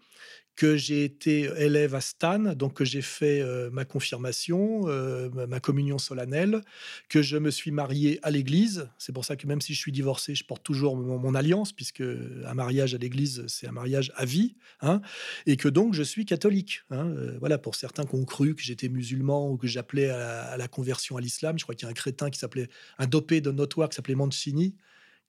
que 0.58 0.76
j'ai 0.76 1.04
été 1.04 1.44
élève 1.58 1.94
à 1.94 2.02
Stan, 2.02 2.40
donc 2.40 2.74
que 2.74 2.84
j'ai 2.84 3.04
fait 3.04 3.42
euh, 3.42 3.70
ma 3.70 3.86
confirmation, 3.86 4.90
euh, 4.90 5.30
ma 5.48 5.60
communion 5.60 6.00
solennelle, 6.00 6.62
que 7.10 7.22
je 7.22 7.38
me 7.38 7.52
suis 7.52 7.70
marié 7.70 8.20
à 8.24 8.32
l'église. 8.32 8.90
C'est 8.98 9.14
pour 9.14 9.24
ça 9.24 9.36
que 9.36 9.46
même 9.46 9.62
si 9.62 9.76
je 9.76 9.80
suis 9.80 9.92
divorcé, 9.92 10.34
je 10.34 10.44
porte 10.44 10.64
toujours 10.64 10.98
mon, 10.98 11.36
alliance, 11.36 11.72
puisque 11.72 12.02
un 12.02 12.54
mariage 12.56 12.96
à 12.96 12.98
l'église, 12.98 13.46
c'est 13.48 13.68
un 13.68 13.72
mariage 13.72 14.12
à 14.16 14.26
vie, 14.26 14.56
hein, 14.82 15.00
et 15.46 15.58
que 15.58 15.70
donc 15.70 15.94
je 15.94 16.02
suis 16.02 16.26
catholique. 16.26 16.82
Hein. 16.90 17.08
Euh, 17.10 17.38
voilà, 17.40 17.60
pour 17.60 17.76
certains 17.76 18.06
qui 18.06 18.16
ont 18.16 18.26
cru 18.26 18.56
que 18.56 18.64
j'étais 18.64 18.90
musulman 18.90 19.52
ou 19.52 19.58
que 19.58 19.68
j'appelais 19.68 20.10
à, 20.10 20.58
la 20.58 20.68
conversion 20.68 21.18
à 21.18 21.22
l'islam, 21.22 21.60
je 21.60 21.66
crois 21.66 21.76
qu'il 21.76 21.86
y 21.86 21.88
a 21.88 21.92
un 21.92 21.94
crétin 21.94 22.32
qui 22.32 22.40
s'appelait, 22.40 22.68
un 22.98 23.06
dopé 23.06 23.42
de 23.42 23.52
notoire 23.52 23.90
qui 23.90 23.96
s'appelait 23.96 24.16
Mancini, 24.16 24.76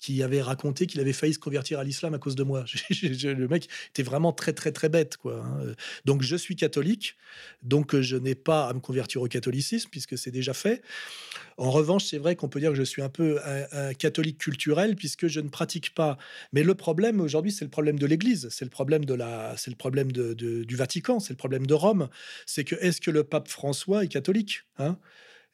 qui 0.00 0.22
avait 0.22 0.42
raconté 0.42 0.86
qu'il 0.86 1.00
avait 1.00 1.12
failli 1.12 1.34
se 1.34 1.38
convertir 1.38 1.78
à 1.78 1.84
l'islam 1.84 2.14
à 2.14 2.18
cause 2.18 2.36
de 2.36 2.42
moi. 2.42 2.64
le 3.02 3.46
mec 3.46 3.68
était 3.90 4.02
vraiment 4.02 4.32
très 4.32 4.52
très 4.52 4.72
très 4.72 4.88
bête 4.88 5.16
quoi. 5.16 5.44
Hein. 5.44 5.74
Donc 6.04 6.22
je 6.22 6.36
suis 6.36 6.56
catholique, 6.56 7.16
donc 7.62 7.98
je 7.98 8.16
n'ai 8.16 8.34
pas 8.34 8.68
à 8.68 8.74
me 8.74 8.80
convertir 8.80 9.22
au 9.22 9.28
catholicisme 9.28 9.88
puisque 9.90 10.16
c'est 10.16 10.30
déjà 10.30 10.54
fait. 10.54 10.82
En 11.56 11.70
revanche, 11.72 12.04
c'est 12.04 12.18
vrai 12.18 12.36
qu'on 12.36 12.48
peut 12.48 12.60
dire 12.60 12.70
que 12.70 12.76
je 12.76 12.84
suis 12.84 13.02
un 13.02 13.08
peu 13.08 13.40
un, 13.72 13.92
catholique 13.92 14.38
culturel 14.38 14.94
puisque 14.94 15.26
je 15.26 15.40
ne 15.40 15.48
pratique 15.48 15.92
pas. 15.94 16.16
Mais 16.52 16.62
le 16.62 16.74
problème 16.74 17.20
aujourd'hui, 17.20 17.50
c'est 17.50 17.64
le 17.64 17.70
problème 17.70 17.98
de 17.98 18.06
l'Église, 18.06 18.48
c'est 18.50 18.64
le 18.64 18.70
problème 18.70 19.04
de 19.04 19.14
la, 19.14 19.56
c'est 19.56 19.70
le 19.70 19.76
problème 19.76 20.12
du 20.12 20.76
Vatican, 20.76 21.18
c'est 21.18 21.32
le 21.32 21.36
problème 21.36 21.66
de 21.66 21.74
Rome. 21.74 22.08
C'est 22.46 22.64
que 22.64 22.76
est-ce 22.76 23.00
que 23.00 23.10
le 23.10 23.24
pape 23.24 23.48
François 23.48 24.04
est 24.04 24.08
catholique 24.08 24.62
hein? 24.78 24.98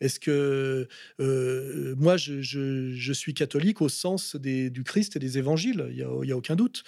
Est-ce 0.00 0.20
que 0.20 0.88
moi, 1.18 2.16
je, 2.16 3.12
suis 3.12 3.34
catholique 3.34 3.80
au 3.80 3.88
sens 3.88 4.36
du 4.36 4.84
Christ 4.84 5.16
et 5.16 5.18
des 5.18 5.38
évangiles 5.38 5.86
Il 5.90 5.96
n'y 5.96 6.32
a, 6.32 6.36
aucun 6.36 6.56
doute. 6.56 6.84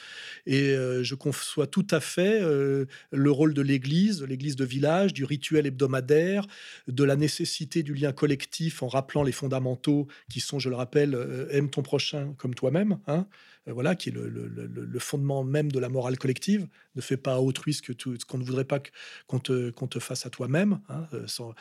Et 0.47 0.75
je 1.03 1.15
conçois 1.15 1.67
tout 1.67 1.87
à 1.91 2.01
fait 2.01 2.41
le 2.41 3.31
rôle 3.31 3.55
de 3.55 3.63
l'Église, 3.63 4.23
l'Église 4.23 4.57
de 4.57 4.65
village, 4.65 5.13
du 5.13 5.25
rituel 5.25 5.67
hebdomadaire, 5.67 6.47
de 6.89 7.05
la 7.05 7.17
nécessité 7.17 7.83
du 7.83 7.95
lien 7.95 8.13
collectif 8.13 8.83
en 8.83 8.89
rappelant 8.89 9.23
les 9.23 9.33
fondamentaux 9.33 10.07
qui 10.31 10.41
sont, 10.41 10.59
je 10.59 10.69
le 10.69 10.77
rappelle, 10.77 11.17
aime 11.51 11.71
ton 11.71 11.83
prochain 11.83 12.35
comme 12.39 12.55
toi-même. 12.55 12.99
Hein 13.07 13.27
voilà, 13.67 13.95
qui 13.95 14.11
est 14.11 14.13
le, 14.13 14.99
fondement 14.99 15.45
même 15.45 15.73
de 15.73 15.79
la 15.79 15.89
morale 15.89 16.19
collective. 16.19 16.67
Ne 16.95 17.01
fais 17.01 17.17
pas 17.17 17.35
à 17.35 17.39
autrui 17.39 17.75
ce 17.75 18.25
qu'on 18.25 18.39
ne 18.39 18.45
voudrait 18.45 18.65
pas 18.65 18.81
qu'on 19.27 19.39
te, 19.39 19.71
te, 19.71 19.99
fasse 19.99 20.27
à 20.27 20.31
toi-même. 20.31 20.81
Hein, 20.89 21.07
sans, 21.27 21.55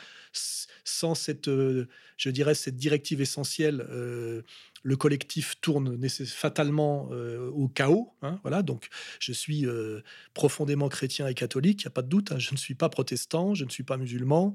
sans, 0.84 1.14
cette, 1.14 1.46
je 1.46 2.30
dirais, 2.30 2.54
cette 2.54 2.76
directive 2.76 3.20
essentielle 3.20 3.84
le 4.86 4.96
collectif 4.96 5.60
tourne 5.60 5.98
fatalement 6.26 7.08
euh, 7.10 7.50
au 7.50 7.66
chaos. 7.66 8.12
Hein, 8.22 8.38
voilà, 8.42 8.62
donc 8.62 8.88
je 9.18 9.32
suis 9.32 9.66
euh, 9.66 10.00
profondément 10.32 10.88
chrétien 10.88 11.26
et 11.26 11.34
catholique, 11.34 11.82
il 11.82 11.86
n'y 11.86 11.88
a 11.88 11.90
pas 11.90 12.02
de 12.02 12.08
doute. 12.08 12.30
Hein. 12.30 12.38
je 12.38 12.52
ne 12.52 12.56
suis 12.56 12.76
pas 12.76 12.88
protestant, 12.88 13.52
je 13.52 13.64
ne 13.64 13.70
suis 13.70 13.82
pas 13.82 13.96
musulman. 13.96 14.54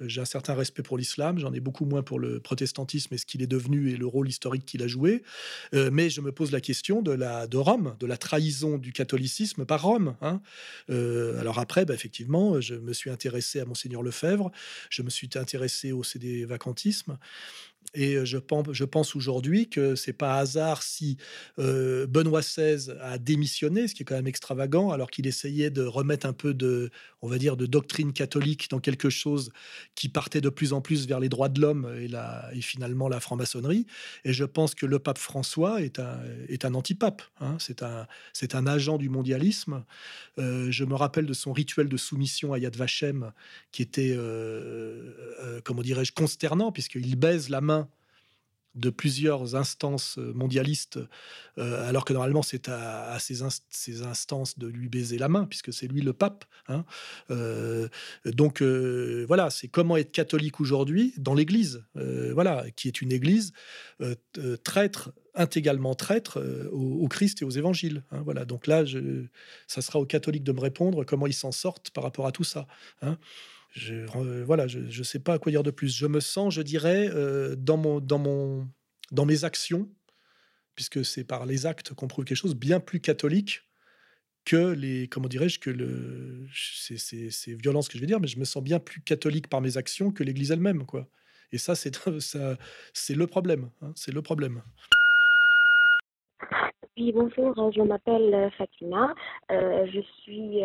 Euh, 0.00 0.08
j'ai 0.08 0.20
un 0.20 0.24
certain 0.24 0.54
respect 0.54 0.84
pour 0.84 0.98
l'islam, 0.98 1.40
j'en 1.40 1.52
ai 1.52 1.58
beaucoup 1.58 1.84
moins 1.84 2.04
pour 2.04 2.20
le 2.20 2.38
protestantisme 2.38 3.12
et 3.14 3.18
ce 3.18 3.26
qu'il 3.26 3.42
est 3.42 3.48
devenu 3.48 3.90
et 3.90 3.96
le 3.96 4.06
rôle 4.06 4.28
historique 4.28 4.64
qu'il 4.64 4.84
a 4.84 4.86
joué. 4.86 5.24
mais 5.72 6.10
je 6.10 6.20
me 6.20 6.30
pose 6.30 6.52
la 6.52 6.60
question 6.60 7.02
de 7.02 7.10
la 7.10 7.48
de 7.48 7.56
Rome, 7.56 7.96
de 7.98 8.06
la 8.06 8.16
trahison 8.16 8.78
du 8.78 8.92
catholicisme 8.92 9.64
par 9.64 9.82
Rome. 9.82 10.14
Hein. 10.20 10.40
alors 10.88 11.58
après, 11.58 11.84
bah, 11.84 11.94
effectivement, 11.94 12.60
je 12.60 12.76
me 12.76 12.92
suis 12.92 13.10
intéressé 13.10 13.58
à 13.58 13.64
monseigneur 13.64 14.02
Lefebvre, 14.02 14.52
je 14.90 15.02
me 15.02 15.10
suis 15.10 15.28
intéressé 15.34 15.90
au 15.90 16.04
CD 16.04 16.44
vacantisme. 16.44 17.18
Et 17.94 18.24
je 18.24 18.38
pense, 18.84 19.16
aujourd'hui 19.16 19.68
que 19.68 19.94
c'est 19.96 20.14
pas 20.14 20.38
hasard 20.38 20.82
si 20.82 21.18
Benoît 21.58 22.40
XVI 22.40 22.92
a 23.00 23.18
démissionné, 23.18 23.86
ce 23.86 23.94
qui 23.94 24.02
est 24.02 24.06
quand 24.06 24.14
même 24.14 24.26
extravagant, 24.26 24.90
alors 24.90 25.10
qu'il 25.10 25.26
essayait 25.26 25.70
de 25.70 25.82
remettre 25.82 26.26
un 26.26 26.32
peu 26.32 26.54
de, 26.54 26.90
on 27.20 27.28
va 27.28 27.38
dire, 27.38 27.56
de 27.56 27.66
doctrine 27.66 28.12
catholique 28.12 28.70
dans 28.70 28.80
quelque 28.80 29.10
chose 29.10 29.52
qui 29.94 30.08
partait 30.08 30.40
de 30.40 30.48
plus 30.48 30.72
en 30.72 30.80
plus 30.80 31.06
vers 31.06 31.20
les 31.20 31.28
droits 31.28 31.50
de 31.50 31.60
l'homme 31.60 31.92
et, 32.00 32.60
finalement 32.62 33.08
la 33.08 33.20
franc-maçonnerie. 33.20 33.86
Et 34.24 34.32
je 34.32 34.44
pense 34.44 34.74
que 34.74 34.86
le 34.86 34.98
pape 34.98 35.18
François 35.18 35.82
est 35.82 35.98
un, 35.98 36.18
est 36.48 36.64
un 36.64 36.74
antipape. 36.74 37.22
Hein. 37.40 37.56
C'est 37.58 37.82
un, 37.82 38.06
un 38.54 38.66
agent 38.66 38.96
du 38.96 39.08
mondialisme. 39.08 39.84
je 40.38 40.84
me 40.84 40.94
rappelle 40.94 41.26
de 41.26 41.34
son 41.34 41.52
rituel 41.52 41.88
de 41.88 41.96
soumission 41.96 42.52
à 42.54 42.58
Yad 42.58 42.76
Vashem, 42.76 43.32
qui 43.70 43.82
était, 43.82 44.16
comment 45.64 45.82
dirais-je, 45.82 46.12
consternant, 46.12 46.72
puisqu'il 46.72 47.16
baise 47.16 47.50
la 47.50 47.60
main 47.60 47.71
de 48.74 48.90
plusieurs 48.90 49.54
instances 49.54 50.16
euh, 50.18 50.32
mondialistes, 50.32 50.98
euh, 51.58 51.88
alors 51.88 52.04
que 52.04 52.12
normalement 52.12 52.42
c'est 52.42 52.68
à, 52.68 53.18
ces, 53.18 53.42
instances 53.42 54.58
de 54.58 54.66
lui 54.66 54.88
baiser 54.88 55.18
la 55.18 55.28
main, 55.28 55.44
puisque 55.44 55.72
c'est 55.72 55.86
lui 55.86 56.00
le 56.00 56.12
pape. 56.12 56.44
Hein. 56.68 56.84
Euh, 57.30 57.88
donc 58.24 58.62
voilà, 58.62 59.50
c'est 59.50 59.68
comment 59.68 59.96
être 59.96 60.12
catholique 60.12 60.60
aujourd'hui 60.60 61.12
dans 61.18 61.34
l'Église, 61.34 61.84
voilà, 61.94 62.64
qui 62.76 62.88
est 62.88 63.02
une 63.02 63.12
Église 63.12 63.52
traître, 64.64 65.12
intégralement 65.34 65.94
traître 65.94 66.42
au, 66.72 67.08
Christ 67.08 67.42
et 67.42 67.44
aux 67.44 67.50
évangiles. 67.50 68.04
Hein. 68.10 68.22
voilà, 68.24 68.44
donc 68.44 68.66
là, 68.66 68.84
je, 68.84 69.24
ça 69.66 69.82
sera 69.82 69.98
aux 69.98 70.06
catholiques 70.06 70.44
de 70.44 70.52
me 70.52 70.60
répondre 70.60 71.04
comment 71.04 71.26
ils 71.26 71.34
s'en 71.34 71.52
sortent 71.52 71.90
par 71.90 72.04
rapport 72.04 72.26
à 72.26 72.32
tout 72.32 72.44
ça. 72.44 72.66
Hein. 73.02 73.18
Je, 73.72 73.94
euh, 74.16 74.44
voilà, 74.44 74.66
je 74.66 74.80
ne 74.80 75.02
sais 75.02 75.18
pas 75.18 75.34
à 75.34 75.38
quoi 75.38 75.50
dire 75.50 75.62
de 75.62 75.70
plus. 75.70 75.96
Je 75.96 76.06
me 76.06 76.20
sens, 76.20 76.54
je 76.54 76.62
dirais, 76.62 77.08
euh, 77.10 77.56
dans, 77.56 77.78
mon, 77.78 78.00
dans, 78.00 78.18
mon, 78.18 78.68
dans 79.10 79.24
mes 79.24 79.44
actions, 79.44 79.88
puisque 80.74 81.04
c'est 81.04 81.24
par 81.24 81.46
les 81.46 81.64
actes 81.64 81.94
qu'on 81.94 82.06
prouve 82.06 82.24
quelque 82.24 82.36
chose, 82.36 82.54
bien 82.54 82.80
plus 82.80 83.00
catholique 83.00 83.62
que 84.44 84.72
les, 84.72 85.08
comment 85.08 85.28
dirais-je, 85.28 85.58
que 85.58 85.70
le, 85.70 86.46
c'est 86.54 87.54
violent 87.54 87.80
ce 87.80 87.88
que 87.88 87.96
je 87.96 88.00
vais 88.00 88.06
dire, 88.06 88.20
mais 88.20 88.26
je 88.26 88.38
me 88.38 88.44
sens 88.44 88.62
bien 88.62 88.78
plus 88.78 89.00
catholique 89.00 89.48
par 89.48 89.60
mes 89.62 89.78
actions 89.78 90.10
que 90.10 90.22
l'Église 90.22 90.50
elle-même, 90.50 90.84
quoi. 90.84 91.08
Et 91.50 91.58
ça, 91.58 91.74
c'est 91.74 91.96
ça, 92.20 92.56
c'est 92.92 93.14
le 93.14 93.26
problème. 93.26 93.70
Hein, 93.80 93.92
c'est 93.94 94.12
le 94.12 94.20
problème. 94.20 94.62
Oui, 96.98 97.10
bonjour, 97.12 97.72
je 97.72 97.80
m'appelle 97.80 98.50
Fatima. 98.58 99.14
Euh, 99.50 99.86
je 99.86 100.00
suis 100.20 100.62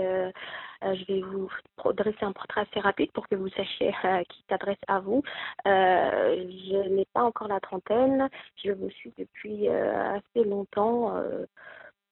je 0.81 1.05
vais 1.05 1.21
vous 1.21 1.49
dresser 1.93 2.23
un 2.23 2.31
portrait 2.31 2.61
assez 2.61 2.79
rapide 2.79 3.11
pour 3.11 3.27
que 3.27 3.35
vous 3.35 3.49
sachiez 3.49 3.93
qui 4.29 4.43
s'adresse 4.49 4.77
à 4.87 4.99
vous. 4.99 5.23
je 5.65 6.89
n'ai 6.89 7.05
pas 7.13 7.23
encore 7.23 7.47
la 7.47 7.59
trentaine. 7.59 8.29
Je 8.63 8.71
vous 8.71 8.89
suis 8.91 9.13
depuis 9.17 9.67
assez 9.67 10.43
longtemps 10.43 11.13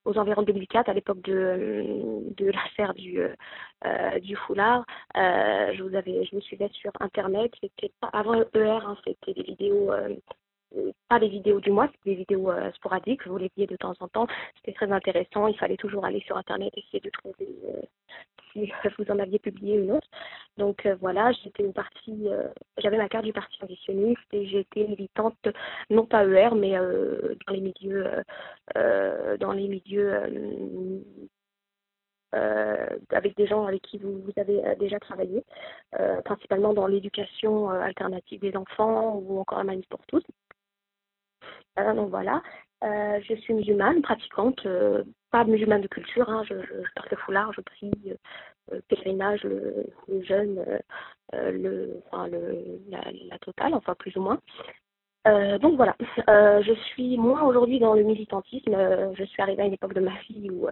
aux 0.06 0.18
environs 0.18 0.42
de 0.44 0.48
2004, 0.48 0.90
à 0.90 0.94
l'époque 0.94 1.22
de, 1.22 2.24
l'affaire 2.40 2.94
du, 2.94 3.20
euh, 3.20 4.20
du 4.20 4.36
foulard. 4.36 4.86
Euh, 5.18 5.74
je, 5.74 5.84
vous 5.84 5.96
avais, 5.96 6.24
je 6.26 6.36
me 6.36 6.42
suivais 6.42 6.70
sur 6.74 6.92
Internet. 7.00 7.52
C'était 7.60 7.92
avant 8.14 8.36
ER, 8.36 8.80
c'était 9.04 9.34
des 9.34 9.44
vidéos 9.44 9.92
euh, 9.92 10.16
pas 11.10 11.20
des 11.20 11.28
vidéos 11.28 11.60
du 11.60 11.72
mois, 11.72 11.88
c'était 11.88 12.12
des 12.12 12.16
vidéos 12.16 12.52
euh, 12.52 12.72
sporadiques, 12.74 13.28
vous 13.28 13.38
les 13.38 13.52
voyez 13.56 13.68
de 13.68 13.76
temps 13.76 13.94
en 14.00 14.08
temps. 14.08 14.28
C'était 14.58 14.74
très 14.74 14.92
intéressant. 14.92 15.48
Il 15.48 15.58
fallait 15.58 15.78
toujours 15.78 16.06
aller 16.06 16.22
sur 16.22 16.38
Internet, 16.38 16.74
essayer 16.76 17.00
de 17.00 17.10
trouver 17.10 17.48
euh, 17.66 17.82
si 18.52 18.72
vous 18.98 19.12
en 19.12 19.20
aviez 19.20 19.40
publié 19.40 19.78
une 19.78 19.92
autre. 19.92 20.08
Donc 20.58 20.86
euh, 20.86 20.96
voilà, 21.00 21.32
j'étais 21.32 21.64
au 21.64 21.72
parti, 21.72 22.28
j'avais 22.78 22.98
ma 22.98 23.10
carte 23.10 23.26
du 23.26 23.34
parti 23.34 23.58
conditionniste 23.60 24.34
et 24.34 24.48
j'étais 24.48 24.88
militante, 24.88 25.48
non 25.90 26.06
pas 26.06 26.26
ER, 26.26 26.50
mais 26.56 26.72
dans 26.72 27.54
les 27.54 27.62
milieux, 27.62 28.06
dans 29.40 29.52
les 29.52 29.68
milieux 29.68 31.04
avec 33.12 33.36
des 33.38 33.48
gens 33.48 33.66
avec 33.66 33.82
qui 33.82 33.98
vous, 33.98 34.22
vous 34.22 34.34
avez 34.38 34.62
déjà 34.80 35.00
travaillé, 35.00 35.44
principalement 36.24 36.74
dans 36.74 36.88
l'éducation 36.88 37.70
alternative 37.70 38.42
des 38.42 38.56
enfants 38.56 39.16
ou 39.16 39.40
encore 39.40 39.58
la 39.58 39.66
manif 39.66 39.88
pour 39.90 40.06
tous. 40.08 40.24
Euh, 41.80 41.94
donc 41.94 42.10
voilà, 42.10 42.42
euh, 42.84 43.20
je 43.28 43.36
suis 43.36 43.54
musulmane, 43.54 44.02
pratiquante, 44.02 44.66
euh, 44.66 45.04
pas 45.32 45.44
musulmane 45.44 45.82
de 45.82 45.88
culture, 45.88 46.30
hein, 46.30 46.44
je, 46.48 46.56
porte 46.96 47.12
le 47.12 47.18
foulard, 47.18 47.52
je 47.54 47.62
prie, 47.62 47.92
pèlerinage, 48.88 49.44
le, 49.44 49.86
le 50.08 50.24
jeûne, 50.24 50.66
le, 51.34 52.02
enfin, 52.08 52.28
le, 52.28 52.80
la, 52.90 53.02
la, 53.30 53.38
totale, 53.40 53.74
enfin 53.74 53.96
plus 53.96 54.16
ou 54.18 54.22
moins. 54.22 54.40
Donc 55.60 55.76
voilà, 55.76 55.96
je 56.28 56.74
suis 56.90 57.18
moi 57.18 57.44
aujourd'hui 57.44 57.80
dans 57.80 57.96
le 57.96 58.04
militantisme. 58.04 58.76
je 59.16 59.24
suis 59.24 59.42
arrivée 59.42 59.64
à 59.64 59.66
une 59.66 59.74
époque 59.74 59.96
de 59.96 60.02
ma 60.02 60.16
vie 60.30 60.50
où 60.52 60.68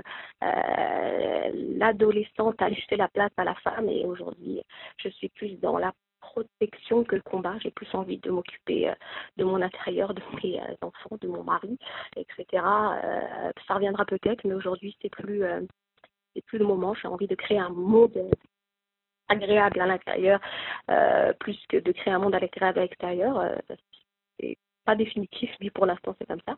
l'adolescente 1.78 2.62
a 2.62 2.70
laissé 2.70 2.96
la 2.96 3.08
place 3.08 3.32
à 3.38 3.44
la 3.44 3.56
femme 3.56 3.90
et 3.90 4.06
aujourd'hui 4.06 4.62
je 4.98 5.10
suis 5.10 5.30
plus 5.30 5.60
dans 5.60 5.78
la 5.78 5.92
protection 6.34 7.04
que 7.04 7.16
le 7.16 7.22
combat. 7.22 7.58
J'ai 7.60 7.72
plus 7.72 7.88
envie 7.94 8.18
de 8.18 8.32
m'occuper 8.32 8.90
euh, 8.90 8.96
de 9.38 9.44
mon 9.44 9.62
intérieur, 9.62 10.14
de 10.14 10.22
mes 10.44 10.60
euh, 10.60 10.76
enfants, 10.82 11.18
de 11.22 11.28
mon 11.28 11.44
mari, 11.44 11.78
etc. 12.16 12.46
Euh, 12.54 13.52
ça 13.68 13.76
reviendra 13.76 14.06
peut-être, 14.06 14.44
mais 14.46 14.54
aujourd'hui 14.54 14.96
c'est 15.02 15.10
plus 15.10 15.44
c'est 16.34 16.44
plus 16.46 16.58
le 16.58 16.66
moment. 16.66 16.94
J'ai 16.96 17.08
envie 17.08 17.28
de 17.28 17.36
créer 17.36 17.60
un 17.60 17.70
monde 17.70 18.18
agréable 19.30 19.80
à 19.82 19.86
l'intérieur 19.86 20.40
plus 21.40 21.60
que 21.70 21.78
de 21.78 21.92
créer 21.92 22.14
un 22.14 22.20
monde 22.20 22.36
agréable 22.36 22.80
à 22.80 22.84
l'extérieur 22.84 23.56
pas 24.86 24.96
définitif, 24.96 25.50
mais 25.62 25.70
pour 25.70 25.86
l'instant 25.86 26.16
c'est 26.20 26.28
comme 26.28 26.42
ça. 26.48 26.56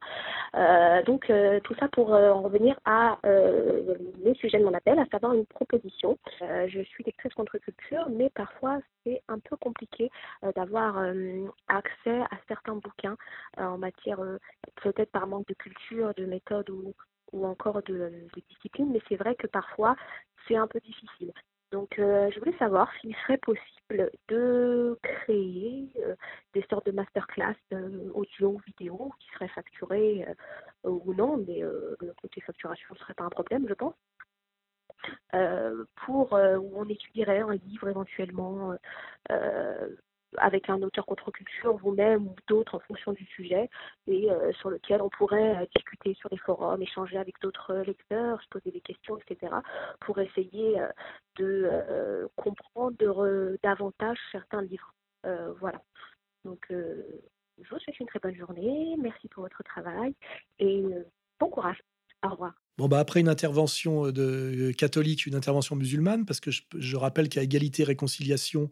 Euh, 0.56 1.04
donc 1.04 1.30
euh, 1.30 1.60
tout 1.62 1.76
ça 1.76 1.88
pour 1.90 2.14
euh, 2.14 2.32
en 2.32 2.42
revenir 2.42 2.80
à 2.86 3.18
le 3.24 4.34
sujet 4.36 4.60
de 4.60 4.64
mon 4.66 4.74
appel, 4.74 5.00
à 5.00 5.06
savoir 5.06 5.34
une 5.34 5.46
proposition. 5.46 6.18
je 6.42 6.82
suis 6.84 7.04
lectrice 7.04 7.34
contre-culture, 7.34 8.08
mais 8.10 8.30
parfois 8.30 8.80
c'est 9.04 9.22
un 9.28 9.40
peu 9.40 9.56
compliqué 9.58 10.10
d'avoir 10.56 10.98
accès 11.68 12.22
à 12.22 12.38
certains 12.48 12.76
bouquins 12.76 13.16
en 13.58 13.78
matière, 13.78 14.20
peut-être 14.82 15.12
par 15.12 15.28
manque 15.28 15.48
de 15.48 15.54
culture, 15.54 16.14
de 16.16 16.26
méthode 16.26 16.70
ou, 16.70 16.94
ou 17.32 17.46
encore 17.46 17.82
de 17.84 18.12
discipline, 18.50 18.92
mais 18.92 19.02
c'est 19.08 19.16
vrai 19.16 19.36
que 19.36 19.48
parfois 19.48 19.96
c'est 20.48 20.56
un 20.56 20.68
peu 20.68 20.80
difficile. 20.80 21.32
Donc, 21.76 22.00
euh, 22.00 22.32
je 22.32 22.40
voulais 22.40 22.58
savoir 22.58 22.90
s'il 23.02 23.14
serait 23.18 23.38
possible 23.38 24.10
de 24.30 24.98
créer 25.04 25.90
euh, 25.98 26.16
des 26.54 26.66
sortes 26.70 26.86
de 26.86 26.94
masterclass 26.94 27.58
euh, 27.74 28.10
audio 28.14 28.62
vidéo 28.66 29.12
qui 29.20 29.28
seraient 29.34 29.50
facturées 29.50 30.26
ou 30.86 31.14
non, 31.14 31.36
mais 31.46 31.60
le 31.60 32.14
côté 32.22 32.40
facturation 32.40 32.88
ne 32.94 33.00
serait 33.00 33.14
pas 33.14 33.26
un 33.26 33.30
problème, 33.30 33.68
je 33.68 33.74
pense. 33.74 33.94
pour 36.06 36.32
où 36.32 36.72
on 36.80 36.88
étudierait 36.88 37.42
un 37.42 37.56
livre 37.56 37.90
éventuellement 37.90 38.74
avec 40.38 40.70
un 40.70 40.82
auteur 40.82 41.06
contre-culture, 41.06 41.78
vous-même 41.78 42.28
ou 42.28 42.36
d'autres 42.48 42.76
en 42.76 42.80
fonction 42.80 43.14
du 43.14 43.26
sujet, 43.26 43.70
et 44.08 44.32
euh, 44.32 44.52
sur 44.54 44.70
lequel 44.70 45.02
on 45.02 45.10
pourrait 45.10 45.58
euh, 45.58 45.66
discuter 45.76 46.14
sur 46.16 46.30
les 46.32 46.38
forums, 46.38 46.82
échanger 46.82 47.18
avec 47.18 47.36
d'autres 47.42 47.74
lecteurs, 47.76 48.42
se 48.42 48.48
poser 48.50 48.72
des 48.72 48.82
questions, 48.82 49.18
etc., 49.18 49.54
pour 50.02 50.20
essayer 50.20 50.80
euh, 50.80 50.88
de 51.38 52.30
comprendre 52.36 52.96
davantage 53.62 54.18
certains 54.32 54.62
livres. 54.62 54.94
voilà. 55.60 55.82
Donc, 56.46 56.66
je 56.70 57.70
vous 57.70 57.80
souhaite 57.80 58.00
une 58.00 58.08
très 58.08 58.20
bonne 58.20 58.36
journée, 58.36 58.96
merci 58.98 59.28
pour 59.28 59.44
votre 59.44 59.64
travail, 59.64 60.16
et 60.60 60.84
bon 61.40 61.50
courage. 61.50 61.82
Au 62.24 62.30
revoir. 62.30 62.54
Bon, 62.78 62.90
bah 62.90 63.00
après 63.00 63.22
une 63.22 63.30
intervention 63.30 64.12
de 64.12 64.74
catholique, 64.78 65.26
une 65.26 65.36
intervention 65.36 65.78
musulmane, 65.78 66.26
parce 66.26 66.42
que 66.42 66.52
je, 66.52 66.98
rappelle 66.98 67.30
qu'à 67.30 67.42
égalité 67.42 67.84
et 67.84 67.86
réconciliation, 67.86 68.70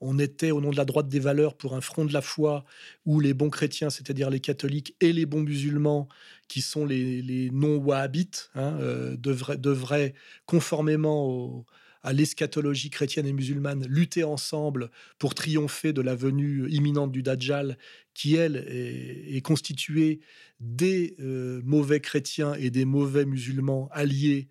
on 0.00 0.18
était 0.18 0.50
au 0.50 0.60
nom 0.60 0.70
de 0.70 0.76
la 0.76 0.84
droite 0.84 1.08
des 1.08 1.20
valeurs 1.20 1.56
pour 1.56 1.76
un 1.76 1.80
front 1.80 2.04
de 2.04 2.12
la 2.12 2.20
foi 2.20 2.64
où 3.06 3.20
les 3.20 3.32
bons 3.32 3.50
chrétiens, 3.50 3.90
c'est-à-dire 3.90 4.28
les 4.28 4.40
catholiques 4.40 4.96
et 5.00 5.12
les 5.12 5.24
bons 5.24 5.42
musulmans, 5.42 6.08
qui 6.48 6.62
sont 6.62 6.84
les, 6.84 7.50
non-wahhabites, 7.52 8.50
hein, 8.56 8.76
euh, 8.80 9.16
devraient, 9.16 9.56
devraient, 9.56 10.14
conformément 10.46 11.24
au, 11.24 11.64
à 12.04 12.12
l'eschatologie 12.12 12.90
chrétienne 12.90 13.26
et 13.26 13.32
musulmane 13.32 13.86
lutter 13.88 14.22
ensemble 14.22 14.90
pour 15.18 15.34
triompher 15.34 15.92
de 15.92 16.02
la 16.02 16.14
venue 16.14 16.68
imminente 16.70 17.10
du 17.10 17.22
Dajjal, 17.22 17.78
qui, 18.12 18.36
elle, 18.36 18.56
est, 18.68 19.40
constituée 19.40 20.20
des 20.60 21.16
euh, 21.18 21.60
mauvais 21.64 22.00
chrétiens 22.00 22.54
et 22.54 22.70
des 22.70 22.84
mauvais 22.84 23.24
musulmans 23.24 23.88
alliés 23.90 24.48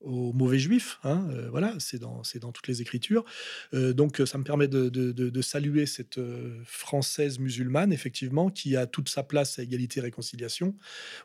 aux 0.00 0.32
mauvais 0.32 0.58
juifs. 0.58 0.98
Hein, 1.04 1.26
euh, 1.30 1.48
voilà, 1.50 1.74
c'est 1.78 1.98
dans, 1.98 2.22
dans 2.40 2.52
toutes 2.52 2.68
les 2.68 2.82
écritures. 2.82 3.24
Euh, 3.72 3.92
donc, 3.92 4.20
ça 4.26 4.36
me 4.36 4.44
permet 4.44 4.68
de, 4.68 4.88
de 4.88 5.42
saluer 5.42 5.86
cette 5.86 6.20
française 6.64 7.38
musulmane, 7.38 7.92
effectivement, 7.92 8.50
qui 8.50 8.76
a 8.76 8.86
toute 8.86 9.08
sa 9.08 9.22
place 9.22 9.58
à 9.58 9.62
égalité 9.62 10.00
et 10.00 10.02
réconciliation, 10.02 10.74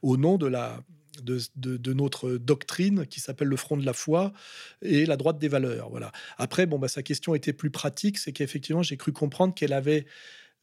au 0.03 0.16
nom 0.16 0.38
de 0.38 0.48
la, 0.48 0.84
de, 1.23 1.93
notre 1.93 2.31
doctrine 2.38 3.06
qui 3.06 3.19
s'appelle 3.19 3.48
le 3.48 3.57
front 3.57 3.77
de 3.77 3.85
la 3.85 3.93
foi 3.93 4.34
et 4.81 5.06
la 5.06 5.18
droite 5.18 5.39
des 5.39 5.48
valeurs. 5.48 5.89
Voilà. 5.89 6.11
Après, 6.38 6.65
bon, 6.65 6.80
bah, 6.80 6.88
sa 6.88 7.03
question 7.03 7.35
était 7.35 7.53
plus 7.53 7.72
pratique, 7.72 8.18
c'est 8.18 8.31
qu'effectivement, 8.31 8.84
j'ai 8.84 8.98
cru 8.98 9.11
comprendre 9.11 9.53
qu'elle 9.53 9.73
avait 9.73 10.06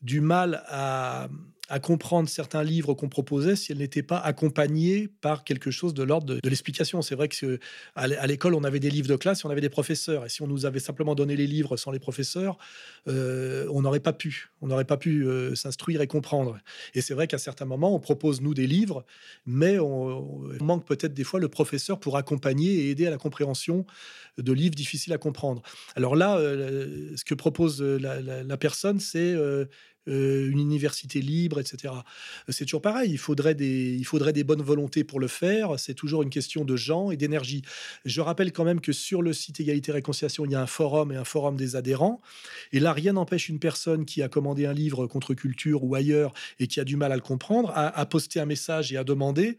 du 0.03 0.21
mal 0.21 0.63
à, 0.67 1.29
à 1.69 1.81
comprendre 1.81 2.29
certains 2.29 2.63
livres 2.63 2.95
qu'on 2.95 3.09
proposait 3.09 3.55
si 3.55 3.73
elles 3.73 3.79
n'étaient 3.79 4.03
pas 4.03 4.19
accompagnées 4.19 5.09
par 5.21 5.45
quelque 5.45 5.71
chose 5.71 5.93
de 5.93 6.03
l'ordre 6.03 6.27
de, 6.27 6.49
l'explication. 6.49 7.03
C'est 7.03 7.15
vrai 7.15 7.29
que 7.29 7.61
à 7.95 8.27
l'école, 8.27 8.55
on 8.55 8.65
avait 8.65 8.81
des 8.81 8.91
livres 8.91 9.09
de 9.09 9.17
classe 9.17 9.41
et 9.41 9.47
on 9.47 9.51
avait 9.51 9.61
des 9.61 9.69
professeurs. 9.69 10.25
Et 10.25 10.29
si 10.31 10.41
on 10.41 10.47
nous 10.47 10.65
avait 10.65 10.81
simplement 10.81 11.15
donné 11.15 11.37
les 11.37 11.47
livres 11.47 11.77
sans 11.77 11.91
les 11.91 11.99
professeurs, 11.99 12.57
euh, 13.07 13.67
on 13.71 13.83
n'aurait 13.83 14.01
pas 14.01 14.15
pu. 14.15 14.51
On 14.63 14.69
n'aurait 14.69 14.87
pas 14.87 14.97
pu 14.97 15.27
euh, 15.27 15.55
s'instruire 15.55 16.01
et 16.01 16.07
comprendre. 16.07 16.59
Et 16.95 17.03
c'est 17.03 17.15
vrai 17.15 17.27
qu'à 17.27 17.39
certains 17.39 17.67
moments, 17.67 17.95
on 17.95 18.01
propose 18.01 18.41
nous 18.41 18.55
des 18.55 18.67
livres, 18.67 19.05
mais 19.45 19.79
on, 19.79 20.39
manque 20.61 20.87
peut-être 20.87 21.15
des 21.15 21.25
fois 21.25 21.41
le 21.41 21.49
professeur 21.49 22.01
pour 22.01 22.17
accompagner 22.17 22.71
et 22.71 22.91
aider 22.91 23.07
à 23.07 23.11
la 23.11 23.19
compréhension 23.19 23.87
de 24.39 24.53
livres 24.53 24.75
difficiles 24.75 25.13
à 25.13 25.19
comprendre. 25.19 25.63
Alors 25.97 26.17
là, 26.17 26.39
euh, 26.39 27.13
ce 27.17 27.25
que 27.25 27.35
propose 27.35 27.83
la, 27.83 28.21
la 28.21 28.57
personne, 28.57 29.01
c'est 29.01 29.35
euh, 30.09 30.51
une 30.51 30.59
université 30.59 31.21
libre, 31.21 31.61
etc. 31.61 31.95
C'est 32.49 32.65
toujours 32.65 32.83
pareil. 32.83 33.11
Il 33.11 33.19
faudrait 33.19 33.55
des, 33.55 33.95
il 33.95 34.05
faudrait 34.05 34.33
des 34.33 34.45
bonnes 34.45 34.63
volontés 34.63 35.05
pour 35.05 35.21
le 35.21 35.29
faire. 35.29 35.79
C'est 35.79 35.95
toujours 35.95 36.23
une 36.23 36.31
question 36.31 36.65
de 36.65 36.77
gens 36.77 37.11
et 37.11 37.17
d'énergie. 37.17 37.63
Je 38.05 38.21
rappelle 38.21 38.53
quand 38.53 38.65
même 38.65 38.81
que 38.81 38.93
sur 38.93 39.23
le 39.23 39.33
site 39.33 39.61
Égalité 39.61 39.93
Réconciliation, 39.93 40.45
il 40.45 40.53
y 40.53 40.55
a 40.55 40.63
un 40.63 40.67
forum 40.67 41.13
et 41.13 41.17
un 41.17 41.25
forum 41.25 41.57
des 41.57 41.77
adhérents. 41.77 42.21
Et 42.73 42.81
là, 42.81 42.93
rien 42.93 43.13
n'empêche 43.13 43.49
une 43.49 43.59
personne 43.59 44.05
qui 44.05 44.23
a 44.23 44.29
commandé 44.29 44.67
un 44.67 44.73
livre 44.73 45.07
contre 45.07 45.35
culture 45.35 45.85
ou 45.85 45.95
ailleurs 45.95 46.33
et 46.59 46.67
qui 46.67 46.81
a 46.81 46.85
du 46.85 46.97
mal 46.97 47.13
à 47.13 47.17
le 47.17 47.23
comprendre 47.23 47.71
à, 47.75 47.89
à 47.99 48.07
poster 48.07 48.41
un 48.41 48.47
message 48.47 48.93
et 48.93 48.97
à 48.97 49.05
demander 49.05 49.59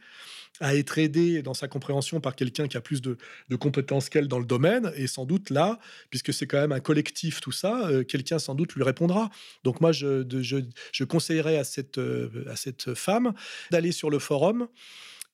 à 0.59 0.75
être 0.75 0.97
aidé 0.97 1.41
dans 1.41 1.53
sa 1.53 1.67
compréhension 1.67 2.19
par 2.19 2.35
quelqu'un 2.35 2.67
qui 2.67 2.77
a 2.77 2.81
plus 2.81 3.01
de, 3.01 3.17
compétences 3.59 4.09
qu'elle 4.09 4.27
dans 4.27 4.39
le 4.39 4.45
domaine. 4.45 4.91
Et 4.95 5.07
sans 5.07 5.25
doute 5.25 5.49
là, 5.49 5.79
puisque 6.09 6.33
c'est 6.33 6.47
quand 6.47 6.59
même 6.59 6.71
un 6.71 6.79
collectif, 6.79 7.41
tout 7.41 7.51
ça, 7.51 7.87
euh, 7.89 8.03
quelqu'un 8.03 8.39
sans 8.39 8.55
doute 8.55 8.73
lui 8.73 8.83
répondra. 8.83 9.29
Donc 9.63 9.81
moi, 9.81 9.91
je, 9.91 10.25
je, 10.41 11.03
conseillerais 11.03 11.57
à 11.57 11.63
cette, 11.63 11.97
euh, 11.97 12.45
à 12.49 12.55
cette 12.55 12.93
femme 12.93 13.33
d'aller 13.71 13.91
sur 13.91 14.09
le 14.09 14.19
forum 14.19 14.67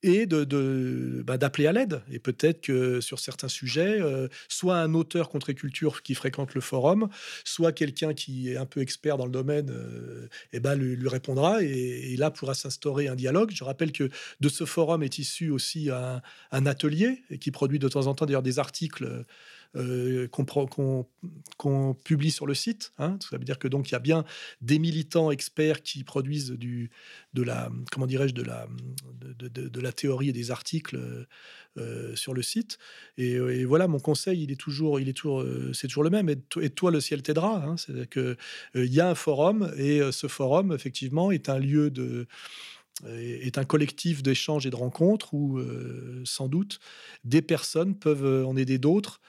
et 0.06 0.27
de, 0.27 1.23
bah, 1.26 1.38
d'appeler 1.38 1.65
à 1.65 1.72
l'aide. 1.72 2.02
Et 2.11 2.19
peut-être 2.19 2.61
que 2.61 3.02
sur 3.02 3.19
certains 3.19 3.48
sujets, 3.48 3.99
euh, 3.99 4.27
soit 4.48 4.77
un 4.77 4.94
auteur 4.94 5.30
contre-culture 5.30 6.03
qui 6.03 6.14
fréquente 6.14 6.53
le 6.53 6.61
forum, 6.61 7.10
soit 7.44 7.72
quelqu'un 7.72 8.14
qui 8.14 8.52
est 8.52 8.57
un 8.57 8.68
peu 8.68 8.82
expert 8.82 9.18
dans 9.18 9.26
le 9.26 9.32
domaine, 9.32 9.72
euh, 9.72 10.27
et 10.53 10.60
ben, 10.60 10.76
lui, 10.76 11.07
répondra 11.07 11.64
et, 11.64 12.15
là 12.18 12.30
pourra 12.30 12.53
s'instaurer 12.53 13.07
un 13.07 13.15
dialogue. 13.15 13.52
Je 13.52 13.64
rappelle 13.64 13.91
que 13.91 14.10
de 14.40 14.49
ce 14.49 14.64
forum 14.65 15.02
est 15.02 15.18
issu 15.18 15.49
aussi 15.49 15.90
un, 15.90 16.22
un 16.52 16.65
atelier 16.65 17.23
qui 17.41 17.49
produit 17.49 17.80
de 17.80 17.90
temps 17.90 18.06
en 18.06 18.14
temps 18.14 18.26
d'ailleurs 18.26 18.44
des 18.44 18.60
articles 18.60 19.26
euh, 19.76 20.27
qu'on 21.57 21.93
publie 22.03 22.31
sur 22.31 22.45
le 22.45 22.53
site. 22.53 22.93
Hein. 22.97 23.18
Ça 23.22 23.38
veut 23.38 23.43
dire 23.43 23.60
que 23.60 23.68
donc 23.68 23.89
il 23.89 23.91
y 23.93 23.95
a 23.95 23.99
bien 23.99 24.23
des 24.61 24.80
militants 24.80 25.31
experts 25.31 25.81
qui 25.81 26.03
produisent 26.03 26.52
du, 26.52 26.91
de 27.34 27.43
la 27.43 27.69
comment 27.91 28.06
dirais-je 28.06 28.34
de 28.34 28.43
la 28.43 28.68
de, 29.22 29.80
la 29.81 29.91
théorie 29.91 30.30
et 30.30 30.34
des 30.34 30.52
articles 30.52 30.97
euh, 31.77 32.15
sur 32.15 32.34
le 32.34 32.41
site. 32.41 32.77
Et, 33.18 33.65
voilà, 33.65 33.88
mon 33.88 33.99
conseil, 33.99 34.43
il 34.43 34.52
est 34.52 34.60
toujours, 34.60 34.99
il 34.99 35.10
est 35.10 35.14
toujours, 35.14 35.43
c'est 35.73 35.88
toujours 35.88 36.03
le 36.03 36.10
même. 36.10 36.30
Et, 36.30 36.69
toi, 36.69 36.91
le 36.91 36.99
ciel 36.99 37.22
t'aidera. 37.22 37.64
Hein. 37.64 37.76
C'est 37.77 38.10
que 38.10 38.38
il 38.76 38.93
y 38.93 39.02
a 39.02 39.10
un 39.10 39.15
forum 39.15 39.72
et 39.77 40.02
ce 40.11 40.27
forum, 40.27 40.72
effectivement, 40.72 41.31
est 41.31 41.49
un 41.49 41.60
lieu 41.60 41.89
de 41.89 42.27
est 43.07 43.57
un 43.57 43.65
collectif 43.65 44.23
d'échanges 44.23 44.65
et 44.65 44.69
de 44.69 44.76
rencontres 44.76 45.34
où, 45.34 45.60
sans 46.23 46.47
doute, 46.47 46.80
des 47.26 47.41
personnes 47.41 47.95
peuvent 47.95 48.45
en 48.45 48.56
aider 48.56 48.77
d'autres, 48.77 49.19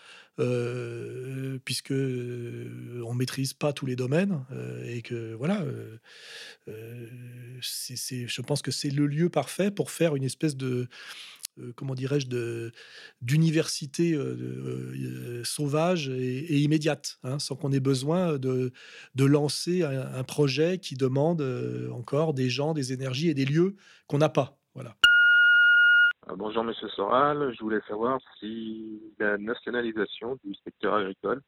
puisque 1.64 1.92
on 1.92 3.14
maîtrise 3.14 3.54
pas 3.54 3.72
tous 3.72 3.86
les 3.86 3.96
domaines 3.96 4.44
et 4.84 5.02
que 5.02 5.34
voilà, 5.34 5.64
c'est, 7.62 8.26
je 8.26 8.42
pense 8.42 8.62
que 8.62 8.70
c'est 8.70 8.90
le 8.90 9.06
lieu 9.06 9.28
parfait 9.28 9.70
pour 9.70 9.90
faire 9.90 10.16
une 10.16 10.24
espèce 10.24 10.56
de 10.56 10.88
euh, 11.58 11.72
comment 11.74 11.94
dirais-je, 11.94 12.26
d'université 13.22 14.12
euh, 14.12 14.22
euh, 14.24 15.44
sauvage 15.44 16.08
et, 16.08 16.58
immédiate, 16.58 17.18
hein, 17.22 17.38
sans 17.38 17.56
qu'on 17.56 17.72
ait 17.72 17.80
besoin 17.80 18.38
de 18.38 18.72
lancer 19.16 19.82
un, 19.82 20.24
projet 20.24 20.78
qui 20.78 20.96
demande 20.96 21.42
encore 21.92 22.34
des 22.34 22.50
gens, 22.50 22.74
des 22.74 22.92
énergies 22.92 23.28
et 23.28 23.34
des 23.34 23.44
lieux 23.44 23.76
qu'on 24.06 24.18
n'a 24.18 24.28
pas. 24.28 24.58
Voilà. 24.74 24.96
Bonjour 26.34 26.64
Monsieur 26.64 26.88
Soral, 26.88 27.54
je 27.54 27.60
voulais 27.62 27.80
savoir 27.86 28.18
si 28.40 29.00
la 29.18 29.38
nationalisation 29.38 30.36
du 30.42 30.54
secteur 30.64 30.94
agricole 30.94 31.40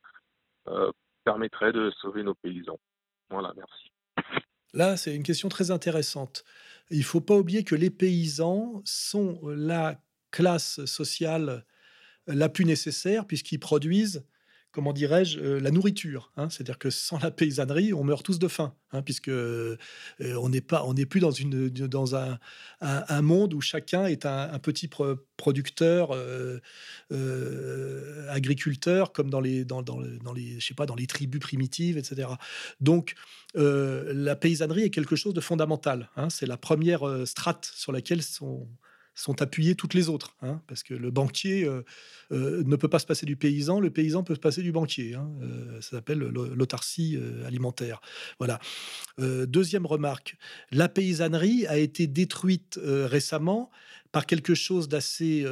permettrait 1.25 1.73
de 1.73 1.91
sauver 2.01 2.23
nos 2.23 2.35
paysans. 2.35 2.79
Voilà, 3.29 3.53
merci. 3.57 3.91
Là, 4.75 4.97
c'est 4.97 5.15
une 5.17 5.25
question 5.25 5.49
très 5.49 5.71
intéressante. 5.71 6.45
Il 6.91 6.99
ne 6.99 7.05
faut 7.05 7.21
pas 7.21 7.37
oublier 7.37 7.65
que 7.65 7.75
les 7.75 7.91
paysans 7.91 8.81
sont 8.85 9.41
la 9.45 10.01
classe 10.31 10.85
sociale 10.85 11.65
la 12.27 12.49
plus 12.49 12.65
nécessaire 12.65 13.27
puisqu'ils 13.27 13.59
produisent 13.61 14.27
comment 14.73 14.93
dirais-je, 14.93 15.39
euh, 15.39 15.61
la 15.61 15.71
nourriture. 15.71 16.31
Hein. 16.37 16.51
C'est-à-dire 16.51 16.79
que 16.79 16.91
sans 16.91 17.19
la 17.19 17.31
paysannerie, 17.31 17.93
on 17.93 18.05
meurt 18.05 18.25
tous 18.25 18.39
de 18.39 18.49
faim, 18.49 18.75
hein, 18.93 19.03
puisque 19.03 19.29
euh, 19.29 19.77
on 20.21 20.49
n'est 20.49 20.61
pas, 20.61 20.85
on 20.85 20.95
n'est 20.95 21.07
plus 21.07 21.21
dans 21.21 21.31
une, 21.31 21.69
dans 21.69 22.15
un, 22.15 22.39
monde 23.23 23.55
où 23.55 23.61
chacun 23.61 24.07
est 24.07 24.27
un, 24.27 24.59
petit 24.59 24.89
producteur, 25.37 26.15
euh, 26.15 26.61
agriculteur, 28.29 29.13
comme 29.13 29.31
dans 29.31 29.41
les, 29.41 29.65
dans, 29.65 29.83
les, 30.35 30.61
je 30.61 30.67
sais 30.67 30.75
pas, 30.75 30.87
dans 30.87 30.95
les 30.95 31.07
tribus 31.07 31.41
primitives, 31.41 31.99
etc. 31.99 32.29
Donc, 32.81 33.15
la 33.55 34.37
paysannerie 34.37 34.83
est 34.83 34.91
quelque 34.91 35.17
chose 35.17 35.35
de 35.35 35.41
fondamental. 35.41 36.11
Hein. 36.17 36.31
C'est 36.31 36.47
la 36.47 36.57
première 36.57 37.03
strate 37.27 37.71
sur 37.75 37.93
laquelle 37.93 38.23
sont 38.23 38.69
sont 39.19 39.43
appuyées 39.43 39.75
toutes 39.75 39.95
les 39.95 40.09
autres, 40.09 40.37
hein, 40.43 40.63
parce 40.69 40.85
que 40.85 40.95
le 40.95 41.11
banquier 41.11 41.65
euh, 41.65 41.83
euh, 42.31 42.63
ne 42.65 42.77
peut 42.77 42.89
pas 42.89 43.01
se 43.01 43.07
passer 43.07 43.27
du 43.27 43.37
paysan, 43.37 43.81
le 43.81 43.91
paysan 43.91 44.23
peut 44.23 44.37
se 44.37 44.41
passer 44.41 44.63
du 44.63 44.71
banquier. 44.71 45.15
Hein, 45.15 45.29
euh, 45.43 45.81
ça 45.81 45.97
s'appelle 45.97 46.19
l'autarcie 46.21 47.19
alimentaire. 47.45 48.01
Voilà. 48.39 48.61
deuxième 49.19 49.87
remarque, 49.87 50.37
la 50.71 50.89
paysannerie 50.89 51.67
a 51.67 51.79
été 51.79 52.07
détruite 52.07 52.79
récemment 52.83 53.71
par 54.13 54.27
quelque 54.27 54.55
chose 54.55 54.89
d'assez 54.89 55.45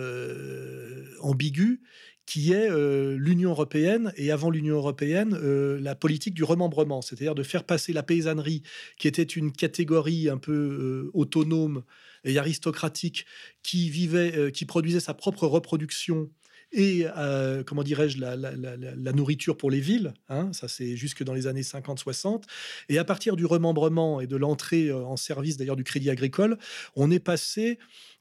ambigu 1.21 1.81
qui 2.25 2.53
est 2.53 2.69
l'Union 3.17 3.51
européenne 3.51 4.13
et 4.17 4.31
avant 4.31 4.51
l'Union 4.51 4.77
européenne, 4.77 5.37
la 5.81 5.95
politique 5.95 6.35
du 6.35 6.45
remembrement, 6.45 7.03
c'est-à-dire 7.03 7.35
de 7.35 7.43
faire 7.43 7.65
passer 7.65 7.93
la 7.93 8.03
paysannerie, 8.03 8.63
qui 8.99 9.09
était 9.09 9.23
une 9.23 9.53
catégorie 9.53 10.29
un 10.29 10.39
peu 10.39 11.11
autonome 11.15 11.83
et 12.27 12.39
aristocratique 12.39 13.25
qui 13.63 13.89
vivait, 13.89 14.37
euh, 14.37 14.51
qui 14.51 14.67
produisait 14.67 15.01
sa 15.01 15.15
propre 15.15 15.47
reproduction 15.47 16.31
et 16.73 17.07
euh, 17.17 17.63
comment 17.63 17.83
dirais-je 17.83 18.19
la, 18.19 19.13
nourriture 19.13 19.57
pour 19.57 19.71
les 19.71 19.81
villes. 19.81 20.13
Hein, 20.29 20.53
ça 20.53 20.69
c'est 20.69 20.97
jusque 20.97 21.23
dans 21.23 21.33
les 21.33 21.47
années 21.47 21.63
50-60. 21.63 22.43
Et 22.89 22.99
à 22.99 23.05
partir 23.05 23.37
du 23.37 23.47
remembrement 23.47 24.21
et 24.21 24.27
de 24.27 24.37
l'entrée 24.37 24.89
euh, 24.89 25.05
en 25.05 25.17
service 25.17 25.57
d'ailleurs 25.57 25.77
du 25.77 25.85
crédit 25.85 26.11
agricole, 26.11 26.59
on 26.95 27.11
est 27.11 27.21
passé 27.21 27.79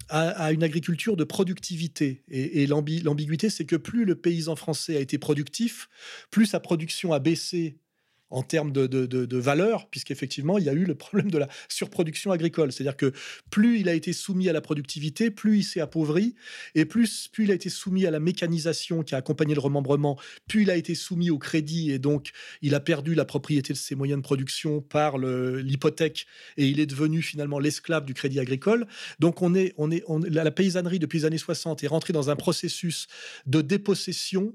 à, 0.10 0.52
une 0.52 0.64
agriculture 0.64 1.18
de 1.18 1.24
productivité. 1.24 2.24
Et, 2.30 2.62
et 2.62 2.68
l'ambiguïté, 2.68 3.50
c'est 3.50 3.66
que 3.66 3.76
plus 3.76 4.06
le 4.06 4.16
paysan 4.16 4.56
français 4.56 4.96
a 4.96 5.00
été 5.00 5.18
productif, 5.18 5.90
plus 6.30 6.46
sa 6.46 6.60
production 6.60 7.12
a 7.12 7.20
baissé 7.20 7.80
en 8.36 8.44
termes 8.44 8.74
de, 8.74 8.86
de, 8.86 9.38
valeur, 9.38 9.88
puisqu'effectivement, 9.90 10.58
il 10.58 10.66
y 10.66 10.70
a 10.70 10.74
eu 10.74 10.84
le 10.84 10.94
problème 10.94 11.32
de 11.32 11.38
la 11.38 11.48
surproduction 11.70 12.32
agricole. 12.32 12.74
C'est-à-dire 12.74 12.98
que 12.98 13.14
plus 13.50 13.80
il 13.80 13.88
a 13.88 13.94
été 13.94 14.12
soumis 14.12 14.50
à 14.50 14.54
la 14.54 14.60
productivité, 14.60 15.32
plus 15.32 15.60
il 15.60 15.64
s'est 15.64 15.80
appauvri, 15.80 16.36
et 16.76 16.84
plus, 16.84 17.30
plus 17.30 17.46
il 17.46 17.52
a 17.52 17.54
été 17.54 17.70
soumis 17.70 18.06
à 18.06 18.12
la 18.12 18.20
mécanisation 18.20 19.04
qui 19.04 19.16
a 19.16 19.20
accompagné 19.20 19.54
le 19.54 19.62
remembrement, 19.62 20.20
plus 20.50 20.64
il 20.64 20.70
a 20.70 20.76
été 20.76 20.96
soumis 20.96 21.30
au 21.30 21.38
crédit, 21.38 21.92
et 21.92 21.98
donc 21.98 22.32
il 22.62 22.76
a 22.76 22.82
perdu 22.82 23.16
la 23.16 23.24
propriété 23.24 23.72
de 23.72 23.78
ses 23.78 23.96
moyens 23.96 24.20
de 24.20 24.24
production 24.24 24.82
par 24.82 25.18
l'hypothèque, 25.18 26.28
et 26.58 26.68
il 26.68 26.82
est 26.82 26.88
devenu 26.88 27.22
finalement 27.22 27.58
l'esclave 27.58 28.04
du 28.04 28.14
crédit 28.14 28.42
agricole. 28.42 28.86
Donc 29.20 29.42
on 29.42 29.56
est, 29.56 29.74
on 29.78 29.92
est, 29.92 30.04
la 30.30 30.52
paysannerie 30.52 31.00
depuis 31.00 31.20
les 31.20 31.26
années 31.26 31.38
60 31.38 31.86
est 31.86 31.88
rentrée 31.88 32.12
dans 32.12 32.30
un 32.30 32.36
processus 32.36 33.08
de 33.46 33.62
dépossession 33.62 34.54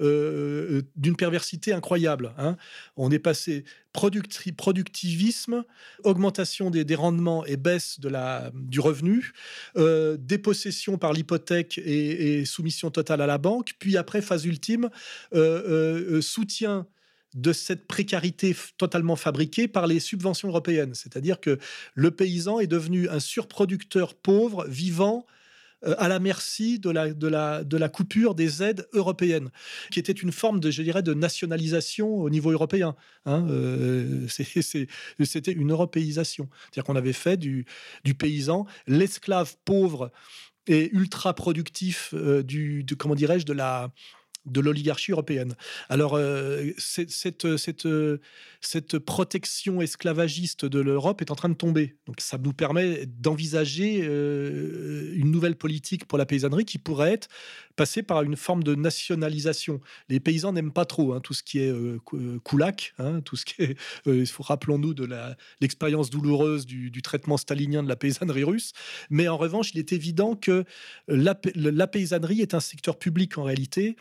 euh, 0.00 0.78
euh, 0.78 0.82
d'une 0.96 1.16
perversité 1.16 1.72
incroyable. 1.72 2.32
Hein. 2.38 2.56
On 2.96 3.10
est 3.10 3.18
passé 3.18 3.64
productivisme, 3.92 5.64
augmentation 6.04 6.70
des, 6.70 6.94
rendements 6.94 7.44
et 7.44 7.56
baisse 7.56 8.00
de 8.00 8.08
la, 8.08 8.50
du 8.54 8.80
revenu, 8.80 9.32
euh, 9.76 10.16
dépossession 10.18 10.96
par 10.96 11.12
l'hypothèque 11.12 11.78
et, 11.78 12.44
soumission 12.44 12.90
totale 12.90 13.20
à 13.20 13.26
la 13.26 13.38
banque, 13.38 13.72
puis 13.78 13.96
après, 13.96 14.22
phase 14.22 14.44
ultime, 14.44 14.90
soutien 16.20 16.86
de 17.34 17.52
cette 17.52 17.86
précarité 17.86 18.56
totalement 18.76 19.16
fabriquée 19.16 19.68
par 19.68 19.86
les 19.86 20.00
subventions 20.00 20.48
européennes. 20.48 20.94
C'est-à-dire 20.94 21.40
que 21.40 21.58
le 21.94 22.10
paysan 22.10 22.60
est 22.60 22.66
devenu 22.66 23.08
un 23.08 23.20
surproducteur 23.20 24.14
pauvre, 24.14 24.66
vivant, 24.66 25.26
à 25.82 26.08
la 26.08 26.18
merci 26.18 26.78
de 26.78 26.90
la, 26.90 27.12
de, 27.12 27.26
la, 27.26 27.64
de 27.64 27.76
la 27.76 27.88
coupure 27.88 28.34
des 28.34 28.62
aides 28.62 28.86
européennes, 28.92 29.50
qui 29.90 29.98
était 29.98 30.12
une 30.12 30.32
forme 30.32 30.60
de, 30.60 30.70
je 30.70 30.82
dirais, 30.82 31.02
de 31.02 31.14
nationalisation 31.14 32.14
au 32.14 32.30
niveau 32.30 32.50
européen. 32.50 32.96
Hein, 33.24 33.46
euh, 33.50 34.26
c'était 34.28 35.52
une 35.52 35.70
européisation. 35.70 36.48
C'est-à-dire 36.62 36.84
qu'on 36.84 36.96
avait 36.96 37.12
fait 37.12 37.36
du, 37.36 37.64
du 38.04 38.14
paysan 38.14 38.66
l'esclave 38.86 39.56
pauvre 39.64 40.12
et 40.66 40.90
ultra 40.92 41.34
productif 41.34 42.12
euh, 42.14 42.42
du, 42.42 42.84
de, 42.84 42.94
comment 42.94 43.14
dirais-je, 43.14 43.46
de 43.46 43.52
la 43.52 43.92
de 44.46 44.60
l'oligarchie 44.60 45.12
européenne. 45.12 45.54
Alors, 45.88 46.14
euh, 46.14 46.70
cette, 46.78 47.10
cette, 47.10 47.46
cette, 48.60 48.98
protection 48.98 49.82
esclavagiste 49.82 50.64
de 50.64 50.80
l'Europe 50.80 51.20
est 51.20 51.30
en 51.30 51.34
train 51.34 51.48
de 51.48 51.54
tomber. 51.54 51.96
Donc, 52.06 52.20
ça 52.20 52.38
nous 52.38 52.52
permet 52.52 53.06
d'envisager 53.06 54.00
euh, 54.02 55.12
une 55.14 55.30
nouvelle 55.30 55.56
politique 55.56 56.06
pour 56.06 56.18
la 56.18 56.26
paysannerie 56.26 56.64
qui 56.64 56.78
pourrait 56.78 57.12
être 57.12 57.28
passer 57.76 58.02
par 58.02 58.22
une 58.22 58.36
forme 58.36 58.62
de 58.62 58.74
nationalisation. 58.74 59.80
Les 60.08 60.20
paysans 60.20 60.52
n'aiment 60.52 60.72
pas 60.72 60.84
trop 60.84 61.14
hein, 61.14 61.20
tout 61.20 61.32
ce 61.32 61.42
qui 61.42 61.60
est 61.60 61.70
euh, 61.70 61.98
hein, 62.98 63.20
tout 63.22 63.36
ce 63.36 63.44
qui 63.44 63.62
est. 63.62 63.76
rappelons-nous 64.40 64.94
de 64.94 65.08
l'expérience 65.60 66.10
douloureuse 66.10 66.66
du, 66.66 67.02
traitement 67.02 67.36
stalinien 67.36 67.82
de 67.82 67.88
la 67.88 67.96
paysannerie 67.96 68.44
russe. 68.44 68.72
Mais 69.08 69.28
en 69.28 69.36
revanche, 69.36 69.70
il 69.72 69.78
est 69.78 69.92
évident 69.92 70.36
que 70.36 70.64
la 71.08 71.86
paysannerie 71.86 72.42
est 72.42 72.54
un 72.54 72.60
secteur 72.60 72.98
public 72.98 73.38
en 73.38 73.44
réalité 73.44 73.96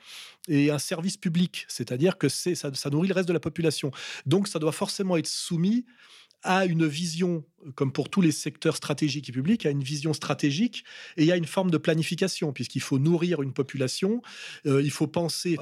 et 0.50 0.72
un 0.72 0.80
service 0.80 1.16
public, 1.16 1.66
c'est-à-dire 1.70 2.18
que 2.18 2.28
ça, 2.28 2.90
nourrit 2.92 3.08
le 3.08 3.14
reste 3.14 3.28
de 3.28 3.34
la 3.34 3.40
population. 3.40 3.92
Donc 4.26 4.48
ça 4.48 4.60
doit 4.60 4.72
forcément 4.72 5.16
être 5.16 5.28
soumis 5.28 5.86
à 6.44 6.66
une 6.66 6.88
vision, 6.88 7.44
comme 7.76 7.92
pour 7.92 8.10
tous 8.10 8.22
les 8.22 8.32
secteurs 8.32 8.78
stratégiques 8.78 9.28
et 9.28 9.32
publics, 9.32 9.66
à 9.66 9.72
une 9.72 9.84
vision 9.84 10.14
stratégique 10.14 10.86
et 11.18 11.32
a 11.32 11.36
une 11.36 11.46
forme 11.46 11.70
de 11.70 11.78
planification, 11.78 12.54
puisqu'il 12.54 12.82
faut 12.82 12.98
nourrir 12.98 13.42
une 13.42 13.52
population, 13.52 14.22
euh, 14.66 14.82
il 14.82 14.92
faut 14.92 15.08
penser 15.08 15.58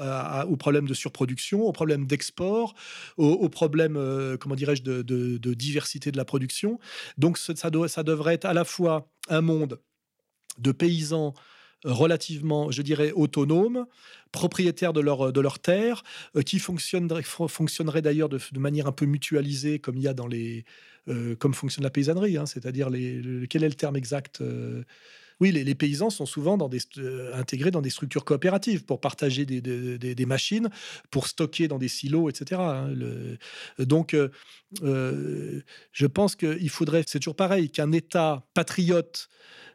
aux 0.48 0.56
problèmes 0.56 0.86
de 0.86 0.94
surproduction, 0.94 1.62
aux 1.62 1.72
problèmes 1.72 2.06
d'export, 2.06 2.74
aux, 3.16 3.48
problèmes, 3.48 3.96
euh, 3.96 4.36
comment 4.36 4.54
dirais-je, 4.54 4.82
de, 4.82 5.54
diversité 5.54 6.12
de 6.12 6.16
la 6.16 6.24
production. 6.24 6.78
Donc 7.16 7.38
ça 7.38 7.70
devrait 7.70 8.34
être 8.34 8.44
à 8.44 8.54
la 8.54 8.64
fois 8.64 9.10
un 9.28 9.40
monde 9.40 9.80
de 10.58 10.72
paysans 10.72 11.34
relativement, 11.84 12.70
je 12.70 12.82
dirais, 12.82 13.12
autonomes, 13.12 13.86
propriétaires 14.32 14.92
de 14.92 15.00
leur, 15.00 15.32
de 15.32 15.42
euh, 16.36 16.42
qui 16.42 16.58
fonctionneraient, 16.58 17.22
fonctionneraient 17.22 18.02
d'ailleurs 18.02 18.28
de, 18.28 18.40
manière 18.58 18.86
un 18.86 18.92
peu 18.92 19.06
mutualisée, 19.06 19.78
comme 19.78 19.96
il 19.96 20.02
y 20.02 20.08
a 20.08 20.14
dans 20.14 20.26
les, 20.26 20.64
euh, 21.08 21.34
comme 21.36 21.54
fonctionne 21.54 21.84
la 21.84 21.90
paysannerie, 21.90 22.36
hein, 22.36 22.46
c'est-à-dire 22.46 22.90
les, 22.90 23.46
quel 23.48 23.64
est 23.64 23.68
le 23.68 23.74
terme 23.74 23.96
exact 23.96 24.40
euh, 24.40 24.82
Oui, 25.40 25.52
les, 25.52 25.74
paysans 25.74 26.10
sont 26.10 26.26
souvent 26.26 26.56
des, 26.68 26.80
intégrés 27.32 27.70
dans 27.70 27.80
des 27.80 27.90
structures 27.90 28.24
coopératives 28.24 28.84
pour 28.84 29.00
partager 29.00 29.46
des, 29.46 30.26
machines, 30.26 30.68
pour 31.10 31.28
stocker 31.28 31.68
dans 31.68 31.78
des 31.78 31.88
silos, 31.88 32.28
etc. 32.28 32.60
Hein, 32.60 32.90
donc, 33.78 34.16
je 34.82 36.06
pense 36.06 36.36
qu'il 36.36 36.70
faudrait, 36.70 37.04
c'est 37.06 37.20
toujours 37.20 37.36
pareil, 37.36 37.70
qu'un 37.70 37.92
État 37.92 38.44
patriote 38.54 39.28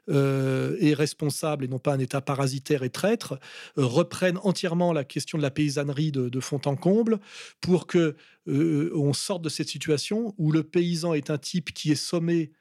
euh, 0.09 0.75
et 0.81 0.93
responsable 0.93 1.63
et 1.63 1.69
non 1.69 1.79
pas 1.79 1.93
un 1.93 1.99
État 1.99 2.19
parasitaire 2.19 2.83
et 2.83 2.89
traître, 2.89 3.39
euh, 3.77 3.85
reprenne 3.85 4.37
entièrement 4.43 4.91
la 4.91 5.05
question 5.05 5.37
de 5.37 5.43
la 5.43 5.49
paysannerie 5.49 6.11
de, 6.11 6.39
fond 6.41 6.59
en 6.65 6.75
comble 6.75 7.21
pour 7.61 7.87
que 7.87 8.17
euh, 8.49 8.91
on 8.95 9.13
sorte 9.13 9.41
de 9.43 9.47
cette 9.47 9.69
situation 9.69 10.35
où 10.37 10.51
le 10.51 10.63
paysan 10.63 11.13
est 11.13 11.29
un 11.29 11.37
type 11.37 11.73
qui 11.73 11.89
est 11.89 11.95
sommé 11.95 12.51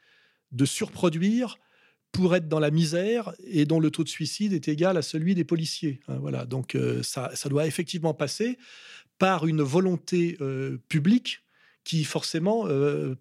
de 0.53 0.65
surproduire 0.65 1.59
pour 2.13 2.37
être 2.37 2.49
dans 2.49 2.61
la 2.61 2.71
misère 2.71 3.33
et 3.45 3.65
dont 3.65 3.81
le 3.81 3.91
taux 3.91 4.05
de 4.05 4.09
suicide 4.09 4.53
est 4.53 4.69
égal 4.69 4.97
à 4.97 5.03
celui 5.03 5.35
des 5.35 5.45
policiers. 5.45 6.01
Hein, 6.09 6.19
voilà, 6.21 6.45
donc 6.45 6.77
ça, 7.03 7.31
ça, 7.35 7.49
doit 7.49 7.67
effectivement 7.67 8.15
passer 8.15 8.59
par 9.19 9.47
une 9.47 9.63
volonté 9.63 10.37
publique 10.89 11.41
qui 11.85 12.05
forcément 12.05 12.67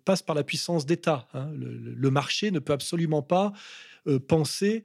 passe 0.04 0.22
par 0.22 0.36
la 0.36 0.44
puissance 0.44 0.86
d'État. 0.86 1.28
Hein. 1.34 1.50
le, 1.56 2.12
marché 2.12 2.52
ne 2.52 2.60
peut 2.60 2.74
absolument 2.74 3.22
pas 3.22 3.54
euh, 4.08 4.20
penser 4.20 4.84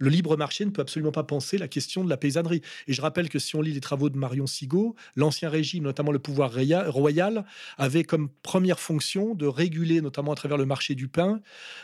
le 0.00 0.08
libre 0.08 0.36
marché 0.36 0.64
ne 0.64 0.70
peut 0.70 0.82
absolument 0.82 1.12
pas 1.12 1.22
penser 1.22 1.58
la 1.58 1.68
question 1.68 2.02
de 2.04 2.10
la 2.10 2.16
paysannerie. 2.16 2.62
Et 2.86 2.92
je 2.92 3.00
rappelle 3.02 3.28
que 3.28 3.38
si 3.38 3.56
on 3.56 3.62
lit 3.62 3.72
les 3.72 3.80
travaux 3.80 4.10
de 4.10 4.16
Marion 4.16 4.46
Sigaud, 4.46 4.96
l'ancien 5.16 5.48
régime, 5.48 5.84
notamment 5.84 6.12
le 6.12 6.18
pouvoir 6.18 6.52
royal, 6.88 7.44
avait 7.78 8.04
comme 8.04 8.28
première 8.42 8.80
fonction 8.80 9.34
de 9.34 9.46
réguler, 9.46 10.00
notamment 10.00 10.32
à 10.32 10.34
travers 10.34 10.58
le 10.58 10.66
marché 10.66 10.94
du 10.94 11.08
pain, 11.08 11.40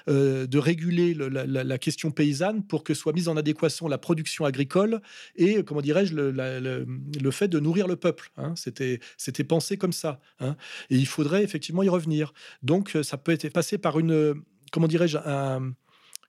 euh, 0.09 0.47
de 0.47 0.59
réguler 0.59 1.15
la, 1.15 1.79
question 1.79 2.11
paysanne 2.11 2.65
pour 2.65 2.83
que 2.83 2.93
soit 2.93 3.13
mise 3.13 3.29
en 3.29 3.37
adéquation 3.37 3.87
la 3.87 3.99
production 3.99 4.45
agricole 4.45 5.01
et, 5.37 5.63
comment 5.63 5.81
dirais-je, 5.81 6.15
le, 6.15 7.31
fait 7.31 7.47
de 7.47 7.61
nourrir 7.61 7.87
le 7.87 7.95
peuple. 7.95 8.33
Hein. 8.37 8.55
C'était 8.57 9.45
pensé 9.45 9.77
comme 9.77 9.93
ça. 9.93 10.21
Hein. 10.41 10.57
Et 10.91 10.97
il 10.97 11.07
faudrait 11.07 11.45
effectivement 11.45 11.83
y 11.83 11.89
revenir. 11.89 12.33
Donc, 12.63 12.97
ça 13.03 13.17
peut 13.17 13.33
être 13.33 13.49
passé 13.51 13.79
par 13.79 13.99
une, 14.01 14.43
comment 14.73 14.89
dirais-je, 14.89 15.19
un 15.19 15.75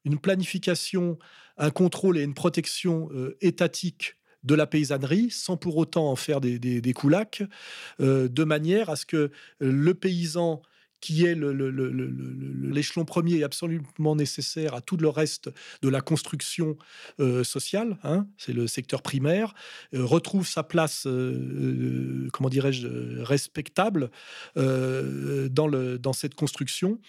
une 0.05 0.19
planification, 0.19 1.17
un 1.59 1.69
contrôle 1.69 2.17
et 2.17 2.23
une 2.23 2.33
protection 2.33 3.09
euh, 3.13 3.37
étatique 3.41 4.15
de 4.43 4.55
la 4.55 4.65
paysannerie 4.65 5.29
sans 5.29 5.57
pour 5.57 5.77
autant 5.77 6.09
en 6.09 6.15
faire 6.15 6.39
des, 6.39 6.57
des, 6.59 6.81
euh, 7.99 8.27
de 8.29 8.43
manière 8.45 8.89
à 8.89 8.95
ce 8.95 9.05
que 9.05 9.31
le 9.59 9.93
paysan 9.93 10.61
qui 11.01 11.25
est 11.25 11.35
l'échelon 11.35 13.05
premier 13.05 13.35
et 13.35 13.43
absolument 13.43 14.17
nécessaire 14.17 14.73
à 14.73 14.81
tout 14.81 14.97
le 14.97 15.07
reste 15.07 15.49
de 15.81 15.87
la 15.87 16.01
construction 16.01 16.77
euh, 17.21 17.45
sociale, 17.45 17.97
hein, 18.03 18.27
c'est 18.37 18.51
le 18.51 18.67
secteur 18.67 19.01
primaire, 19.01 19.53
retrouve 19.93 20.45
sa 20.45 20.61
place, 20.61 21.07
comment 22.33 22.49
dirais-je, 22.49 23.21
respectable 23.21 24.11
dans, 24.57 25.67
le, 25.67 25.97
dans 25.97 26.13
cette 26.13 26.35
construction 26.35 26.99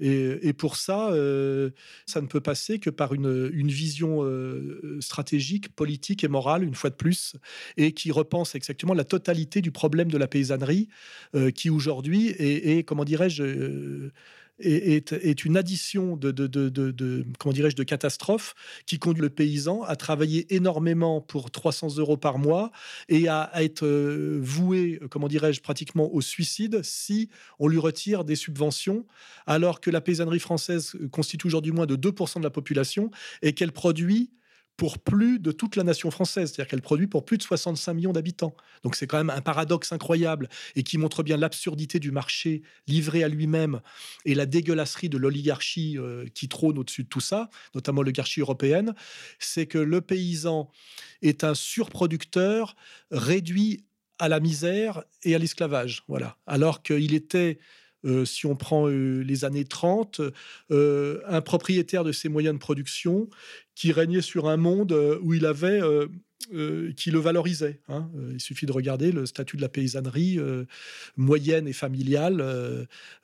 et, 0.00 0.52
pour 0.52 0.76
ça, 0.76 1.10
euh, 1.10 1.70
ça 2.06 2.20
ne 2.20 2.26
peut 2.26 2.40
passer 2.40 2.78
que 2.78 2.90
par 2.90 3.14
une, 3.14 3.48
vision 3.68 4.22
euh, 4.22 4.98
stratégique, 5.00 5.74
politique 5.74 6.22
et 6.22 6.28
morale, 6.28 6.62
une 6.62 6.74
fois 6.74 6.90
de 6.90 6.94
plus, 6.94 7.34
et 7.76 7.92
qui 7.92 8.12
repense 8.12 8.54
exactement 8.54 8.94
la 8.94 9.04
totalité 9.04 9.60
du 9.60 9.72
problème 9.72 10.10
de 10.10 10.18
la 10.18 10.28
paysannerie, 10.28 10.88
euh, 11.34 11.50
qui 11.50 11.68
aujourd'hui 11.70 12.28
est, 12.28 12.86
comment 12.86 13.04
dirais-je, 13.04 14.10
est, 14.60 15.44
une 15.44 15.56
addition 15.56 16.16
de, 16.16 16.30
de, 16.30 17.24
comment 17.38 17.52
dirais-je, 17.52 17.76
de 17.76 17.82
catastrophes 17.82 18.54
qui 18.86 18.98
conduit 18.98 19.22
le 19.22 19.30
paysan 19.30 19.82
à 19.82 19.96
travailler 19.96 20.54
énormément 20.54 21.20
pour 21.20 21.50
300 21.50 21.98
euros 21.98 22.16
par 22.16 22.38
mois 22.38 22.70
et 23.08 23.28
à, 23.28 23.50
être 23.54 23.84
euh, 23.84 24.38
voué, 24.40 25.00
comment 25.10 25.28
dirais-je, 25.28 25.60
pratiquement 25.60 26.12
au 26.12 26.20
suicide 26.20 26.80
si 26.82 27.28
on 27.58 27.68
lui 27.68 27.78
retire 27.78 28.24
des 28.24 28.36
subventions, 28.36 29.06
alors 29.46 29.80
que 29.80 29.90
la 29.90 30.00
paysannerie 30.00 30.40
française 30.40 30.96
constitue 31.10 31.46
aujourd'hui 31.46 31.72
moins 31.72 31.86
de 31.86 31.96
2% 31.96 32.38
de 32.38 32.44
la 32.44 32.50
population 32.50 33.10
et 33.42 33.52
qu'elle 33.52 33.72
produit 33.72 34.30
pour 34.78 35.00
plus 35.00 35.40
de 35.40 35.50
toute 35.50 35.74
la 35.74 35.82
nation 35.82 36.10
française, 36.12 36.52
c'est-à-dire 36.52 36.70
qu'elle 36.70 36.82
produit 36.82 37.08
pour 37.08 37.24
plus 37.24 37.36
de 37.36 37.42
65 37.42 37.94
millions 37.94 38.12
d'habitants. 38.12 38.54
Donc 38.84 38.94
c'est 38.94 39.08
quand 39.08 39.18
même 39.18 39.28
un 39.28 39.40
paradoxe 39.40 39.90
incroyable 39.90 40.48
et 40.76 40.84
qui 40.84 40.98
montre 40.98 41.24
bien 41.24 41.36
l'absurdité 41.36 41.98
du 41.98 42.12
marché 42.12 42.62
livré 42.86 43.24
à 43.24 43.28
lui-même 43.28 43.80
et 44.24 44.36
la 44.36 44.46
dégueulasserie 44.46 45.08
de 45.08 45.18
l'oligarchie 45.18 45.98
euh, 45.98 46.26
qui 46.32 46.48
trône 46.48 46.78
au-dessus 46.78 47.02
de 47.02 47.08
tout 47.08 47.20
ça, 47.20 47.50
notamment 47.74 48.02
l'oligarchie 48.02 48.40
européenne, 48.40 48.94
c'est 49.40 49.66
que 49.66 49.78
le 49.78 50.00
paysan 50.00 50.70
est 51.22 51.42
un 51.42 51.54
surproducteur 51.54 52.76
réduit 53.10 53.84
à 54.20 54.28
la 54.28 54.38
misère 54.38 55.02
et 55.24 55.34
à 55.34 55.38
l'esclavage, 55.38 56.04
voilà. 56.06 56.38
Alors 56.46 56.84
qu'il 56.84 57.14
était 57.14 57.58
euh, 58.04 58.24
si 58.24 58.46
on 58.46 58.54
prend 58.54 58.88
euh, 58.88 59.22
les 59.22 59.44
années 59.44 59.64
30, 59.64 60.20
un 60.70 61.40
propriétaire 61.40 62.04
de 62.04 62.12
ses 62.12 62.28
moyens 62.28 62.54
de 62.54 62.60
production 62.60 63.28
qui 63.78 63.92
régnait 63.92 64.22
sur 64.22 64.48
un 64.48 64.56
monde 64.56 64.90
euh, 64.90 65.20
où 65.22 65.34
il 65.34 65.46
avait 65.46 65.80
euh, 65.80 66.08
euh, 66.52 66.92
qui 66.96 67.12
le 67.12 67.20
valorisait. 67.20 67.80
Hein. 67.88 68.10
Il 68.32 68.40
suffit 68.40 68.66
de 68.66 68.72
regarder 68.72 69.12
le 69.12 69.24
statut 69.24 69.56
de 69.56 69.62
la 69.62 69.68
paysannerie 69.68 70.40
moyenne 71.16 71.68
et 71.68 71.72
familiale. 71.72 72.42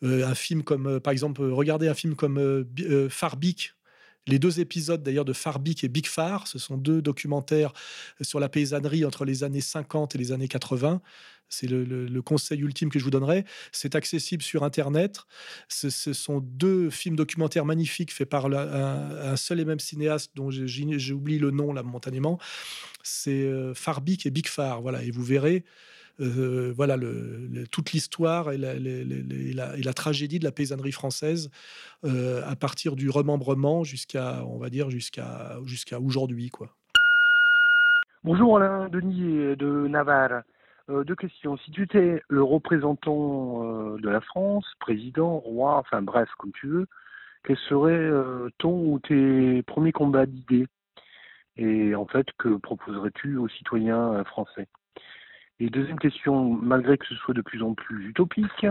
un 0.02 0.34
film 0.34 0.62
comme, 0.62 1.00
par 1.00 1.12
exemple, 1.12 1.42
regardez 1.42 1.88
un 1.88 1.94
film 1.94 2.14
comme 2.14 2.66
Farbic. 3.08 3.74
Les 4.26 4.38
deux 4.38 4.60
épisodes 4.60 5.02
d'ailleurs 5.02 5.24
de 5.24 5.32
Farbic 5.32 5.84
et 5.84 5.88
Big 5.88 6.06
Far, 6.06 6.46
ce 6.46 6.58
sont 6.58 6.76
deux 6.76 7.02
documentaires 7.02 7.72
sur 8.22 8.40
la 8.40 8.48
paysannerie 8.48 9.04
entre 9.04 9.24
les 9.24 9.44
années 9.44 9.60
50 9.60 10.14
et 10.14 10.18
les 10.18 10.32
années 10.32 10.48
80 10.48 11.02
c'est 11.48 11.66
le, 11.68 12.22
conseil 12.22 12.60
ultime 12.60 12.90
que 12.90 12.98
je 12.98 13.04
vous 13.04 13.10
donnerai. 13.10 13.44
C'est 13.72 13.94
accessible 13.94 14.42
sur 14.42 14.62
Internet. 14.64 15.20
Ce, 15.68 15.90
sont 15.90 16.40
deux 16.40 16.90
films 16.90 17.16
documentaires 17.16 17.64
magnifiques 17.64 18.12
faits 18.12 18.28
par 18.28 18.46
un, 18.46 19.36
seul 19.36 19.60
et 19.60 19.64
même 19.64 19.80
cinéaste 19.80 20.32
dont 20.34 20.50
j'ai 20.50 21.12
oublié 21.12 21.38
le 21.38 21.50
nom 21.50 21.72
là 21.72 21.82
momentanément. 21.82 22.38
C'est 23.02 23.44
euh, 23.44 23.74
Farbic 23.74 24.26
et 24.26 24.30
Big 24.30 24.48
Far. 24.48 24.82
Voilà, 24.82 25.02
et 25.02 25.10
vous 25.10 25.22
verrez. 25.22 25.64
Euh, 26.20 26.72
voilà 26.76 26.96
toute 27.72 27.92
l'histoire 27.92 28.52
et 28.52 28.58
la, 28.58 29.92
tragédie 29.94 30.38
de 30.38 30.44
la 30.44 30.52
paysannerie 30.52 30.92
française 30.92 31.50
euh, 32.04 32.42
à 32.46 32.54
partir 32.54 32.94
du 32.94 33.10
remembrement 33.10 33.82
jusqu'à 33.82 34.44
on 34.46 34.58
va 34.58 34.70
dire 34.70 34.90
jusqu'à 34.90 35.58
jusqu'à 35.64 35.98
aujourd'hui 35.98 36.50
quoi. 36.50 36.68
Bonjour 38.22 38.58
Alain 38.58 38.88
Denis 38.88 39.56
de 39.56 39.88
Navarre. 39.88 40.42
Euh, 40.90 41.02
deux 41.04 41.14
questions. 41.14 41.56
Si 41.58 41.70
tu 41.70 41.82
étais 41.84 42.22
le 42.28 42.42
représentant 42.42 43.94
euh, 43.94 43.98
de 43.98 44.08
la 44.08 44.20
France, 44.20 44.66
président, 44.80 45.38
roi, 45.38 45.78
enfin 45.78 46.02
bref, 46.02 46.28
comme 46.38 46.52
tu 46.52 46.66
veux, 46.66 46.86
quel 47.44 47.56
serait 47.56 47.92
euh, 47.92 48.50
ton 48.58 48.92
ou 48.92 48.98
tes 48.98 49.62
premiers 49.62 49.92
combats 49.92 50.26
d'idées? 50.26 50.66
Et 51.56 51.94
en 51.94 52.06
fait, 52.06 52.26
que 52.38 52.56
proposerais-tu 52.56 53.36
aux 53.36 53.48
citoyens 53.48 54.24
français? 54.24 54.66
Et 55.60 55.70
deuxième 55.70 55.98
question, 55.98 56.50
malgré 56.50 56.98
que 56.98 57.06
ce 57.06 57.14
soit 57.14 57.34
de 57.34 57.42
plus 57.42 57.62
en 57.62 57.74
plus 57.74 58.08
utopique, 58.08 58.66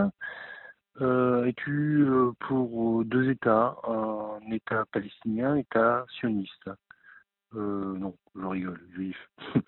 es-tu 1.00 2.06
pour 2.40 3.04
deux 3.04 3.30
États, 3.30 3.76
un 3.84 4.50
État 4.52 4.84
palestinien, 4.92 5.52
un 5.52 5.56
État 5.56 6.04
sioniste? 6.18 6.70
Non, 7.52 8.16
je 8.34 8.46
rigole, 8.46 8.80
juif. 8.94 9.16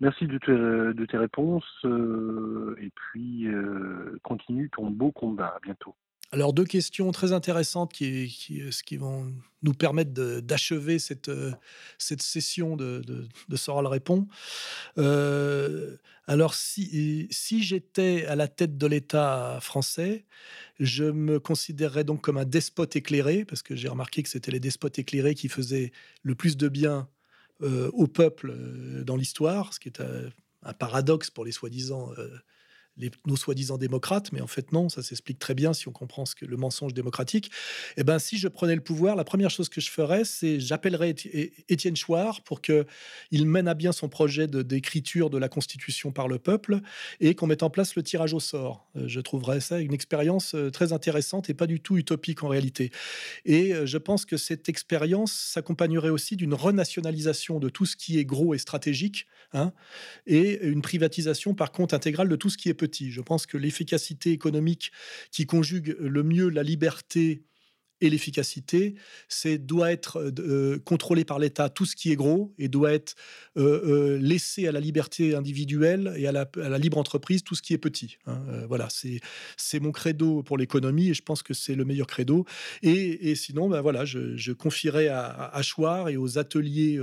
Merci 0.00 0.26
de, 0.26 1.06
tes 1.06 1.16
réponses 1.16 1.64
euh, 1.84 2.76
et 2.80 2.90
puis 2.90 3.46
euh, 3.46 4.18
continue 4.22 4.68
ton 4.70 4.90
beau 4.90 5.12
combat. 5.12 5.54
À 5.56 5.60
bientôt. 5.60 5.94
Alors 6.34 6.52
deux 6.52 6.64
questions 6.64 7.12
très 7.12 7.30
intéressantes 7.30 7.92
qui, 7.92 8.26
qui, 8.26 8.60
qui 8.84 8.96
vont 8.96 9.32
nous 9.62 9.72
permettre 9.72 10.10
d'achever 10.40 10.98
cette, 10.98 11.30
cette 11.96 12.22
session 12.22 12.76
de, 12.76 13.02
de, 13.06 13.28
de 13.48 13.56
Soral 13.56 13.86
Répond. 13.86 14.26
Euh, 14.98 15.96
alors 16.26 16.54
si, 16.54 17.28
si 17.30 17.62
j'étais 17.62 18.26
à 18.26 18.34
la 18.34 18.48
tête 18.48 18.76
de 18.76 18.86
l'État 18.88 19.60
français, 19.60 20.24
je 20.80 21.04
me 21.04 21.38
considérerais 21.38 22.02
donc 22.02 22.20
comme 22.20 22.38
un 22.38 22.44
despote 22.44 22.96
éclairé, 22.96 23.44
parce 23.44 23.62
que 23.62 23.76
j'ai 23.76 23.88
remarqué 23.88 24.24
que 24.24 24.28
c'était 24.28 24.50
les 24.50 24.58
despotes 24.58 24.98
éclairés 24.98 25.36
qui 25.36 25.48
faisaient 25.48 25.92
le 26.24 26.34
plus 26.34 26.56
de 26.56 26.66
bien 26.66 27.08
euh, 27.62 27.92
au 27.92 28.08
peuple 28.08 28.50
euh, 28.50 29.04
dans 29.04 29.14
l'histoire, 29.14 29.72
ce 29.72 29.78
qui 29.78 29.88
est 29.88 30.00
un, 30.00 30.72
paradoxe 30.80 31.30
pour 31.30 31.44
les 31.44 31.52
soi-disant 31.52 32.10
nos 33.26 33.36
soi-disant 33.36 33.78
démocrates, 33.78 34.32
mais 34.32 34.40
en 34.40 34.46
fait 34.46 34.72
non, 34.72 34.88
ça 34.88 35.02
s'explique 35.02 35.38
très 35.38 35.54
bien 35.54 35.72
si 35.72 35.88
on 35.88 35.92
comprend 35.92 36.26
ce 36.26 36.34
que 36.34 36.44
le 36.44 36.56
mensonge 36.56 36.94
démocratique. 36.94 37.50
Eh 37.96 38.04
ben, 38.04 38.18
si 38.18 38.38
je 38.38 38.48
prenais 38.48 38.74
le 38.74 38.80
pouvoir, 38.80 39.16
la 39.16 39.24
première 39.24 39.50
chose 39.50 39.68
que 39.68 39.80
je 39.80 39.90
ferais, 39.90 40.24
c'est 40.24 40.60
j'appellerais 40.60 41.14
Étienne 41.68 41.96
Chouard 41.96 42.42
pour 42.42 42.60
que 42.60 42.86
il 43.30 43.46
mène 43.46 43.68
à 43.68 43.74
bien 43.74 43.92
son 43.92 44.08
projet 44.08 44.46
d'écriture 44.46 45.30
de, 45.30 45.38
la 45.38 45.48
Constitution 45.48 46.12
par 46.12 46.28
le 46.28 46.38
peuple 46.38 46.80
et 47.20 47.34
qu'on 47.34 47.46
mette 47.46 47.62
en 47.62 47.70
place 47.70 47.96
le 47.96 48.02
tirage 48.02 48.34
au 48.34 48.40
sort. 48.40 48.86
Euh, 48.96 49.08
je 49.08 49.20
trouverais 49.20 49.60
ça 49.60 49.80
une 49.80 49.92
expérience 49.92 50.54
euh, 50.54 50.70
très 50.70 50.92
intéressante 50.92 51.50
et 51.50 51.54
pas 51.54 51.66
du 51.66 51.80
tout 51.80 51.96
utopique 51.96 52.42
en 52.42 52.48
réalité. 52.48 52.90
Et 53.44 53.74
euh, 53.74 53.86
je 53.86 53.98
pense 53.98 54.24
que 54.24 54.36
cette 54.36 54.68
expérience 54.68 55.32
s'accompagnerait 55.32 56.10
aussi 56.10 56.36
d'une 56.36 56.54
renationalisation 56.54 57.58
de 57.58 57.68
tout 57.68 57.86
ce 57.86 57.96
qui 57.96 58.18
est 58.18 58.24
gros 58.24 58.54
et 58.54 58.58
stratégique, 58.58 59.26
hein, 59.52 59.72
et 60.26 60.64
une 60.64 60.82
privatisation 60.82 61.54
par 61.54 61.72
contre 61.72 61.94
intégrale 61.94 62.28
de 62.28 62.36
tout 62.36 62.50
ce 62.50 62.56
qui 62.56 62.68
est 62.68 62.74
petit. 62.74 62.83
Je 62.92 63.20
pense 63.20 63.46
que 63.46 63.56
l'efficacité 63.56 64.30
économique 64.30 64.92
qui 65.30 65.46
conjugue 65.46 65.96
le 65.98 66.22
mieux 66.22 66.48
la 66.48 66.62
liberté 66.62 67.44
et 68.00 68.10
l'efficacité, 68.10 68.94
c'est 69.28 69.58
doit 69.58 69.92
être 69.92 70.18
euh, 70.18 70.30
euh, 70.40 70.78
contrôlé 70.78 71.24
par 71.24 71.38
l'État 71.38 71.68
tout 71.68 71.86
ce 71.86 71.96
qui 71.96 72.10
est 72.10 72.16
gros 72.16 72.52
et 72.58 72.68
doit 72.68 72.92
être 72.92 73.14
euh, 73.56 74.18
laissé 74.20 74.66
à 74.66 74.72
la 74.72 74.80
liberté 74.80 75.34
individuelle 75.34 76.12
et 76.16 76.26
à 76.26 76.32
la, 76.32 76.78
libre 76.78 76.98
entreprise 76.98 77.44
tout 77.44 77.54
ce 77.54 77.62
qui 77.62 77.72
est 77.72 77.78
petit. 77.78 78.18
Hein. 78.26 78.38
voilà, 78.68 78.88
c'est 78.90 79.20
c'est 79.56 79.80
mon 79.80 79.92
credo 79.92 80.42
pour 80.42 80.58
l'économie 80.58 81.10
et 81.10 81.14
je 81.14 81.22
pense 81.22 81.42
que 81.42 81.54
c'est 81.54 81.74
le 81.74 81.84
meilleur 81.84 82.06
credo. 82.06 82.44
Et, 82.82 83.34
sinon, 83.36 83.68
ben 83.68 83.80
voilà, 83.80 84.04
je, 84.04 84.52
confierai 84.52 85.08
à, 85.08 85.26
à, 85.26 86.10
et 86.10 86.16
aux 86.16 86.38
ateliers 86.38 87.00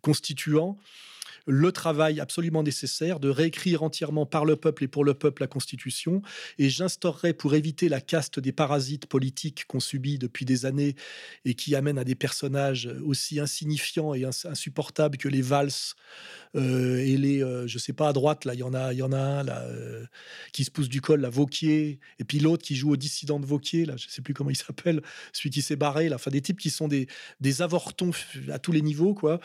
constituants 0.00 0.78
le 1.46 1.72
travail 1.72 2.20
absolument 2.20 2.62
nécessaire 2.62 3.20
de 3.20 3.28
réécrire 3.28 3.82
entièrement 3.82 4.26
par 4.26 4.44
le 4.44 4.56
peuple 4.56 4.84
et 4.84 4.88
pour 4.88 5.04
le 5.04 5.14
peuple 5.14 5.42
la 5.42 5.48
Constitution. 5.48 6.22
Et 6.58 6.70
j'instaurerai 6.70 7.32
pour 7.32 7.54
éviter 7.54 7.88
la 7.88 8.00
caste 8.00 8.40
des 8.40 8.52
parasites 8.52 9.06
politiques 9.06 9.64
qu'on 9.66 9.80
subit 9.80 10.18
depuis 10.18 10.44
des 10.44 10.66
années 10.66 10.94
et 11.44 11.54
qui 11.54 11.74
amènent 11.74 11.98
à 11.98 12.04
des 12.04 12.14
personnages 12.14 12.88
aussi 13.04 13.40
insignifiants 13.40 14.14
et 14.14 14.24
insupportables 14.24 15.16
que 15.16 15.28
les 15.28 15.42
valses 15.42 15.94
euh, 16.54 16.98
et 16.98 17.16
les, 17.16 17.42
euh, 17.42 17.66
je 17.66 17.78
sais 17.78 17.92
pas, 17.92 18.08
à 18.08 18.12
droite, 18.12 18.44
là, 18.44 18.54
il 18.54 18.60
y 18.60 18.62
en 18.62 18.74
a, 18.74 18.92
y 18.92 19.02
en 19.02 19.12
a 19.12 19.18
un 19.18 19.42
là, 19.42 19.62
euh, 19.62 20.04
qui 20.52 20.64
se 20.64 20.70
pousse 20.70 20.88
du 20.88 21.00
col, 21.00 21.20
la 21.20 21.30
Vauquier, 21.30 21.98
et 22.18 22.24
puis 22.24 22.40
l'autre 22.40 22.62
qui 22.62 22.76
joue 22.76 22.90
au 22.92 22.96
dissident 22.96 23.40
de 23.40 23.46
Vauquier, 23.46 23.86
là, 23.86 23.94
je 23.96 24.08
sais 24.08 24.20
plus 24.20 24.34
comment 24.34 24.50
il 24.50 24.56
s'appelle, 24.56 25.00
celui 25.32 25.50
qui 25.50 25.62
s'est 25.62 25.76
barré, 25.76 26.08
là, 26.08 26.16
enfin 26.16 26.30
des 26.30 26.42
types 26.42 26.60
qui 26.60 26.70
sont 26.70 26.88
des, 26.88 27.06
des 27.40 27.62
avortons 27.62 28.10
à 28.50 28.58
tous 28.58 28.72
les 28.72 28.82
niveaux, 28.82 29.14
quoi. 29.14 29.40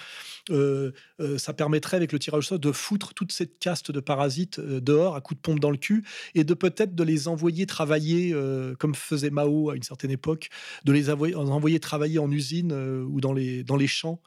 ça 0.50 1.54
permettrait 1.54 1.87
avec 1.96 2.12
le 2.12 2.20
tirage 2.20 2.40
au 2.40 2.42
sort 2.42 2.60
de 2.60 2.72
foutre 2.72 3.14
toute 3.14 3.32
cette 3.32 3.60
caste 3.60 3.92
de 3.92 4.00
parasites 4.00 4.60
dehors 4.60 5.16
à 5.16 5.22
coups 5.22 5.38
de 5.38 5.42
pompe 5.42 5.60
dans 5.60 5.72
le 5.72 5.78
cul 5.78 6.04
et 6.36 6.44
de 6.44 6.54
peut-être 6.54 6.96
de 6.96 7.04
les 7.04 7.28
envoyer 7.28 7.66
travailler 7.66 8.36
comme 8.80 8.96
faisait 8.96 9.30
Mao 9.30 9.70
à 9.70 9.76
une 9.76 9.84
certaine 9.84 10.12
époque, 10.12 10.50
de 10.86 10.92
les 10.92 11.10
envoyer, 11.10 11.80
travailler 11.80 12.20
en 12.20 12.32
usine 12.32 12.74
ou 12.74 13.22
dans 13.22 13.34
les, 13.34 13.64
dans 13.64 13.78
les 13.78 13.88
champs 13.88 14.22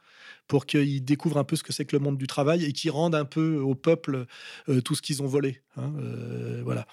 pour 0.51 0.65
qu'ils 0.65 1.03
découvrent 1.03 1.37
un 1.37 1.45
peu 1.45 1.55
ce 1.55 1.63
que 1.63 1.71
c'est 1.71 1.85
que 1.85 1.95
le 1.95 2.03
monde 2.03 2.17
du 2.17 2.27
travail 2.27 2.65
et 2.65 2.73
qu'ils 2.73 2.91
rendent 2.91 3.15
un 3.15 3.23
peu 3.23 3.57
au 3.59 3.73
peuple 3.73 4.25
euh, 4.67 4.81
tout 4.81 4.95
ce 4.95 5.01
qu'ils 5.01 5.21
ont 5.23 5.25
volé. 5.25 5.61
Hein, 5.77 5.93
euh, 5.97 6.61
voilà. 6.63 6.87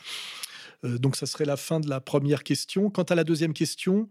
Euh, 0.85 0.97
donc 0.97 1.17
ça 1.17 1.27
serait 1.27 1.45
la 1.45 1.57
fin 1.57 1.81
de 1.81 1.89
la 1.89 2.01
première 2.01 2.45
question. 2.45 2.89
Quant 2.89 3.03
à 3.03 3.17
la 3.17 3.25
deuxième 3.25 3.55
question, 3.55 4.09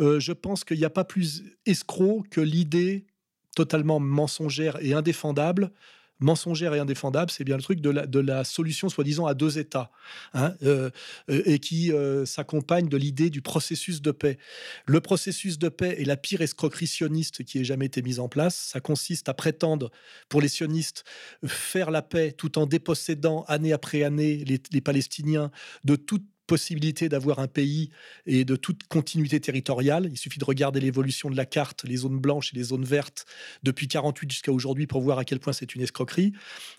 je 0.00 0.32
pense 0.32 0.62
qu'il 0.64 0.78
n'y 0.78 0.84
a 0.84 0.90
pas 0.90 1.04
plus 1.04 1.44
escroc 1.66 2.24
que 2.30 2.40
l'idée 2.40 3.06
totalement 3.54 4.00
mensongère 4.00 4.78
et 4.80 4.92
indéfendable 4.94 5.72
mensongère 6.20 6.74
et 6.74 6.78
indéfendable, 6.78 7.30
c'est 7.30 7.44
bien 7.44 7.56
le 7.56 7.62
truc 7.62 7.80
de 7.80 7.90
la, 7.90 8.06
de 8.06 8.18
la 8.18 8.44
solution 8.44 8.88
soi-disant 8.88 9.26
à 9.26 9.34
deux 9.34 9.58
États, 9.58 9.90
hein, 10.34 10.54
euh, 10.62 10.90
euh, 11.30 11.42
et 11.44 11.58
qui 11.58 11.92
euh, 11.92 12.24
s'accompagne 12.26 12.88
de 12.88 12.96
l'idée 12.96 13.30
du 13.30 13.42
processus 13.42 14.02
de 14.02 14.10
paix. 14.10 14.38
Le 14.86 15.00
processus 15.00 15.58
de 15.58 15.68
paix 15.68 15.96
est 16.00 16.04
la 16.04 16.16
pire 16.16 16.40
escroquerie 16.40 16.86
sioniste 16.86 17.44
qui 17.44 17.58
ait 17.58 17.64
jamais 17.64 17.86
été 17.86 18.02
mise 18.02 18.20
en 18.20 18.28
place. 18.28 18.56
Ça 18.56 18.80
consiste 18.80 19.28
à 19.28 19.34
prétendre, 19.34 19.90
pour 20.28 20.40
les 20.40 20.48
sionistes, 20.48 21.04
faire 21.46 21.90
la 21.90 22.02
paix 22.02 22.32
tout 22.32 22.58
en 22.58 22.66
dépossédant 22.66 23.44
année 23.44 23.72
après 23.72 24.02
année 24.02 24.44
les, 24.44 24.60
les 24.72 24.80
Palestiniens 24.80 25.50
de 25.84 25.96
toute 25.96 26.24
possibilité 26.48 27.08
d'avoir 27.08 27.38
un 27.38 27.46
pays 27.46 27.90
et 28.26 28.44
de 28.44 28.56
toute 28.56 28.84
continuité 28.88 29.38
territoriale. 29.38 30.08
Il 30.10 30.18
suffit 30.18 30.40
de 30.40 30.44
regarder 30.44 30.80
l'évolution 30.80 31.30
de 31.30 31.36
la 31.36 31.46
carte, 31.46 31.84
les 31.84 31.98
zones 31.98 32.18
blanches 32.18 32.52
et 32.52 32.56
les 32.56 32.64
zones 32.64 32.84
vertes 32.84 33.26
depuis 33.62 33.86
48 33.86 34.32
jusqu'à 34.32 34.50
aujourd'hui 34.50 34.88
pour 34.88 35.00
voir 35.00 35.18
à 35.18 35.24
quel 35.24 35.38
point 35.38 35.52
c'est 35.52 35.76
une 35.76 35.82
escroquerie. 35.82 36.32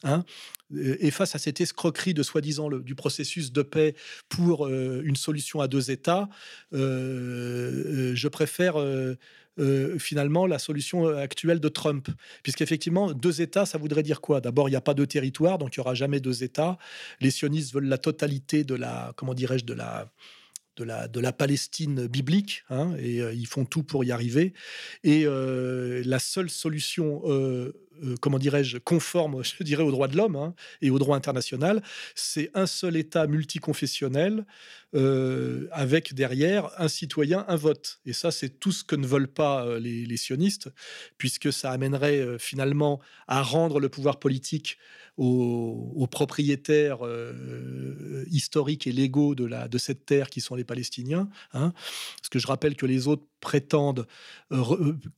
Hein. 0.04 0.26
Et 0.76 1.10
face 1.10 1.34
à 1.34 1.40
cette 1.40 1.62
escroquerie 1.62 2.14
de 2.14 2.22
soi-disant 2.22 2.70
du 2.70 2.94
processus 2.94 3.52
de 3.52 3.62
paix 3.62 3.96
pour 4.28 4.68
euh, 4.68 5.02
une 5.04 5.16
solution 5.16 5.62
à 5.62 5.68
deux 5.68 5.90
États, 5.90 6.30
euh, 6.74 6.80
euh, 6.80 8.16
je 8.16 8.28
préfère 8.28 8.80
euh, 8.80 9.16
finalement 10.00 10.48
la 10.48 10.60
solution 10.60 11.08
euh, 11.08 11.18
actuelle 11.18 11.60
de 11.60 11.70
Trump. 11.70 12.08
Puisqu'effectivement, 12.44 13.12
deux 13.14 13.42
États, 13.42 13.66
ça 13.66 13.78
voudrait 13.78 14.04
dire 14.04 14.22
quoi? 14.22 14.42
D'abord, 14.42 14.70
il 14.70 14.72
n'y 14.72 14.78
a 14.78 14.82
pas 14.82 14.94
de 14.94 15.06
territoire, 15.06 15.58
donc 15.58 15.76
il 15.76 15.80
n'y 15.80 15.82
aura 15.82 15.94
jamais 15.94 16.20
deux 16.20 16.44
États. 16.44 16.78
Les 17.20 17.32
sionistes 17.32 17.74
veulent 17.74 17.88
la 17.90 17.98
totalité 17.98 18.64
de 18.64 18.76
la, 18.76 19.14
comment 19.16 19.34
dirais-je, 19.34 19.66
de 19.66 19.74
la, 19.74 20.12
de 20.78 20.84
la, 20.84 21.08
de 21.08 21.20
la 21.20 21.34
Palestine 21.34 22.08
biblique, 22.08 22.64
hein, 22.70 22.94
et 23.00 23.22
euh, 23.22 23.34
ils 23.34 23.48
font 23.48 23.66
tout 23.66 23.84
pour 23.84 24.04
y 24.04 24.12
arriver. 24.12 24.54
Et 25.04 25.26
la 25.26 26.20
seule 26.20 26.50
solution 26.50 27.22
euh, 27.26 27.74
comment 28.22 28.40
dirais-je, 28.40 28.78
conforme, 28.78 29.44
je 29.60 29.64
dirais, 29.64 29.84
aux 29.84 29.92
droits 29.92 30.08
de 30.08 30.18
l'homme 30.18 30.36
hein, 30.36 30.54
et 30.82 30.90
au 30.90 31.00
droit 31.00 31.18
international. 31.18 31.82
C'est 32.16 32.52
un 32.54 32.66
seul 32.66 32.96
État 32.96 33.28
multiconfessionnel 33.28 34.46
euh, 34.96 35.68
avec 35.72 36.14
derrière 36.16 36.70
un 36.78 36.88
citoyen, 36.88 37.46
un 37.48 37.56
vote. 37.56 38.00
Et 38.06 38.14
ça, 38.14 38.32
c'est 38.32 38.60
tout 38.60 38.72
ce 38.72 38.84
que 38.84 38.96
ne 38.96 39.06
veulent 39.06 39.28
pas 39.28 39.66
euh, 39.66 39.80
les, 39.80 40.18
sionistes, 40.18 40.70
puisque 41.18 41.54
ça 41.54 41.72
amènerait 41.72 42.38
finalement 42.40 43.00
à 43.28 43.42
rendre 43.42 43.80
le 43.80 43.90
pouvoir 43.90 44.20
politique 44.20 44.78
aux, 45.18 46.08
propriétaires 46.10 47.00
historiques 48.32 48.88
et 48.88 48.92
légaux 48.92 49.36
de, 49.36 49.46
la, 49.46 49.68
de 49.68 49.78
cette 49.78 50.06
terre 50.06 50.30
qui 50.30 50.40
sont 50.40 50.56
les 50.56 50.64
Palestiniens. 50.64 51.30
Hein. 51.54 51.74
Parce 52.18 52.30
que 52.30 52.40
je 52.40 52.48
rappelle 52.48 52.76
que 52.76 52.86
les 52.86 53.08
autres 53.08 53.26
prétendent 53.42 54.08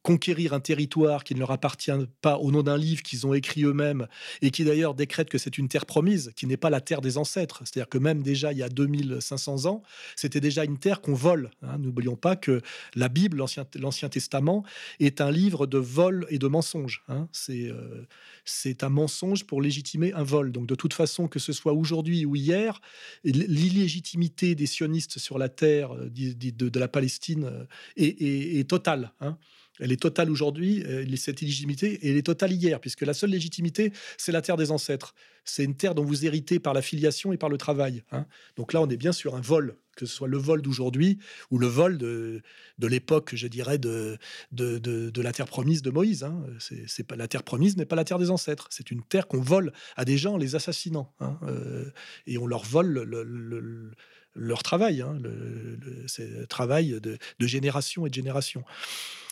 conquérir 0.02 0.54
un 0.54 0.60
territoire 0.60 1.24
qui 1.24 1.36
ne 1.36 1.40
leur 1.40 1.52
appartient 1.52 1.92
pas 2.22 2.38
au 2.38 2.52
nom 2.52 2.64
d'un 2.64 2.71
livre 2.78 3.02
qu'ils 3.04 3.28
ont 3.28 3.34
écrit 3.34 3.64
eux-mêmes 3.64 4.08
et 4.42 4.52
qui 4.52 4.64
d'ailleurs 4.64 4.94
décrète 4.94 5.30
que 5.30 5.38
c'est 5.38 5.58
une 5.58 5.68
terre 5.68 5.86
promise, 5.86 6.32
qui 6.36 6.48
n'est 6.48 6.58
pas 6.58 6.70
la 6.70 6.82
terre 6.82 7.02
des 7.02 7.18
ancêtres. 7.18 7.62
C'est-à-dire 7.66 7.90
que 7.90 7.98
même 7.98 8.22
déjà 8.24 8.52
il 8.52 8.58
y 8.58 8.64
a 8.64 8.70
2500 8.70 9.66
ans, 9.66 9.84
c'était 10.16 10.40
déjà 10.40 10.64
une 10.64 10.78
terre 10.78 11.02
qu'on 11.02 11.14
vole. 11.14 11.52
Hein. 11.62 11.78
N'oublions 11.80 12.16
pas 12.16 12.36
que 12.36 12.62
la 12.96 13.10
Bible, 13.10 13.38
l'Ancien 13.38 14.10
Testament, 14.10 14.64
est 15.00 15.22
un 15.22 15.32
livre 15.32 15.68
de 15.68 15.78
vol 15.78 16.26
et 16.30 16.40
de 16.40 16.48
mensonges. 16.48 17.04
Hein. 17.08 17.28
Euh, 17.50 18.06
c'est 18.46 18.84
un 18.84 18.90
mensonge 18.90 19.46
pour 19.46 19.62
légitimer 19.62 20.14
un 20.14 20.24
vol. 20.24 20.52
Donc 20.52 20.68
de 20.68 20.76
toute 20.76 20.94
façon, 20.94 21.28
que 21.28 21.40
ce 21.40 21.54
soit 21.54 21.74
aujourd'hui 21.74 22.26
ou 22.26 22.36
hier, 22.36 22.82
l'illégitimité 23.24 24.56
des 24.56 24.66
sionistes 24.66 25.20
sur 25.20 25.38
la 25.38 25.50
terre 25.50 25.94
euh, 25.94 26.10
de, 26.10 26.80
la 26.80 26.88
Palestine 26.88 27.46
euh, 27.46 27.66
est, 27.98 28.68
totale. 28.70 29.12
Hein. 29.22 29.38
Elle 29.82 29.92
est 29.92 30.02
totale 30.02 30.30
aujourd'hui, 30.30 30.84
cette 31.18 31.42
illégitimité, 31.42 31.94
et 32.06 32.12
elle 32.12 32.18
est 32.18 32.26
totale 32.26 32.52
hier, 32.52 32.80
puisque 32.80 33.02
la 33.02 33.14
seule 33.14 33.32
légitimité, 33.32 33.92
c'est 34.18 34.32
la 34.32 34.42
terre 34.42 34.58
des 34.58 34.72
ancêtres. 34.72 35.14
C'est 35.44 35.64
une 35.64 35.76
terre 35.76 35.96
dont 35.96 36.04
vous 36.04 36.26
héritez 36.26 36.60
par 36.60 36.74
la 36.74 36.82
filiation 36.82 37.34
et 37.34 37.38
par 37.38 37.50
le 37.50 37.58
travail. 37.58 38.04
Hein. 38.12 38.26
Donc 38.56 38.74
là, 38.74 38.82
on 38.82 38.88
est 38.90 38.98
bien 38.98 39.12
sur 39.12 39.36
un 39.36 39.42
vol, 39.42 39.78
que 39.96 40.06
ce 40.06 40.16
soit 40.16 40.28
le 40.28 40.38
vol 40.38 40.62
d'aujourd'hui 40.62 41.18
ou 41.50 41.58
le 41.58 41.68
vol 41.68 41.98
de, 41.98 42.42
de 42.78 42.88
l'époque, 42.88 43.32
je 43.34 43.48
dirais, 43.48 43.78
de, 43.78 44.18
de, 44.52 44.78
de, 44.78 45.22
la 45.22 45.32
terre 45.32 45.48
promise 45.48 45.82
de 45.82 45.90
Moïse. 45.90 46.24
Hein. 46.24 46.44
C'est 46.88 47.04
pas 47.04 47.16
la 47.16 47.28
terre 47.28 47.44
promise 47.44 47.76
n'est 47.78 47.86
pas 47.86 47.96
la 47.96 48.04
terre 48.04 48.20
des 48.20 48.30
ancêtres. 48.30 48.68
C'est 48.70 48.92
une 48.92 49.04
terre 49.04 49.28
qu'on 49.28 49.42
vole 49.42 49.74
à 49.96 50.06
des 50.06 50.18
gens 50.18 50.34
en 50.34 50.38
les 50.38 50.56
assassinant, 50.56 51.14
hein, 51.20 51.40
euh, 51.44 51.90
et 52.28 52.38
on 52.38 52.46
leur 52.46 52.64
vole 52.64 52.88
le, 52.88 53.92
leur 54.36 54.64
travail, 54.64 55.04
le, 55.22 55.78
le 55.82 56.48
travail 56.48 57.00
de, 57.02 57.18
de 57.40 57.48
génération 57.48 58.06
et 58.06 58.10
de 58.10 58.16
génération. 58.16 58.64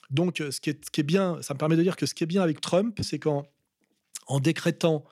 Donc, 0.09 0.41
euh, 0.41 0.51
ce 0.51 0.59
qui, 0.59 0.69
est, 0.69 1.03
bien, 1.03 1.41
ça 1.41 1.53
me 1.53 1.59
permet 1.59 1.75
de 1.75 1.83
dire 1.83 1.95
que 1.95 2.05
ce 2.05 2.13
qui 2.13 2.23
est 2.23 2.27
bien 2.27 2.41
avec 2.41 2.61
Trump, 2.61 2.99
c'est 3.01 3.19
qu'en 3.19 3.45
en 4.27 4.39
décrétant 4.39 5.03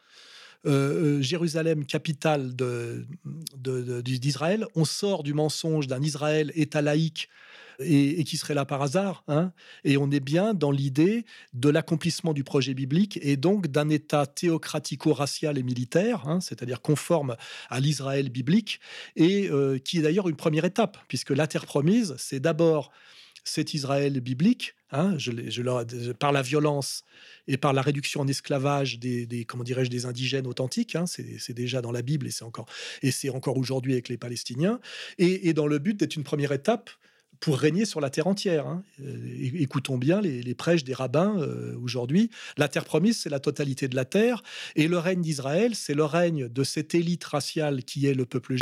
euh, 0.65 1.17
euh, 1.19 1.21
Jérusalem 1.21 1.85
capitale 1.85 2.53
d'Israël, 3.55 4.65
on 4.75 4.85
sort 4.85 5.23
du 5.23 5.33
mensonge 5.33 5.87
d'un 5.87 6.01
Israël 6.01 6.51
État 6.55 6.81
laïque 6.81 7.29
et, 7.79 8.23
qui 8.23 8.37
serait 8.37 8.55
là 8.55 8.65
par 8.65 8.81
hasard, 8.81 9.23
hein, 9.27 9.51
et 9.83 9.97
on 9.97 10.09
est 10.09 10.19
bien 10.19 10.55
dans 10.55 10.71
l'idée 10.71 11.25
de 11.53 11.69
l'accomplissement 11.69 12.33
du 12.33 12.43
projet 12.43 12.73
biblique 12.73 13.19
et 13.21 13.37
donc 13.37 13.67
d'un 13.67 13.89
État 13.89 14.25
théocratico-racial 14.25 15.59
et 15.59 15.63
militaire, 15.63 16.27
hein, 16.27 16.41
c'est-à-dire 16.41 16.81
conforme 16.81 17.35
à 17.69 17.79
l'Israël 17.79 18.29
biblique, 18.29 18.79
et 19.15 19.51
qui 19.85 19.99
est 19.99 20.01
d'ailleurs 20.01 20.27
une 20.27 20.35
première 20.35 20.65
étape, 20.65 20.97
puisque 21.07 21.29
la 21.29 21.45
terre 21.45 21.67
promise, 21.67 22.15
c'est 22.17 22.39
d'abord 22.39 22.91
cet 23.43 23.75
Israël 23.75 24.19
biblique, 24.21 24.73
Hein, 24.91 25.17
je, 25.17 26.11
par 26.13 26.31
la 26.31 26.41
violence 26.41 27.03
et 27.49 27.57
par 27.57 27.73
la 27.73 27.81
réduction 27.81 28.21
en 28.21 28.27
esclavage 28.27 28.99
des, 28.99 29.45
comment 29.45 29.65
dirais-je 29.65 29.89
des 29.89 30.05
indigènes 30.05 30.47
authentiques. 30.47 30.95
Hein, 30.95 31.05
c'est 31.07 31.53
déjà 31.53 31.81
dans 31.81 31.91
la 31.91 32.01
Bible 32.01 32.25
et 32.25 32.31
c'est 32.31 32.45
encore 32.45 32.67
et 33.01 33.11
c'est 33.11 33.29
encore 33.29 33.57
aujourd'hui 33.57 33.93
avec 33.93 34.07
les 34.07 34.17
Palestiniens. 34.17 34.79
Et, 35.17 35.53
dans 35.53 35.67
le 35.67 35.79
but 35.79 35.97
d'être 35.97 36.15
une 36.15 36.23
première 36.23 36.53
étape 36.53 36.89
pour 37.39 37.57
régner 37.57 37.85
sur 37.85 37.99
la 37.99 38.09
terre 38.09 38.27
entière. 38.27 38.65
Hein. 38.65 38.83
Euh, 39.01 39.37
écoutons 39.59 39.97
bien 39.97 40.21
les, 40.21 40.55
prêches 40.55 40.83
des 40.83 40.93
rabbins 40.93 41.37
euh, 41.37 41.77
aujourd'hui. 41.83 42.29
La 42.57 42.67
terre 42.67 42.85
promise, 42.85 43.19
c'est 43.19 43.29
la 43.29 43.39
totalité 43.39 43.87
de 43.87 43.95
la 43.95 44.05
terre, 44.05 44.41
et 44.75 44.87
le 44.87 44.97
règne 44.97 45.21
d'Israël, 45.21 45.75
c'est 45.75 45.93
le 45.93 46.05
règne 46.05 46.47
de 46.47 46.63
cette 46.63 46.95
élite 46.95 47.23
raciale 47.25 47.83
qui 47.83 48.07
est 48.07 48.15
le 48.15 48.25
peuple 48.25 48.55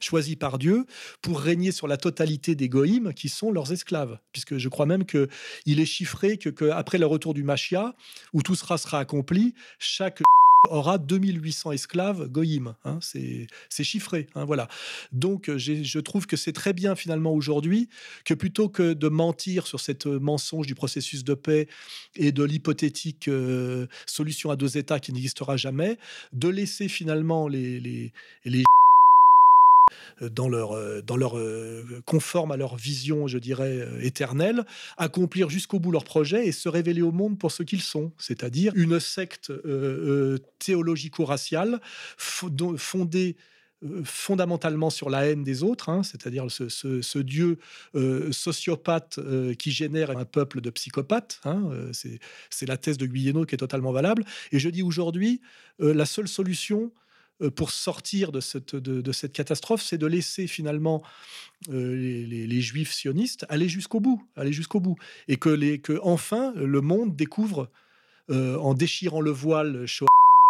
choisi 0.00 0.36
par 0.36 0.58
Dieu 0.58 0.86
pour 1.20 1.40
régner 1.40 1.72
sur 1.72 1.88
la 1.88 1.96
totalité 1.96 2.54
des 2.54 2.68
goïms 2.68 3.12
qui 3.14 3.28
sont 3.28 3.50
leurs 3.50 3.72
esclaves. 3.72 4.18
Puisque 4.32 4.58
je 4.58 4.68
crois 4.68 4.86
même 4.86 5.04
qu'il 5.04 5.80
est 5.80 5.86
chiffré 5.86 6.36
que, 6.36 6.70
après 6.70 6.98
le 6.98 7.06
retour 7.06 7.34
du 7.34 7.42
Machia, 7.42 7.94
où 8.32 8.42
tout 8.42 8.54
sera, 8.54 8.76
accompli, 8.98 9.54
chaque 9.78 10.22
aura 10.70 10.98
2800 10.98 11.72
esclaves 11.72 12.28
goïm. 12.28 12.74
Hein, 12.84 12.98
c'est 13.00 13.84
chiffré. 13.84 14.28
Hein, 14.34 14.44
voilà. 14.44 14.68
Donc, 15.12 15.50
je 15.56 15.98
trouve 15.98 16.26
que 16.26 16.36
c'est 16.36 16.52
très 16.52 16.72
bien 16.72 16.94
finalement 16.94 17.32
aujourd'hui 17.32 17.88
que 18.24 18.34
plutôt 18.34 18.68
que 18.68 18.92
de 18.92 19.08
mentir 19.08 19.66
sur 19.66 19.80
cette 19.80 20.06
mensonge 20.06 20.66
du 20.66 20.74
processus 20.74 21.24
de 21.24 21.34
paix 21.34 21.66
et 22.14 22.32
de 22.32 22.44
l'hypothétique 22.44 23.28
euh, 23.28 23.86
solution 24.06 24.50
à 24.50 24.56
deux 24.56 24.78
États 24.78 25.00
qui 25.00 25.12
n'existera 25.12 25.56
jamais, 25.56 25.98
de 26.32 26.48
laisser 26.48 26.88
finalement 26.88 27.48
les, 27.48 28.12
euh, 28.46 28.62
dans 30.20 30.48
leur, 30.48 30.72
euh, 30.72 31.02
dans 31.02 31.16
leur 31.16 31.38
euh, 31.38 32.02
conforme 32.06 32.52
à 32.52 32.56
leur 32.56 32.76
vision, 32.76 33.26
je 33.26 33.38
dirais, 33.38 33.86
éternelle, 34.00 34.64
accomplir 34.96 35.50
jusqu'au 35.50 35.78
bout 35.78 35.90
leur 35.90 36.04
projet 36.04 36.46
et 36.46 36.52
se 36.52 36.68
révéler 36.68 37.02
au 37.02 37.12
monde 37.12 37.38
pour 37.38 37.52
ce 37.52 37.62
qu'ils 37.62 37.82
sont, 37.82 38.12
c'est-à-dire 38.18 38.72
une 38.76 39.00
secte 39.00 39.52
théologico-raciale 40.58 41.80
fondée 42.16 43.36
fondamentalement 44.04 44.90
sur 44.90 45.10
la 45.10 45.26
haine 45.26 45.42
des 45.42 45.64
autres, 45.64 45.88
hein, 45.88 46.04
c'est-à-dire 46.04 46.46
ce, 46.48 47.18
dieu 47.18 47.58
sociopathe 48.30 49.18
qui 49.58 49.72
génère 49.72 50.16
un 50.16 50.24
peuple 50.24 50.60
de 50.60 50.70
psychopathes. 50.70 51.40
Hein, 51.44 51.70
c'est 51.92 52.66
la 52.66 52.76
thèse 52.76 52.98
de 52.98 53.06
Guyeno 53.06 53.44
qui 53.44 53.54
est 53.54 53.58
totalement 53.58 53.92
valable. 53.92 54.24
Et 54.52 54.58
je 54.58 54.68
dis 54.68 54.82
aujourd'hui, 54.82 55.40
la 55.78 56.06
seule 56.06 56.28
solution, 56.28 56.92
euh, 56.92 57.01
pour 57.50 57.70
sortir 57.70 58.32
de 58.32 58.40
cette, 58.40 58.76
de, 58.76 59.12
cette 59.12 59.32
catastrophe, 59.32 59.82
c'est 59.82 59.98
de 59.98 60.06
laisser 60.06 60.46
finalement 60.46 61.02
euh, 61.68 61.94
les, 62.26 62.60
juifs 62.60 62.92
sionistes 62.92 63.46
aller 63.48 63.68
jusqu'au 63.68 64.00
bout, 64.00 64.24
aller 64.36 64.52
jusqu'au 64.52 64.80
bout, 64.80 64.96
et 65.28 65.36
que, 65.36 65.48
les, 65.48 65.78
que 65.78 65.98
enfin 66.02 66.52
le 66.56 66.80
monde 66.80 67.16
découvre, 67.16 67.70
euh, 68.30 68.56
en 68.58 68.74
déchirant 68.74 69.20
le 69.20 69.30
voile 69.30 69.86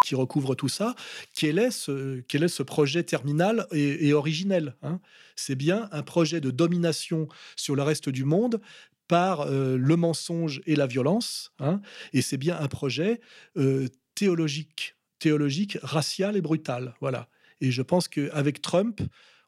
qui 0.04 0.14
recouvre 0.14 0.54
tout 0.54 0.68
ça, 0.68 0.94
quel 1.34 1.58
est 1.58 1.70
ce, 1.70 2.20
quel 2.28 2.48
ce 2.48 2.62
projet 2.62 3.02
terminal 3.02 3.66
et, 3.72 4.12
originel. 4.12 4.76
Hein? 4.82 5.00
c'est 5.36 5.54
bien 5.54 5.88
un 5.92 6.02
projet 6.02 6.40
de 6.40 6.50
domination 6.50 7.28
sur 7.56 7.74
le 7.74 7.82
reste 7.82 8.08
du 8.08 8.24
monde 8.24 8.60
par 9.08 9.46
le 9.50 9.96
mensonge 9.96 10.62
et 10.66 10.76
la 10.76 10.86
violence, 10.86 11.52
hein? 11.58 11.80
et 12.12 12.22
c'est 12.22 12.38
bien 12.38 12.58
un 12.58 12.68
projet 12.68 13.20
théologique 14.14 14.94
théologique 15.22 15.78
raciale 15.82 16.36
et 16.36 16.40
brutale. 16.40 16.94
Voilà. 17.00 17.28
Et 17.60 17.70
je 17.70 17.82
pense 17.82 18.08
qu'avec 18.08 18.60
Trump, 18.60 19.00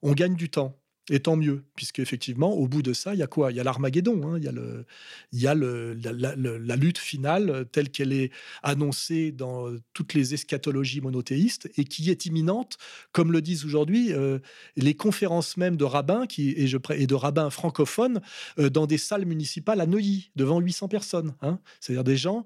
on 0.02 0.12
gagne 0.12 0.36
du 0.36 0.48
temps. 0.48 0.78
Et 1.10 1.20
tant 1.20 1.36
mieux, 1.36 1.64
puisque 1.76 1.98
effectivement, 1.98 2.54
au 2.54 2.66
bout 2.66 2.80
de 2.80 2.94
ça, 2.94 3.12
il 3.12 3.18
y 3.18 3.22
a 3.22 3.26
quoi? 3.26 3.52
Il 3.52 3.56
y 3.56 3.60
a 3.60 3.64
l'Armageddon, 3.64 4.22
hein. 4.26 4.38
il 4.38 4.44
y 4.44 4.48
a, 4.48 4.52
le, 4.52 4.86
y 5.32 5.46
a 5.46 5.54
le, 5.54 5.92
la, 5.92 6.76
lutte 6.76 6.96
finale 6.96 7.66
telle 7.72 7.90
qu'elle 7.90 8.12
est 8.12 8.30
annoncée 8.62 9.30
dans 9.30 9.70
toutes 9.92 10.14
les 10.14 10.32
eschatologies 10.32 11.02
monothéistes 11.02 11.70
et 11.76 11.84
qui 11.84 12.08
est 12.08 12.24
imminente, 12.24 12.78
comme 13.12 13.32
le 13.32 13.42
disent 13.42 13.66
aujourd'hui 13.66 14.14
euh, 14.14 14.38
les 14.76 14.94
conférences 14.94 15.58
même 15.58 15.76
de 15.76 15.84
rabbins 15.84 16.24
et 16.38 17.06
de 17.06 17.14
rabbins 17.14 17.50
francophones 17.50 18.22
euh, 18.58 18.70
dans 18.70 18.86
des 18.86 18.98
salles 18.98 19.26
municipales 19.26 19.82
à 19.82 19.86
Neuilly, 19.86 20.30
devant 20.36 20.58
800 20.58 20.88
personnes. 20.88 21.34
Hein. 21.42 21.58
C'est-à-dire 21.80 22.04
des 22.04 22.16
gens 22.16 22.44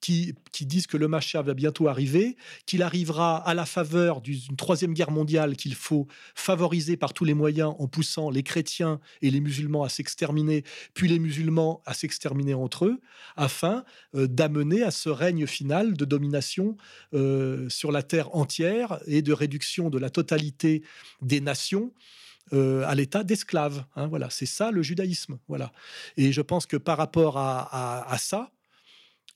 qui, 0.00 0.34
disent 0.60 0.86
que 0.86 0.96
le 0.96 1.08
Machia 1.08 1.42
va 1.42 1.54
bientôt 1.54 1.88
arriver, 1.88 2.36
qu'il 2.66 2.82
arrivera 2.82 3.36
à 3.36 3.54
la 3.54 3.66
faveur 3.66 4.20
d'une 4.20 4.56
troisième 4.56 4.94
guerre 4.94 5.10
mondiale 5.10 5.56
qu'il 5.56 5.74
faut 5.74 6.06
favoriser 6.34 6.96
par 6.96 7.12
tous 7.12 7.24
les 7.24 7.34
moyens 7.34 7.74
en 7.78 7.86
poussant 7.86 8.30
les 8.30 8.42
chrétiens 8.42 9.00
et 9.22 9.30
les 9.30 9.40
musulmans 9.40 9.82
à 9.82 9.88
s'exterminer, 9.88 10.64
puis 10.94 11.08
les 11.08 11.18
musulmans 11.18 11.82
à 11.86 11.94
s'exterminer 11.94 12.54
entre 12.54 12.86
eux, 12.86 13.00
afin 13.36 13.84
euh, 14.14 14.26
d'amener 14.26 14.82
à 14.82 14.90
ce 14.90 15.08
règne 15.08 15.46
final 15.46 15.94
de 15.94 16.04
domination 16.04 16.76
euh, 17.14 17.68
sur 17.68 17.92
la 17.92 18.02
terre 18.02 18.34
entière 18.34 19.00
et 19.06 19.22
de 19.22 19.32
réduction 19.32 19.90
de 19.90 19.98
la 19.98 20.10
totalité 20.10 20.82
des 21.22 21.40
nations. 21.40 21.92
Euh, 22.52 22.82
à 22.88 22.96
l'état 22.96 23.22
d'esclaves. 23.22 23.84
Hein, 23.94 24.08
voilà, 24.08 24.28
c'est 24.28 24.44
ça 24.44 24.72
le 24.72 24.82
judaïsme. 24.82 25.38
Voilà. 25.46 25.72
Et 26.16 26.32
je 26.32 26.40
pense 26.40 26.66
que 26.66 26.76
par 26.76 26.98
rapport 26.98 27.38
à 27.38 28.16
ça, 28.18 28.50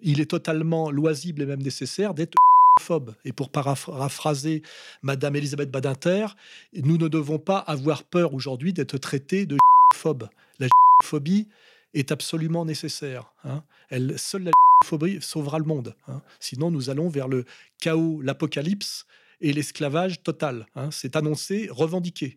il 0.01 0.21
est 0.21 0.31
totalement 0.31 0.91
loisible 0.91 1.43
et 1.43 1.47
même 1.47 1.63
nécessaire 1.63 2.15
d'être 2.15 2.37
phobe. 2.81 3.15
Et 3.25 3.33
pour 3.33 3.51
paraphraser 3.51 4.63
Madame 5.03 5.37
Elisabeth 5.37 5.71
Badinter, 5.71 6.27
nous 6.75 6.99
ne 6.99 7.09
devons 7.09 7.39
pas 7.39 7.59
avoir 7.59 8.05
peur 8.05 8.35
aujourd'hui 8.35 8.73
d'être 8.73 8.99
traités 8.99 9.47
de 9.47 9.57
phobe. 9.95 10.29
La 10.59 10.67
phobie 11.03 11.47
est 11.95 12.13
absolument 12.13 12.65
nécessaire. 12.65 13.33
Hein. 13.45 13.63
Elle, 13.91 14.19
seule 14.19 14.45
la 14.45 14.51
phobie 14.85 15.19
sauvera 15.21 15.59
le 15.59 15.65
monde. 15.65 15.95
Hein. 16.09 16.21
Sinon, 16.41 16.71
nous 16.71 16.91
allons 16.91 17.09
vers 17.09 17.29
le 17.29 17.45
chaos, 17.81 18.21
l'apocalypse 18.23 19.07
et 19.41 19.53
l'esclavage 19.53 20.23
total. 20.23 20.67
Hein. 20.75 20.91
C'est 20.91 21.17
annoncé, 21.17 21.69
revendiqué. 21.71 22.37